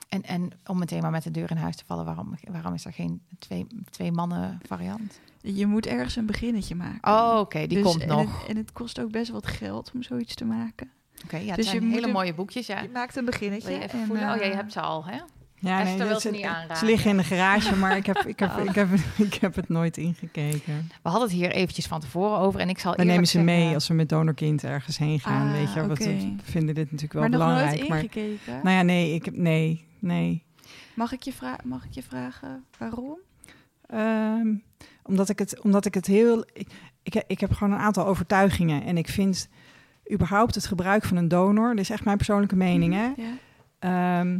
En, 0.09 0.21
en 0.23 0.49
om 0.65 0.79
meteen 0.79 1.01
maar 1.01 1.11
met 1.11 1.23
de 1.23 1.31
deur 1.31 1.51
in 1.51 1.57
huis 1.57 1.75
te 1.75 1.85
vallen, 1.85 2.05
waarom, 2.05 2.35
waarom 2.51 2.73
is 2.73 2.85
er 2.85 2.93
geen 2.93 3.21
twee, 3.39 3.67
twee 3.89 4.11
mannen 4.11 4.59
variant? 4.67 5.19
Je 5.41 5.65
moet 5.67 5.85
ergens 5.85 6.15
een 6.15 6.25
beginnetje 6.25 6.75
maken. 6.75 7.11
Oh, 7.13 7.39
oké, 7.39 7.67
die 7.67 7.77
Dus- 7.83 7.91
komt 7.91 8.01
en 8.01 8.07
nog. 8.07 8.39
Het, 8.41 8.49
en 8.49 8.57
het 8.57 8.71
kost 8.71 8.99
ook 8.99 9.11
best 9.11 9.31
wat 9.31 9.47
geld 9.47 9.91
om 9.93 10.03
zoiets 10.03 10.35
te 10.35 10.45
maken. 10.45 10.89
Oké, 11.23 11.37
ja, 11.37 11.45
het 11.47 11.55
dus 11.55 11.69
zijn 11.69 11.81
je 11.87 11.93
hele 11.93 12.11
mooie 12.11 12.33
boekjes. 12.33 12.67
Ja. 12.67 12.81
Je 12.81 12.89
maakt 12.93 13.15
een 13.15 13.25
beginnetje. 13.25 13.67
Wil 13.67 13.77
je 13.77 13.83
even 13.83 13.99
en, 13.99 14.05
voelen? 14.05 14.25
oh, 14.29 14.35
eh, 14.35 14.41
ja, 14.41 14.47
je 14.47 14.55
hebt 14.55 14.71
ze 14.71 14.79
al, 14.81 15.05
hè? 15.05 15.17
Ja, 15.61 15.79
Esther 15.81 15.97
wil 15.97 16.07
dat 16.07 16.21
ze 16.21 16.29
is- 16.29 16.35
niet 16.35 16.45
aanraken. 16.45 16.77
Ze 16.77 16.85
liggen 16.85 17.11
in 17.11 17.17
de 17.17 17.23
garage, 17.23 17.75
maar 17.75 17.97
ik 17.97 18.05
heb, 18.05 18.17
ik 18.33 18.39
heb, 18.39 18.57
Oh. 18.57 18.65
ik 18.65 18.75
heb, 18.75 18.87
ik 19.17 19.33
heb 19.33 19.55
het 19.55 19.69
nooit 19.69 19.97
ingekeken. 19.97 20.89
We 21.03 21.09
hadden 21.09 21.27
het 21.29 21.37
hier 21.37 21.51
eventjes 21.51 21.85
van 21.87 21.99
tevoren 21.99 22.37
over. 22.39 22.59
En 22.59 22.69
ik 22.69 22.79
zal 22.79 22.95
We 22.95 23.03
nemen 23.03 23.27
ze 23.27 23.39
mee 23.39 23.73
als 23.73 23.87
we 23.87 23.93
met 23.93 24.09
donorkind 24.09 24.63
ergens 24.63 24.97
heen 24.97 25.19
gaan. 25.19 25.47
Ah, 25.47 25.51
weet 25.53 25.73
je, 25.73 25.87
wat, 25.87 25.99
oké. 25.99 26.09
we 26.09 26.35
vinden 26.43 26.75
dit 26.75 26.83
natuurlijk 26.91 27.13
wel 27.13 27.21
maar 27.21 27.29
nog 27.29 27.39
belangrijk. 27.39 27.75
nooit 27.77 27.89
maar, 27.89 27.97
ingekeken. 27.97 28.59
nou 28.63 28.75
ja, 28.75 28.81
nee, 28.81 29.13
ik 29.13 29.25
heb, 29.25 29.35
nee, 29.35 29.85
nee. 29.99 30.43
mag, 30.93 31.11
ik 31.11 31.21
je 31.23 31.33
vra- 31.33 31.59
mag 31.63 31.85
ik 31.85 31.93
je 31.93 32.03
vragen 32.03 32.63
waarom? 32.77 33.17
Ehm, 33.87 34.47
omdat, 35.09 35.29
ik 35.29 35.39
het, 35.39 35.61
omdat 35.61 35.85
ik 35.85 35.93
het 35.93 36.05
heel. 36.05 36.45
Ik, 37.03 37.23
ik, 37.27 37.39
heb 37.39 37.51
gewoon 37.51 37.73
een 37.73 37.79
aantal 37.79 38.05
overtuigingen. 38.05 38.83
En 38.83 38.97
ik 38.97 39.07
vind 39.09 39.49
überhaupt 40.11 40.55
het 40.55 40.65
gebruik 40.65 41.03
van 41.03 41.17
een 41.17 41.27
donor. 41.27 41.69
Dit 41.69 41.79
is 41.79 41.89
echt 41.89 42.05
mijn 42.05 42.17
persoonlijke 42.17 42.55
mening. 42.55 42.93
Hè? 42.93 43.11
Ja. 43.15 43.37
Ehm, 43.79 44.39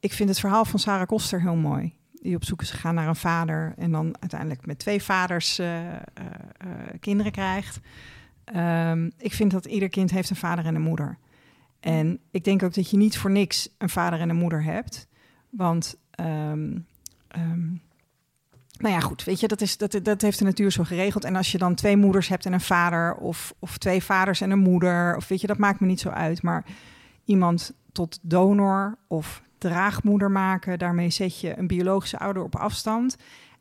ik 0.00 0.12
vind 0.12 0.28
het 0.28 0.40
verhaal 0.40 0.64
van 0.64 0.78
Sarah 0.78 1.06
Koster 1.06 1.40
heel 1.40 1.56
mooi. 1.56 1.94
Die 2.12 2.36
op 2.36 2.44
zoek 2.44 2.62
is 2.62 2.70
gegaan 2.70 2.94
naar 2.94 3.08
een 3.08 3.16
vader. 3.16 3.74
En 3.76 3.90
dan 3.90 4.14
uiteindelijk 4.20 4.66
met 4.66 4.78
twee 4.78 5.02
vaders 5.02 5.58
eh, 5.58 5.92
eh, 5.92 6.00
eh, 6.56 6.68
kinderen 7.00 7.32
krijgt. 7.32 7.80
Ehm, 8.44 9.10
ik 9.18 9.32
vind 9.32 9.50
dat 9.50 9.64
ieder 9.64 9.88
kind 9.88 10.10
heeft 10.10 10.30
een 10.30 10.36
vader 10.36 10.64
en 10.64 10.74
een 10.74 10.82
moeder. 10.82 11.18
En 11.80 12.20
ik 12.30 12.44
denk 12.44 12.62
ook 12.62 12.74
dat 12.74 12.90
je 12.90 12.96
niet 12.96 13.18
voor 13.18 13.30
niks 13.30 13.68
een 13.78 13.88
vader 13.88 14.20
en 14.20 14.28
een 14.28 14.36
moeder 14.36 14.64
hebt. 14.64 15.08
Want 15.50 15.96
ehm, 16.10 16.78
nou 18.82 18.94
ja, 18.94 19.00
goed, 19.00 19.24
weet 19.24 19.40
je, 19.40 19.48
dat, 19.48 19.60
is, 19.60 19.76
dat, 19.76 19.98
dat 20.02 20.22
heeft 20.22 20.38
de 20.38 20.44
natuur 20.44 20.72
zo 20.72 20.84
geregeld. 20.84 21.24
En 21.24 21.36
als 21.36 21.52
je 21.52 21.58
dan 21.58 21.74
twee 21.74 21.96
moeders 21.96 22.28
hebt 22.28 22.46
en 22.46 22.52
een 22.52 22.60
vader, 22.60 23.14
of, 23.14 23.54
of 23.58 23.78
twee 23.78 24.02
vaders 24.02 24.40
en 24.40 24.50
een 24.50 24.58
moeder, 24.58 25.16
of 25.16 25.28
weet 25.28 25.40
je, 25.40 25.46
dat 25.46 25.58
maakt 25.58 25.80
me 25.80 25.86
niet 25.86 26.00
zo 26.00 26.08
uit. 26.08 26.42
Maar 26.42 26.64
iemand 27.24 27.72
tot 27.92 28.18
donor 28.22 28.98
of 29.08 29.42
draagmoeder 29.58 30.30
maken, 30.30 30.78
daarmee 30.78 31.10
zet 31.10 31.40
je 31.40 31.58
een 31.58 31.66
biologische 31.66 32.18
ouder 32.18 32.42
op 32.42 32.56
afstand. 32.56 33.16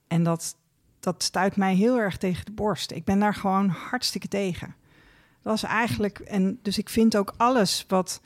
En 0.08 0.24
dat, 0.24 0.56
dat 1.00 1.24
stuit 1.24 1.56
mij 1.56 1.76
heel 1.76 2.00
erg 2.00 2.18
tegen 2.18 2.46
de 2.46 2.52
borst. 2.52 2.92
Ik 2.92 3.04
ben 3.04 3.20
daar 3.20 3.36
gewoon 3.36 3.70
hartstikke 3.70 4.28
tegen. 4.28 4.76
Dat 5.42 5.56
is 5.56 5.64
eigenlijk, 5.64 6.20
en 6.20 6.60
dus 6.62 6.78
ik 6.78 6.90
vind 6.90 7.18
ook 7.18 7.34
alles 7.38 7.86
wat. 7.88 8.22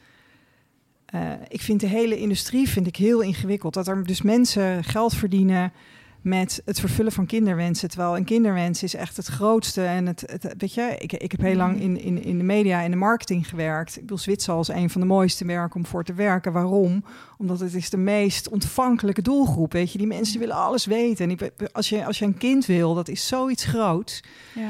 eh, 1.05 1.31
ik 1.47 1.61
vind 1.61 1.79
de 1.79 1.87
hele 1.87 2.17
industrie 2.17 2.69
vind 2.69 2.87
ik 2.87 2.95
heel 2.95 3.21
ingewikkeld. 3.21 3.73
Dat 3.73 3.87
er 3.87 4.05
dus 4.05 4.21
mensen 4.21 4.83
geld 4.83 5.15
verdienen 5.15 5.73
met 6.25 6.61
het 6.65 6.79
vervullen 6.79 7.11
van 7.11 7.25
kinderwensen. 7.25 7.89
Terwijl 7.89 8.17
een 8.17 8.23
kinderwens 8.23 8.83
is 8.83 8.95
echt 8.95 9.17
het 9.17 9.25
grootste. 9.25 9.83
En 9.83 10.05
het, 10.05 10.23
het 10.25 10.53
weet 10.57 10.73
je, 10.73 10.95
ik, 10.97 11.13
ik 11.13 11.31
heb 11.31 11.41
heel 11.41 11.55
lang 11.55 11.81
in, 11.81 11.99
in, 12.01 12.23
in 12.23 12.37
de 12.37 12.43
media 12.43 12.83
en 12.83 12.91
de 12.91 12.97
marketing 12.97 13.49
gewerkt. 13.49 13.95
Ik 13.95 14.01
bedoel, 14.01 14.17
Zwitser 14.17 14.59
is 14.59 14.67
een 14.67 14.89
van 14.89 15.01
de 15.01 15.07
mooiste 15.07 15.45
merken 15.45 15.75
om 15.75 15.85
voor 15.85 16.03
te 16.03 16.13
werken. 16.13 16.51
Waarom? 16.51 17.03
Omdat 17.37 17.59
het 17.59 17.73
is 17.73 17.89
de 17.89 17.97
meest 17.97 18.49
ontvankelijke 18.49 19.21
doelgroep. 19.21 19.71
Weet 19.71 19.91
je, 19.91 19.97
die 19.97 20.07
mensen 20.07 20.31
die 20.31 20.47
willen 20.47 20.63
alles 20.63 20.85
weten. 20.85 21.29
En 21.29 21.51
als, 21.71 21.89
je, 21.89 22.05
als 22.05 22.19
je 22.19 22.25
een 22.25 22.37
kind 22.37 22.65
wil, 22.65 22.93
dat 22.93 23.07
is 23.07 23.27
zoiets 23.27 23.63
groots. 23.63 24.23
Ja. 24.53 24.69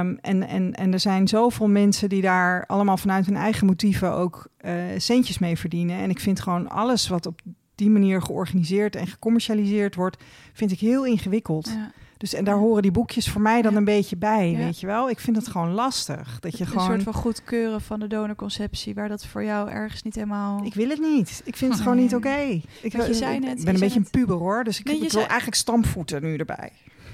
Um, 0.00 0.18
en, 0.20 0.48
en, 0.48 0.72
en 0.74 0.92
er 0.92 1.00
zijn 1.00 1.28
zoveel 1.28 1.68
mensen 1.68 2.08
die 2.08 2.22
daar 2.22 2.66
allemaal 2.66 2.96
vanuit 2.96 3.26
hun 3.26 3.36
eigen 3.36 3.66
motieven 3.66 4.12
ook 4.12 4.48
uh, 4.60 4.72
centjes 4.96 5.38
mee 5.38 5.58
verdienen. 5.58 5.98
En 5.98 6.10
ik 6.10 6.20
vind 6.20 6.40
gewoon 6.40 6.68
alles 6.68 7.08
wat 7.08 7.26
op 7.26 7.40
die 7.74 7.90
manier 7.90 8.22
georganiseerd 8.22 8.96
en 8.96 9.06
gecommercialiseerd 9.06 9.94
wordt, 9.94 10.16
vind 10.52 10.72
ik 10.72 10.78
heel 10.78 11.06
ingewikkeld. 11.06 11.68
Ja. 11.68 11.92
Dus 12.16 12.34
en 12.34 12.44
daar 12.44 12.56
horen 12.56 12.82
die 12.82 12.90
boekjes 12.90 13.28
voor 13.30 13.40
mij 13.40 13.62
dan 13.62 13.72
Ja. 13.72 13.78
een 13.78 13.84
beetje 13.84 14.16
bij, 14.16 14.50
Ja. 14.50 14.56
weet 14.58 14.80
je 14.80 14.86
wel? 14.86 15.10
Ik 15.10 15.20
vind 15.20 15.36
het 15.36 15.48
gewoon 15.48 15.70
lastig. 15.72 16.40
Dat 16.40 16.52
je 16.58 16.64
Een 16.64 16.70
gewoon. 16.70 16.86
soort 16.86 17.02
van 17.02 17.14
goedkeuren 17.14 17.80
van 17.80 18.00
de 18.00 18.06
donorconceptie, 18.06 18.94
waar 18.94 19.08
dat 19.08 19.26
voor 19.26 19.44
jou 19.44 19.70
ergens 19.70 20.02
niet 20.02 20.14
helemaal... 20.14 20.64
Ik 20.64 20.74
wil 20.74 20.88
het 20.88 21.00
niet. 21.00 21.42
Ik 21.44 21.56
vind 21.56 21.72
het 21.72 21.82
gewoon 21.82 21.96
niet 21.98 22.14
oké. 22.14 22.60
Ik, 22.82 22.92
je 22.92 23.14
zei 23.14 23.34
ik 23.34 23.40
net- 23.40 23.54
ben 23.54 23.64
je 23.64 23.72
een 23.72 23.78
beetje 23.80 23.98
een 23.98 24.10
puber 24.10 24.36
hoor. 24.36 24.64
Dus 24.64 24.78
ik, 24.78 24.84
Nee, 24.86 24.94
je 24.98 25.04
ik 25.04 25.10
wil 25.10 25.18
zei- 25.20 25.30
eigenlijk 25.30 25.60
stampvoeten 25.60 26.22
nu 26.22 26.36
erbij. 26.36 26.70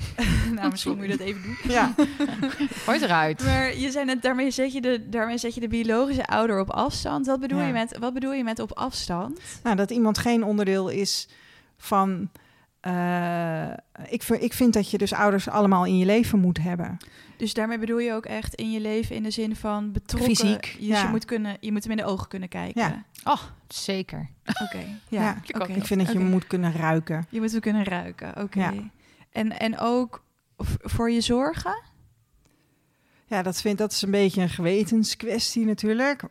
nou, 0.55 0.71
misschien 0.71 0.97
moet 0.97 1.05
je 1.05 1.11
dat 1.11 1.21
even 1.27 1.43
doen. 1.43 1.57
Ja. 1.73 1.95
Gooi 2.85 2.99
het 2.99 3.03
eruit. 3.03 3.45
Maar 3.45 3.77
je 3.77 3.91
zei 3.91 4.05
net, 4.05 4.23
daarmee 4.23 4.51
zet 4.51 4.73
je 4.73 4.81
de, 4.81 5.09
daarmee 5.09 5.39
zet 5.39 5.55
je 5.55 5.61
de 5.61 5.69
biologische 5.69 6.27
ouder 6.27 6.61
op 6.61 6.71
afstand. 6.71 7.27
Wat 7.27 7.41
bedoel, 7.41 7.59
Ja. 7.61 7.67
je, 7.67 7.73
met, 7.73 7.97
wat 7.99 8.15
bedoel 8.15 8.33
je 8.33 8.45
met 8.45 8.59
op 8.59 8.73
afstand? 8.73 9.41
Nou, 9.63 9.77
dat 9.77 9.91
iemand 9.91 10.19
geen 10.19 10.45
onderdeel 10.45 10.89
is 10.89 11.29
van. 11.77 12.31
eh, 12.81 13.67
ik, 14.09 14.23
ik 14.23 14.53
vind 14.53 14.73
dat 14.73 14.91
je 14.91 14.99
dus 14.99 15.13
ouders 15.13 15.49
allemaal 15.49 15.85
in 15.87 15.99
je 15.99 16.07
leven 16.07 16.39
moet 16.39 16.59
hebben. 16.59 16.97
Dus 17.37 17.55
daarmee 17.55 17.79
bedoel 17.79 17.99
je 17.99 18.13
ook 18.13 18.27
echt 18.27 18.55
in 18.55 18.71
je 18.71 18.81
leven 18.81 19.17
in 19.17 19.23
de 19.23 19.31
zin 19.31 19.57
van 19.57 19.93
betrokken. 19.93 20.37
Fysiek, 20.37 20.63
Dus 20.79 20.87
ja. 20.87 21.03
je, 21.03 21.09
moet 21.09 21.25
kunnen, 21.25 21.57
je 21.61 21.73
moet 21.73 21.83
hem 21.83 21.91
in 21.91 21.97
de 21.97 22.05
ogen 22.05 22.29
kunnen 22.29 22.49
kijken. 22.49 22.81
Ja. 22.81 23.05
Oh, 23.25 23.43
zeker. 23.69 24.29
Oké, 24.65 24.79
ja. 25.09 25.23
Ja, 25.23 25.37
ik 25.45 25.57
ook. 25.57 25.63
oké, 25.63 25.73
Ik 25.73 25.85
vind 25.87 26.01
dat 26.05 26.13
je 26.13 26.19
moet 26.19 26.47
kunnen 26.47 26.73
ruiken. 26.73 27.27
Je 27.29 27.41
moet 27.41 27.51
hem 27.53 27.61
kunnen 27.61 27.85
ruiken, 27.85 28.43
oké. 28.43 28.91
En, 29.39 29.59
en 29.59 29.79
ook 29.79 30.23
voor 30.83 31.11
je 31.11 31.21
zorgen? 31.21 31.83
Ja, 33.27 33.43
dat, 33.43 33.61
vind, 33.61 33.79
dat 33.79 33.93
is 33.93 34.03
een 34.03 34.11
beetje 34.11 34.43
een 34.43 34.49
gewetenskwestie 34.49 35.65
natuurlijk. 35.65 36.23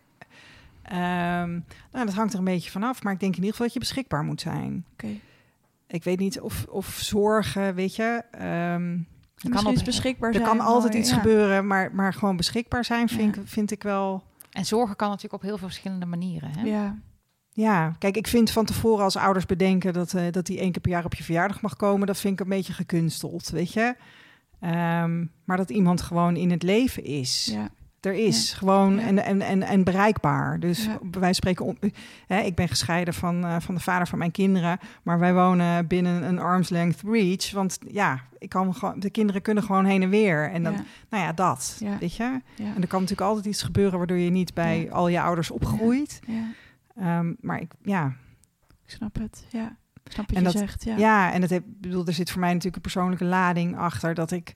Ehm, 0.81 1.51
nou, 1.91 2.05
dat 2.05 2.13
hangt 2.13 2.33
er 2.33 2.39
een 2.39 2.45
beetje 2.45 2.71
vanaf. 2.71 3.03
Maar 3.03 3.13
ik 3.13 3.19
denk 3.19 3.31
in 3.31 3.37
ieder 3.37 3.51
geval 3.51 3.65
dat 3.65 3.73
je 3.73 3.79
beschikbaar 3.79 4.23
moet 4.23 4.41
zijn. 4.41 4.85
Oké. 4.93 5.07
Ik 5.87 6.03
weet 6.03 6.19
niet 6.19 6.39
of, 6.39 6.65
of 6.69 6.87
zorgen, 6.87 7.75
weet 7.75 7.95
je. 7.95 8.23
ehm, 8.31 8.97
Misschien 9.43 9.67
op- 9.67 9.73
is 9.75 9.83
beschikbaar 9.83 10.29
er 10.29 10.35
zijn. 10.35 10.47
kan 10.47 10.59
altijd 10.59 10.91
mooi, 10.91 11.03
iets 11.03 11.11
ja. 11.11 11.17
gebeuren, 11.17 11.67
maar, 11.67 11.95
maar 11.95 12.13
gewoon 12.13 12.37
beschikbaar 12.37 12.85
zijn 12.85 13.09
vind, 13.09 13.35
Ja. 13.35 13.41
ik, 13.41 13.47
vind 13.47 13.71
ik 13.71 13.83
wel... 13.83 14.23
En 14.51 14.65
zorgen 14.65 14.95
kan 14.95 15.07
natuurlijk 15.07 15.35
op 15.35 15.41
heel 15.49 15.57
veel 15.57 15.67
verschillende 15.67 16.05
manieren. 16.05 16.49
Hè? 16.57 16.61
Ja, 16.65 16.97
Ja, 17.57 17.95
kijk, 17.99 18.17
ik 18.17 18.27
vind 18.27 18.51
van 18.51 18.65
tevoren 18.65 19.03
als 19.03 19.15
ouders 19.15 19.45
bedenken 19.45 19.93
dat, 19.93 20.13
eh 20.13 20.23
dat 20.31 20.45
die 20.45 20.59
één 20.59 20.71
keer 20.71 20.81
per 20.81 20.91
jaar 20.91 21.05
op 21.05 21.13
je 21.13 21.23
verjaardag 21.23 21.61
mag 21.61 21.75
komen, 21.75 22.07
dat 22.07 22.19
vind 22.19 22.33
ik 22.33 22.39
een 22.39 22.49
beetje 22.49 22.73
gekunsteld, 22.73 23.49
weet 23.49 23.73
je. 23.73 23.95
Ehm, 24.59 25.25
maar 25.43 25.57
dat 25.57 25.69
iemand 25.69 26.01
gewoon 26.01 26.35
in 26.35 26.51
het 26.51 26.63
leven 26.63 27.03
is. 27.03 27.49
ja. 27.53 27.69
Er 27.99 28.13
is 28.13 28.53
gewoon 28.53 28.95
Ja. 28.95 29.01
en, 29.01 29.23
en, 29.23 29.41
en, 29.41 29.63
en 29.63 29.83
bereikbaar. 29.83 30.59
Dus 30.59 30.89
van 31.11 31.33
spreken, 31.35 31.65
om, 31.65 31.77
hè, 32.27 32.39
ik 32.41 32.55
ben 32.55 32.67
gescheiden 32.67 33.13
van, 33.13 33.45
eh, 33.45 33.55
van 33.59 33.75
de 33.75 33.81
vader 33.81 34.07
van 34.07 34.17
mijn 34.17 34.31
kinderen, 34.31 34.79
maar 35.03 35.19
wij 35.19 35.33
wonen 35.33 35.87
binnen 35.87 36.23
een 36.23 36.39
arm's 36.39 36.69
length 36.69 37.01
reach. 37.05 37.51
Want 37.51 37.77
ja, 37.87 38.21
ik 38.39 38.49
kan 38.49 38.73
gewoon, 38.75 38.99
de 38.99 39.09
kinderen 39.09 39.41
kunnen 39.41 39.63
gewoon 39.63 39.85
heen 39.85 40.01
en 40.01 40.09
weer. 40.09 40.51
En 40.51 40.63
dan, 40.63 40.73
nou 41.09 41.23
ja, 41.23 41.33
dat, 41.33 41.81
weet 41.99 42.15
je. 42.15 42.23
En 42.57 42.81
er 42.81 42.87
kan 42.87 43.01
natuurlijk 43.01 43.29
altijd 43.29 43.45
iets 43.45 43.61
gebeuren 43.63 43.97
waardoor 43.97 44.17
je 44.17 44.29
niet 44.29 44.53
bij 44.53 44.87
al 44.91 45.07
je 45.07 45.21
ouders 45.21 45.51
opgroeit. 45.51 46.19
ja, 46.27 46.43
Ehm, 46.97 47.33
maar 47.39 47.61
ik, 47.61 47.71
ja, 47.81 48.15
ik 48.85 48.89
snap 48.91 49.15
het. 49.15 49.45
Ja, 49.49 49.77
ik 50.03 50.11
snap 50.11 50.27
wat 50.27 50.35
En 50.37 50.43
je 50.43 50.49
dat- 50.51 50.57
zegt. 50.57 50.83
Ja. 50.83 50.97
Ja, 50.97 51.31
en 51.33 51.41
het 51.41 51.49
heb, 51.49 51.63
bedoel, 51.67 52.05
er 52.05 52.13
zit 52.13 52.29
voor 52.31 52.39
mij 52.39 52.49
natuurlijk 52.49 52.75
een 52.75 52.81
persoonlijke 52.91 53.25
lading 53.25 53.77
achter 53.77 54.13
dat 54.13 54.31
ik. 54.31 54.53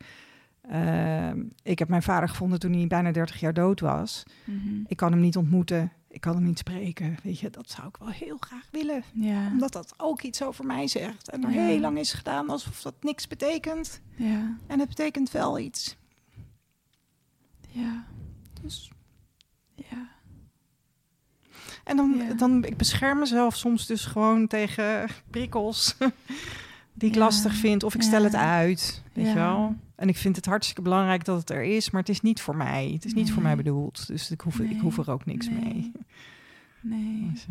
ehm, 0.62 1.44
ik 1.64 1.80
heb 1.80 1.88
mijn 1.90 2.04
vader 2.04 2.30
gevonden 2.30 2.60
toen 2.60 2.74
hij 2.74 2.88
bijna 2.88 3.12
30 3.12 3.40
jaar 3.40 3.54
dood 3.54 3.80
was. 3.80 4.24
Mhm. 4.46 4.82
Ik 4.88 4.98
kan 4.98 5.12
hem 5.12 5.22
niet 5.22 5.38
ontmoeten. 5.38 5.92
Ik 6.08 6.22
kan 6.22 6.36
hem 6.36 6.44
niet 6.44 6.58
spreken. 6.60 7.18
Weet 7.24 7.40
je, 7.40 7.50
dat 7.50 7.70
zou 7.70 7.88
ik 7.88 7.98
wel 7.98 8.08
heel 8.10 8.38
graag 8.40 8.68
willen. 8.72 9.04
ja. 9.14 9.48
Omdat 9.48 9.72
dat 9.74 9.94
ook 9.98 10.22
iets 10.22 10.44
over 10.44 10.66
mij 10.66 10.88
zegt. 10.88 11.30
En 11.30 11.44
er 11.44 11.52
Ja. 11.52 11.66
heel 11.66 11.80
lang 11.80 11.98
is 11.98 12.14
gedaan 12.14 12.50
alsof 12.50 12.82
dat 12.82 12.96
niks 13.02 13.28
betekent. 13.28 14.02
ja, 14.16 14.58
En 14.68 14.80
het 14.80 14.88
betekent 14.88 15.32
wel 15.32 15.60
iets. 15.60 15.98
ja, 17.70 18.06
Dus, 18.62 18.92
ja. 19.76 20.10
En 21.84 21.96
dan, 21.98 22.16
Ja. 22.18 22.34
dan 22.34 22.64
ik 22.66 22.78
bescherm 22.78 23.20
mezelf 23.20 23.56
soms 23.56 23.86
dus 23.88 24.06
gewoon 24.06 24.48
tegen 24.48 25.08
prikkels 25.30 25.96
die 26.94 27.10
ik 27.10 27.16
Ja. 27.16 27.22
lastig 27.22 27.54
vind. 27.54 27.84
Of 27.84 27.96
ik 27.96 28.02
stel 28.02 28.24
het 28.24 28.36
uit. 28.36 29.04
Weet 29.14 29.28
je 29.28 29.34
wel? 29.34 29.76
En 29.96 30.08
ik 30.08 30.18
vind 30.18 30.36
het 30.36 30.46
hartstikke 30.46 30.82
belangrijk 30.82 31.26
dat 31.26 31.40
het 31.40 31.50
er 31.50 31.64
is, 31.64 31.90
maar 31.92 32.02
het 32.02 32.10
is 32.10 32.22
niet 32.22 32.42
voor 32.42 32.56
mij. 32.56 32.90
Het 32.94 33.06
is 33.06 33.14
niet 33.14 33.32
voor 33.32 33.44
mij 33.44 33.56
bedoeld. 33.56 34.08
Dus 34.08 34.32
ik 34.32 34.42
hoef, 34.42 34.60
ik 34.60 34.80
hoef 34.80 34.98
er 34.98 35.12
ook 35.12 35.26
niks 35.26 35.48
Nee. 35.50 35.60
mee. 35.64 35.92
Nee. 36.82 37.30
Dus, 37.34 37.46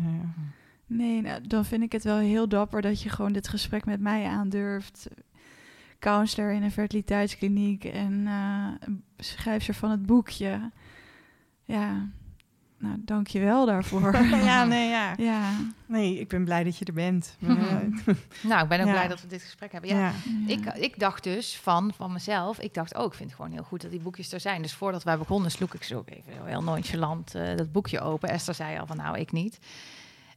Nee, 0.85 1.21
nou, 1.21 1.47
dan 1.47 1.65
vind 1.65 1.83
ik 1.83 1.91
het 1.91 2.03
wel 2.03 2.17
heel 2.17 2.47
dapper 2.49 2.81
dat 2.81 3.01
je 3.01 3.09
gewoon 3.09 3.33
dit 3.33 3.47
gesprek 3.47 3.85
met 3.85 3.99
mij 3.99 4.25
aandurft. 4.25 5.07
Counselor 5.99 6.51
in 6.51 6.63
een 6.63 6.71
fertiliteitskliniek 6.71 7.83
en 7.85 8.27
eh 8.27 8.67
schrijfster 9.17 9.73
van 9.73 9.89
het 9.91 10.05
boekje. 10.05 10.71
Ja, 11.63 12.09
nou, 12.81 12.95
dank 13.05 13.27
je 13.27 13.39
wel 13.39 13.65
daarvoor. 13.65 14.15
ja, 14.51 14.63
nee, 14.63 14.89
ja. 14.89 15.13
ja. 15.17 15.51
Nee, 15.85 16.19
ik 16.19 16.27
ben 16.27 16.43
blij 16.43 16.63
dat 16.63 16.77
je 16.77 16.85
er 16.85 16.93
bent. 16.93 17.37
Nou, 18.43 18.63
ik 18.63 18.69
ben 18.69 18.79
ook 18.79 18.85
Ja. 18.85 18.91
blij 18.97 19.07
dat 19.07 19.21
we 19.21 19.27
dit 19.27 19.41
gesprek 19.41 19.71
hebben. 19.71 19.89
Ja, 19.89 19.99
ja. 19.99 20.13
Ik, 20.47 20.65
ik 20.65 20.99
dacht 20.99 21.23
dus 21.23 21.57
van, 21.57 21.93
van 21.95 22.11
mezelf, 22.11 22.59
ik 22.59 22.73
dacht 22.73 22.95
ook, 22.95 23.11
ik 23.11 23.17
vind 23.17 23.29
het 23.29 23.39
gewoon 23.39 23.55
heel 23.55 23.63
goed 23.63 23.81
dat 23.81 23.91
die 23.91 23.99
boekjes 23.99 24.31
er 24.31 24.39
zijn. 24.39 24.61
Dus 24.61 24.73
voordat 24.73 25.03
wij 25.03 25.17
begonnen, 25.17 25.51
sloeg 25.51 25.73
ik 25.73 25.83
zo 25.83 25.97
ook 25.97 26.09
even 26.09 26.45
heel, 26.45 26.63
nonchalant 26.63 27.35
eh, 27.35 27.55
dat 27.55 27.71
boekje 27.71 27.99
open. 27.99 28.29
Esther 28.29 28.53
zei 28.53 28.79
al 28.79 28.87
van, 28.87 28.97
nou, 28.97 29.17
ik 29.19 29.31
niet. 29.31 29.59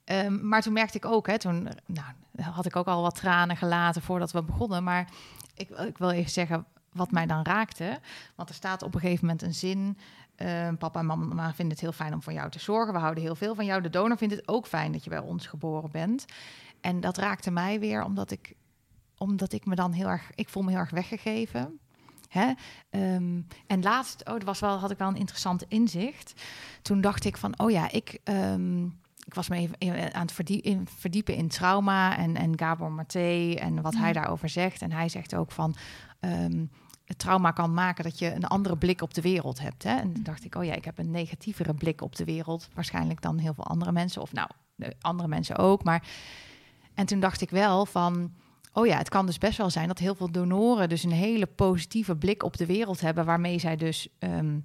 Ehm, 0.05 0.49
maar 0.49 0.63
toen 0.63 0.73
merkte 0.73 0.97
ik 0.97 1.05
ook, 1.05 1.27
hè, 1.27 1.39
toen 1.39 1.69
nou, 1.87 2.07
had 2.41 2.67
ik 2.67 2.77
ook 2.77 2.87
al 2.87 3.03
wat 3.03 3.15
tranen 3.15 3.57
gelaten 3.57 4.03
voordat 4.03 4.33
we 4.33 4.43
begonnen. 4.43 4.85
Maar 4.85 5.09
ik, 5.55 5.69
ik 5.69 5.99
wil 5.99 6.11
even 6.11 6.31
zeggen 6.31 6.67
wat 6.93 7.11
mij 7.11 7.27
dan 7.27 7.43
raakte. 7.43 7.99
Want 8.35 8.49
er 8.49 8.55
staat 8.55 8.83
op 8.83 8.95
een 8.95 9.01
gegeven 9.01 9.27
moment 9.27 9.43
een 9.43 9.55
zin. 9.55 9.99
Eh, 10.37 10.69
papa 10.79 11.01
en 11.01 11.07
mama 11.07 11.47
vinden 11.55 11.69
het 11.75 11.81
heel 11.81 11.93
fijn 11.93 12.15
om 12.15 12.23
voor 12.23 12.33
jou 12.33 12.51
te 12.51 12.61
zorgen. 12.61 12.93
We 12.95 13.01
houden 13.01 13.23
heel 13.23 13.35
veel 13.35 13.55
van 13.55 13.65
jou. 13.65 13.83
De 13.83 13.91
donor 13.91 14.17
vindt 14.17 14.35
het 14.35 14.49
ook 14.49 14.67
fijn 14.67 14.93
dat 14.93 15.05
je 15.05 15.11
bij 15.11 15.19
ons 15.19 15.47
geboren 15.47 15.91
bent. 15.91 16.25
En 16.81 17.01
dat 17.01 17.17
raakte 17.17 17.51
mij 17.51 17.81
weer, 17.81 18.05
omdat 18.05 18.31
ik 18.31 18.55
omdat 19.19 19.53
ik 19.53 19.67
me 19.67 19.75
dan 19.75 19.93
heel 19.93 20.09
erg, 20.09 20.31
ik 20.35 20.49
voel 20.49 20.63
me 20.63 20.71
heel 20.71 20.79
erg 20.79 20.91
weggegeven. 20.91 21.79
Hè? 22.29 22.53
Ehm, 22.91 23.41
en 23.67 23.83
laatst, 23.83 24.21
oh, 24.29 24.33
dat 24.35 24.43
was 24.43 24.61
wel, 24.61 24.79
had 24.79 24.91
ik 24.91 24.99
wel 24.99 25.09
een 25.09 25.17
interessant 25.17 25.63
inzicht. 25.69 26.43
Toen 26.83 27.01
dacht 27.01 27.25
ik 27.25 27.37
van, 27.37 27.59
oh 27.59 27.71
ja, 27.71 27.91
ik, 27.91 28.19
ehm, 28.25 28.85
ik 29.25 29.35
was 29.35 29.49
me 29.49 29.57
even 29.79 30.15
aan 30.15 30.27
het 30.27 30.87
verdiepen 30.99 31.35
in 31.35 31.49
trauma 31.49 32.17
en, 32.17 32.37
en 32.37 32.59
Gabor 32.59 32.93
Maté 32.93 33.55
en 33.59 33.83
wat 33.83 33.95
hij 33.95 34.07
Ja. 34.07 34.13
daarover 34.13 34.49
zegt. 34.49 34.83
En 34.83 34.93
hij 34.93 35.09
zegt 35.09 35.35
ook 35.35 35.53
van, 35.53 35.75
ehm, 36.21 36.65
het 37.05 37.19
trauma 37.19 37.51
kan 37.51 37.75
maken 37.75 38.05
dat 38.05 38.19
je 38.19 38.35
een 38.35 38.47
andere 38.47 38.77
blik 38.77 39.03
op 39.03 39.15
de 39.15 39.21
wereld 39.21 39.61
hebt. 39.61 39.83
Hè? 39.83 39.97
En 39.97 40.13
toen 40.13 40.23
dacht 40.23 40.45
ik, 40.45 40.55
oh 40.55 40.65
ja, 40.65 40.75
ik 40.75 40.85
heb 40.85 40.99
een 40.99 41.11
negatievere 41.11 41.75
blik 41.75 42.03
op 42.03 42.17
de 42.17 42.25
wereld, 42.25 42.69
waarschijnlijk 42.75 43.23
dan 43.23 43.39
heel 43.39 43.55
veel 43.55 43.67
andere 43.67 43.93
mensen. 43.93 44.23
Of 44.23 44.33
nou, 44.33 44.49
de 44.75 44.95
andere 45.01 45.29
mensen 45.29 45.57
ook. 45.57 45.85
Maar 45.85 46.03
en 46.95 47.07
toen 47.07 47.21
dacht 47.21 47.41
ik 47.41 47.51
wel 47.51 47.87
van, 47.87 48.33
oh 48.73 48.87
ja, 48.87 48.99
het 48.99 49.09
kan 49.09 49.27
dus 49.27 49.39
best 49.39 49.59
wel 49.59 49.71
zijn 49.71 49.89
dat 49.89 49.99
heel 49.99 50.15
veel 50.15 50.31
donoren 50.31 50.89
dus 50.89 51.03
een 51.03 51.13
hele 51.13 51.47
positieve 51.47 52.17
blik 52.17 52.43
op 52.43 52.57
de 52.57 52.67
wereld 52.67 53.01
hebben, 53.01 53.25
waarmee 53.25 53.59
zij 53.59 53.77
dus 53.77 54.09
ehm, 54.19 54.59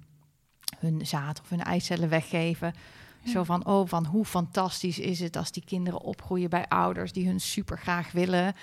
hun 0.78 1.06
zaad 1.06 1.40
of 1.40 1.48
hun 1.48 1.62
eicellen 1.62 2.08
weggeven. 2.08 2.74
Ja. 3.22 3.30
Zo 3.30 3.44
van, 3.44 3.66
oh, 3.66 3.88
van 3.88 4.06
hoe 4.06 4.24
fantastisch 4.24 4.98
is 4.98 5.20
het 5.20 5.36
als 5.36 5.52
die 5.52 5.64
kinderen 5.64 6.00
opgroeien 6.00 6.50
bij 6.50 6.68
ouders 6.68 7.12
die 7.12 7.26
hun 7.26 7.40
super 7.40 7.78
graag 7.78 8.12
willen. 8.12 8.54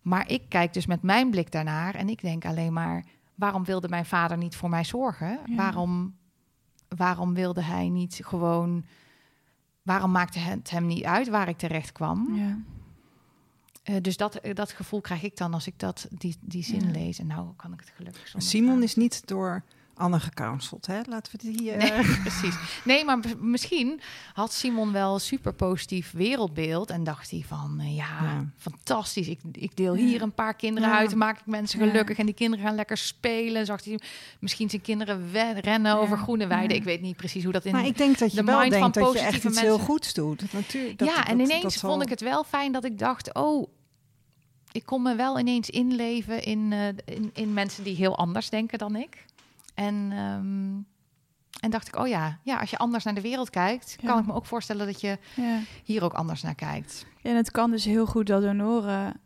Maar 0.00 0.28
ik 0.30 0.42
kijk 0.48 0.72
dus 0.72 0.86
met 0.86 1.02
mijn 1.02 1.30
blik 1.30 1.52
daarnaar 1.52 1.94
en 1.94 2.08
ik 2.08 2.20
denk 2.20 2.44
alleen 2.44 2.72
maar: 2.72 3.04
waarom 3.34 3.64
wilde 3.64 3.88
mijn 3.88 4.06
vader 4.06 4.36
niet 4.36 4.56
voor 4.56 4.68
mij 4.68 4.84
zorgen? 4.84 5.38
Ja. 5.46 5.56
Waarom, 5.56 6.16
waarom 6.88 7.34
wilde 7.34 7.62
hij 7.62 7.88
niet 7.88 8.20
gewoon. 8.24 8.84
Waarom 9.82 10.10
maakte 10.10 10.38
het 10.38 10.70
hem 10.70 10.86
niet 10.86 11.04
uit 11.04 11.28
waar 11.28 11.48
ik 11.48 11.58
terecht 11.58 11.92
kwam? 11.92 12.34
Ja. 12.34 12.58
Eh, 13.82 13.96
dus 14.00 14.16
dat, 14.16 14.34
eh, 14.34 14.54
dat 14.54 14.70
gevoel 14.72 15.00
krijg 15.00 15.22
ik 15.22 15.36
dan 15.36 15.54
als 15.54 15.66
ik 15.66 15.78
dat, 15.78 16.08
die, 16.10 16.36
die 16.40 16.62
zin 16.64 16.84
Ja. 16.84 16.90
lees. 16.90 17.18
En 17.18 17.26
nou 17.26 17.48
kan 17.56 17.72
ik 17.72 17.80
het 17.80 17.92
gelukkig 17.94 18.34
Simon 18.36 18.82
is 18.82 18.94
niet 18.96 19.26
door 19.26 19.62
Anne 20.00 20.20
gecounseld, 20.20 20.86
hè? 20.86 21.00
Laten 21.08 21.32
we 21.32 21.52
die... 21.52 21.70
eh, 21.70 21.78
Nee, 21.90 22.16
precies. 22.26 22.54
Nee, 22.84 23.04
maar 23.04 23.18
misschien 23.38 24.00
had 24.32 24.52
Simon 24.52 24.92
wel 24.92 25.14
een 25.14 25.20
super 25.20 25.52
positief 25.54 26.10
wereldbeeld. 26.12 26.90
En 26.90 27.04
dacht 27.04 27.30
hij 27.30 27.44
van, 27.48 27.76
eh, 27.80 27.96
ja, 27.96 28.06
Ja. 28.22 28.44
fantastisch. 28.56 29.28
Ik, 29.28 29.40
ik 29.52 29.76
deel 29.76 29.94
hier 29.94 30.22
een 30.22 30.32
paar 30.34 30.54
kinderen 30.54 30.88
Ja. 30.88 30.96
uit. 30.98 31.14
Maak 31.14 31.38
ik 31.38 31.46
mensen 31.46 31.78
gelukkig. 31.78 32.18
En 32.18 32.26
die 32.26 32.34
kinderen 32.34 32.64
gaan 32.66 32.74
lekker 32.74 32.96
spelen. 32.96 33.66
Zag 33.66 33.84
hij 33.84 34.00
misschien 34.40 34.70
zijn 34.70 34.82
kinderen 34.82 35.30
rennen 35.60 35.96
over 35.98 36.18
groene 36.18 36.46
weiden. 36.46 36.76
Ik 36.76 36.84
weet 36.84 37.00
niet 37.00 37.16
precies 37.16 37.42
hoe 37.44 37.52
dat 37.52 37.64
in... 37.64 37.72
Maar 37.72 37.86
ik 37.86 37.96
denk 37.98 38.18
dat 38.18 38.30
je 38.30 38.36
de 38.36 38.44
wel 38.44 38.58
mind 38.58 38.72
van 38.72 38.80
denkt 38.90 38.94
dat 38.94 39.12
je 39.12 39.18
echt 39.18 39.34
iets 39.34 39.44
mensen- 39.44 39.62
heel 39.64 39.78
goeds 39.78 40.14
doet. 40.14 40.52
Natuurlijk. 40.52 40.98
Dat, 40.98 41.08
ja, 41.08 41.26
en 41.26 41.38
dat- 41.38 41.48
ineens 41.48 41.78
zal- 41.78 41.90
vond 41.90 42.02
ik 42.02 42.08
het 42.08 42.20
wel 42.20 42.44
fijn 42.44 42.72
dat 42.72 42.84
ik 42.84 42.98
dacht... 42.98 43.34
oh, 43.34 43.68
ik 44.72 44.86
kon 44.86 45.02
me 45.02 45.14
wel 45.14 45.38
ineens 45.38 45.70
inleven 45.70 46.42
in, 46.42 46.72
eh, 46.72 47.16
in, 47.16 47.30
in 47.34 47.52
mensen 47.52 47.84
die 47.84 47.94
heel 47.96 48.16
anders 48.16 48.50
denken 48.50 48.78
dan 48.78 48.96
ik. 48.96 49.24
En, 49.86 50.08
ehm, 50.12 50.74
en 51.60 51.70
dacht 51.70 51.88
ik, 51.88 51.96
oh 51.96 52.06
ja, 52.08 52.38
ja, 52.42 52.56
als 52.56 52.70
je 52.70 52.78
anders 52.78 53.04
naar 53.04 53.14
de 53.14 53.20
wereld 53.20 53.50
kijkt... 53.50 53.96
Ja. 54.00 54.08
kan 54.08 54.18
ik 54.18 54.26
me 54.26 54.32
ook 54.32 54.46
voorstellen 54.46 54.86
dat 54.86 55.00
je 55.00 55.18
Ja. 55.36 55.58
hier 55.84 56.04
ook 56.04 56.12
anders 56.12 56.42
naar 56.42 56.54
kijkt. 56.54 57.06
En 57.22 57.36
het 57.36 57.50
kan 57.50 57.70
dus 57.70 57.84
heel 57.84 58.06
goed 58.06 58.26
dat 58.26 58.42
donoren 58.42 59.20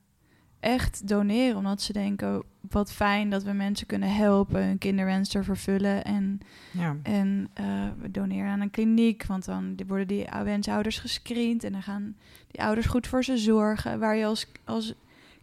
echt 0.61 1.09
doneren, 1.09 1.57
omdat 1.57 1.83
ze 1.83 1.93
denken: 1.93 2.43
wat 2.71 2.93
fijn 2.93 3.31
dat 3.31 3.43
we 3.43 3.53
mensen 3.53 3.87
kunnen 3.87 4.15
helpen, 4.15 4.65
hun 4.67 4.79
kinderwens 4.79 5.29
te 5.29 5.43
vervullen. 5.43 6.05
En, 6.05 6.41
Ja. 6.73 6.97
en 7.03 7.49
eh, 7.55 7.65
we 8.01 8.11
doneren 8.11 8.51
aan 8.51 8.61
een 8.61 8.71
kliniek, 8.71 9.27
want 9.27 9.45
dan 9.45 9.77
worden 9.87 10.07
die 10.09 10.27
wensouders 10.45 10.99
gescreend 10.99 11.65
en 11.65 11.73
dan 11.73 11.83
gaan 11.83 12.17
die 12.51 12.63
ouders 12.63 12.87
goed 12.87 13.07
voor 13.07 13.25
ze 13.25 13.37
zorgen. 13.39 13.99
Waar 13.99 14.17
je 14.17 14.25
als, 14.25 14.47
als 14.65 14.95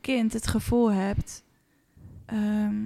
kind 0.02 0.34
het 0.34 0.48
gevoel 0.48 0.92
hebt: 0.92 1.44
ehm, 2.26 2.84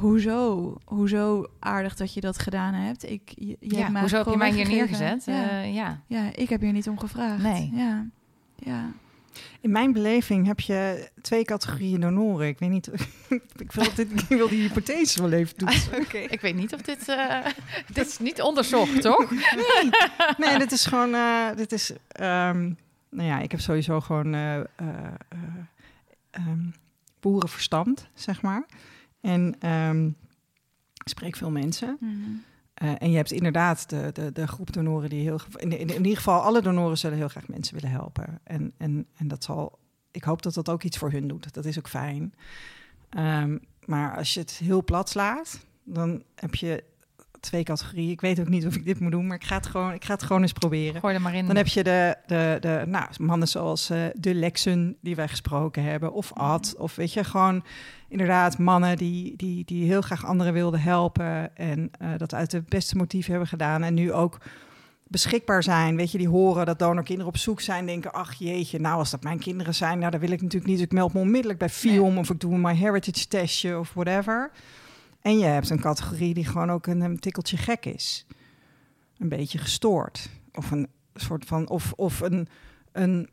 hoezo, 0.00 0.74
hoezo 0.84 1.46
aardig 1.58 1.96
dat 1.96 2.14
je 2.14 2.20
dat 2.20 2.38
gedaan 2.38 2.74
hebt. 2.74 3.10
Ik, 3.10 3.20
je, 3.34 3.46
je 3.46 3.56
hebt 3.60 3.76
ja, 3.76 3.88
mij 3.88 4.00
hoezo 4.00 4.16
heb 4.16 4.26
je 4.26 4.36
mij 4.36 4.52
hier 4.52 4.68
neergezet? 4.68 5.24
Ja. 5.24 5.48
Eh, 5.50 5.74
ja. 5.74 6.02
ja, 6.06 6.30
ik 6.34 6.48
heb 6.48 6.60
hier 6.60 6.72
niet 6.72 6.88
om 6.88 6.98
gevraagd. 6.98 7.42
Nee. 7.42 7.70
Ja, 7.74 8.06
ja. 8.56 8.90
In 9.60 9.70
mijn 9.70 9.92
beleving 9.92 10.46
heb 10.46 10.60
je 10.60 11.10
twee 11.22 11.44
categorieën 11.44 12.00
donoren. 12.00 12.46
Ik 12.48 12.58
weet 12.58 12.70
niet. 12.70 12.90
ik, 13.56 13.72
wil 13.72 13.84
dit, 13.94 14.10
ik 14.12 14.28
wil 14.38 14.48
die 14.48 14.60
hypothese 14.62 15.22
wel 15.22 15.32
even 15.32 15.58
doen. 15.58 15.68
Ik 16.28 16.40
weet 16.40 16.54
niet 16.54 16.74
of 16.74 16.80
dit... 16.82 17.08
eh, 17.08 17.44
dit 17.94 18.06
is 18.06 18.18
niet 18.18 18.42
onderzocht, 18.42 19.02
toch? 19.02 19.30
Nee, 19.30 19.90
nee, 20.36 20.58
dit 20.58 20.72
is 20.72 20.86
gewoon. 20.86 21.14
eh, 21.14 21.46
dit 21.56 21.72
is. 21.72 21.92
ehm, 22.08 22.72
nou 23.10 23.28
ja, 23.28 23.38
ik 23.38 23.50
heb 23.50 23.60
sowieso 23.60 24.00
gewoon 24.00 24.34
eh, 24.34 24.56
eh, 24.56 24.64
eh, 24.76 25.38
ehm, 26.30 26.64
boerenverstand, 27.20 28.08
zeg 28.14 28.42
maar. 28.42 28.64
En 29.20 29.56
ehm, 29.60 30.06
ik 30.94 31.08
spreek 31.08 31.36
veel 31.36 31.50
mensen. 31.50 31.96
Mhm. 32.00 32.12
Eh, 32.74 32.94
en 32.98 33.10
je 33.10 33.16
hebt 33.16 33.32
inderdaad 33.32 33.88
de, 33.88 34.10
de, 34.12 34.32
de 34.32 34.46
groep 34.46 34.72
donoren 34.72 35.10
die 35.10 35.22
heel... 35.22 35.40
In, 35.56 35.78
in, 35.78 35.88
in 35.88 36.04
ieder 36.04 36.16
geval, 36.16 36.40
alle 36.40 36.62
donoren 36.62 36.98
zullen 36.98 37.16
heel 37.16 37.28
graag 37.28 37.48
mensen 37.48 37.74
willen 37.74 37.90
helpen. 37.90 38.40
En, 38.44 38.72
en, 38.76 39.06
en 39.16 39.28
dat 39.28 39.44
zal... 39.44 39.78
Ik 40.10 40.22
hoop 40.22 40.42
dat 40.42 40.54
dat 40.54 40.68
ook 40.68 40.82
iets 40.82 40.98
voor 40.98 41.10
hun 41.10 41.28
doet. 41.28 41.54
Dat 41.54 41.64
is 41.64 41.78
ook 41.78 41.88
fijn. 41.88 42.34
Ehm, 43.08 43.58
maar 43.84 44.16
als 44.16 44.34
je 44.34 44.40
het 44.40 44.50
heel 44.50 44.84
plat 44.84 45.08
slaat, 45.08 45.60
dan 45.84 46.22
heb 46.34 46.54
je 46.54 46.84
twee 47.40 47.62
categorieën. 47.62 48.10
Ik 48.10 48.20
weet 48.20 48.40
ook 48.40 48.48
niet 48.48 48.66
of 48.66 48.74
ik 48.74 48.84
dit 48.84 49.00
moet 49.00 49.10
doen, 49.10 49.26
maar 49.26 49.36
ik 49.36 49.44
ga 49.44 49.56
het 49.56 49.66
gewoon, 49.66 49.92
ik 49.92 50.04
ga 50.04 50.12
het 50.12 50.22
gewoon 50.22 50.42
eens 50.42 50.52
proberen. 50.52 51.00
Gooi 51.00 51.14
er 51.14 51.20
maar 51.20 51.34
in. 51.34 51.46
Dan 51.46 51.56
heb 51.56 51.66
je 51.66 51.84
de, 51.84 52.16
de, 52.26 52.56
de 52.60 52.82
nou, 52.86 53.06
mannen 53.20 53.48
zoals 53.48 53.90
eh, 53.90 54.00
de 54.12 54.34
Lexen 54.34 54.96
die 55.00 55.16
wij 55.16 55.28
gesproken 55.28 55.82
hebben, 55.82 56.12
of 56.12 56.32
Ad, 56.32 56.74
of 56.78 56.94
weet 56.94 57.12
je, 57.12 57.24
gewoon 57.24 57.64
inderdaad 58.08 58.58
mannen 58.58 58.96
die, 58.96 59.36
die, 59.36 59.64
die 59.64 59.86
heel 59.86 60.00
graag 60.00 60.26
anderen 60.26 60.52
wilden 60.52 60.80
helpen 60.80 61.56
en 61.56 61.90
eh, 61.98 62.08
dat 62.16 62.34
uit 62.34 62.50
de 62.50 62.62
beste 62.68 62.96
motief 62.96 63.26
hebben 63.26 63.48
gedaan 63.48 63.82
en 63.82 63.94
nu 63.94 64.12
ook 64.12 64.38
beschikbaar 65.08 65.62
zijn. 65.62 65.96
Weet 65.96 66.10
je, 66.10 66.18
die 66.18 66.28
horen 66.28 66.66
dat 66.66 66.78
donorkinderen 66.78 67.32
op 67.32 67.36
zoek 67.36 67.60
zijn, 67.60 67.86
denken, 67.86 68.12
ach 68.12 68.34
jeetje, 68.34 68.78
nou 68.78 68.98
als 68.98 69.10
dat 69.10 69.22
mijn 69.22 69.38
kinderen 69.38 69.74
zijn, 69.74 69.98
nou 69.98 70.10
dan 70.10 70.20
wil 70.20 70.30
ik 70.30 70.42
natuurlijk 70.42 70.70
niet, 70.70 70.76
dus 70.76 70.86
ik 70.86 70.92
meld 70.92 71.12
me 71.12 71.20
onmiddellijk 71.20 71.58
bij 71.58 71.68
FIOM 71.68 72.18
of 72.18 72.30
ik 72.30 72.40
doe 72.40 72.54
een 72.54 72.60
My 72.60 72.74
Heritage 72.74 73.28
testje 73.28 73.78
of 73.78 73.92
whatever. 73.94 74.50
En 75.20 75.38
je 75.38 75.44
hebt 75.44 75.70
een 75.70 75.80
categorie 75.80 76.34
die 76.34 76.44
gewoon 76.44 76.70
ook 76.70 76.86
een, 76.86 77.00
een 77.00 77.18
tikkeltje 77.18 77.56
gek 77.56 77.86
is. 77.86 78.26
Een 79.18 79.28
beetje 79.28 79.58
gestoord. 79.58 80.30
Of 80.52 80.70
een 80.70 80.88
soort 81.14 81.44
van, 81.44 81.68
of, 81.68 81.92
of 81.96 82.20
een, 82.20 82.48
een 82.92 83.28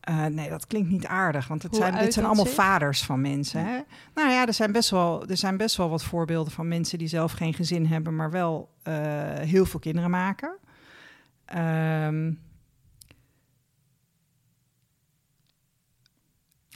eh, 0.00 0.26
nee, 0.26 0.48
dat 0.48 0.66
klinkt 0.66 0.90
niet 0.90 1.06
aardig, 1.06 1.48
want 1.48 1.62
het 1.62 1.70
Hoe 1.70 1.80
zijn, 1.80 1.98
dit 1.98 2.12
zijn 2.12 2.26
allemaal 2.26 2.44
zich? 2.44 2.54
vaders 2.54 3.02
van 3.02 3.20
mensen. 3.20 3.64
Hè? 3.64 3.80
Nou 4.14 4.30
ja, 4.30 4.46
er 4.46 4.54
zijn, 4.54 4.72
best 4.72 4.90
wel, 4.90 5.28
er 5.28 5.36
zijn 5.36 5.56
best 5.56 5.76
wel 5.76 5.88
wat 5.88 6.02
voorbeelden 6.02 6.52
van 6.52 6.68
mensen 6.68 6.98
die 6.98 7.08
zelf 7.08 7.32
geen 7.32 7.54
gezin 7.54 7.86
hebben, 7.86 8.16
maar 8.16 8.30
wel 8.30 8.70
eh, 8.82 8.94
heel 9.34 9.66
veel 9.66 9.80
kinderen 9.80 10.10
maken. 10.10 10.56
Ehm, 11.44 12.32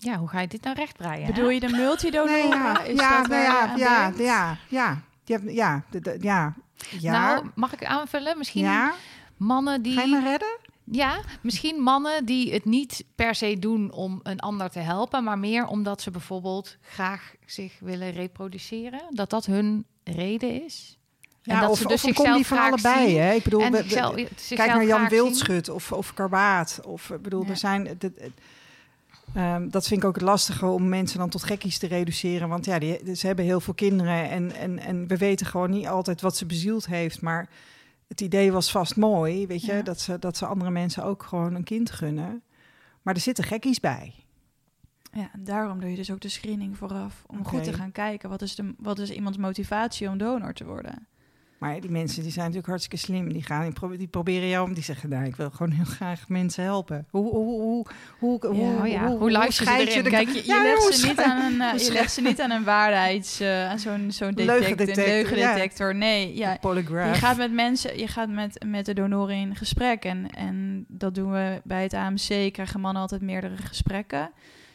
Ja, 0.04 0.16
hoe 0.18 0.28
ga 0.28 0.40
je 0.40 0.46
dit 0.48 0.62
nou 0.62 0.76
rechtbreien? 0.76 1.26
hè? 1.26 1.32
Bedoel 1.32 1.48
je 1.50 1.60
de 1.60 1.68
multidonoren? 1.68 2.32
nee, 2.42 2.48
ja, 2.48 2.80
Is 2.82 2.98
ja, 3.00 3.18
dat 3.18 3.28
nou 3.28 3.42
ja, 3.42 3.72
ja, 3.76 4.12
ja, 4.18 4.56
ja, 4.68 5.00
Je 5.24 5.32
hebt- 5.32 5.52
ja, 5.52 5.82
de- 5.90 6.00
de- 6.00 6.18
ja, 6.20 6.54
ja, 6.98 7.12
Nou, 7.12 7.50
mag 7.54 7.72
ik 7.72 7.84
aanvullen? 7.84 8.38
Misschien 8.38 8.62
ja. 8.64 8.92
mannen 9.36 9.82
die... 9.82 9.94
Ga 9.94 10.02
je 10.02 10.08
me 10.08 10.22
redden? 10.22 10.58
Ja, 10.84 11.20
misschien 11.40 11.76
mannen 11.82 12.24
die 12.24 12.52
het 12.52 12.64
niet 12.64 13.04
per 13.14 13.34
se 13.34 13.58
doen 13.58 13.92
om 13.92 14.20
een 14.22 14.40
ander 14.40 14.70
te 14.70 14.78
helpen, 14.78 15.24
maar 15.24 15.38
meer 15.38 15.66
omdat 15.66 16.00
ze 16.02 16.10
bijvoorbeeld 16.10 16.76
graag 16.80 17.34
zich 17.46 17.72
willen 17.80 18.10
reproduceren. 18.12 19.02
Dat 19.10 19.30
dat 19.30 19.46
hun 19.46 19.84
reden 20.04 20.64
is. 20.64 20.98
Ja, 21.42 21.60
dat 21.60 21.70
of, 21.70 21.78
ze 21.78 21.86
dus 21.86 22.02
of 22.02 22.08
een 22.08 22.14
combi 22.14 22.32
zichzelf 22.38 22.46
van 22.46 22.56
graag 22.56 22.70
allebei. 22.94 23.08
zien 23.10 23.20
Hè? 23.20 23.32
Ik 23.32 23.42
bedoel, 23.44 23.60
en 23.62 23.72
we- 23.72 23.76
we- 23.82 23.82
zichzelf- 23.88 24.14
kijk 24.48 24.70
naar 24.74 24.84
Jan 24.84 25.00
zien. 25.00 25.08
Wildschut 25.08 25.68
of, 25.68 25.92
of 25.92 26.14
Karbaat. 26.14 26.80
Of, 26.84 27.10
ik 27.10 27.22
bedoel, 27.22 27.42
Ja. 27.44 27.48
er 27.50 27.56
zijn... 27.56 27.98
ehm, 29.34 29.68
dat 29.68 29.86
vind 29.86 30.02
ik 30.02 30.08
ook 30.08 30.14
het 30.14 30.24
lastige 30.24 30.66
om 30.66 30.88
mensen 30.88 31.18
dan 31.18 31.28
tot 31.28 31.42
gekkies 31.42 31.78
te 31.78 31.86
reduceren. 31.86 32.48
Want 32.48 32.64
ja, 32.64 32.78
die, 32.78 33.16
ze 33.16 33.26
hebben 33.26 33.44
heel 33.44 33.60
veel 33.60 33.74
kinderen. 33.74 34.30
En, 34.30 34.52
en, 34.52 34.78
en 34.78 35.06
we 35.06 35.16
weten 35.16 35.46
gewoon 35.46 35.70
niet 35.70 35.86
altijd 35.86 36.20
wat 36.20 36.36
ze 36.36 36.46
bezield 36.46 36.86
heeft. 36.86 37.20
Maar 37.20 37.48
het 38.08 38.20
idee 38.20 38.52
was 38.52 38.70
vast 38.70 38.96
mooi, 38.96 39.46
weet 39.46 39.64
je. 39.64 39.72
Ja. 39.72 39.82
Dat, 39.82 40.00
ze, 40.00 40.18
dat 40.18 40.36
ze 40.36 40.46
andere 40.46 40.70
mensen 40.70 41.04
ook 41.04 41.22
gewoon 41.22 41.54
een 41.54 41.64
kind 41.64 41.90
gunnen. 41.90 42.42
Maar 43.02 43.14
er 43.14 43.20
zitten 43.20 43.44
gekkies 43.44 43.80
bij. 43.80 44.14
Ja, 45.12 45.30
en 45.32 45.44
daarom 45.44 45.80
doe 45.80 45.90
je 45.90 45.96
dus 45.96 46.10
ook 46.10 46.20
de 46.20 46.28
screening 46.28 46.76
vooraf. 46.76 47.24
Om 47.26 47.44
goed 47.44 47.64
te 47.64 47.72
gaan 47.72 47.92
kijken, 47.92 48.28
wat 48.28 48.42
is, 48.42 48.54
de, 48.54 48.74
wat 48.78 48.98
is 48.98 49.10
iemands 49.10 49.38
motivatie 49.38 50.08
om 50.08 50.18
donor 50.18 50.52
te 50.52 50.64
worden? 50.64 51.06
Maar 51.58 51.80
die 51.80 51.90
mensen 51.90 52.22
die 52.22 52.30
zijn 52.30 52.44
natuurlijk 52.44 52.68
hartstikke 52.68 53.04
slim. 53.06 53.32
Die, 53.32 53.42
gaan, 53.42 53.62
die, 53.62 53.72
pro- 53.72 53.96
die 53.96 54.06
proberen 54.06 54.48
jou 54.48 54.68
om. 54.68 54.74
Die 54.74 54.82
zeggen, 54.82 55.08
nou, 55.08 55.24
ik 55.24 55.36
wil 55.36 55.50
gewoon 55.50 55.72
heel 55.72 55.84
graag 55.84 56.28
mensen 56.28 56.64
helpen. 56.64 57.06
Hoe, 57.10 57.30
hoe, 57.30 57.44
hoe, 57.60 57.86
hoe, 58.18 58.46
hoe, 58.46 58.56
Ja, 58.56 58.80
oh 58.82 58.86
ja, 58.88 59.16
hoe 59.16 59.30
luister 59.30 59.78
je 59.80 59.86
erin? 59.90 60.04
de- 60.04 60.10
Kijk, 60.10 60.28
je, 60.28 60.34
je 60.34 60.44
Ja, 60.46 60.62
legt 60.62 60.82
hoe 60.82 60.92
ze 60.92 61.06
niet 61.06 61.20
aan 61.20 61.52
een, 61.60 61.70
hoe 61.70 61.84
je 61.84 61.92
legt 61.92 62.12
ze 62.12 62.20
niet 62.20 62.40
aan 62.40 62.50
een 62.50 62.64
waarheids, 62.64 63.40
eh, 63.40 63.68
aan 63.70 63.78
zo'n 63.78 64.12
zo'n 64.12 64.34
detect, 64.34 64.58
Leugendetector. 65.08 65.94
Nee, 65.94 66.34
ja, 66.36 66.56
Polygraph. 66.60 67.14
Je 67.14 67.20
gaat 67.20 67.36
met 67.36 67.52
mensen, 67.52 67.98
je 67.98 68.06
gaat 68.08 68.28
met, 68.28 68.64
met 68.66 68.86
de 68.86 68.94
donoren 68.94 69.36
in 69.36 69.56
gesprek. 69.56 70.04
En, 70.04 70.30
en 70.30 70.84
dat 70.88 71.14
doen 71.14 71.32
we 71.32 71.60
bij 71.64 71.82
het 71.82 71.94
AMC. 71.94 72.52
Krijgen 72.52 72.80
mannen 72.80 73.02
altijd 73.02 73.20
meerdere 73.22 73.56
gesprekken. 73.56 74.30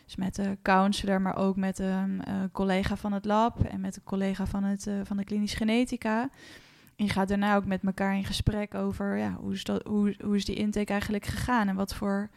Dus 0.05 0.15
met 0.15 0.35
de 0.35 0.57
counselor, 0.61 1.21
maar 1.21 1.37
ook 1.37 1.55
met 1.55 1.79
een 1.79 2.21
eh, 2.25 2.33
collega 2.51 2.95
van 2.95 3.13
het 3.13 3.25
lab 3.25 3.63
en 3.63 3.79
met 3.81 3.95
een 3.95 4.03
collega 4.03 4.45
van, 4.45 4.63
het, 4.63 4.87
eh, 4.87 4.93
van 5.03 5.17
de 5.17 5.23
klinisch 5.23 5.53
genetica. 5.53 6.29
Je 7.05 7.09
gaat 7.09 7.27
daarna 7.27 7.55
ook 7.55 7.65
met 7.65 7.83
elkaar 7.83 8.15
in 8.15 8.25
gesprek 8.25 8.73
over 8.75 9.17
ja, 9.17 9.37
hoe, 9.39 9.53
is 9.53 9.63
dat, 9.63 9.83
hoe, 9.87 10.15
hoe 10.23 10.35
is 10.35 10.45
die 10.45 10.55
intake 10.55 10.91
eigenlijk 10.91 11.25
gegaan 11.25 11.67
en 11.67 11.75
wat 11.75 11.95
voor, 11.95 12.29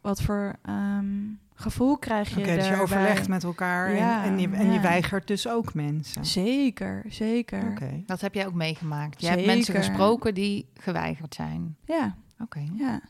wat 0.00 0.22
voor 0.22 0.56
ehm, 0.62 1.14
gevoel 1.54 1.98
krijg 1.98 2.28
je 2.34 2.40
Oké, 2.40 2.54
dus 2.54 2.68
je 2.68 2.80
overlegt 2.80 3.28
met 3.28 3.44
elkaar 3.44 3.94
Ja, 3.94 4.24
en, 4.24 4.32
en, 4.32 4.38
je, 4.40 4.48
en 4.48 4.66
je 4.66 4.72
ja. 4.72 4.80
weigert 4.80 5.26
dus 5.26 5.48
ook 5.48 5.74
mensen. 5.74 6.24
Zeker, 6.26 7.04
zeker. 7.08 7.70
Oké. 7.70 8.02
Dat 8.06 8.20
heb 8.20 8.34
jij 8.34 8.46
ook 8.46 8.54
meegemaakt. 8.54 9.20
Je 9.20 9.28
hebt 9.28 9.46
mensen 9.46 9.74
gesproken 9.74 10.34
die 10.34 10.66
geweigerd 10.74 11.34
zijn. 11.34 11.76
Ja, 11.84 12.16
Oké, 12.40 12.64
ja. 12.74 13.00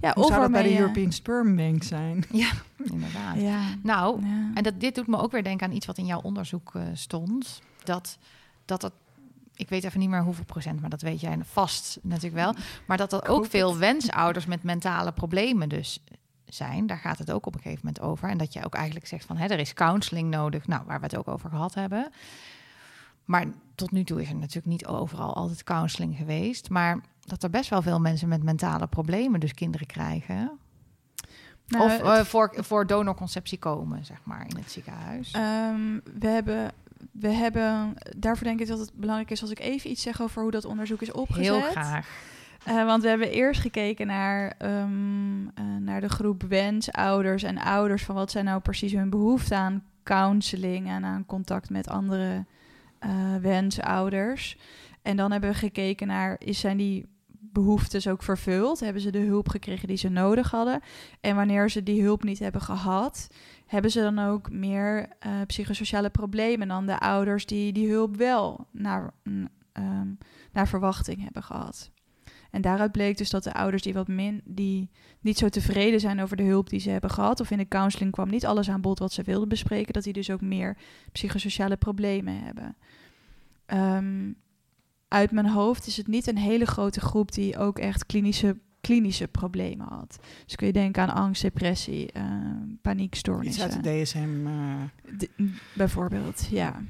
Ja, 0.00 0.12
Hoe 0.14 0.26
zou 0.26 0.40
dat 0.40 0.50
bij 0.50 0.62
de 0.62 0.68
je- 0.68 0.78
European 0.78 1.12
Sperm 1.12 1.56
Bank 1.56 1.82
zijn? 1.82 2.24
inderdaad. 2.92 3.36
Ja. 3.40 3.60
Nou, 3.82 4.26
ja. 4.26 4.50
En 4.54 4.62
dat, 4.62 4.80
dit 4.80 4.94
doet 4.94 5.06
me 5.06 5.18
ook 5.18 5.32
weer 5.32 5.42
denken 5.42 5.66
aan 5.66 5.74
iets 5.74 5.86
wat 5.86 5.98
in 5.98 6.06
jouw 6.06 6.20
onderzoek 6.20 6.74
eh, 6.74 6.82
stond. 6.92 7.62
Dat, 7.84 8.18
dat 8.64 8.82
het, 8.82 8.92
ik 9.60 9.68
weet 9.68 9.84
even 9.84 10.00
niet 10.00 10.08
meer 10.08 10.22
hoeveel 10.22 10.44
procent, 10.44 10.80
maar 10.80 10.90
dat 10.90 11.02
weet 11.02 11.20
jij 11.20 11.38
vast 11.42 11.98
natuurlijk 12.02 12.34
wel. 12.34 12.54
Maar 12.86 12.96
dat 12.96 13.12
er 13.12 13.28
ook 13.28 13.46
veel 13.46 13.78
wensouders 13.88 14.46
met 14.46 14.62
mentale 14.62 15.12
problemen 15.12 15.68
dus 15.68 16.04
zijn. 16.44 16.86
Daar 16.86 16.98
gaat 16.98 17.18
het 17.18 17.32
ook 17.32 17.46
op 17.46 17.54
een 17.54 17.60
gegeven 17.60 17.86
moment 17.86 18.04
over. 18.04 18.28
En 18.28 18.38
dat 18.38 18.52
je 18.52 18.64
ook 18.64 18.74
eigenlijk 18.74 19.06
zegt 19.06 19.24
van 19.24 19.36
hè, 19.36 19.46
er 19.46 19.58
is 19.58 19.72
counseling 19.72 20.30
nodig. 20.30 20.66
Nou, 20.66 20.82
waar 20.86 20.98
we 20.98 21.04
het 21.04 21.16
ook 21.16 21.28
over 21.28 21.50
gehad 21.50 21.74
hebben. 21.74 22.10
Maar 23.24 23.46
tot 23.74 23.90
nu 23.90 24.04
toe 24.04 24.22
is 24.22 24.28
er 24.28 24.34
natuurlijk 24.34 24.66
niet 24.66 24.86
overal 24.86 25.34
altijd 25.34 25.64
counseling 25.64 26.16
geweest. 26.16 26.70
Maar 26.70 27.00
dat 27.20 27.42
er 27.42 27.50
best 27.50 27.70
wel 27.70 27.82
veel 27.82 28.00
mensen 28.00 28.28
met 28.28 28.42
mentale 28.42 28.86
problemen 28.86 29.40
dus 29.40 29.54
kinderen 29.54 29.86
krijgen. 29.86 30.58
Nou, 31.66 31.84
of 31.84 32.00
eh, 32.00 32.24
voor, 32.24 32.52
voor 32.56 32.86
donorconceptie 32.86 33.58
komen, 33.58 34.04
zeg 34.04 34.18
maar, 34.24 34.46
in 34.48 34.56
het 34.56 34.70
ziekenhuis. 34.70 35.30
Ehm, 35.30 35.98
we 36.18 36.26
hebben, 36.26 36.70
we 37.12 37.28
hebben, 37.28 37.94
daarvoor 38.16 38.46
denk 38.46 38.60
ik 38.60 38.68
dat 38.68 38.78
het 38.78 38.92
belangrijk 38.94 39.30
is 39.30 39.40
als 39.40 39.50
ik 39.50 39.58
even 39.58 39.90
iets 39.90 40.02
zeg 40.02 40.22
over 40.22 40.42
hoe 40.42 40.50
dat 40.50 40.64
onderzoek 40.64 41.02
is 41.02 41.12
opgezet. 41.12 41.44
Heel 41.44 41.60
graag. 41.60 42.08
Eh, 42.64 42.84
want 42.84 43.02
we 43.02 43.08
hebben 43.08 43.30
eerst 43.30 43.60
gekeken 43.60 44.06
naar, 44.06 44.54
ehm, 44.58 45.46
eh, 45.54 45.64
naar 45.80 46.00
de 46.00 46.08
groep 46.08 46.42
wensouders 46.42 47.42
en 47.42 47.58
ouders 47.58 48.04
van 48.04 48.14
wat 48.14 48.30
zijn 48.30 48.44
nou 48.44 48.60
precies 48.60 48.92
hun 48.92 49.10
behoefte 49.10 49.54
aan 49.54 49.82
counseling 50.02 50.88
en 50.88 51.04
aan 51.04 51.26
contact 51.26 51.70
met 51.70 51.88
andere 51.88 52.44
eh, 52.98 53.36
wensouders. 53.40 54.58
En 55.02 55.16
dan 55.16 55.30
hebben 55.32 55.50
we 55.50 55.56
gekeken 55.56 56.06
naar, 56.06 56.36
is, 56.38 56.60
zijn 56.60 56.76
die 56.76 57.06
behoeftes 57.52 58.08
ook 58.08 58.22
vervuld? 58.22 58.80
Hebben 58.80 59.02
ze 59.02 59.10
de 59.10 59.18
hulp 59.18 59.48
gekregen 59.48 59.88
die 59.88 59.96
ze 59.96 60.08
nodig 60.08 60.50
hadden? 60.50 60.80
En 61.20 61.36
wanneer 61.36 61.70
ze 61.70 61.82
die 61.82 62.02
hulp 62.02 62.22
niet 62.22 62.38
hebben 62.38 62.60
gehad, 62.60 63.28
hebben 63.70 63.90
ze 63.90 64.00
dan 64.00 64.18
ook 64.18 64.50
meer 64.50 65.08
eh, 65.18 65.32
psychosociale 65.46 66.10
problemen 66.10 66.68
dan 66.68 66.86
de 66.86 66.98
ouders 66.98 67.46
die 67.46 67.72
die 67.72 67.90
hulp 67.90 68.16
wel 68.16 68.66
naar, 68.70 69.10
mm, 69.22 69.48
ehm, 69.72 70.08
naar 70.52 70.68
verwachting 70.68 71.22
hebben 71.22 71.42
gehad? 71.42 71.90
En 72.50 72.60
daaruit 72.60 72.92
bleek 72.92 73.16
dus 73.16 73.30
dat 73.30 73.44
de 73.44 73.52
ouders 73.52 73.82
die 73.82 73.92
wat 73.92 74.08
min, 74.08 74.40
die 74.44 74.90
niet 75.20 75.38
zo 75.38 75.48
tevreden 75.48 76.00
zijn 76.00 76.20
over 76.20 76.36
de 76.36 76.42
hulp 76.42 76.68
die 76.68 76.80
ze 76.80 76.90
hebben 76.90 77.10
gehad, 77.10 77.40
of 77.40 77.50
in 77.50 77.58
de 77.58 77.68
counseling 77.68 78.12
kwam 78.12 78.28
niet 78.28 78.46
alles 78.46 78.70
aan 78.70 78.80
bod 78.80 78.98
wat 78.98 79.12
ze 79.12 79.22
wilden 79.22 79.48
bespreken, 79.48 79.92
dat 79.92 80.02
die 80.02 80.12
dus 80.12 80.30
ook 80.30 80.40
meer 80.40 80.76
psychosociale 81.12 81.76
problemen 81.76 82.42
hebben. 82.42 82.76
Ehm, 83.66 84.32
uit 85.08 85.30
mijn 85.30 85.48
hoofd 85.48 85.86
is 85.86 85.96
het 85.96 86.06
niet 86.06 86.26
een 86.26 86.38
hele 86.38 86.66
grote 86.66 87.00
groep 87.00 87.32
die 87.32 87.58
ook 87.58 87.78
echt 87.78 88.06
klinische, 88.06 88.58
klinische 88.80 89.28
problemen 89.28 89.86
had. 89.88 90.18
Dus 90.44 90.56
kun 90.56 90.66
je 90.66 90.72
denken 90.72 91.02
aan 91.02 91.14
angst, 91.14 91.42
depressie, 91.42 92.10
uh, 92.16 92.22
Iets 92.22 92.70
uit 92.70 92.80
paniekstoornissen. 92.82 93.82
de 93.82 94.02
DSM. 94.02 94.46
eh, 94.46 94.82
D- 95.18 95.28
bijvoorbeeld, 95.74 96.46
ja. 96.50 96.82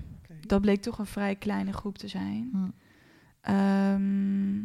Dat 0.47 0.61
bleek 0.61 0.83
toch 0.83 0.99
een 0.99 1.07
vrij 1.07 1.35
kleine 1.37 1.73
groep 1.73 1.99
te 1.99 2.09
zijn. 2.09 2.49
Hm. 2.53 2.69
Ehm, 3.41 4.63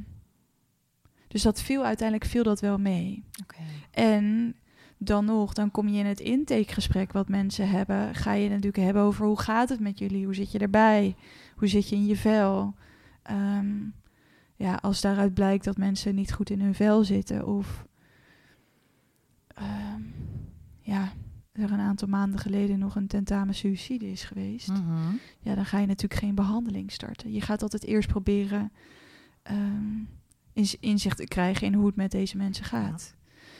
dus 1.28 1.42
dat 1.42 1.62
viel 1.62 1.86
uiteindelijk 1.86 2.30
viel 2.30 2.44
dat 2.44 2.60
wel 2.60 2.78
mee. 2.78 3.24
Oké. 3.42 3.58
En 3.92 4.56
dan 4.98 5.26
nog, 5.26 5.54
dan 5.54 5.72
kom 5.72 5.88
je 5.88 6.00
in 6.00 6.06
het 6.06 6.20
intakegesprek 6.20 7.12
wat 7.12 7.30
mensen 7.30 7.70
hebben, 7.70 8.16
ga 8.16 8.34
je 8.34 8.50
natuurlijk 8.50 8.78
hebben 8.84 9.04
over 9.04 9.26
hoe 9.26 9.40
gaat 9.40 9.70
het 9.70 9.80
met 9.80 10.00
jullie, 10.00 10.26
hoe 10.26 10.36
zit 10.36 10.52
je 10.52 10.60
erbij, 10.60 11.16
hoe 11.56 11.68
zit 11.68 11.90
je 11.90 11.96
in 11.96 12.06
je 12.06 12.16
vel. 12.16 12.76
Ehm, 13.24 13.68
ja, 14.56 14.76
als 14.76 15.02
daaruit 15.02 15.34
blijkt 15.34 15.64
dat 15.64 15.78
mensen 15.78 16.16
niet 16.16 16.34
goed 16.34 16.50
in 16.50 16.62
hun 16.62 16.76
vel 16.76 17.04
zitten 17.04 17.48
of 17.48 17.86
ehm, 19.48 20.02
ja, 20.82 21.12
er 21.52 21.72
een 21.72 21.80
aantal 21.80 22.08
maanden 22.08 22.40
geleden 22.40 22.80
nog 22.80 22.96
een 22.96 23.08
tentamen 23.08 23.56
suïcide 23.56 24.12
is 24.12 24.24
geweest 24.24 24.70
Mhm. 24.70 25.16
ja, 25.40 25.56
dan 25.56 25.66
ga 25.66 25.80
je 25.80 25.88
natuurlijk 25.88 26.22
geen 26.22 26.36
behandeling 26.36 26.92
starten. 26.92 27.32
Je 27.32 27.42
gaat 27.42 27.62
altijd 27.62 27.84
eerst 27.84 28.08
proberen 28.08 28.72
ehm, 29.44 30.04
inzicht 30.80 31.18
te 31.18 31.24
krijgen 31.24 31.68
in 31.68 31.74
hoe 31.74 31.86
het 31.86 31.96
met 31.96 32.12
deze 32.12 32.38
mensen 32.38 32.66
gaat. 32.66 33.16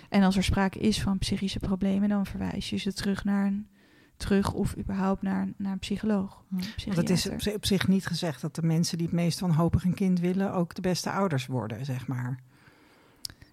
En 0.10 0.24
als 0.24 0.36
er 0.38 0.44
sprake 0.44 0.80
is 0.80 1.02
van 1.02 1.18
psychische 1.18 1.60
problemen, 1.60 2.10
dan 2.10 2.26
verwijs 2.26 2.70
je 2.70 2.78
ze 2.78 2.94
terug 2.94 3.24
naar 3.24 3.46
een 3.46 3.68
terug 4.18 4.54
of 4.54 4.78
überhaupt 4.78 5.22
naar, 5.22 5.48
naar 5.58 5.72
een 5.72 5.80
psycholoog. 5.80 6.44
Want 6.86 6.96
het 6.98 7.10
is 7.10 7.30
op 7.30 7.42
zi- 7.42 7.54
op 7.54 7.66
zich 7.66 7.88
niet 7.88 8.06
gezegd 8.08 8.42
dat 8.42 8.56
de 8.56 8.62
mensen 8.64 8.98
die 8.98 9.08
het 9.08 9.16
meest 9.16 9.40
wanhopig 9.40 9.84
een 9.84 9.94
kind 9.94 10.20
willen 10.20 10.54
ook 10.54 10.74
de 10.76 10.82
beste 10.82 11.12
ouders 11.12 11.46
worden, 11.46 11.86
zeg 11.86 12.08
maar. 12.08 12.40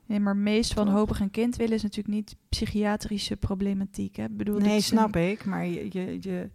Nee, 0.07 0.21
maar 0.21 0.37
meest 0.37 0.75
wanhopig 0.75 1.21
een 1.21 1.31
kind 1.31 1.57
willen 1.57 1.75
is 1.75 1.83
natuurlijk 1.83 2.15
niet 2.15 2.37
psychiatrische 2.49 3.37
problematiek. 3.37 4.17
Hè? 4.17 4.29
Bedoel, 4.31 4.59
Nee, 4.59 4.77
is 4.77 4.87
snap 4.87 5.17
ik. 5.17 5.45
Maar 5.45 5.67
je, 5.67 5.89
je, 5.91 6.19
je, 6.21 6.49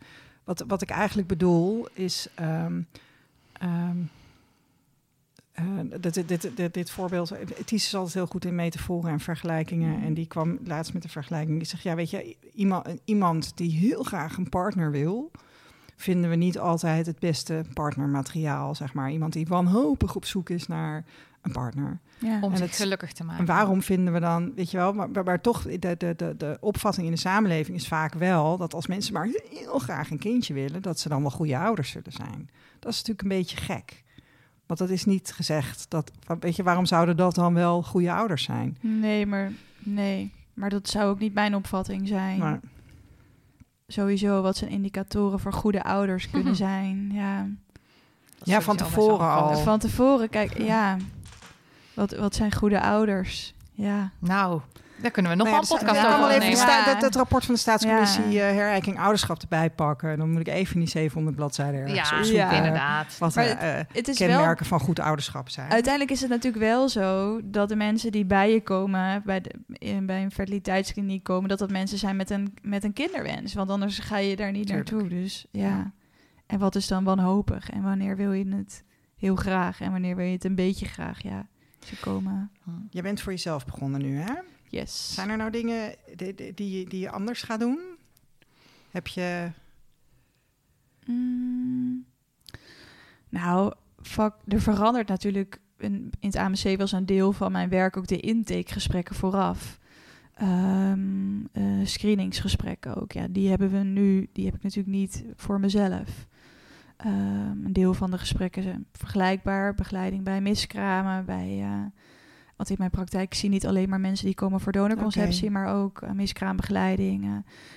wat, 0.43 0.63
wat 0.67 0.81
ik 0.81 0.89
eigenlijk 0.89 1.27
bedoel 1.27 1.87
is. 1.93 2.27
ehm, 2.35 2.81
ehm, 3.53 3.97
eh, 5.63 5.99
dit, 6.01 6.27
dit, 6.27 6.49
dit, 6.55 6.73
dit, 6.73 6.89
voorbeeld. 6.91 7.31
Ties 7.65 7.85
is 7.85 7.95
altijd 7.95 8.13
heel 8.13 8.25
goed 8.25 8.45
in 8.45 8.55
metaforen 8.55 9.11
en 9.11 9.19
vergelijkingen. 9.19 9.95
Mhm. 9.97 10.03
En 10.05 10.13
die 10.13 10.27
kwam 10.27 10.57
laatst 10.63 10.93
met 10.93 11.01
de 11.01 11.09
vergelijking. 11.09 11.57
Die 11.57 11.67
zegt: 11.67 11.83
Ja, 11.83 11.95
weet 11.95 12.09
je, 12.09 12.35
iemand, 12.53 12.87
iemand 13.05 13.51
die 13.57 13.71
heel 13.71 14.03
graag 14.03 14.37
een 14.37 14.49
partner 14.49 14.91
wil. 14.91 15.31
Vinden 15.95 16.29
we 16.29 16.35
niet 16.35 16.59
altijd 16.59 17.05
het 17.05 17.19
beste 17.19 17.63
partnermateriaal, 17.73 18.75
zeg 18.75 18.93
maar. 18.93 19.11
Iemand 19.11 19.33
die 19.33 19.47
wanhopig 19.47 20.15
op 20.15 20.25
zoek 20.25 20.49
is 20.49 20.67
naar 20.67 21.05
een 21.41 21.51
partner. 21.51 21.99
Ja. 22.19 22.39
Om 22.41 22.51
En 22.51 22.57
zich 22.57 22.67
het- 22.67 22.75
gelukkig 22.75 23.11
te 23.11 23.23
maken. 23.23 23.39
En 23.39 23.45
waarom 23.45 23.81
vinden 23.81 24.13
we 24.13 24.19
dan, 24.19 24.53
weet 24.55 24.71
je 24.71 24.77
wel, 24.77 24.93
maar, 24.93 25.09
maar, 25.09 25.23
maar 25.23 25.41
toch, 25.41 25.61
de, 25.63 25.79
de, 25.97 26.13
de, 26.17 26.33
de 26.37 26.57
opvatting 26.59 27.05
in 27.05 27.11
de 27.13 27.19
samenleving 27.19 27.77
is 27.77 27.87
vaak 27.87 28.13
wel 28.13 28.57
dat 28.57 28.73
als 28.73 28.87
mensen 28.87 29.13
maar 29.13 29.29
heel 29.49 29.79
graag 29.79 30.11
een 30.11 30.19
kindje 30.19 30.53
willen, 30.53 30.81
dat 30.81 30.99
ze 30.99 31.09
dan 31.09 31.21
wel 31.21 31.31
goede 31.31 31.57
ouders 31.57 31.89
zullen 31.89 32.11
zijn. 32.11 32.49
Dat 32.79 32.91
is 32.91 32.97
natuurlijk 32.97 33.21
een 33.21 33.37
beetje 33.37 33.57
gek. 33.57 34.03
Want 34.67 34.79
dat 34.79 34.89
is 34.89 35.05
niet 35.05 35.31
gezegd 35.31 35.85
dat, 35.89 36.11
weet 36.39 36.55
je, 36.55 36.63
waarom 36.63 36.85
zouden 36.85 37.17
dat 37.17 37.35
dan 37.35 37.53
wel 37.53 37.83
goede 37.83 38.13
ouders 38.13 38.43
zijn? 38.43 38.77
Nee, 38.79 39.25
maar 39.25 39.51
nee. 39.79 40.33
Maar 40.53 40.69
dat 40.69 40.89
zou 40.89 41.09
ook 41.09 41.19
niet 41.19 41.33
mijn 41.33 41.55
opvatting 41.55 42.07
zijn. 42.07 42.39
Maar, 42.39 42.59
Sowieso, 43.87 44.41
wat 44.41 44.57
zijn 44.57 44.71
indicatoren 44.71 45.39
voor 45.39 45.53
goede 45.53 45.83
ouders 45.83 46.29
kunnen 46.31 46.55
zijn? 46.55 47.11
Ja. 47.13 47.47
Dat 48.37 48.47
Ja, 48.47 48.61
van 48.61 48.75
tevoren 48.75 49.29
al. 49.29 49.57
Van 49.57 49.79
tevoren, 49.79 50.29
kijk, 50.29 50.57
ja. 50.57 50.97
Wat, 51.93 52.15
wat 52.15 52.35
zijn 52.35 52.53
goede 52.53 52.81
ouders? 52.81 53.53
Ja. 53.71 54.11
Nou, 54.19 54.61
daar 55.01 55.11
kunnen 55.11 55.31
we 55.31 55.37
nog 55.37 55.47
Nou 55.47 55.49
ja, 55.49 55.53
een 55.55 55.59
dus- 55.59 55.69
podcast 55.69 56.05
ik 56.05 56.19
over 56.19 56.29
even 56.41 56.67
Ja. 56.67 56.85
dat, 56.85 57.01
dat 57.01 57.15
rapport 57.15 57.45
van 57.45 57.53
de 57.53 57.59
staatscommissie 57.59 58.29
Ja. 58.29 58.47
eh, 58.49 58.55
herrijking 58.55 58.99
ouderschap 58.99 59.41
erbij 59.41 59.69
pakken. 59.69 60.17
Dan 60.17 60.31
moet 60.31 60.39
ik 60.39 60.47
even 60.47 60.79
die 60.79 60.87
700 60.89 61.35
bladzijden 61.35 61.79
ergens 61.81 62.09
Ja, 62.09 62.17
opzoeken. 62.17 62.45
Ja. 62.45 62.51
inderdaad. 62.51 63.17
Wat 63.17 63.35
Maar 63.35 63.45
eh, 63.45 63.79
eh, 63.79 63.85
Het 63.93 64.07
is 64.07 64.19
wel 64.19 64.27
kenmerken 64.27 64.65
van 64.65 64.79
goed 64.79 64.99
ouderschap 64.99 65.49
zijn. 65.49 65.71
Uiteindelijk 65.71 66.11
is 66.13 66.21
het 66.21 66.29
natuurlijk 66.29 66.63
wel 66.63 66.89
zo 66.89 67.39
dat 67.43 67.69
de 67.69 67.75
mensen 67.75 68.11
die 68.11 68.25
bij 68.25 68.51
je 68.53 68.61
komen, 68.61 69.21
bij, 69.25 69.41
de, 69.41 69.51
in, 69.67 70.05
bij 70.05 70.23
een 70.23 70.31
fertiliteitskliniek 70.31 71.23
komen, 71.23 71.49
dat 71.49 71.59
dat 71.59 71.71
mensen 71.71 71.97
zijn 71.97 72.15
met 72.15 72.29
een, 72.29 72.53
met 72.61 72.83
een 72.83 72.93
kinderwens. 72.93 73.53
Want 73.53 73.69
anders 73.69 73.99
ga 73.99 74.17
je 74.17 74.35
daar 74.35 74.51
niet 74.51 74.67
Tuurlijk. 74.67 74.91
naartoe. 74.91 75.09
Dus 75.09 75.45
ja. 75.51 75.67
Ja. 75.67 75.91
En 76.47 76.59
wat 76.59 76.75
is 76.75 76.87
dan 76.87 77.03
wanhopig? 77.03 77.69
En 77.69 77.81
wanneer 77.81 78.15
wil 78.15 78.31
je 78.31 78.47
het 78.55 78.83
heel 79.17 79.35
graag? 79.35 79.81
En 79.81 79.91
wanneer 79.91 80.15
wil 80.15 80.25
je 80.25 80.31
het 80.31 80.43
een 80.45 80.55
beetje 80.55 80.85
graag? 80.85 81.21
Ja, 81.23 81.45
ze 81.85 81.95
komen. 81.99 82.51
Je 82.89 83.01
bent 83.01 83.21
voor 83.21 83.31
jezelf 83.31 83.65
begonnen 83.65 84.01
nu, 84.01 84.17
hè? 84.19 84.33
Yes. 84.69 85.13
Zijn 85.13 85.29
er 85.29 85.37
nou 85.37 85.51
dingen 85.51 85.95
die, 86.15 86.33
die, 86.53 86.53
die, 86.89 86.99
je- 86.99 87.11
anders 87.11 87.41
gaat 87.41 87.59
doen? 87.59 87.79
Heb 88.91 89.07
je... 89.07 89.51
Mm. 91.05 92.05
Nou, 93.29 93.73
vak, 93.99 94.35
er 94.47 94.61
verandert 94.61 95.07
natuurlijk. 95.07 95.59
In, 95.77 95.93
in 96.19 96.27
het 96.29 96.35
AMC 96.35 96.77
was 96.77 96.91
een 96.91 97.05
deel 97.05 97.31
van 97.33 97.51
mijn 97.51 97.69
werk 97.69 97.97
ook 97.97 98.07
de 98.07 98.19
intakegesprekken 98.19 99.15
vooraf. 99.15 99.79
Ehm, 100.33 101.45
eh, 101.51 101.63
screeningsgesprekken 101.83 102.95
ook. 102.95 103.11
Ja, 103.11 103.27
die 103.29 103.49
hebben 103.49 103.71
we 103.71 103.77
nu. 103.77 104.29
Die 104.33 104.45
heb 104.45 104.55
ik 104.55 104.63
natuurlijk 104.63 104.95
niet 104.95 105.23
voor 105.35 105.59
mezelf. 105.59 106.27
Ehm, 106.97 107.65
een 107.65 107.73
deel 107.73 107.93
van 107.93 108.11
de 108.11 108.17
gesprekken 108.17 108.63
zijn 108.63 108.85
vergelijkbaar. 108.91 109.75
Begeleiding 109.75 110.23
bij 110.23 110.41
miskramen, 110.41 111.25
bij. 111.25 111.59
eh, 111.61 111.85
want 112.57 112.69
in 112.69 112.75
mijn 112.77 112.89
praktijk 112.89 113.33
zie 113.33 113.45
ik 113.45 113.51
niet 113.53 113.65
alleen 113.67 113.89
maar 113.89 113.99
mensen 113.99 114.25
die 114.25 114.35
komen 114.35 114.59
voor 114.59 114.71
donorconceptie, 114.71 115.51
maar 115.51 115.75
ook 115.75 116.01
eh, 116.01 116.11
miskraambegeleiding, 116.11 117.23
eh, 117.23 117.31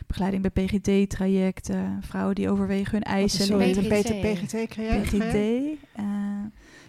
begeleiding 0.07 0.43
bij 0.43 0.65
PGT-trajecten, 0.65 1.99
vrouwen 2.03 2.35
die 2.35 2.51
overwegen 2.51 2.93
hun 2.93 3.03
eisen. 3.03 3.45
Sorry, 3.45 3.71
PGT. 3.71 4.11
een 4.11 4.21
PGT-traject? 4.35 5.11
PGT. 5.11 5.37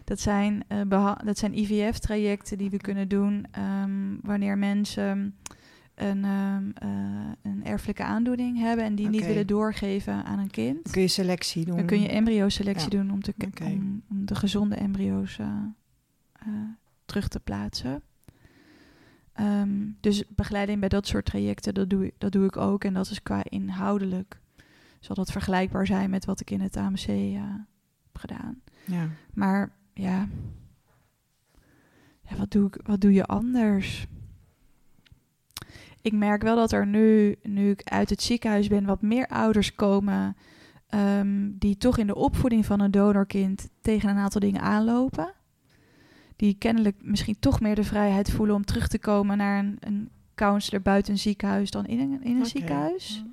dat 0.03 0.19
zijn, 0.19 0.63
eh, 0.67 1.13
dat 1.23 1.37
zijn 1.37 1.57
IVF-trajecten 1.57 2.57
die 2.57 2.69
we 2.69 2.77
kunnen 2.77 3.07
doen 3.07 3.45
ehm, 3.51 4.15
wanneer 4.21 4.57
mensen 4.57 5.35
een, 5.95 6.25
ehm, 6.25 6.69
eh, 6.73 7.31
een 7.41 7.63
erfelijke 7.63 8.03
aandoening 8.03 8.59
hebben 8.59 8.85
en 8.85 8.95
die 8.95 9.09
niet 9.09 9.25
willen 9.25 9.47
doorgeven 9.47 10.25
aan 10.25 10.39
een 10.39 10.49
kind. 10.49 10.83
Dan 10.83 10.93
kun 10.93 11.01
je 11.01 11.07
selectie 11.07 11.65
doen. 11.65 11.75
Dan 11.75 11.85
kun 11.85 12.01
je 12.01 12.07
embryoselectie 12.07 12.91
Ja. 12.91 12.97
doen 12.97 13.11
om, 13.11 13.21
te, 13.21 13.33
om, 13.63 14.03
om 14.09 14.25
de 14.25 14.35
gezonde 14.35 14.75
embryo's 14.75 15.39
terug 17.11 17.27
te 17.27 17.39
plaatsen. 17.39 18.03
Ehm, 19.33 19.89
dus 19.99 20.23
begeleiding 20.27 20.79
bij 20.79 20.89
dat 20.89 21.07
soort 21.07 21.25
trajecten, 21.25 21.73
dat 21.73 21.89
doe, 21.89 22.05
ik, 22.05 22.13
dat 22.17 22.31
doe 22.31 22.45
ik 22.45 22.57
ook. 22.57 22.83
En 22.83 22.93
dat 22.93 23.09
is 23.09 23.23
qua 23.23 23.43
inhoudelijk. 23.43 24.39
Zal 24.99 25.15
dat 25.15 25.31
vergelijkbaar 25.31 25.85
zijn 25.85 26.09
met 26.09 26.25
wat 26.25 26.39
ik 26.39 26.49
in 26.49 26.61
het 26.61 26.77
AMC 26.77 27.07
eh, 27.07 27.41
heb 28.03 28.17
gedaan. 28.17 28.61
Ja. 28.85 29.09
Maar 29.33 29.71
ja, 29.93 30.27
ja 32.21 32.35
wat, 32.37 32.51
doe 32.51 32.67
ik, 32.67 32.79
wat 32.83 33.01
doe 33.01 33.13
je 33.13 33.25
anders? 33.25 34.07
ik 36.01 36.13
merk 36.13 36.41
wel 36.41 36.55
dat 36.55 36.71
er 36.71 36.87
nu, 36.87 37.35
nu 37.43 37.69
ik 37.69 37.81
uit 37.83 38.09
het 38.09 38.21
ziekenhuis 38.21 38.67
ben, 38.67 38.85
wat 38.85 39.01
meer 39.01 39.27
ouders 39.27 39.75
komen 39.75 40.35
ehm, 40.87 41.49
die 41.53 41.77
toch 41.77 41.97
in 41.97 42.07
de 42.07 42.15
opvoeding 42.15 42.65
van 42.65 42.79
een 42.79 42.91
donorkind 42.91 43.69
tegen 43.81 44.09
een 44.09 44.17
aantal 44.17 44.41
dingen 44.41 44.61
aanlopen. 44.61 45.33
Die 46.41 46.53
kennelijk 46.53 46.95
misschien 47.01 47.39
toch 47.39 47.59
meer 47.59 47.75
de 47.75 47.83
vrijheid 47.83 48.31
voelen 48.31 48.55
om 48.55 48.65
terug 48.65 48.87
te 48.87 48.99
komen 48.99 49.37
naar 49.37 49.59
een, 49.59 49.77
een 49.79 50.09
counselor 50.35 50.81
buiten 50.81 51.13
een 51.13 51.19
ziekenhuis 51.19 51.71
dan 51.71 51.85
in 51.85 51.99
een, 51.99 52.23
in 52.23 52.39
een 52.39 52.45
ziekenhuis. 52.45 53.23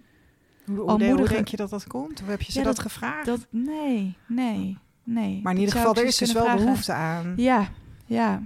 Hoe, 0.67 0.79
hoe, 0.79 1.11
hoe 1.11 1.29
denk 1.29 1.49
je 1.49 1.57
dat 1.57 1.71
dat 1.71 1.87
komt? 1.87 2.21
Of 2.23 2.29
heb 2.29 2.41
je 2.43 2.53
ze 2.53 2.59
Ja, 2.59 2.65
dat, 2.65 2.77
dat- 2.77 2.85
gevraagd? 2.85 3.27
Dat, 3.27 3.47
nee, 3.51 4.17
nee, 4.27 4.79
nee. 5.03 5.41
maar 5.43 5.53
in 5.53 5.59
ieder 5.59 5.75
geval, 5.75 5.91
ik 5.91 5.99
er 5.99 6.05
is 6.05 6.17
dus 6.17 6.33
wel 6.33 6.43
vragen. 6.45 6.65
behoefte 6.65 6.93
aan. 6.93 7.33
Ja, 7.37 7.69
ja. 8.07 8.43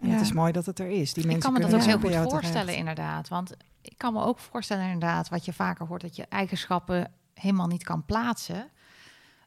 En 0.00 0.08
ja. 0.08 0.12
het 0.12 0.20
is 0.22 0.32
mooi 0.32 0.52
dat 0.52 0.66
het 0.66 0.78
er 0.78 0.88
is. 0.90 1.12
Die 1.14 1.22
Ik 1.24 1.30
mensen 1.30 1.52
kan 1.52 1.62
me 1.62 1.68
dat 1.68 1.74
ook 1.94 2.02
heel 2.02 2.22
goed 2.22 2.30
voorstellen, 2.30 2.60
terecht. 2.60 2.78
inderdaad. 2.78 3.28
Want 3.28 3.56
ik 3.80 3.94
kan 3.98 4.12
me 4.12 4.22
ook 4.22 4.38
voorstellen, 4.38 4.84
inderdaad, 4.84 5.28
wat 5.28 5.44
je 5.44 5.52
vaker 5.52 5.86
hoort, 5.86 6.00
dat 6.02 6.16
je 6.16 6.26
eigenschappen 6.28 7.12
helemaal 7.34 7.66
niet 7.66 7.84
kan 7.84 8.04
plaatsen. 8.04 8.68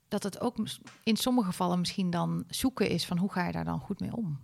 Dat 0.07 0.23
het 0.23 0.41
ook 0.41 0.55
in 1.03 1.15
sommige 1.17 1.47
gevallen 1.47 1.79
misschien 1.79 2.09
dan 2.09 2.43
zoeken 2.47 2.89
is 2.89 3.05
van 3.05 3.17
hoe 3.17 3.31
ga 3.31 3.45
je 3.45 3.51
daar 3.51 3.65
dan 3.65 3.79
goed 3.79 3.99
mee 3.99 4.15
om. 4.15 4.39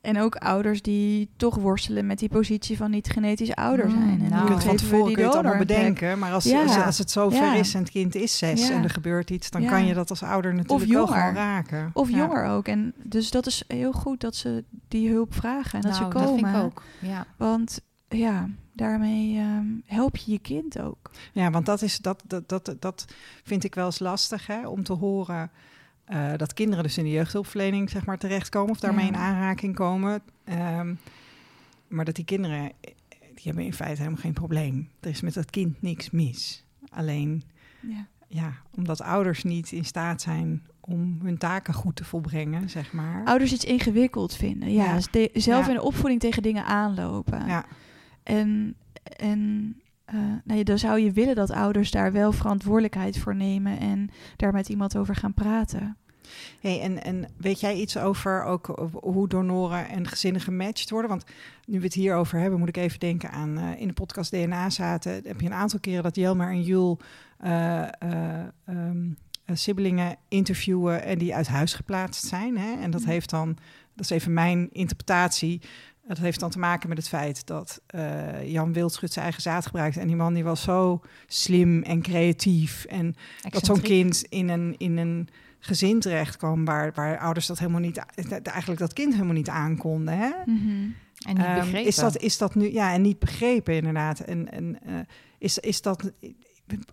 En 0.00 0.20
ook 0.20 0.34
ouders 0.34 0.82
die 0.82 1.28
toch 1.36 1.54
worstelen 1.56 2.06
met 2.06 2.18
die 2.18 2.28
positie 2.28 2.76
van 2.76 2.90
niet 2.90 3.10
genetisch 3.10 3.54
ouder 3.54 3.86
Mm, 3.86 3.92
zijn. 3.92 4.20
En 4.22 4.30
nou. 4.30 4.42
Je 4.42 4.48
kunt 4.50 4.64
van 4.64 4.76
tevoren 4.76 5.12
kun 5.12 5.22
je 5.22 5.28
het 5.28 5.36
allemaal 5.36 5.58
bedenken. 5.58 6.18
Maar 6.18 6.32
als, 6.32 6.44
Ja. 6.44 6.62
als, 6.62 6.76
als 6.76 6.98
het 6.98 7.10
zover 7.10 7.44
Ja. 7.44 7.54
is 7.54 7.74
en 7.74 7.80
het 7.80 7.90
kind 7.90 8.14
is 8.14 8.38
zes 8.38 8.68
Ja. 8.68 8.74
en 8.74 8.82
er 8.82 8.90
gebeurt 8.90 9.30
iets... 9.30 9.50
dan 9.50 9.66
kan 9.66 9.86
je 9.86 9.94
dat 9.94 10.10
als 10.10 10.22
ouder 10.22 10.54
natuurlijk 10.54 10.90
jonger. 10.90 11.08
gewoon 11.18 11.34
raken. 11.34 11.90
Of 11.92 12.10
jonger 12.10 12.44
ook. 12.44 12.68
En 12.68 12.94
dus 13.02 13.30
dat 13.30 13.46
is 13.46 13.64
heel 13.66 13.92
goed 13.92 14.20
dat 14.20 14.36
ze 14.36 14.64
die 14.88 15.10
hulp 15.10 15.34
vragen 15.34 15.82
en 15.82 15.90
dat 15.90 16.00
nou, 16.00 16.04
ze 16.12 16.18
komen. 16.18 16.28
dat 16.42 16.50
vind 16.50 16.56
ik 16.56 16.62
ook. 16.62 16.82
Ja. 16.98 17.26
Want 17.36 17.80
ja, 18.08 18.48
daarmee 18.72 19.36
ehm, 19.38 19.66
help 19.86 20.16
je 20.16 20.32
je 20.32 20.38
kind 20.38 20.80
ook. 20.80 21.10
Ja, 21.32 21.50
want 21.50 21.66
dat, 21.66 21.82
is, 21.82 21.98
dat, 21.98 22.22
dat, 22.26 22.48
dat, 22.48 22.74
dat 22.78 23.04
vind 23.44 23.64
ik 23.64 23.74
wel 23.74 23.86
eens 23.86 23.98
lastig 23.98 24.46
hè, 24.46 24.66
om 24.68 24.82
te 24.82 24.92
horen... 24.92 25.50
eh, 26.10 26.32
dat 26.36 26.54
kinderen 26.54 26.84
dus 26.84 26.98
in 26.98 27.04
de 27.04 27.10
jeugdhulpverlening 27.10 27.90
zeg 27.90 28.06
maar, 28.06 28.18
terechtkomen... 28.18 28.70
of 28.70 28.80
daarmee 28.80 29.04
Ja. 29.04 29.10
in 29.10 29.16
aanraking 29.16 29.74
komen. 29.74 30.22
Ehm, 30.44 30.94
maar 31.88 32.04
dat 32.04 32.14
die 32.14 32.24
kinderen, 32.24 32.72
die 33.34 33.42
hebben 33.44 33.64
in 33.64 33.72
feite 33.72 33.96
helemaal 33.98 34.20
geen 34.22 34.32
probleem. 34.32 34.88
Er 35.00 35.10
is 35.10 35.20
met 35.20 35.34
dat 35.34 35.50
kind 35.50 35.82
niks 35.82 36.10
mis. 36.10 36.64
Alleen, 36.88 37.42
Ja. 37.80 38.06
ja, 38.28 38.52
omdat 38.76 39.02
ouders 39.02 39.42
niet 39.44 39.72
in 39.72 39.84
staat 39.84 40.20
zijn 40.20 40.66
om 40.80 41.18
hun 41.22 41.38
taken 41.38 41.74
goed 41.74 41.96
te 41.96 42.04
volbrengen, 42.04 42.70
zeg 42.70 42.92
maar. 42.92 43.24
Ouders 43.24 43.52
iets 43.52 43.64
ingewikkeld 43.64 44.34
vinden. 44.36 44.72
Ja, 44.72 44.84
Ja. 44.84 44.98
de- 45.10 45.30
zelf 45.34 45.68
in 45.68 45.74
de 45.74 45.82
opvoeding 45.82 46.20
tegen 46.20 46.42
dingen 46.42 46.64
aanlopen. 46.64 47.46
Ja, 47.46 47.64
En, 48.22 48.74
en 49.16 49.76
nou 50.44 50.58
ja, 50.58 50.62
dan 50.64 50.78
zou 50.78 51.00
je 51.00 51.12
willen 51.12 51.34
dat 51.34 51.50
ouders 51.50 51.90
daar 51.90 52.12
wel 52.12 52.32
verantwoordelijkheid 52.32 53.18
voor 53.18 53.36
nemen 53.36 53.78
en 53.78 54.10
daar 54.36 54.52
met 54.52 54.68
iemand 54.68 54.96
over 54.96 55.14
gaan 55.14 55.34
praten. 55.34 55.96
Hey, 56.60 56.80
en, 56.80 57.02
en 57.02 57.28
weet 57.36 57.60
jij 57.60 57.74
iets 57.74 57.96
over 57.96 58.44
ook 58.44 58.90
hoe 59.02 59.28
donoren 59.28 59.88
en 59.88 60.06
gezinnen 60.06 60.40
gematcht 60.40 60.90
worden? 60.90 61.10
Want 61.10 61.24
nu 61.66 61.78
we 61.78 61.84
het 61.84 61.94
hierover 61.94 62.38
hebben, 62.38 62.58
moet 62.58 62.68
ik 62.68 62.76
even 62.76 62.98
denken 62.98 63.30
aan 63.30 63.58
eh, 63.58 63.80
in 63.80 63.88
de 63.88 63.94
podcast 63.94 64.30
DNA 64.30 64.70
zaten. 64.70 65.12
Heb 65.12 65.40
je 65.40 65.46
een 65.46 65.52
aantal 65.52 65.80
keren 65.80 66.02
dat 66.02 66.16
Jelmer 66.16 66.48
en 66.50 66.62
Jul 66.62 66.98
eh, 67.38 67.82
eh, 67.82 68.40
ehm, 68.64 69.08
eh, 69.44 69.56
siblingen 69.56 70.16
interviewen 70.28 71.02
en 71.04 71.18
die 71.18 71.34
uit 71.34 71.48
huis 71.48 71.74
geplaatst 71.74 72.24
zijn. 72.26 72.58
Hè? 72.58 72.80
En 72.80 72.90
dat 72.90 73.00
Mhm. 73.00 73.10
heeft 73.10 73.30
dan, 73.30 73.56
dat 73.94 74.04
is 74.04 74.10
even 74.10 74.32
mijn 74.32 74.68
interpretatie. 74.72 75.60
Dat 76.10 76.18
heeft 76.18 76.40
dan 76.40 76.50
te 76.50 76.58
maken 76.58 76.88
met 76.88 76.98
het 76.98 77.08
feit 77.08 77.46
dat 77.46 77.80
eh, 77.86 78.52
Jan 78.52 78.72
Wildschut 78.72 79.12
zijn 79.12 79.24
eigen 79.24 79.42
zaad 79.42 79.66
gebruikt. 79.66 79.96
En 79.96 80.06
die 80.06 80.16
man 80.16 80.34
die 80.34 80.44
was 80.44 80.62
zo 80.62 81.00
slim 81.26 81.82
en 81.82 82.02
creatief. 82.02 82.84
En 82.84 83.14
dat 83.50 83.64
zo'n 83.64 83.80
kind 83.80 84.24
in 84.28 84.48
een, 84.48 84.74
in 84.78 84.96
een 84.96 85.28
gezin 85.58 86.00
terecht 86.00 86.36
kwam 86.36 86.64
waar, 86.64 86.92
waar 86.94 87.18
ouders 87.18 87.46
dat 87.46 87.58
helemaal 87.58 87.80
niet, 87.80 88.04
eigenlijk 88.42 88.80
dat 88.80 88.92
kind 88.92 89.12
helemaal 89.12 89.34
niet 89.34 89.48
aankonden. 89.48 90.18
Hè? 90.18 90.30
En 90.30 91.34
niet 91.34 91.38
Ehm, 91.38 91.54
begrepen. 91.54 91.86
is, 91.86 91.96
dat, 91.96 92.16
is 92.16 92.38
dat 92.38 92.54
nu, 92.54 92.72
ja, 92.72 92.92
en 92.92 93.02
niet 93.02 93.18
begrepen 93.18 93.74
inderdaad. 93.74 94.20
En, 94.20 94.52
en 94.52 94.78
eh, 94.86 94.94
is, 95.38 95.58
is 95.58 95.82
dat, 95.82 96.12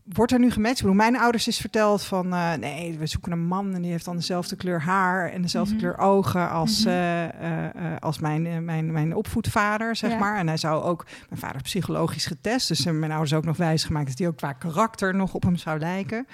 wordt 0.04 0.32
er 0.32 0.40
nu 0.40 0.52
gematcht? 0.52 0.76
Ik 0.78 0.82
bedoel, 0.82 0.98
mijn 0.98 1.18
ouders 1.18 1.48
is 1.48 1.58
verteld 1.58 2.04
van, 2.04 2.34
eh, 2.34 2.54
nee, 2.54 2.98
we 2.98 3.06
zoeken 3.08 3.32
een 3.32 3.46
man 3.46 3.74
en 3.74 3.82
die 3.82 3.92
heeft 3.92 4.06
dan 4.06 4.16
dezelfde 4.16 4.56
kleur 4.56 4.82
haar 4.82 5.32
en 5.32 5.42
dezelfde 5.42 5.74
Mhm. 5.74 5.82
kleur 5.84 5.98
ogen 5.98 6.50
als, 6.50 6.80
Mhm. 6.80 6.88
eh, 6.90 7.66
eh, 7.66 7.98
als 8.00 8.20
mijn, 8.20 8.66
mijn, 8.66 8.92
mijn 8.92 9.16
opvoedvader, 9.16 9.96
zeg 9.96 10.12
Ja. 10.12 10.18
maar. 10.18 10.38
En 10.38 10.48
hij 10.48 10.58
zou 10.58 10.84
ook, 10.84 11.06
mijn 11.30 11.42
vader 11.42 11.56
is 11.56 11.62
psychologisch 11.62 12.26
getest, 12.26 12.68
dus 12.68 12.86
mijn 12.86 13.12
ouders 13.12 13.34
ook 13.34 13.46
nog 13.46 13.58
wijsgemaakt 13.58 14.08
dat 14.08 14.18
hij 14.18 14.28
ook 14.28 14.38
qua 14.38 14.54
karakter 14.54 15.16
nog 15.16 15.34
op 15.34 15.44
hem 15.44 15.56
zou 15.56 15.80
lijken. 15.80 16.28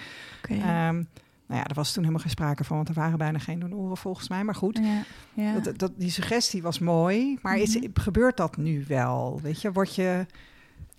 Oké. 0.44 0.54
Ehm, 0.54 1.04
nou 1.48 1.60
ja, 1.62 1.64
daar 1.64 1.76
was 1.76 1.92
toen 1.94 2.02
helemaal 2.04 2.24
geen 2.24 2.32
sprake 2.32 2.64
van, 2.64 2.76
want 2.76 2.90
er 2.90 2.94
waren 2.96 3.18
bijna 3.18 3.40
geen 3.40 3.60
donoren 3.60 3.98
volgens 3.98 4.30
mij. 4.30 4.44
Maar 4.44 4.56
goed, 4.56 4.80
ja, 4.84 5.04
ja. 5.34 5.60
dat, 5.60 5.78
dat, 5.80 5.92
die 5.96 6.10
suggestie 6.10 6.62
was 6.62 6.80
mooi. 6.80 7.38
Maar 7.42 7.58
is, 7.58 7.78
Mhm. 7.80 7.88
gebeurt 7.94 8.38
dat 8.38 8.58
nu 8.58 8.86
wel? 8.88 9.40
Weet 9.42 9.62
je, 9.62 9.72
word 9.72 9.96
je... 9.96 10.26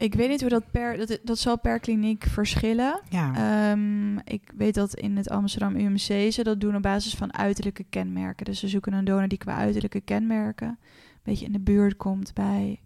Ik 0.04 0.14
weet 0.14 0.28
niet 0.28 0.40
hoe 0.40 0.50
dat 0.50 0.70
per 0.70 0.96
dat, 1.06 1.18
dat 1.22 1.38
zal 1.38 1.58
per 1.58 1.78
kliniek 1.80 2.24
verschillen. 2.28 3.00
Ja, 3.08 3.34
Ehm, 3.70 4.18
ik 4.18 4.42
weet 4.56 4.74
dat 4.74 4.94
in 4.94 5.16
het 5.16 5.30
Amsterdam 5.30 5.76
UMC 5.76 6.32
ze 6.32 6.42
dat 6.42 6.60
doen 6.60 6.76
op 6.76 6.82
basis 6.82 7.14
van 7.14 7.34
uiterlijke 7.34 7.84
kenmerken. 7.90 8.44
Dus 8.44 8.58
ze 8.60 8.68
zoeken 8.68 8.92
een 8.92 9.04
donor 9.04 9.28
die 9.28 9.38
qua 9.38 9.54
uiterlijke 9.56 10.00
kenmerken 10.00 10.68
een 10.68 10.76
beetje 11.22 11.46
in 11.46 11.52
de 11.52 11.60
buurt 11.60 11.96
komt 11.96 12.34
bij. 12.34 12.80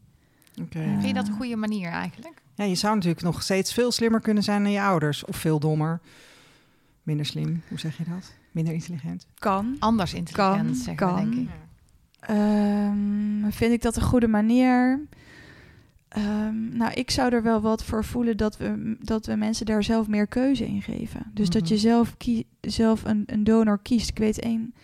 oké. 0.62 0.78
Ja. 0.78 0.84
Vind 0.90 1.04
je 1.06 1.12
dat 1.14 1.28
een 1.28 1.34
goede 1.34 1.56
manier 1.56 1.88
eigenlijk? 1.90 2.42
ja, 2.54 2.64
je 2.64 2.74
zou 2.74 2.94
natuurlijk 2.94 3.22
nog 3.22 3.42
steeds 3.42 3.72
veel 3.72 3.92
slimmer 3.92 4.20
kunnen 4.20 4.42
zijn 4.42 4.62
dan 4.62 4.72
je 4.72 4.80
ouders. 4.82 5.24
Of 5.24 5.36
veel 5.36 5.58
dommer. 5.58 6.00
Minder 7.02 7.26
slim, 7.26 7.62
hoe 7.68 7.78
zeg 7.78 7.96
je 7.98 8.04
dat? 8.08 8.32
Minder 8.50 8.72
intelligent. 8.74 9.26
Kan. 9.38 9.76
Anders 9.78 10.14
intelligent, 10.14 10.66
Kan, 10.66 10.74
zeggen 10.74 10.96
kan. 10.96 11.16
denk 11.30 11.34
ik. 11.34 11.48
Ehm, 12.20 13.50
vind 13.50 13.72
ik 13.72 13.82
dat 13.82 13.96
een 13.96 14.02
goede 14.02 14.28
manier? 14.28 15.00
Ehm, 16.08 16.76
nou, 16.76 16.92
ik 16.92 17.10
zou 17.10 17.32
er 17.34 17.42
wel 17.42 17.60
wat 17.60 17.84
voor 17.84 18.04
voelen 18.04 18.36
dat 18.36 18.56
we, 18.56 18.96
dat 19.00 19.26
we 19.26 19.34
mensen 19.36 19.66
daar 19.66 19.82
zelf 19.84 20.08
meer 20.08 20.26
keuze 20.26 20.66
in 20.66 20.82
geven. 20.82 21.30
Dus 21.34 21.50
dat 21.50 21.62
Mhm. 21.62 21.72
je 21.72 21.78
zelf, 21.78 22.14
zelf 22.60 23.04
een, 23.04 23.22
een 23.26 23.44
donor 23.44 23.78
kiest. 23.82 24.08
Ik 24.08 24.18
weet 24.18 24.38
één 24.40 24.74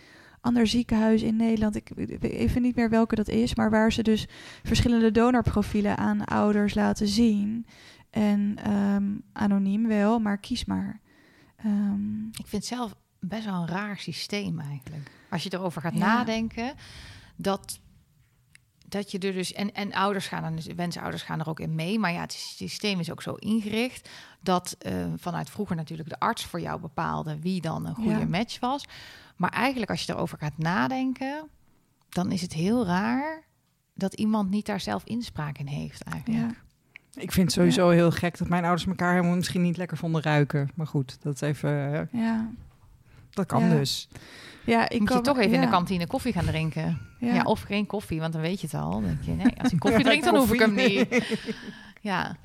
ander 0.41 0.67
ziekenhuis 0.67 1.21
in 1.21 1.35
Nederland, 1.35 1.75
ik 1.75 1.91
weet 1.95 2.21
even 2.21 2.61
niet 2.61 2.75
meer 2.75 2.89
welke 2.89 3.15
dat 3.15 3.27
is, 3.29 3.55
maar 3.55 3.69
waar 3.69 3.91
ze 3.91 4.03
dus 4.03 4.27
verschillende 4.63 5.11
donorprofielen 5.11 5.97
aan 5.97 6.23
ouders 6.25 6.73
laten 6.73 7.07
zien. 7.07 7.65
En 8.09 8.55
ehm, 8.63 9.03
anoniem 9.33 9.87
wel, 9.87 10.19
maar 10.19 10.37
kies 10.37 10.65
maar. 10.65 10.99
Ehm, 11.55 12.25
Ik 12.25 12.47
vind 12.47 12.51
het 12.51 12.65
zelf 12.65 12.95
best 13.19 13.45
wel 13.45 13.61
een 13.61 13.67
raar 13.67 13.97
systeem 13.97 14.59
eigenlijk. 14.59 15.11
Als 15.29 15.43
je 15.43 15.53
erover 15.53 15.81
gaat 15.81 15.93
Ja. 15.93 15.99
nadenken, 15.99 16.73
dat, 17.35 17.79
dat 18.95 19.11
je 19.11 19.19
er 19.19 19.33
dus... 19.33 19.53
En, 19.53 19.73
en 19.73 19.93
ouders 19.93 20.27
gaan 20.27 20.43
er, 20.43 20.55
dus, 20.55 20.65
wensenouders 20.75 21.23
gaan 21.23 21.39
er 21.39 21.49
ook 21.49 21.59
in 21.59 21.75
mee. 21.75 21.99
Maar 21.99 22.11
ja, 22.11 22.21
het 22.21 22.33
systeem 22.33 22.99
is 22.99 23.11
ook 23.11 23.21
zo 23.21 23.33
ingericht... 23.33 24.09
dat 24.41 24.75
eh, 24.79 24.93
vanuit 25.15 25.49
vroeger 25.49 25.75
natuurlijk 25.75 26.09
de 26.09 26.19
arts 26.19 26.45
voor 26.45 26.59
jou 26.61 26.79
bepaalde... 26.79 27.39
wie 27.39 27.61
dan 27.61 27.85
een 27.85 27.95
goede 27.95 28.19
Ja. 28.19 28.25
match 28.25 28.59
was. 28.59 28.85
Maar 29.35 29.49
eigenlijk 29.49 29.91
als 29.91 30.03
je 30.03 30.13
erover 30.13 30.37
gaat 30.37 30.57
nadenken... 30.57 31.49
dan 32.09 32.31
is 32.31 32.41
het 32.41 32.53
heel 32.53 32.85
raar 32.85 33.43
dat 33.93 34.13
iemand 34.13 34.49
niet 34.49 34.65
daar 34.65 34.79
zelf 34.79 35.03
inspraak 35.03 35.57
in 35.57 35.67
heeft 35.67 36.01
eigenlijk. 36.03 36.41
ja. 36.49 36.63
Ik 37.21 37.31
vind 37.31 37.45
het 37.45 37.55
sowieso 37.55 37.89
heel 37.89 38.11
gek 38.11 38.37
dat 38.37 38.47
mijn 38.47 38.63
ouders 38.63 38.87
elkaar 38.87 39.13
helemaal 39.13 39.35
misschien 39.35 39.61
niet 39.61 39.77
lekker 39.77 39.97
vonden 39.97 40.21
ruiken. 40.21 40.69
Maar 40.75 40.87
goed, 40.87 41.17
dat 41.21 41.33
is 41.33 41.41
even... 41.41 41.93
eh, 41.93 42.21
Ja. 42.21 42.49
Dat 43.29 43.45
kan 43.45 43.69
dus. 43.69 44.07
Ja, 44.65 44.89
ik 44.89 44.99
Moet 44.99 45.07
kan 45.07 45.17
je 45.17 45.23
toch 45.23 45.37
even 45.37 45.53
in 45.53 45.61
de 45.61 45.69
kantine 45.69 46.07
koffie 46.07 46.33
gaan 46.33 46.45
drinken. 46.45 47.01
Ja. 47.19 47.33
Ja. 47.33 47.43
of 47.43 47.61
geen 47.61 47.85
koffie, 47.85 48.19
want 48.19 48.33
dan 48.33 48.41
weet 48.41 48.61
je 48.61 48.67
het 48.71 48.75
al. 48.75 48.91
Dan 48.91 49.03
denk 49.03 49.21
je, 49.21 49.31
nee, 49.31 49.53
als 49.61 49.71
ik 49.71 49.79
koffie 49.79 50.03
drink, 50.09 50.23
dan 50.23 50.35
hoef 50.35 50.53
ik 50.53 50.59
hem 50.59 50.73
niet. 50.73 51.07
Ja, 52.01 52.35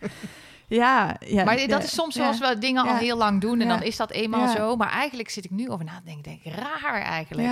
Ja, 0.66 1.16
ja, 1.26 1.44
maar 1.44 1.66
dat 1.66 1.82
is 1.82 1.94
soms 1.94 2.14
zoals 2.14 2.38
we 2.38 2.58
dingen 2.58 2.86
al 2.86 2.96
heel 2.96 3.16
lang 3.16 3.40
doen 3.40 3.60
en 3.60 3.68
dan 3.68 3.82
is 3.82 3.96
dat 3.96 4.10
eenmaal 4.10 4.48
zo. 4.48 4.76
Maar 4.76 4.90
eigenlijk 4.90 5.28
zit 5.30 5.44
ik 5.44 5.50
nu 5.50 5.70
over 5.70 5.84
na 5.84 5.96
te 5.96 6.04
denken, 6.04 6.22
denk 6.22 6.44
ik, 6.44 6.54
raar 6.54 7.00
eigenlijk. 7.02 7.48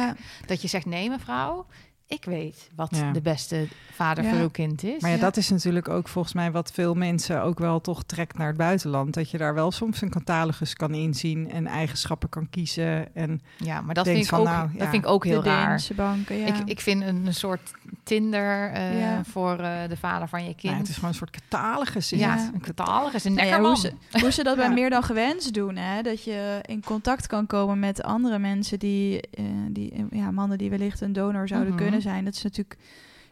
Dat 0.47 0.63
je 0.63 0.69
zegt, 0.69 0.87
nee 0.87 1.11
mevrouw, 1.11 1.67
ik 2.09 2.25
weet 2.25 2.71
wat 2.75 2.97
Ja. 2.97 3.13
de 3.13 3.21
beste 3.21 3.67
vader 3.93 4.25
Ja. 4.25 4.31
voor 4.31 4.39
uw 4.39 4.49
kind 4.51 4.83
is. 4.83 5.01
Maar 5.01 5.11
ja, 5.11 5.17
Ja. 5.17 5.23
dat 5.23 5.37
is 5.37 5.51
natuurlijk 5.51 5.89
ook 5.89 6.09
volgens 6.09 6.35
mij 6.35 6.51
wat 6.51 6.71
veel 6.73 6.95
mensen 6.95 7.43
ook 7.43 7.59
wel 7.59 7.81
toch 7.81 8.03
trekt 8.05 8.39
naar 8.39 8.47
het 8.47 8.57
buitenland. 8.57 9.15
Dat 9.15 9.31
je 9.31 9.39
daar 9.39 9.55
wel 9.55 9.71
soms 9.71 10.01
een 10.01 10.11
catalogus 10.11 10.75
kan 10.75 10.95
inzien 10.95 11.51
en 11.51 11.67
eigenschappen 11.67 12.29
kan 12.29 12.51
kiezen. 12.51 13.15
En 13.15 13.41
Ja, 13.57 13.81
maar 13.81 13.95
dat, 13.95 14.07
vind 14.07 14.19
ik, 14.23 14.27
van, 14.29 14.39
ook, 14.39 14.45
nou, 14.45 14.69
ja. 14.73 14.79
dat 14.79 14.89
vind 14.89 15.05
ik 15.05 15.11
ook 15.11 15.25
heel 15.25 15.43
de 15.43 15.49
raar. 15.49 15.69
Deense 15.69 15.95
banken, 15.95 16.37
ja. 16.37 16.47
Ik, 16.47 16.55
ik 16.65 16.81
vind 16.81 17.03
een, 17.03 17.27
een 17.27 17.35
soort 17.35 17.71
Tinder 18.03 18.71
eh, 18.73 19.01
Ja. 19.01 19.25
voor 19.25 19.59
eh, 19.59 19.89
de 19.89 19.97
vader 19.97 20.29
van 20.29 20.41
je 20.45 20.51
kind. 20.55 20.63
nou, 20.63 20.77
het 20.79 20.89
is 20.89 20.95
gewoon 20.95 21.11
een 21.11 21.17
soort 21.17 21.31
catalogus. 21.31 22.09
ja, 22.11 22.37
het. 22.37 22.51
een 22.55 22.61
catalogus, 22.61 23.25
een 23.25 23.35
ja, 23.35 23.43
nekkerman. 23.43 23.71
hoe, 23.71 23.79
ze, 23.81 23.93
hoe 24.21 24.31
ze 24.33 24.43
dat 24.43 24.57
bij 24.57 24.71
meer 24.81 24.91
dan 24.91 25.03
gewenst 25.03 25.55
doen, 25.55 25.77
hè? 25.77 26.03
dat 26.03 26.25
je 26.25 26.59
in 26.67 26.85
contact 26.85 27.27
kan 27.27 27.47
komen 27.47 27.79
met 27.79 28.03
andere 28.03 28.39
mensen 28.39 28.79
die, 28.79 29.21
eh, 29.21 29.45
die 29.71 30.07
ja, 30.11 30.31
mannen 30.31 30.59
die 30.59 30.71
wellicht 30.71 31.01
een 31.01 31.13
donor 31.13 31.49
zouden 31.49 31.73
Mhm. 31.75 31.83
kunnen 31.83 31.98
zijn. 32.01 32.25
Dat 32.25 32.35
is 32.35 32.43
natuurlijk 32.43 32.79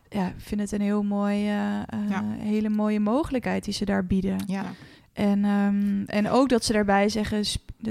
ja, 0.09 0.27
ik 0.27 0.35
vind 0.37 0.61
het 0.61 0.73
een 0.73 0.81
heel 0.81 1.03
mooi, 1.03 1.47
eh, 1.49 1.77
eh, 1.79 1.85
Ja. 2.09 2.25
hele 2.39 2.69
mooie 2.69 3.01
mogelijkheid 3.01 3.65
die 3.65 3.75
ze 3.75 3.85
daar 3.85 4.07
bieden. 4.07 4.37
Ja. 4.47 4.65
En, 5.13 5.45
ehm, 5.45 6.03
en 6.07 6.31
ook 6.31 6.49
dat 6.49 6.65
ze 6.65 6.73
daarbij 6.73 7.09
zeggen, 7.09 7.43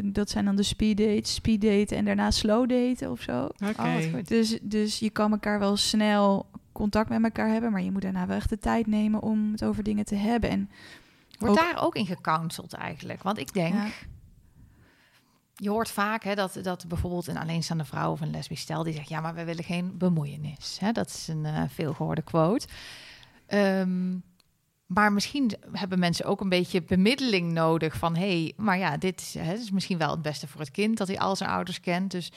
dat 0.03 0.29
zijn 0.29 0.45
dan 0.45 0.55
de 0.55 0.63
speed 0.63 0.97
dates, 0.97 1.33
speed 1.33 1.61
daten 1.61 1.97
en 1.97 2.05
daarna 2.05 2.31
slow 2.31 2.69
daten 2.69 3.11
of 3.11 3.21
zo. 3.21 3.43
Oké. 3.43 3.65
Oh, 3.81 3.93
wat 3.95 4.05
goed. 4.13 4.27
Dus, 4.27 4.57
dus 4.61 4.99
je 4.99 5.09
kan 5.09 5.31
elkaar 5.31 5.59
wel 5.59 5.77
snel 5.77 6.45
contact 6.71 7.09
met 7.09 7.23
elkaar 7.23 7.49
hebben, 7.49 7.71
maar 7.71 7.81
je 7.83 7.91
moet 7.91 8.01
daarna 8.01 8.25
wel 8.27 8.37
echt 8.37 8.49
de 8.49 8.59
tijd 8.59 8.87
nemen 8.87 9.21
om 9.21 9.51
het 9.51 9.63
over 9.63 9.83
dingen 9.83 10.05
te 10.05 10.15
hebben. 10.15 10.49
En 10.49 10.69
Wordt 11.39 11.59
Ook- 11.59 11.65
daar 11.73 11.83
ook 11.83 11.95
in 11.95 12.05
gecounseld 12.05 12.73
eigenlijk? 12.73 13.23
Want 13.23 13.37
ik 13.37 13.53
denk, 13.53 13.73
Ja. 13.73 13.85
Je 15.55 15.69
hoort 15.69 15.91
vaak 15.91 16.23
hè, 16.23 16.35
dat, 16.35 16.59
dat 16.61 16.87
bijvoorbeeld 16.87 17.27
een 17.27 17.37
alleenstaande 17.37 17.85
vrouw 17.85 18.11
of 18.11 18.21
een 18.21 18.31
lesbisch 18.31 18.61
stel 18.61 18.83
die 18.83 18.93
zegt: 18.93 19.09
ja, 19.09 19.21
maar 19.21 19.35
we 19.35 19.43
willen 19.43 19.63
geen 19.63 19.97
bemoeienis. 19.97 20.77
Hè? 20.79 20.91
Dat 20.91 21.07
is 21.07 21.27
een 21.27 21.45
eh 21.45 21.63
veelgehoorde 21.67 22.21
quote. 22.21 22.67
Ehm, 23.45 24.17
maar 24.85 25.13
misschien 25.13 25.51
hebben 25.71 25.99
mensen 25.99 26.25
ook 26.25 26.41
een 26.41 26.49
beetje 26.49 26.81
bemiddeling 26.81 27.51
nodig 27.51 27.95
van: 27.97 28.15
hey, 28.15 28.53
maar 28.57 28.77
ja, 28.77 28.97
dit 28.97 29.21
is, 29.21 29.33
hè, 29.33 29.53
is 29.53 29.71
misschien 29.71 29.97
wel 29.97 30.11
het 30.11 30.21
beste 30.21 30.47
voor 30.47 30.59
het 30.59 30.71
kind 30.71 30.97
dat 30.97 31.07
hij 31.07 31.19
al 31.19 31.35
zijn 31.35 31.49
ouders 31.49 31.79
kent. 31.79 32.11
Dus 32.11 32.31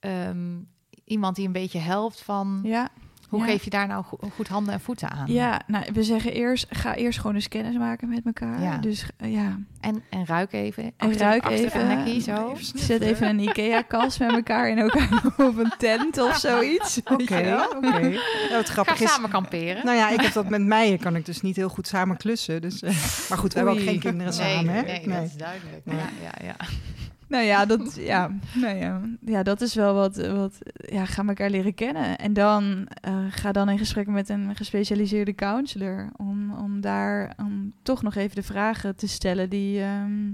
ehm, 0.00 0.58
iemand 1.04 1.36
die 1.36 1.46
een 1.46 1.52
beetje 1.52 1.78
helpt 1.78 2.20
van 2.20 2.60
ja, 2.62 2.90
hoe 3.38 3.46
Ja. 3.46 3.52
geef 3.52 3.64
je 3.64 3.70
daar 3.70 3.86
nou 3.86 4.04
go- 4.04 4.18
goed 4.34 4.48
handen 4.48 4.72
en 4.74 4.80
voeten 4.80 5.10
aan? 5.10 5.24
ja, 5.32 5.60
nou, 5.66 5.84
we 5.92 6.02
zeggen 6.02 6.32
eerst, 6.32 6.66
ga 6.70 6.94
eerst 6.94 7.18
gewoon 7.20 7.34
eens 7.34 7.48
kennis 7.48 7.76
maken 7.76 8.08
met 8.08 8.20
elkaar. 8.24 8.62
Ja. 8.62 8.76
Dus 8.78 9.06
eh, 9.16 9.32
ja, 9.32 9.58
En, 9.80 10.02
en 10.10 10.26
ruik 10.26 10.52
even. 10.52 10.82
En 10.84 10.92
achter- 10.96 11.20
ruik 11.20 11.42
achter 11.42 11.64
even. 11.64 11.80
een 11.80 11.86
nekkie, 11.96 12.20
zo. 12.20 12.50
Even 12.52 12.78
zet 12.78 13.00
even 13.02 13.28
een 13.28 13.38
IKEA-kast 13.38 14.18
met 14.18 14.32
elkaar 14.32 14.68
in 14.68 14.78
elkaar 14.78 15.22
op 15.48 15.56
een 15.58 15.72
tent 15.78 16.18
of 16.22 16.36
zoiets. 16.36 17.00
Oké, 17.04 17.12
oké. 17.22 17.38
Ja, 17.38 17.68
wat 18.50 18.66
Ga 18.66 18.72
grappig 18.72 19.00
is... 19.00 19.12
samen 19.12 19.30
kamperen. 19.30 19.84
Nou 19.84 19.96
ja, 19.96 20.10
ik 20.10 20.20
heb 20.20 20.32
dat 20.32 20.48
met 20.48 20.62
mij, 20.62 20.98
kan 21.00 21.16
ik 21.16 21.26
dus 21.26 21.40
niet 21.40 21.56
heel 21.56 21.68
goed 21.68 21.86
samen 21.86 22.16
klussen. 22.16 22.60
Dus, 22.60 22.82
eh, 22.82 22.90
maar 23.28 23.38
goed, 23.38 23.52
we 23.52 23.58
hebben 23.58 23.76
ook 23.78 23.82
geen 23.84 23.98
kinderen 24.00 24.36
nee, 24.38 24.54
samen, 24.54 24.74
hè? 24.74 24.82
nee, 24.82 25.08
dat 25.08 25.22
is 25.22 25.34
duidelijk. 25.36 25.80
Nee. 25.84 25.96
Ja, 25.96 26.08
ja, 26.22 26.46
ja. 26.46 26.56
Nou 27.28 27.44
ja, 27.44 27.66
dat, 27.66 27.94
ja, 27.96 28.30
nou 28.54 28.76
ja, 28.76 29.00
ja, 29.20 29.42
dat 29.42 29.60
is 29.60 29.74
wel 29.74 29.94
wat, 29.94 30.16
wat 30.26 30.58
ja, 30.76 31.04
ga 31.04 31.24
elkaar 31.26 31.50
leren 31.50 31.74
kennen. 31.74 32.18
En 32.18 32.32
dan 32.32 32.88
eh, 33.00 33.24
ga 33.30 33.52
dan 33.52 33.68
in 33.68 33.78
gesprek 33.78 34.06
met 34.06 34.28
een 34.28 34.56
gespecialiseerde 34.56 35.34
counselor. 35.34 36.10
Om, 36.16 36.52
om 36.54 36.80
daar 36.80 37.32
om 37.36 37.72
toch 37.82 38.02
nog 38.02 38.14
even 38.14 38.36
de 38.36 38.42
vragen 38.42 38.96
te 38.96 39.08
stellen 39.08 39.50
die, 39.50 39.80
ehm, 39.80 40.30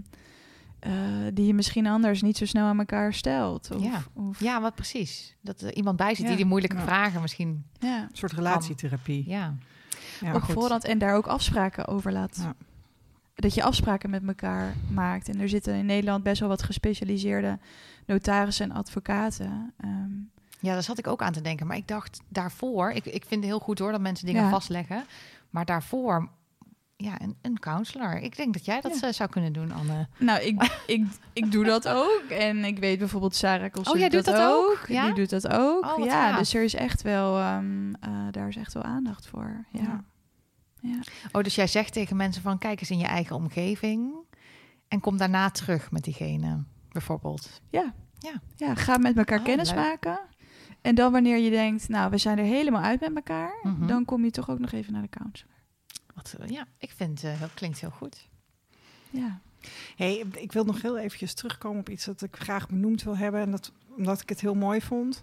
eh, 0.80 0.92
die 1.34 1.46
je 1.46 1.54
misschien 1.54 1.86
anders 1.86 2.22
niet 2.22 2.36
zo 2.36 2.46
snel 2.46 2.66
aan 2.66 2.78
elkaar 2.78 3.14
stelt. 3.14 3.70
Of, 3.74 3.82
Ja. 3.82 4.02
of, 4.14 4.40
ja, 4.40 4.60
wat 4.60 4.74
precies. 4.74 5.36
Dat 5.40 5.60
er 5.60 5.74
iemand 5.74 5.96
bij 5.96 6.08
zit 6.14 6.18
Ja. 6.22 6.26
die 6.28 6.36
die 6.36 6.46
moeilijke 6.46 6.76
Ja. 6.76 6.82
vragen 6.82 7.20
misschien... 7.20 7.64
ja. 7.78 8.02
Een 8.02 8.08
soort 8.12 8.32
relatietherapie. 8.32 9.24
Ja, 9.28 9.54
Ja, 10.20 10.34
op 10.34 10.42
goed. 10.42 10.54
voorhand 10.54 10.84
en 10.84 10.98
daar 10.98 11.14
ook 11.14 11.26
afspraken 11.26 11.86
over 11.86 12.12
laat. 12.12 12.46
Dat 13.40 13.54
je 13.54 13.62
afspraken 13.62 14.10
met 14.10 14.26
elkaar 14.26 14.74
maakt. 14.92 15.28
En 15.28 15.40
er 15.40 15.48
zitten 15.48 15.74
in 15.74 15.86
Nederland 15.86 16.22
best 16.22 16.40
wel 16.40 16.48
wat 16.48 16.62
gespecialiseerde 16.62 17.58
notarissen 18.06 18.70
en 18.70 18.76
advocaten. 18.76 19.72
Ehm, 19.80 20.10
ja, 20.60 20.72
daar 20.72 20.82
zat 20.82 20.98
ik 20.98 21.06
ook 21.06 21.22
aan 21.22 21.32
te 21.32 21.40
denken. 21.40 21.66
Maar 21.66 21.76
ik 21.76 21.88
dacht 21.88 22.20
daarvoor... 22.28 22.90
Ik, 22.90 23.04
ik 23.04 23.24
vind 23.24 23.40
het 23.40 23.44
heel 23.50 23.58
goed 23.58 23.78
hoor 23.78 23.92
dat 23.92 24.00
mensen 24.00 24.26
dingen 24.26 24.42
Ja. 24.42 24.50
vastleggen. 24.50 25.04
Maar 25.50 25.64
daarvoor... 25.64 26.28
Ja, 26.96 27.20
een, 27.20 27.36
een 27.42 27.58
counselor. 27.58 28.18
Ik 28.18 28.36
denk 28.36 28.52
dat 28.52 28.64
jij 28.64 28.80
dat 28.80 29.00
Ja. 29.00 29.06
eh, 29.08 29.12
zou 29.12 29.30
kunnen 29.30 29.52
doen, 29.52 29.72
Anne. 29.72 30.08
Nou, 30.18 30.40
ik, 30.40 30.82
ik, 30.86 31.04
ik 31.32 31.52
doe 31.52 31.64
dat 31.64 31.88
ook. 31.88 32.22
En 32.28 32.64
ik 32.64 32.78
weet 32.78 32.98
bijvoorbeeld 32.98 33.34
Sarah 33.34 33.70
Oh, 33.88 33.98
jij 33.98 34.08
doet 34.08 34.24
dat 34.24 34.40
ook? 34.40 34.84
Ja? 34.88 35.04
Die 35.04 35.14
doet 35.14 35.30
dat 35.30 35.48
ook. 35.48 35.84
Oh, 35.98 36.04
ja, 36.04 36.28
gaaf. 36.28 36.38
dus 36.38 36.54
er 36.54 36.62
is 36.62 36.74
echt 36.74 37.02
wel, 37.02 37.38
ehm, 37.38 37.92
eh, 38.00 38.10
daar 38.30 38.48
is 38.48 38.56
echt 38.56 38.72
wel 38.72 38.82
aandacht 38.82 39.26
voor. 39.26 39.64
Ja. 39.70 40.04
Ja. 40.82 41.00
Oh, 41.32 41.42
dus 41.42 41.54
jij 41.54 41.66
zegt 41.66 41.92
tegen 41.92 42.16
mensen 42.16 42.42
van... 42.42 42.58
Kijk 42.58 42.80
eens 42.80 42.90
in 42.90 42.98
je 42.98 43.06
eigen 43.06 43.36
omgeving. 43.36 44.12
En 44.88 45.00
kom 45.00 45.16
daarna 45.16 45.50
terug 45.50 45.90
met 45.90 46.04
diegene, 46.04 46.64
bijvoorbeeld. 46.92 47.60
Ja. 47.70 47.94
Ja. 48.18 48.40
ja, 48.56 48.74
ga 48.74 48.98
met 48.98 49.16
elkaar 49.16 49.38
Oh, 49.38 49.44
kennis 49.44 49.68
leuk. 49.68 49.78
maken. 49.78 50.20
En 50.80 50.94
dan 50.94 51.12
wanneer 51.12 51.38
je 51.38 51.50
denkt, 51.50 51.88
nou, 51.88 52.10
we 52.10 52.18
zijn 52.18 52.38
er 52.38 52.44
helemaal 52.44 52.82
uit 52.82 53.00
met 53.00 53.14
elkaar, 53.14 53.54
Mhm. 53.62 53.86
dan 53.86 54.04
kom 54.04 54.24
je 54.24 54.30
toch 54.30 54.50
ook 54.50 54.58
nog 54.58 54.72
even 54.72 54.92
naar 54.92 55.02
de 55.02 55.08
counselor. 55.08 55.54
Wat, 56.14 56.36
eh, 56.40 56.48
ja, 56.48 56.66
ik 56.78 56.90
vind 56.96 57.22
het 57.22 57.54
klinkt 57.54 57.80
heel 57.80 57.90
goed. 57.90 58.28
Ja. 59.10 59.40
Hey, 59.96 60.24
ik 60.34 60.52
wil 60.52 60.64
nog 60.64 60.82
heel 60.82 60.98
eventjes 60.98 61.34
terugkomen 61.34 61.80
op 61.80 61.88
iets 61.88 62.04
dat 62.04 62.22
ik 62.22 62.36
graag 62.36 62.68
benoemd 62.68 63.02
wil 63.02 63.16
hebben. 63.16 63.40
En 63.40 63.50
dat 63.50 63.72
omdat 63.96 64.20
ik 64.20 64.28
het 64.28 64.40
heel 64.40 64.54
mooi 64.54 64.80
vond. 64.80 65.22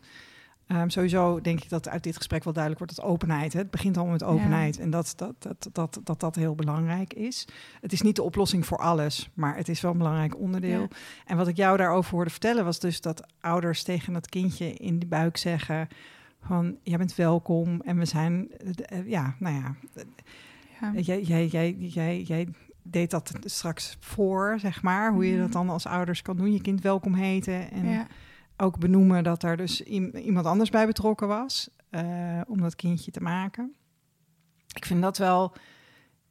Ehm, 0.67 0.89
sowieso 0.89 1.41
denk 1.41 1.63
ik 1.63 1.69
dat 1.69 1.89
uit 1.89 2.03
dit 2.03 2.15
gesprek 2.17 2.43
wel 2.43 2.53
duidelijk 2.53 2.83
wordt 2.83 3.01
dat 3.01 3.09
openheid. 3.11 3.53
Hè? 3.53 3.59
Het 3.59 3.71
begint 3.71 3.95
allemaal 3.95 4.13
met 4.13 4.23
openheid. 4.23 4.79
En 4.79 4.89
dat 4.89 5.13
dat, 5.15 5.33
dat, 5.39 5.69
dat, 5.71 5.99
dat 6.03 6.19
dat 6.19 6.35
heel 6.35 6.55
belangrijk 6.55 7.13
is. 7.13 7.47
Het 7.81 7.93
is 7.93 8.01
niet 8.01 8.15
de 8.15 8.23
oplossing 8.23 8.65
voor 8.65 8.77
alles, 8.77 9.29
maar 9.33 9.55
het 9.55 9.69
is 9.69 9.81
wel 9.81 9.91
een 9.91 9.97
belangrijk 9.97 10.37
onderdeel. 10.39 10.79
Ja. 10.81 10.87
En 11.25 11.37
wat 11.37 11.47
ik 11.47 11.55
jou 11.55 11.77
daarover 11.77 12.11
hoorde 12.13 12.29
vertellen 12.29 12.65
was 12.65 12.79
dus 12.79 13.01
dat 13.01 13.25
ouders 13.39 13.83
tegen 13.83 14.13
dat 14.13 14.29
kindje 14.29 14.73
in 14.73 14.99
de 14.99 15.05
buik 15.05 15.37
zeggen 15.37 15.87
van 16.41 16.77
jij 16.83 16.97
bent 16.97 17.15
welkom 17.15 17.81
en 17.81 17.97
we 17.97 18.05
zijn 18.05 18.47
eh, 18.51 18.99
eh, 18.99 19.07
ja 19.09 19.35
nou 19.39 19.55
ja 19.55 19.75
Ja. 20.81 20.91
Jij, 20.99 21.21
jij, 21.21 21.45
jij, 21.47 21.75
jij, 21.79 22.21
jij 22.21 22.47
deed 22.83 23.11
dat 23.11 23.31
straks 23.45 23.97
voor, 23.99 24.55
zeg 24.59 24.81
maar. 24.81 25.11
Hoe 25.11 25.25
je 25.27 25.31
Mhm. 25.33 25.41
dat 25.41 25.51
dan 25.51 25.69
als 25.69 25.85
ouders 25.85 26.21
kan 26.21 26.37
doen. 26.37 26.51
Je 26.53 26.61
kind 26.61 26.81
welkom 26.81 27.13
heten. 27.13 27.71
En 27.71 27.85
Ja. 27.89 28.07
Ook 28.57 28.77
benoemen 28.79 29.23
dat 29.23 29.43
er 29.43 29.57
dus 29.57 29.81
iem- 29.83 30.15
iemand 30.15 30.45
anders 30.45 30.69
bij 30.69 30.85
betrokken 30.85 31.27
was. 31.27 31.69
eh, 31.89 32.41
om 32.47 32.61
dat 32.61 32.75
kindje 32.75 33.11
te 33.11 33.21
maken. 33.21 33.73
Ik 34.73 34.85
vind 34.85 35.01
dat 35.01 35.17
wel... 35.17 35.53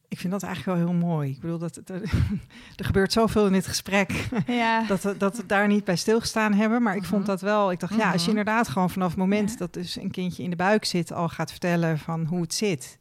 Ik 0.09 0.19
vind 0.19 0.33
dat 0.33 0.43
eigenlijk 0.43 0.79
wel 0.79 0.89
heel 0.89 0.99
mooi. 1.09 1.31
Ik 1.31 1.41
bedoel, 1.41 1.59
dat, 1.59 1.81
dat- 1.85 2.03
er 2.77 2.85
gebeurt 2.85 3.13
zoveel 3.13 3.47
in 3.47 3.53
dit 3.53 3.67
gesprek... 3.67 4.29
Ja. 4.47 4.83
dat, 4.89 5.03
we- 5.03 5.17
dat 5.17 5.37
we 5.37 5.47
daar 5.47 5.67
niet 5.67 5.85
bij 5.85 5.97
stilgestaan 5.97 6.53
hebben. 6.53 6.83
Maar 6.83 6.97
ik 6.97 7.05
vond 7.05 7.21
Mhm. 7.21 7.31
dat 7.31 7.41
wel... 7.41 7.71
Ik 7.73 7.81
dacht, 7.81 7.95
ja, 7.95 8.13
als 8.13 8.25
je 8.25 8.31
Mhm. 8.31 8.39
inderdaad 8.39 8.69
gewoon 8.69 8.91
vanaf 8.91 9.09
het 9.09 9.19
moment... 9.19 9.51
Ja. 9.51 9.57
dat 9.57 9.73
dus 9.73 9.97
een 9.97 10.11
kindje 10.11 10.43
in 10.43 10.51
de 10.51 10.57
buik 10.57 10.85
zit... 10.85 11.13
al 11.13 11.29
gaat 11.29 11.51
vertellen 11.51 11.99
van 11.99 12.25
hoe 12.27 12.41
het 12.41 12.55
zit... 12.55 12.99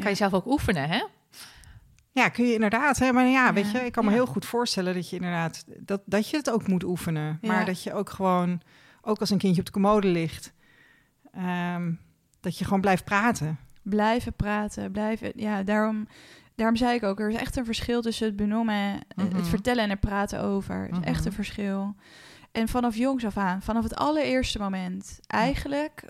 Kan 0.00 0.10
je 0.10 0.14
zelf 0.16 0.32
ook 0.32 0.46
oefenen, 0.46 0.88
hè? 0.88 1.04
Ja, 2.12 2.28
kun 2.28 2.46
je 2.46 2.54
inderdaad. 2.54 2.98
Hè? 2.98 3.12
Maar 3.12 3.26
ja, 3.26 3.52
weet 3.52 3.70
je, 3.70 3.78
ik 3.78 3.92
kan 3.92 4.04
me 4.04 4.10
heel 4.10 4.26
goed 4.26 4.44
voorstellen 4.46 4.94
dat 4.94 5.10
je 5.10 5.16
inderdaad 5.16 5.64
dat, 5.78 6.02
dat 6.04 6.28
je 6.30 6.36
het 6.36 6.50
ook 6.50 6.68
moet 6.68 6.84
oefenen. 6.84 7.38
Maar 7.42 7.64
dat 7.64 7.82
je 7.82 7.92
ook 7.92 8.10
gewoon, 8.10 8.60
ook 9.02 9.18
als 9.20 9.30
een 9.30 9.38
kindje 9.38 9.60
op 9.60 9.66
de 9.66 9.72
commode 9.72 10.06
ligt, 10.08 10.52
ehm, 11.32 11.92
dat 12.40 12.58
je 12.58 12.64
gewoon 12.64 12.80
blijft 12.80 13.04
praten. 13.04 13.58
Blijven 13.82 14.32
praten, 14.32 14.90
blijven... 14.92 15.32
Ja, 15.36 15.62
daarom, 15.62 16.06
daarom 16.54 16.76
zei 16.76 16.94
ik 16.96 17.02
ook, 17.02 17.20
er 17.20 17.28
is 17.30 17.36
echt 17.36 17.56
een 17.56 17.64
verschil 17.64 18.02
tussen 18.02 18.26
het 18.26 18.36
benoemen, 18.36 19.00
eh, 19.08 19.24
Mhm. 19.24 19.36
het 19.36 19.48
vertellen 19.48 19.84
en 19.84 19.90
het 19.90 20.00
praten 20.00 20.40
over. 20.42 20.74
Er 20.74 20.88
is 20.90 20.98
Mhm. 20.98 21.02
echt 21.06 21.24
een 21.24 21.32
verschil. 21.32 21.94
En 22.52 22.68
vanaf 22.68 22.96
jongs 22.96 23.24
af 23.24 23.36
aan, 23.36 23.62
vanaf 23.62 23.82
het 23.82 23.94
allereerste 23.96 24.58
moment, 24.58 25.18
eigenlijk, 25.26 26.04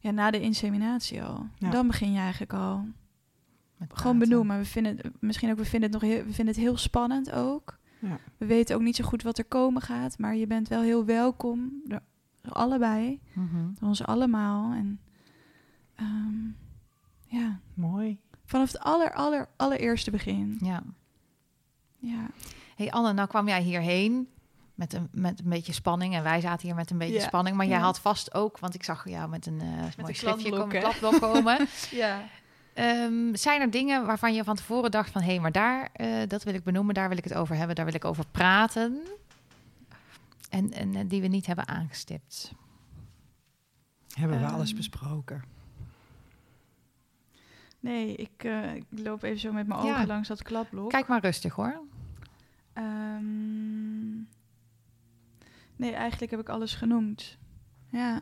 ja, 0.00 0.10
na 0.10 0.30
de 0.30 0.40
inseminatie 0.40 1.22
al, 1.22 1.46
Ja. 1.58 1.70
dan 1.70 1.86
begin 1.86 2.12
je 2.12 2.18
eigenlijk 2.18 2.52
al. 2.52 2.84
Met 3.76 3.90
Gewoon 3.94 4.18
benoemen. 4.18 4.58
We 4.58 4.64
vinden 4.64 4.96
het, 4.96 5.10
misschien 5.20 5.50
ook, 5.50 5.56
we 5.56 5.64
vinden 5.64 5.90
het 5.92 6.00
nog 6.02 6.10
heel, 6.10 6.24
we 6.24 6.32
vinden 6.32 6.54
het 6.54 6.62
heel 6.64 6.76
spannend 6.76 7.32
ook. 7.32 7.78
Ja. 7.98 8.18
We 8.36 8.46
weten 8.46 8.76
ook 8.76 8.82
niet 8.82 8.96
zo 8.96 9.04
goed 9.04 9.22
wat 9.22 9.38
er 9.38 9.44
komen 9.44 9.82
gaat, 9.82 10.18
maar 10.18 10.36
je 10.36 10.46
bent 10.46 10.68
wel 10.68 10.82
heel 10.82 11.04
welkom, 11.04 11.72
door 11.84 12.00
allebei, 12.48 13.20
Mhm. 13.32 13.56
door 13.78 13.88
ons 13.88 14.02
allemaal. 14.04 14.72
En 14.72 15.00
ehm, 15.94 16.34
ja, 17.26 17.60
Mooi. 17.74 18.18
vanaf 18.44 18.72
het 18.72 18.80
aller, 18.80 19.12
aller, 19.14 19.48
allereerste 19.56 20.10
begin. 20.10 20.58
Ja. 20.60 20.82
Ja, 21.98 22.26
Hey 22.76 22.90
Anne, 22.90 23.12
nou 23.12 23.28
kwam 23.28 23.48
jij 23.48 23.62
hierheen 23.62 24.28
met 24.74 24.92
een, 24.92 25.08
met 25.12 25.40
een 25.40 25.48
beetje 25.48 25.72
spanning. 25.72 26.14
En 26.14 26.22
wij 26.22 26.40
zaten 26.40 26.66
hier 26.66 26.76
met 26.76 26.90
een 26.90 26.98
beetje 26.98 27.14
Ja. 27.14 27.20
spanning. 27.26 27.56
Maar 27.56 27.66
jij 27.66 27.78
Ja. 27.78 27.82
had 27.84 27.98
vast 28.00 28.34
ook, 28.34 28.58
want 28.58 28.74
ik 28.74 28.82
zag 28.84 29.08
jou 29.08 29.28
met 29.28 29.46
een 29.46 29.60
eh 29.60 29.66
mooi 29.66 29.92
een 29.96 30.14
schriftje 30.14 30.50
komen, 30.50 31.20
komen. 31.20 31.66
ja. 31.90 32.22
Ehm, 32.74 33.34
zijn 33.34 33.60
er 33.60 33.70
dingen 33.70 34.06
waarvan 34.06 34.34
je 34.34 34.44
van 34.44 34.56
tevoren 34.56 34.90
dacht 34.90 35.10
van... 35.10 35.22
hé, 35.22 35.28
hey, 35.30 35.40
maar 35.40 35.52
daar, 35.52 35.88
eh, 35.92 36.28
dat 36.28 36.42
wil 36.42 36.54
ik 36.54 36.64
benoemen, 36.64 36.94
daar 36.94 37.08
wil 37.08 37.18
ik 37.18 37.24
het 37.24 37.34
over 37.34 37.56
hebben... 37.56 37.76
daar 37.76 37.84
wil 37.84 37.94
ik 37.94 38.04
over 38.04 38.24
praten... 38.30 39.02
en, 40.50 40.72
en 40.72 41.08
die 41.08 41.20
we 41.20 41.26
niet 41.26 41.46
hebben 41.46 41.68
aangestipt? 41.68 42.52
Hebben 44.14 44.38
we 44.38 44.44
Ehm. 44.44 44.54
alles 44.54 44.74
besproken? 44.74 45.42
Nee, 47.80 48.14
ik, 48.14 48.44
eh, 48.44 48.74
ik 48.74 48.84
loop 48.88 49.22
even 49.22 49.38
zo 49.38 49.52
met 49.52 49.66
mijn 49.66 49.80
ogen 49.80 50.00
Ja. 50.00 50.06
langs 50.06 50.28
dat 50.28 50.42
kladblok. 50.42 50.90
Kijk 50.90 51.06
maar 51.06 51.20
rustig 51.20 51.54
hoor. 51.54 51.80
Ehm, 52.72 54.14
nee, 55.76 55.92
eigenlijk 55.92 56.30
heb 56.30 56.40
ik 56.40 56.48
alles 56.48 56.74
genoemd. 56.74 57.38
Ja, 57.88 58.20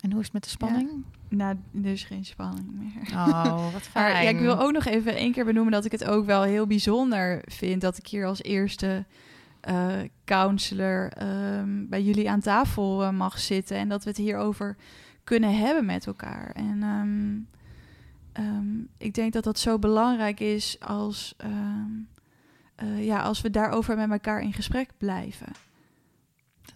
En 0.00 0.10
hoe 0.10 0.18
is 0.20 0.24
het 0.24 0.32
met 0.32 0.42
de 0.44 0.48
spanning? 0.50 1.04
Nou, 1.32 1.56
is 1.82 2.04
geen 2.04 2.24
spanning 2.24 2.72
meer. 2.72 3.12
Oh, 3.12 3.72
wat 3.72 3.82
fijn. 3.82 4.12
Maar 4.12 4.22
ja, 4.22 4.28
ik 4.28 4.38
wil 4.38 4.60
ook 4.60 4.72
nog 4.72 4.84
even 4.84 5.16
één 5.16 5.32
keer 5.32 5.44
benoemen 5.44 5.72
dat 5.72 5.84
ik 5.84 5.92
het 5.92 6.04
ook 6.04 6.26
wel 6.26 6.42
heel 6.42 6.66
bijzonder 6.66 7.42
vind 7.44 7.80
dat 7.80 7.98
ik 7.98 8.06
hier 8.06 8.26
als 8.26 8.42
eerste 8.42 9.04
eh, 9.60 10.00
counselor 10.24 11.08
ehm, 11.12 11.86
bij 11.88 12.02
jullie 12.02 12.30
aan 12.30 12.40
tafel 12.40 13.02
eh, 13.02 13.10
mag 13.10 13.38
zitten 13.38 13.76
en 13.76 13.88
dat 13.88 14.04
we 14.04 14.08
het 14.08 14.18
hierover 14.18 14.76
kunnen 15.24 15.56
hebben 15.56 15.84
met 15.84 16.06
elkaar. 16.06 16.50
En 16.50 16.82
ehm, 16.82 17.38
ehm, 18.46 18.80
ik 18.98 19.14
denk 19.14 19.32
dat 19.32 19.44
dat 19.44 19.58
zo 19.58 19.78
belangrijk 19.78 20.40
is 20.40 20.80
als, 20.80 21.34
eh, 21.36 23.04
ja, 23.04 23.22
als 23.22 23.40
we 23.40 23.50
daarover 23.50 23.96
met 23.96 24.10
elkaar 24.10 24.42
in 24.42 24.52
gesprek 24.52 24.90
blijven. 24.98 25.52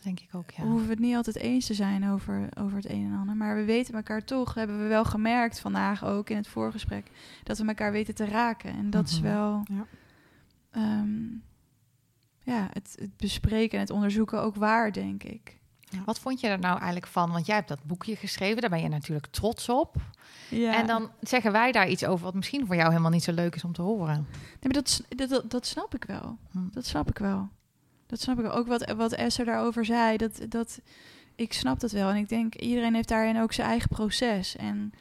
Denk 0.07 0.21
ik 0.21 0.35
ook, 0.35 0.51
ja. 0.51 0.63
We 0.63 0.69
hoeven 0.69 0.89
het 0.91 0.99
niet 0.99 1.15
altijd 1.15 1.37
eens 1.37 1.67
te 1.67 1.75
zijn 1.75 2.09
over, 2.11 2.49
over 2.59 2.77
het 2.77 2.89
een 2.91 3.05
en 3.13 3.19
ander. 3.19 3.37
Maar 3.37 3.57
we 3.57 3.65
weten 3.65 3.95
elkaar 3.95 4.25
toch, 4.25 4.55
hebben 4.55 4.79
we 4.83 4.87
wel 4.87 5.05
gemerkt 5.05 5.61
vandaag 5.61 6.05
ook 6.05 6.31
in 6.31 6.37
het 6.37 6.49
voorgesprek, 6.49 7.11
dat 7.43 7.59
we 7.59 7.67
elkaar 7.67 7.93
weten 7.93 8.15
te 8.15 8.25
raken. 8.25 8.71
En 8.73 8.91
dat 8.91 9.09
is 9.09 9.21
Mhm. 9.21 9.33
wel 9.33 9.63
Ja. 9.65 9.87
ehm, 10.71 11.25
ja, 12.43 12.69
het, 12.73 12.97
het 13.01 13.17
bespreken 13.17 13.75
en 13.79 13.81
het 13.85 13.91
onderzoeken 13.91 14.41
ook 14.41 14.55
waar, 14.55 14.93
denk 14.93 15.23
ik. 15.23 15.55
Wat 16.05 16.19
vond 16.21 16.41
je 16.41 16.49
er 16.49 16.59
nou 16.59 16.77
eigenlijk 16.77 17.07
van? 17.07 17.31
Want 17.33 17.47
jij 17.47 17.55
hebt 17.57 17.69
dat 17.69 17.85
boekje 17.85 18.17
geschreven, 18.17 18.61
daar 18.61 18.71
ben 18.71 18.81
je 18.83 18.89
natuurlijk 18.89 19.27
trots 19.27 19.69
op. 19.69 19.97
Ja. 20.51 20.75
En 20.81 20.87
dan 20.87 21.11
zeggen 21.21 21.53
wij 21.53 21.73
daar 21.73 21.89
iets 21.89 22.05
over 22.05 22.25
wat 22.25 22.35
misschien 22.35 22.67
voor 22.67 22.77
jou 22.77 22.91
helemaal 22.91 23.11
niet 23.11 23.23
zo 23.25 23.33
leuk 23.33 23.55
is 23.55 23.65
om 23.65 23.73
te 23.73 23.83
horen. 23.83 24.27
Nee, 24.31 24.73
maar 24.73 24.73
dat, 24.73 25.03
dat, 25.29 25.51
dat 25.51 25.67
snap 25.67 25.95
ik 25.95 26.05
wel. 26.05 26.39
Hm. 26.51 26.59
Dat 26.71 26.87
snap 26.87 27.09
ik 27.09 27.19
wel. 27.19 27.49
Dat 28.07 28.21
snap 28.21 28.39
ik. 28.39 28.53
Ook 28.53 28.67
wat, 28.67 28.93
wat 28.97 29.13
Esther 29.13 29.45
daarover 29.45 29.85
zei, 29.85 30.17
dat, 30.17 30.41
dat, 30.49 30.81
ik 31.35 31.53
snap 31.53 31.81
dat 31.81 31.91
wel. 31.91 32.09
En 32.11 32.17
ik 32.17 32.29
denk, 32.29 32.55
iedereen 32.55 32.95
heeft 32.95 33.09
daarin 33.09 33.41
ook 33.41 33.53
zijn 33.53 33.69
eigen 33.69 33.89
proces. 33.89 34.57
En 34.57 34.93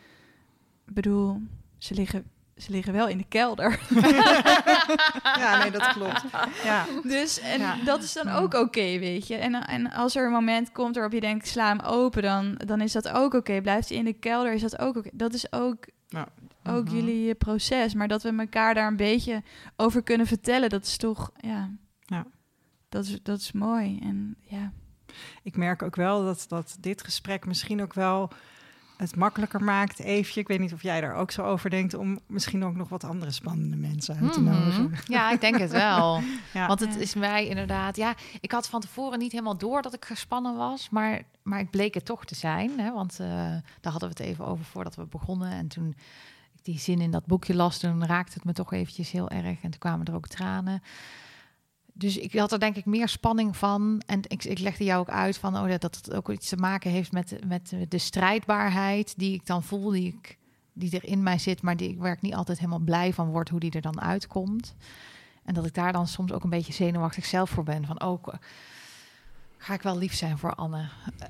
ik 0.87 0.93
bedoel, 0.93 1.41
ze 1.77 1.93
liggen, 1.93 2.23
ze 2.57 2.71
liggen 2.71 2.93
wel 2.93 3.07
in 3.07 3.17
de 3.17 3.25
kelder. 3.29 3.79
ja, 5.39 5.57
nee, 5.61 5.71
dat 5.71 5.87
klopt. 5.87 6.23
Ja. 6.63 6.85
Dus 7.03 7.39
en 7.39 7.59
Ja. 7.59 7.75
dat 7.85 8.03
is 8.03 8.13
dan 8.13 8.29
ook 8.29 8.53
oké, 8.53 8.99
weet 8.99 9.27
je. 9.27 9.35
En, 9.35 9.53
en 9.67 9.91
als 9.91 10.15
er 10.15 10.25
een 10.25 10.31
moment 10.31 10.71
komt 10.71 10.95
waarop 10.95 11.13
je 11.13 11.19
denkt, 11.19 11.47
sla 11.47 11.67
hem 11.67 11.79
open, 11.79 12.21
dan, 12.21 12.55
dan 12.65 12.81
is 12.81 12.91
dat 12.91 13.09
ook 13.09 13.33
oké. 13.33 13.61
Blijft 13.61 13.89
hij 13.89 13.97
in 13.97 14.05
de 14.05 14.13
kelder, 14.13 14.53
is 14.53 14.61
dat 14.61 14.79
ook 14.79 14.95
oké. 14.95 15.09
Dat 15.13 15.33
is 15.33 15.51
ook, 15.53 15.77
Ja. 16.07 16.27
ook 16.63 16.83
Mhm. 16.85 16.95
jullie 16.95 17.35
proces. 17.35 17.93
Maar 17.93 18.07
dat 18.07 18.23
we 18.23 18.35
elkaar 18.37 18.73
daar 18.73 18.87
een 18.87 18.97
beetje 18.97 19.43
over 19.75 20.03
kunnen 20.03 20.27
vertellen, 20.27 20.69
dat 20.69 20.85
is 20.85 20.97
toch, 20.97 21.31
ja... 21.39 21.69
Dat 22.95 23.05
is, 23.05 23.19
dat 23.23 23.39
is 23.39 23.51
mooi. 23.51 23.99
En 24.03 24.35
ja, 24.41 24.71
Ik 25.43 25.57
merk 25.57 25.81
ook 25.83 25.95
wel 25.95 26.23
dat, 26.25 26.45
dat 26.47 26.77
dit 26.79 27.03
gesprek 27.03 27.45
misschien 27.45 27.81
ook 27.81 27.93
wel 27.93 28.29
het 28.97 29.15
makkelijker 29.15 29.63
maakt. 29.63 29.99
Eefje, 29.99 30.39
ik 30.39 30.47
weet 30.47 30.59
niet 30.59 30.73
of 30.73 30.81
jij 30.81 31.01
daar 31.01 31.13
ook 31.15 31.31
zo 31.31 31.43
over 31.43 31.69
denkt... 31.69 31.93
om 31.93 32.19
misschien 32.27 32.63
ook 32.65 32.75
nog 32.75 32.89
wat 32.89 33.03
andere 33.03 33.31
spannende 33.31 33.75
mensen 33.75 34.17
uit 34.21 34.33
te 34.33 34.41
Mhm. 34.41 34.51
nodigen. 34.59 34.91
Ja, 35.07 35.31
ik 35.31 35.41
denk 35.41 35.57
het 35.57 35.71
wel. 35.71 36.21
Ja. 36.53 36.67
Want 36.67 36.79
het 36.79 36.93
Ja. 36.93 36.99
is 36.99 37.13
mij 37.13 37.47
inderdaad... 37.47 37.95
Ja, 37.95 38.15
ik 38.41 38.51
had 38.51 38.67
van 38.69 38.81
tevoren 38.81 39.19
niet 39.19 39.31
helemaal 39.31 39.57
door 39.57 39.81
dat 39.81 39.93
ik 39.93 40.05
gespannen 40.05 40.55
was. 40.55 40.89
Maar, 40.89 41.21
maar 41.43 41.59
ik 41.59 41.69
bleek 41.69 41.93
het 41.93 42.05
toch 42.05 42.25
te 42.25 42.35
zijn. 42.35 42.79
Hè, 42.79 42.91
want 42.93 43.19
eh, 43.19 43.27
daar 43.81 43.91
hadden 43.91 44.09
we 44.09 44.15
het 44.17 44.19
even 44.27 44.45
over 44.45 44.65
voordat 44.65 44.95
we 44.95 45.05
begonnen. 45.05 45.51
En 45.51 45.67
toen 45.67 45.87
ik 46.57 46.63
die 46.63 46.79
zin 46.79 47.01
in 47.01 47.11
dat 47.11 47.25
boekje 47.25 47.55
las... 47.55 47.77
toen 47.77 48.05
raakte 48.05 48.33
het 48.33 48.43
me 48.43 48.53
toch 48.53 48.73
eventjes 48.73 49.11
heel 49.11 49.29
erg. 49.29 49.45
En 49.61 49.69
toen 49.69 49.79
kwamen 49.79 50.05
er 50.05 50.15
ook 50.15 50.27
tranen. 50.27 50.81
Dus 51.97 52.17
ik 52.17 52.33
had 52.33 52.51
er 52.51 52.59
denk 52.59 52.75
ik 52.75 52.85
meer 52.85 53.07
spanning 53.07 53.57
van. 53.57 54.01
En 54.05 54.19
ik, 54.27 54.43
ik 54.43 54.59
legde 54.59 54.83
jou 54.83 54.99
ook 54.99 55.09
uit 55.09 55.37
van... 55.37 55.57
Oh, 55.57 55.69
dat 55.69 55.81
dat 55.81 55.95
het 55.95 56.13
ook 56.13 56.29
iets 56.29 56.49
te 56.49 56.57
maken 56.57 56.91
heeft 56.91 57.11
met, 57.11 57.39
met 57.47 57.75
de 57.89 57.97
strijdbaarheid... 57.97 59.13
die 59.17 59.33
ik 59.33 59.45
dan 59.45 59.63
voel, 59.63 59.89
die, 59.89 60.07
ik, 60.07 60.37
die 60.73 60.91
er 60.91 61.03
in 61.05 61.23
mij 61.23 61.37
zit... 61.37 61.61
maar 61.61 61.77
die 61.77 61.89
ik 61.89 61.97
waar 61.97 62.11
ik 62.11 62.21
niet 62.21 62.35
altijd 62.35 62.57
helemaal 62.57 62.79
blij 62.79 63.13
van 63.13 63.27
word... 63.27 63.49
hoe 63.49 63.59
die 63.59 63.71
er 63.71 63.81
dan 63.81 64.01
uitkomt. 64.01 64.75
En 65.43 65.53
dat 65.53 65.65
ik 65.65 65.73
daar 65.73 65.93
dan 65.93 66.07
soms 66.07 66.31
ook 66.31 66.43
een 66.43 66.49
beetje 66.49 66.73
zenuwachtig 66.73 67.25
zelf 67.25 67.49
voor 67.49 67.63
ben. 67.63 67.85
Van 67.85 68.01
ook 68.01 68.33
ga 69.57 69.73
ik 69.73 69.81
wel 69.81 69.97
lief 69.97 70.13
zijn 70.13 70.37
voor 70.37 70.55
Anne. 70.55 70.87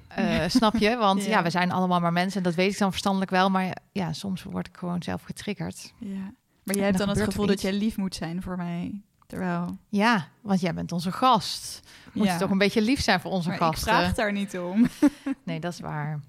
Eh, 0.08 0.44
snap 0.58 0.76
je? 0.76 0.96
Want 0.96 1.24
ja. 1.24 1.30
Ja. 1.30 1.44
we 1.44 1.50
zijn 1.50 1.72
allemaal 1.72 2.00
maar 2.00 2.14
mensen. 2.14 2.38
En 2.38 2.44
dat 2.44 2.56
weet 2.56 2.72
ik 2.72 2.78
dan 2.78 2.92
verstandelijk 2.92 3.32
wel. 3.32 3.50
Maar 3.50 3.78
ja, 3.92 4.14
soms 4.14 4.44
word 4.44 4.68
ik 4.68 4.78
gewoon 4.78 5.04
zelf 5.04 5.22
getriggerd. 5.22 5.94
ja. 5.98 6.34
Maar 6.64 6.76
jij 6.76 6.86
hebt 6.86 6.98
dan 6.98 7.08
dan 7.08 7.16
het 7.16 7.26
gevoel 7.26 7.46
dat 7.46 7.62
jij 7.62 7.74
lief 7.74 7.98
moet 7.98 8.16
zijn 8.16 8.42
voor 8.42 8.58
mij. 8.58 9.02
Terwijl, 9.28 9.78
Ja, 9.90 10.28
want 10.42 10.60
jij 10.60 10.74
bent 10.74 10.92
onze 10.92 11.12
gast. 11.12 11.80
Moet 12.14 12.26
Ja. 12.26 12.34
je 12.34 12.40
toch 12.40 12.50
een 12.50 12.58
beetje 12.58 12.82
lief 12.82 13.02
zijn 13.02 13.20
voor 13.20 13.32
onze 13.32 13.48
maar 13.48 13.58
ik 13.58 13.64
gasten. 13.64 13.82
vraag 13.94 14.14
daar 14.14 14.32
niet 14.32 14.58
om. 14.60 14.88
Nee, 15.44 15.60
dat 15.60 15.74
is 15.74 15.80
waar. 15.80 16.20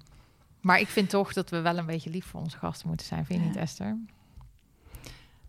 Maar 0.61 0.79
ik 0.79 0.87
vind 0.87 1.09
toch 1.09 1.33
dat 1.33 1.49
we 1.49 1.61
wel 1.61 1.77
een 1.77 1.85
beetje 1.85 2.09
lief 2.09 2.25
voor 2.25 2.39
onze 2.39 2.57
gasten 2.57 2.87
moeten 2.87 3.05
zijn. 3.05 3.25
Vind 3.25 3.39
je 3.39 3.45
Ja. 3.45 3.51
niet, 3.51 3.59
Esther? 3.59 3.97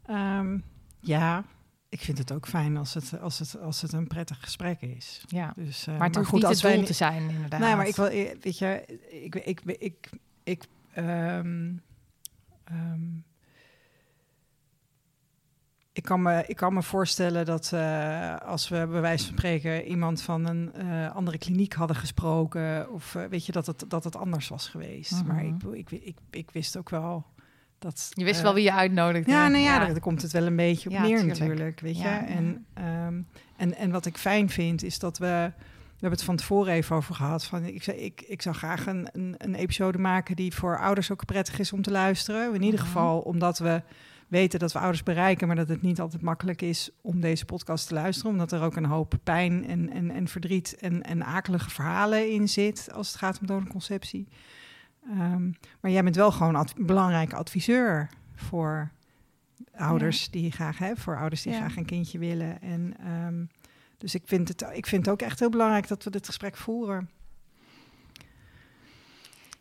Ehm, 0.06 0.58
ja, 1.00 1.44
ik 1.88 2.00
vind 2.00 2.18
het 2.18 2.32
ook 2.32 2.46
fijn 2.48 2.76
als 2.76 2.94
het, 2.94 3.20
als 3.20 3.38
het, 3.38 3.60
als 3.60 3.82
het 3.82 3.92
een 3.92 4.06
prettig 4.06 4.40
gesprek 4.40 4.80
is. 4.80 5.22
Ja. 5.26 5.52
Dus, 5.56 5.86
eh, 5.86 5.96
Maar 5.98 6.06
het 6.06 6.16
hoeft 6.16 6.28
goed, 6.28 6.38
niet 6.38 6.48
als 6.48 6.62
het 6.62 6.74
doel 6.74 6.84
te 6.84 6.92
zijn, 6.92 7.30
inderdaad. 7.30 7.60
Nee, 7.60 7.76
maar 7.76 7.86
ik 7.88 7.96
wil, 7.96 8.06
eh, 8.06 8.36
weet 8.40 8.58
je, 8.58 8.84
ik, 9.22 9.34
ik, 9.34 9.60
ik, 9.64 9.76
ik, 9.78 10.10
ik, 10.44 10.64
ehm, 10.92 11.72
ehm, 12.64 13.00
ik, 15.98 16.04
kan 16.04 16.22
me, 16.22 16.44
ik 16.46 16.56
kan 16.56 16.74
me 16.74 16.82
voorstellen 16.82 17.46
dat 17.46 17.70
eh, 17.74 18.36
als 18.36 18.68
we 18.68 18.86
bij 18.90 19.00
wijze 19.00 19.26
van 19.26 19.34
spreken 19.36 19.84
iemand 19.84 20.22
van 20.22 20.46
een 20.46 20.72
eh, 20.74 21.14
andere 21.14 21.38
kliniek 21.38 21.72
hadden 21.72 21.96
gesproken, 21.96 22.92
of 22.92 23.14
eh, 23.14 23.24
weet 23.24 23.46
je, 23.46 23.52
dat 23.52 23.66
het, 23.66 23.84
dat 23.88 24.04
het 24.04 24.16
anders 24.16 24.48
was 24.48 24.68
geweest. 24.68 25.12
Mhm. 25.12 25.26
Maar 25.26 25.44
ik, 25.44 25.62
ik, 25.72 25.90
ik, 25.90 26.16
ik 26.30 26.50
wist 26.50 26.76
ook 26.76 26.90
wel 26.90 27.26
dat. 27.78 28.10
Je 28.10 28.24
wist 28.24 28.40
wel 28.42 28.54
wie 28.54 28.64
je 28.64 28.72
uitnodigde. 28.72 29.30
ja, 29.30 29.48
nou 29.48 29.62
ja, 29.62 29.78
Daar, 29.86 30.00
komt 30.00 30.22
het 30.22 30.32
wel 30.32 30.46
een 30.46 30.56
beetje 30.56 30.88
op 30.88 30.94
Ja, 30.94 31.02
neer 31.02 31.18
tuurlijk. 31.18 31.38
natuurlijk, 31.38 31.80
weet 31.80 31.98
Ja. 31.98 32.14
je. 32.20 32.26
En, 32.26 32.66
ehm, 32.74 33.20
en, 33.56 33.74
en 33.76 33.90
wat 33.90 34.06
ik 34.06 34.16
fijn 34.16 34.50
vind, 34.50 34.82
is 34.82 34.98
dat 34.98 35.18
we... 35.18 35.52
We 35.88 36.04
hebben 36.04 36.18
het 36.18 36.28
van 36.28 36.36
tevoren 36.36 36.72
even 36.72 36.96
over 36.96 37.14
gehad. 37.14 37.44
Van, 37.44 37.64
ik, 37.64 37.86
ik, 37.86 38.24
ik 38.28 38.42
zou 38.42 38.54
graag 38.54 38.86
een, 38.86 39.08
een, 39.12 39.34
een 39.38 39.54
episode 39.54 39.98
maken 39.98 40.36
die 40.36 40.54
voor 40.54 40.78
ouders 40.78 41.10
ook 41.10 41.24
prettig 41.26 41.58
is 41.58 41.72
om 41.72 41.82
te 41.82 41.90
luisteren. 41.90 42.54
In 42.54 42.62
ieder 42.62 42.80
Mhm. 42.80 42.88
geval 42.88 43.18
omdat 43.20 43.58
we 43.58 43.82
weten 44.28 44.58
dat 44.58 44.72
we 44.72 44.78
ouders 44.78 45.02
bereiken, 45.02 45.46
maar 45.46 45.56
dat 45.56 45.68
het 45.68 45.82
niet 45.82 46.00
altijd 46.00 46.22
makkelijk 46.22 46.62
is 46.62 46.90
om 47.00 47.20
deze 47.20 47.44
podcast 47.44 47.88
te 47.88 47.94
luisteren. 47.94 48.30
Omdat 48.30 48.52
er 48.52 48.62
ook 48.62 48.76
een 48.76 48.84
hoop 48.84 49.14
pijn 49.24 49.66
en, 49.66 49.90
en, 49.90 50.10
en 50.10 50.28
verdriet 50.28 50.76
en, 50.76 51.02
en 51.02 51.24
akelige 51.24 51.70
verhalen 51.70 52.30
in 52.32 52.48
zit 52.48 52.88
als 52.92 53.08
het 53.08 53.16
gaat 53.16 53.40
om 53.40 53.46
donorconceptie. 53.46 54.28
Ehm, 55.10 55.50
maar 55.80 55.90
jij 55.90 56.02
bent 56.02 56.16
wel 56.16 56.32
gewoon 56.32 56.54
ad- 56.56 56.74
een 56.76 56.86
belangrijke 56.86 57.36
adviseur 57.36 58.08
voor 58.34 58.90
ouders 59.74 60.30
die 60.30 60.50
graag 60.52 60.78
hebben, 60.78 60.98
voor 61.02 61.16
ouders 61.18 61.42
die 61.42 61.52
Ja. 61.52 61.58
graag 61.58 61.76
een 61.76 61.84
kindje 61.86 62.18
willen. 62.18 62.60
En 62.62 62.94
ehm, 63.00 63.44
dus 63.98 64.14
ik 64.14 64.22
vind, 64.24 64.48
het, 64.48 64.64
ik 64.72 64.86
vind 64.86 65.04
het 65.06 65.14
ook 65.14 65.22
echt 65.22 65.38
heel 65.38 65.50
belangrijk 65.50 65.88
dat 65.88 66.04
we 66.04 66.10
dit 66.10 66.26
gesprek 66.26 66.56
voeren. 66.56 67.10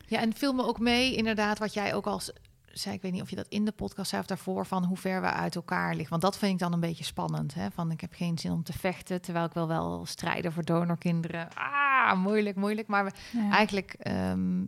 Ja, 0.05 0.19
en 0.19 0.33
viel 0.33 0.53
me 0.53 0.63
ook 0.63 0.79
mee, 0.79 1.15
inderdaad, 1.15 1.59
wat 1.59 1.73
jij 1.73 1.93
ook 1.93 2.05
al 2.07 2.19
s- 2.19 2.33
zei. 2.77 2.95
Ik 2.95 3.01
weet 3.01 3.11
niet 3.11 3.21
of 3.21 3.29
je 3.29 3.35
dat 3.35 3.47
in 3.47 3.65
de 3.65 3.71
podcast 3.71 4.09
zei 4.09 4.21
of 4.21 4.27
daarvoor, 4.27 4.65
van 4.65 4.83
hoe 4.83 4.97
ver 4.97 5.21
we 5.21 5.31
uit 5.31 5.55
elkaar 5.55 5.89
liggen. 5.91 6.09
Want 6.09 6.21
dat 6.21 6.37
vind 6.37 6.53
ik 6.53 6.59
dan 6.59 6.73
een 6.73 6.79
beetje 6.79 7.03
spannend. 7.03 7.53
Hè? 7.53 7.71
Van 7.71 7.91
ik 7.91 8.01
heb 8.01 8.13
geen 8.13 8.37
zin 8.37 8.51
om 8.51 8.63
te 8.63 8.73
vechten, 8.73 9.21
terwijl 9.21 9.45
ik 9.45 9.53
wil 9.53 9.67
wel 9.67 10.05
strijden 10.05 10.51
voor 10.51 10.63
donorkinderen. 10.63 11.47
Ah, 11.53 12.13
moeilijk, 12.19 12.55
moeilijk. 12.55 12.87
Maar 12.87 13.05
we, 13.05 13.11
Ja. 13.31 13.49
eigenlijk 13.51 13.93
ehm, 13.93 14.63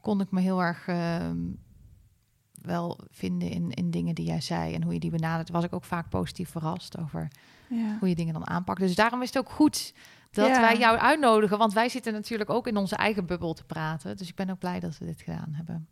kon 0.00 0.20
ik 0.20 0.30
me 0.30 0.40
heel 0.40 0.62
erg 0.62 0.86
ehm, 0.88 1.36
wel 2.62 2.98
vinden 3.10 3.50
in, 3.50 3.70
in 3.70 3.90
dingen 3.90 4.14
die 4.14 4.26
jij 4.26 4.40
zei 4.40 4.74
en 4.74 4.82
hoe 4.82 4.92
je 4.92 5.00
die 5.00 5.10
benadert. 5.10 5.50
Was 5.50 5.64
ik 5.64 5.72
ook 5.72 5.84
vaak 5.84 6.08
positief 6.08 6.50
verrast 6.50 6.98
over 6.98 7.28
Ja. 7.68 7.96
hoe 8.00 8.08
je 8.08 8.14
dingen 8.14 8.32
dan 8.32 8.48
aanpakt. 8.48 8.80
Dus 8.80 8.94
daarom 8.94 9.22
is 9.22 9.28
het 9.28 9.38
ook 9.38 9.50
goed 9.50 9.94
dat 10.30 10.48
Ja. 10.48 10.60
wij 10.60 10.78
jou 10.78 10.98
uitnodigen. 10.98 11.58
Want 11.58 11.72
wij 11.72 11.88
zitten 11.88 12.12
natuurlijk 12.12 12.50
ook 12.50 12.66
in 12.66 12.76
onze 12.76 12.96
eigen 12.96 13.26
bubbel 13.26 13.52
te 13.54 13.64
praten. 13.64 14.16
Dus 14.16 14.28
ik 14.28 14.34
ben 14.34 14.50
ook 14.50 14.58
blij 14.58 14.80
dat 14.80 14.98
we 14.98 15.04
dit 15.04 15.20
gedaan 15.22 15.52
hebben. 15.52 15.88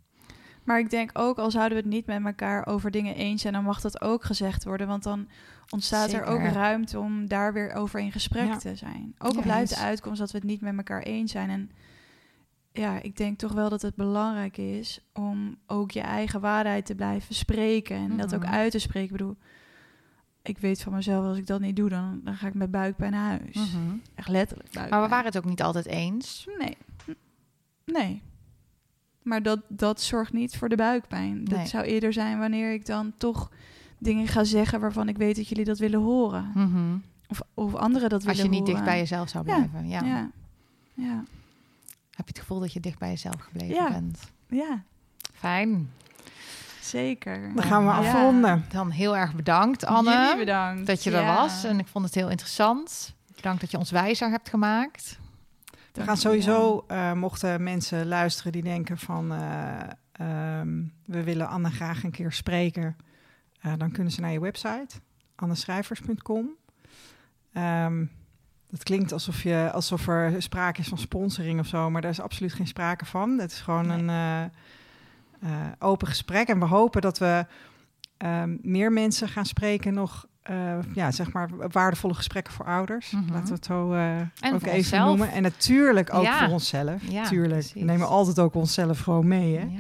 Maar 0.65 0.79
ik 0.79 0.91
denk 0.91 1.11
ook, 1.13 1.39
al 1.39 1.51
zouden 1.51 1.77
we 1.79 1.85
het 1.85 1.93
niet 1.93 2.07
met 2.07 2.25
elkaar 2.25 2.67
over 2.67 2.91
dingen 2.91 3.15
eens 3.15 3.43
zijn, 3.43 3.53
dan 3.53 3.65
mag 3.65 3.81
dat 3.81 4.01
ook 4.01 4.25
gezegd 4.25 4.65
worden. 4.65 4.87
Want 4.87 5.03
dan 5.03 5.29
ontstaat 5.71 6.13
er 6.13 6.25
ook 6.25 6.41
ruimte 6.41 6.99
om 6.99 7.29
daar 7.29 7.53
weer 7.53 7.73
over 7.73 8.01
in 8.01 8.13
gesprek 8.13 8.47
Ja. 8.47 8.57
te 8.57 8.77
zijn. 8.77 9.15
Ook 9.19 9.37
al 9.37 9.43
blijft 9.43 9.75
de 9.75 9.81
uitkomst 9.81 10.19
dat 10.19 10.31
we 10.31 10.39
het 10.39 10.47
niet 10.47 10.61
met 10.61 10.77
elkaar 10.77 11.03
eens 11.03 11.33
zijn. 11.33 11.51
En 11.51 11.71
ja, 12.73 13.01
ik 13.03 13.17
denk 13.17 13.39
toch 13.39 13.53
wel 13.53 13.69
dat 13.69 13.83
het 13.83 13.95
belangrijk 13.95 14.57
is 14.57 15.01
om 15.13 15.57
ook 15.67 15.91
je 15.91 16.01
eigen 16.01 16.41
waarheid 16.41 16.87
te 16.87 16.95
blijven 16.95 17.35
spreken. 17.35 17.97
En 17.97 18.17
dat 18.17 18.35
ook 18.35 18.43
Mhm. 18.43 18.53
uit 18.53 18.71
te 18.71 18.79
spreken. 18.79 19.11
Ik 19.15 19.17
bedoel, 19.19 19.37
ik 20.43 20.59
weet 20.59 20.83
van 20.83 20.93
mezelf, 20.93 21.25
als 21.25 21.39
ik 21.39 21.47
dat 21.47 21.61
niet 21.61 21.77
doe, 21.77 21.89
dan, 21.89 22.21
dan 22.25 22.35
ga 22.37 22.47
ik 22.47 22.55
met 22.55 22.71
buikpijn 22.71 23.13
naar 23.13 23.29
huis. 23.29 23.75
Echt 24.15 24.29
letterlijk 24.29 24.69
buikpijn. 24.73 24.91
Maar 24.91 25.03
we 25.03 25.09
waren 25.15 25.25
het 25.27 25.37
ook 25.37 25.45
niet 25.45 25.63
altijd 25.63 25.87
eens. 25.87 26.47
Nee. 26.59 26.77
Nee. 27.85 28.23
Maar 29.23 29.43
dat, 29.43 29.61
dat 29.69 30.01
zorgt 30.01 30.33
niet 30.33 30.57
voor 30.57 30.69
de 30.69 30.77
buikpijn. 30.77 31.45
Dat 31.45 31.59
Nee. 31.59 31.67
zou 31.67 31.85
eerder 31.85 32.13
zijn 32.13 32.39
wanneer 32.39 32.73
ik 32.73 32.87
dan 32.87 33.13
toch 33.17 33.51
dingen 33.99 34.27
ga 34.29 34.45
zeggen 34.45 34.81
waarvan 34.81 35.09
ik 35.09 35.17
weet 35.17 35.37
dat 35.37 35.49
jullie 35.49 35.65
dat 35.65 35.79
willen 35.79 36.01
horen. 36.01 36.53
Of, 37.29 37.41
of 37.55 37.75
anderen 37.75 38.09
dat. 38.09 38.27
Als 38.27 38.37
willen 38.37 38.43
je 38.45 38.49
niet 38.59 38.59
horen. 38.59 38.75
dicht 38.75 38.85
bij 38.85 38.99
jezelf 38.99 39.29
zou 39.29 39.45
blijven. 39.45 39.89
Ja. 39.89 40.01
Ja. 40.05 40.31
Ja. 40.95 41.25
Heb 42.11 42.27
je 42.27 42.33
het 42.33 42.39
gevoel 42.39 42.61
dat 42.61 42.73
je 42.73 42.81
dicht 42.81 42.99
bij 42.99 43.09
jezelf 43.11 43.41
gebleven 43.41 43.75
Ja. 43.75 43.91
bent? 43.91 44.19
ja, 44.49 44.83
Fijn. 45.35 45.91
zeker. 46.81 47.53
Dan 47.55 47.65
gaan 47.65 47.83
we 47.87 47.91
Ja. 47.91 47.97
afronden. 47.99 48.65
Dan 48.73 48.91
heel 48.91 49.17
erg 49.17 49.35
bedankt, 49.35 49.85
Anne. 49.85 50.11
Jullie 50.11 50.37
bedankt. 50.37 50.87
Dat 50.87 51.05
je 51.05 51.11
er 51.17 51.27
was. 51.35 51.65
En 51.65 51.79
ik 51.79 51.87
vond 51.87 52.05
het 52.05 52.15
heel 52.15 52.31
interessant. 52.31 53.15
Bedankt 53.37 53.61
dat 53.61 53.71
je 53.71 53.79
ons 53.79 53.91
wijzer 53.91 54.31
hebt 54.31 54.49
gemaakt. 54.49 55.19
We 55.93 56.03
gaan 56.03 56.17
sowieso, 56.17 56.85
eh, 56.87 57.13
mochten 57.13 57.63
mensen 57.63 58.07
luisteren 58.07 58.53
die 58.53 58.63
denken 58.63 58.99
van... 58.99 59.33
eh, 59.33 59.79
ehm, 60.13 60.83
we 61.05 61.23
willen 61.23 61.49
Anne 61.49 61.71
graag 61.71 62.05
een 62.05 62.11
keer 62.11 62.33
spreken, 62.33 62.97
eh, 63.61 63.73
dan 63.79 63.91
kunnen 63.91 64.13
ze 64.13 64.21
naar 64.21 64.33
je 64.33 64.41
website, 64.41 64.97
anneschrijvers.com. 65.35 66.49
Ehm, 67.53 68.05
dat 68.71 68.83
klinkt 68.83 69.13
alsof, 69.13 69.43
je, 69.43 69.71
alsof 69.73 70.07
er 70.09 70.43
sprake 70.43 70.81
is 70.81 70.89
van 70.89 70.99
sponsoring 70.99 71.61
of 71.61 71.67
zo, 71.67 71.91
maar 71.91 72.01
daar 72.03 72.11
is 72.11 72.21
absoluut 72.21 72.53
geen 72.53 72.67
sprake 72.67 73.05
van. 73.05 73.39
Het 73.39 73.53
is 73.53 73.61
gewoon 73.61 73.87
Nee. 73.87 73.99
een 73.99 74.51
open 75.79 76.09
gesprek. 76.09 76.49
En 76.49 76.59
we 76.59 76.65
hopen 76.65 77.01
dat 77.01 77.19
we 77.19 77.47
ehm, 78.17 78.57
meer 78.63 78.93
mensen 78.93 79.29
gaan 79.29 79.47
spreken 79.47 79.95
nog. 79.95 80.27
Eh, 80.43 80.79
ja, 80.95 81.11
zeg 81.11 81.33
maar 81.33 81.49
waardevolle 81.71 82.15
gesprekken 82.15 82.53
voor 82.53 82.67
ouders. 82.67 83.11
Mhm. 83.11 83.33
Laten 83.33 83.47
we 83.49 83.55
het 83.55 83.65
zo 83.65 83.93
eh, 83.93 84.53
ook 84.55 84.63
even 84.63 84.73
onszelf. 84.77 85.07
noemen. 85.09 85.31
En 85.33 85.43
natuurlijk 85.43 86.15
ook 86.15 86.23
Ja. 86.25 86.39
voor 86.39 86.49
onszelf. 86.49 87.03
Ja, 87.09 87.25
Tuurlijk. 87.25 87.53
precies. 87.53 87.73
We 87.73 87.81
nemen 87.81 88.09
altijd 88.09 88.39
ook 88.39 88.55
onszelf 88.55 89.01
gewoon 89.01 89.29
mee. 89.29 89.57
Hè? 89.57 89.63
Ja. 89.65 89.79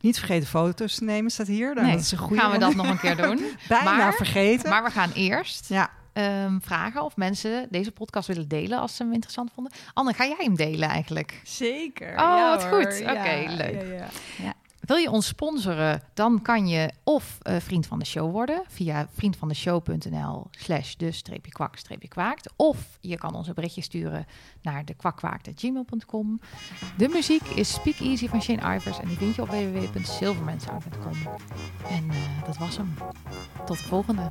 Niet 0.00 0.18
vergeten 0.18 0.48
foto's 0.48 0.94
te 0.94 1.04
nemen, 1.04 1.30
staat 1.30 1.46
hier. 1.46 1.74
Nou, 1.74 1.86
Nee, 1.86 1.94
dat 1.96 2.04
is 2.04 2.12
een 2.12 2.18
goede. 2.18 2.42
gaan 2.42 2.50
we 2.52 2.58
dat 2.58 2.74
nog 2.74 2.88
een 2.88 2.98
keer 2.98 3.16
doen. 3.16 3.40
Bijna 3.68 3.96
maar- 3.96 4.12
vergeten. 4.14 4.70
Maar 4.70 4.84
we 4.84 4.90
gaan 4.90 5.10
eerst 5.14 5.68
ja, 5.68 5.90
ehm, 6.12 6.58
vragen 6.60 7.02
of 7.04 7.16
mensen 7.16 7.66
deze 7.70 7.92
podcast 7.92 8.28
willen 8.28 8.48
delen 8.48 8.78
als 8.78 8.96
ze 8.96 9.02
hem 9.02 9.12
interessant 9.12 9.50
vonden. 9.54 9.72
Anne, 9.94 10.12
ga 10.12 10.24
jij 10.24 10.36
hem 10.38 10.54
delen 10.56 10.88
eigenlijk? 10.88 11.40
Zeker. 11.44 12.08
Oh, 12.08 12.14
ja, 12.16 12.50
wat 12.50 12.64
hoor. 12.64 12.82
goed. 12.82 13.00
Oké, 13.00 13.44
leuk. 13.48 13.98
ja, 13.98 14.06
ja. 14.44 14.52
Wil 14.82 14.96
je 14.96 15.10
ons 15.10 15.26
sponsoren, 15.26 16.02
dan 16.14 16.42
kan 16.42 16.68
je 16.68 16.90
of 17.04 17.38
eh, 17.42 17.56
vriend 17.60 17.86
van 17.86 17.98
de 17.98 18.04
show 18.04 18.30
worden 18.30 18.62
via 18.68 19.08
vriendvandeshow.nl 19.12 20.46
slash 20.50 20.94
de 20.94 21.12
streepje 21.12 21.52
kwak 21.52 21.76
streepje 21.76 22.08
kwaakt. 22.08 22.52
Of 22.56 22.98
je 23.00 23.16
kan 23.16 23.34
ons 23.34 23.48
een 23.48 23.54
berichtje 23.54 23.82
sturen 23.82 24.26
naar 24.62 24.84
de 24.84 24.94
kwakkwaakt.gmail.com. 24.94 26.40
De 26.96 27.08
muziek 27.08 27.42
is 27.42 27.72
Speak 27.72 27.98
Easy 27.98 28.28
van 28.28 28.42
Shane 28.42 28.74
Ivers 28.76 29.00
en 29.00 29.08
die 29.08 29.16
vind 29.16 29.34
je 29.34 29.42
op 29.42 29.48
www.silvermansound.com. 29.48 31.16
En 31.88 32.10
eh, 32.10 32.44
dat 32.46 32.56
was 32.58 32.76
hem. 32.76 32.94
Tot 33.64 33.78
de 33.78 33.84
volgende. 33.84 34.30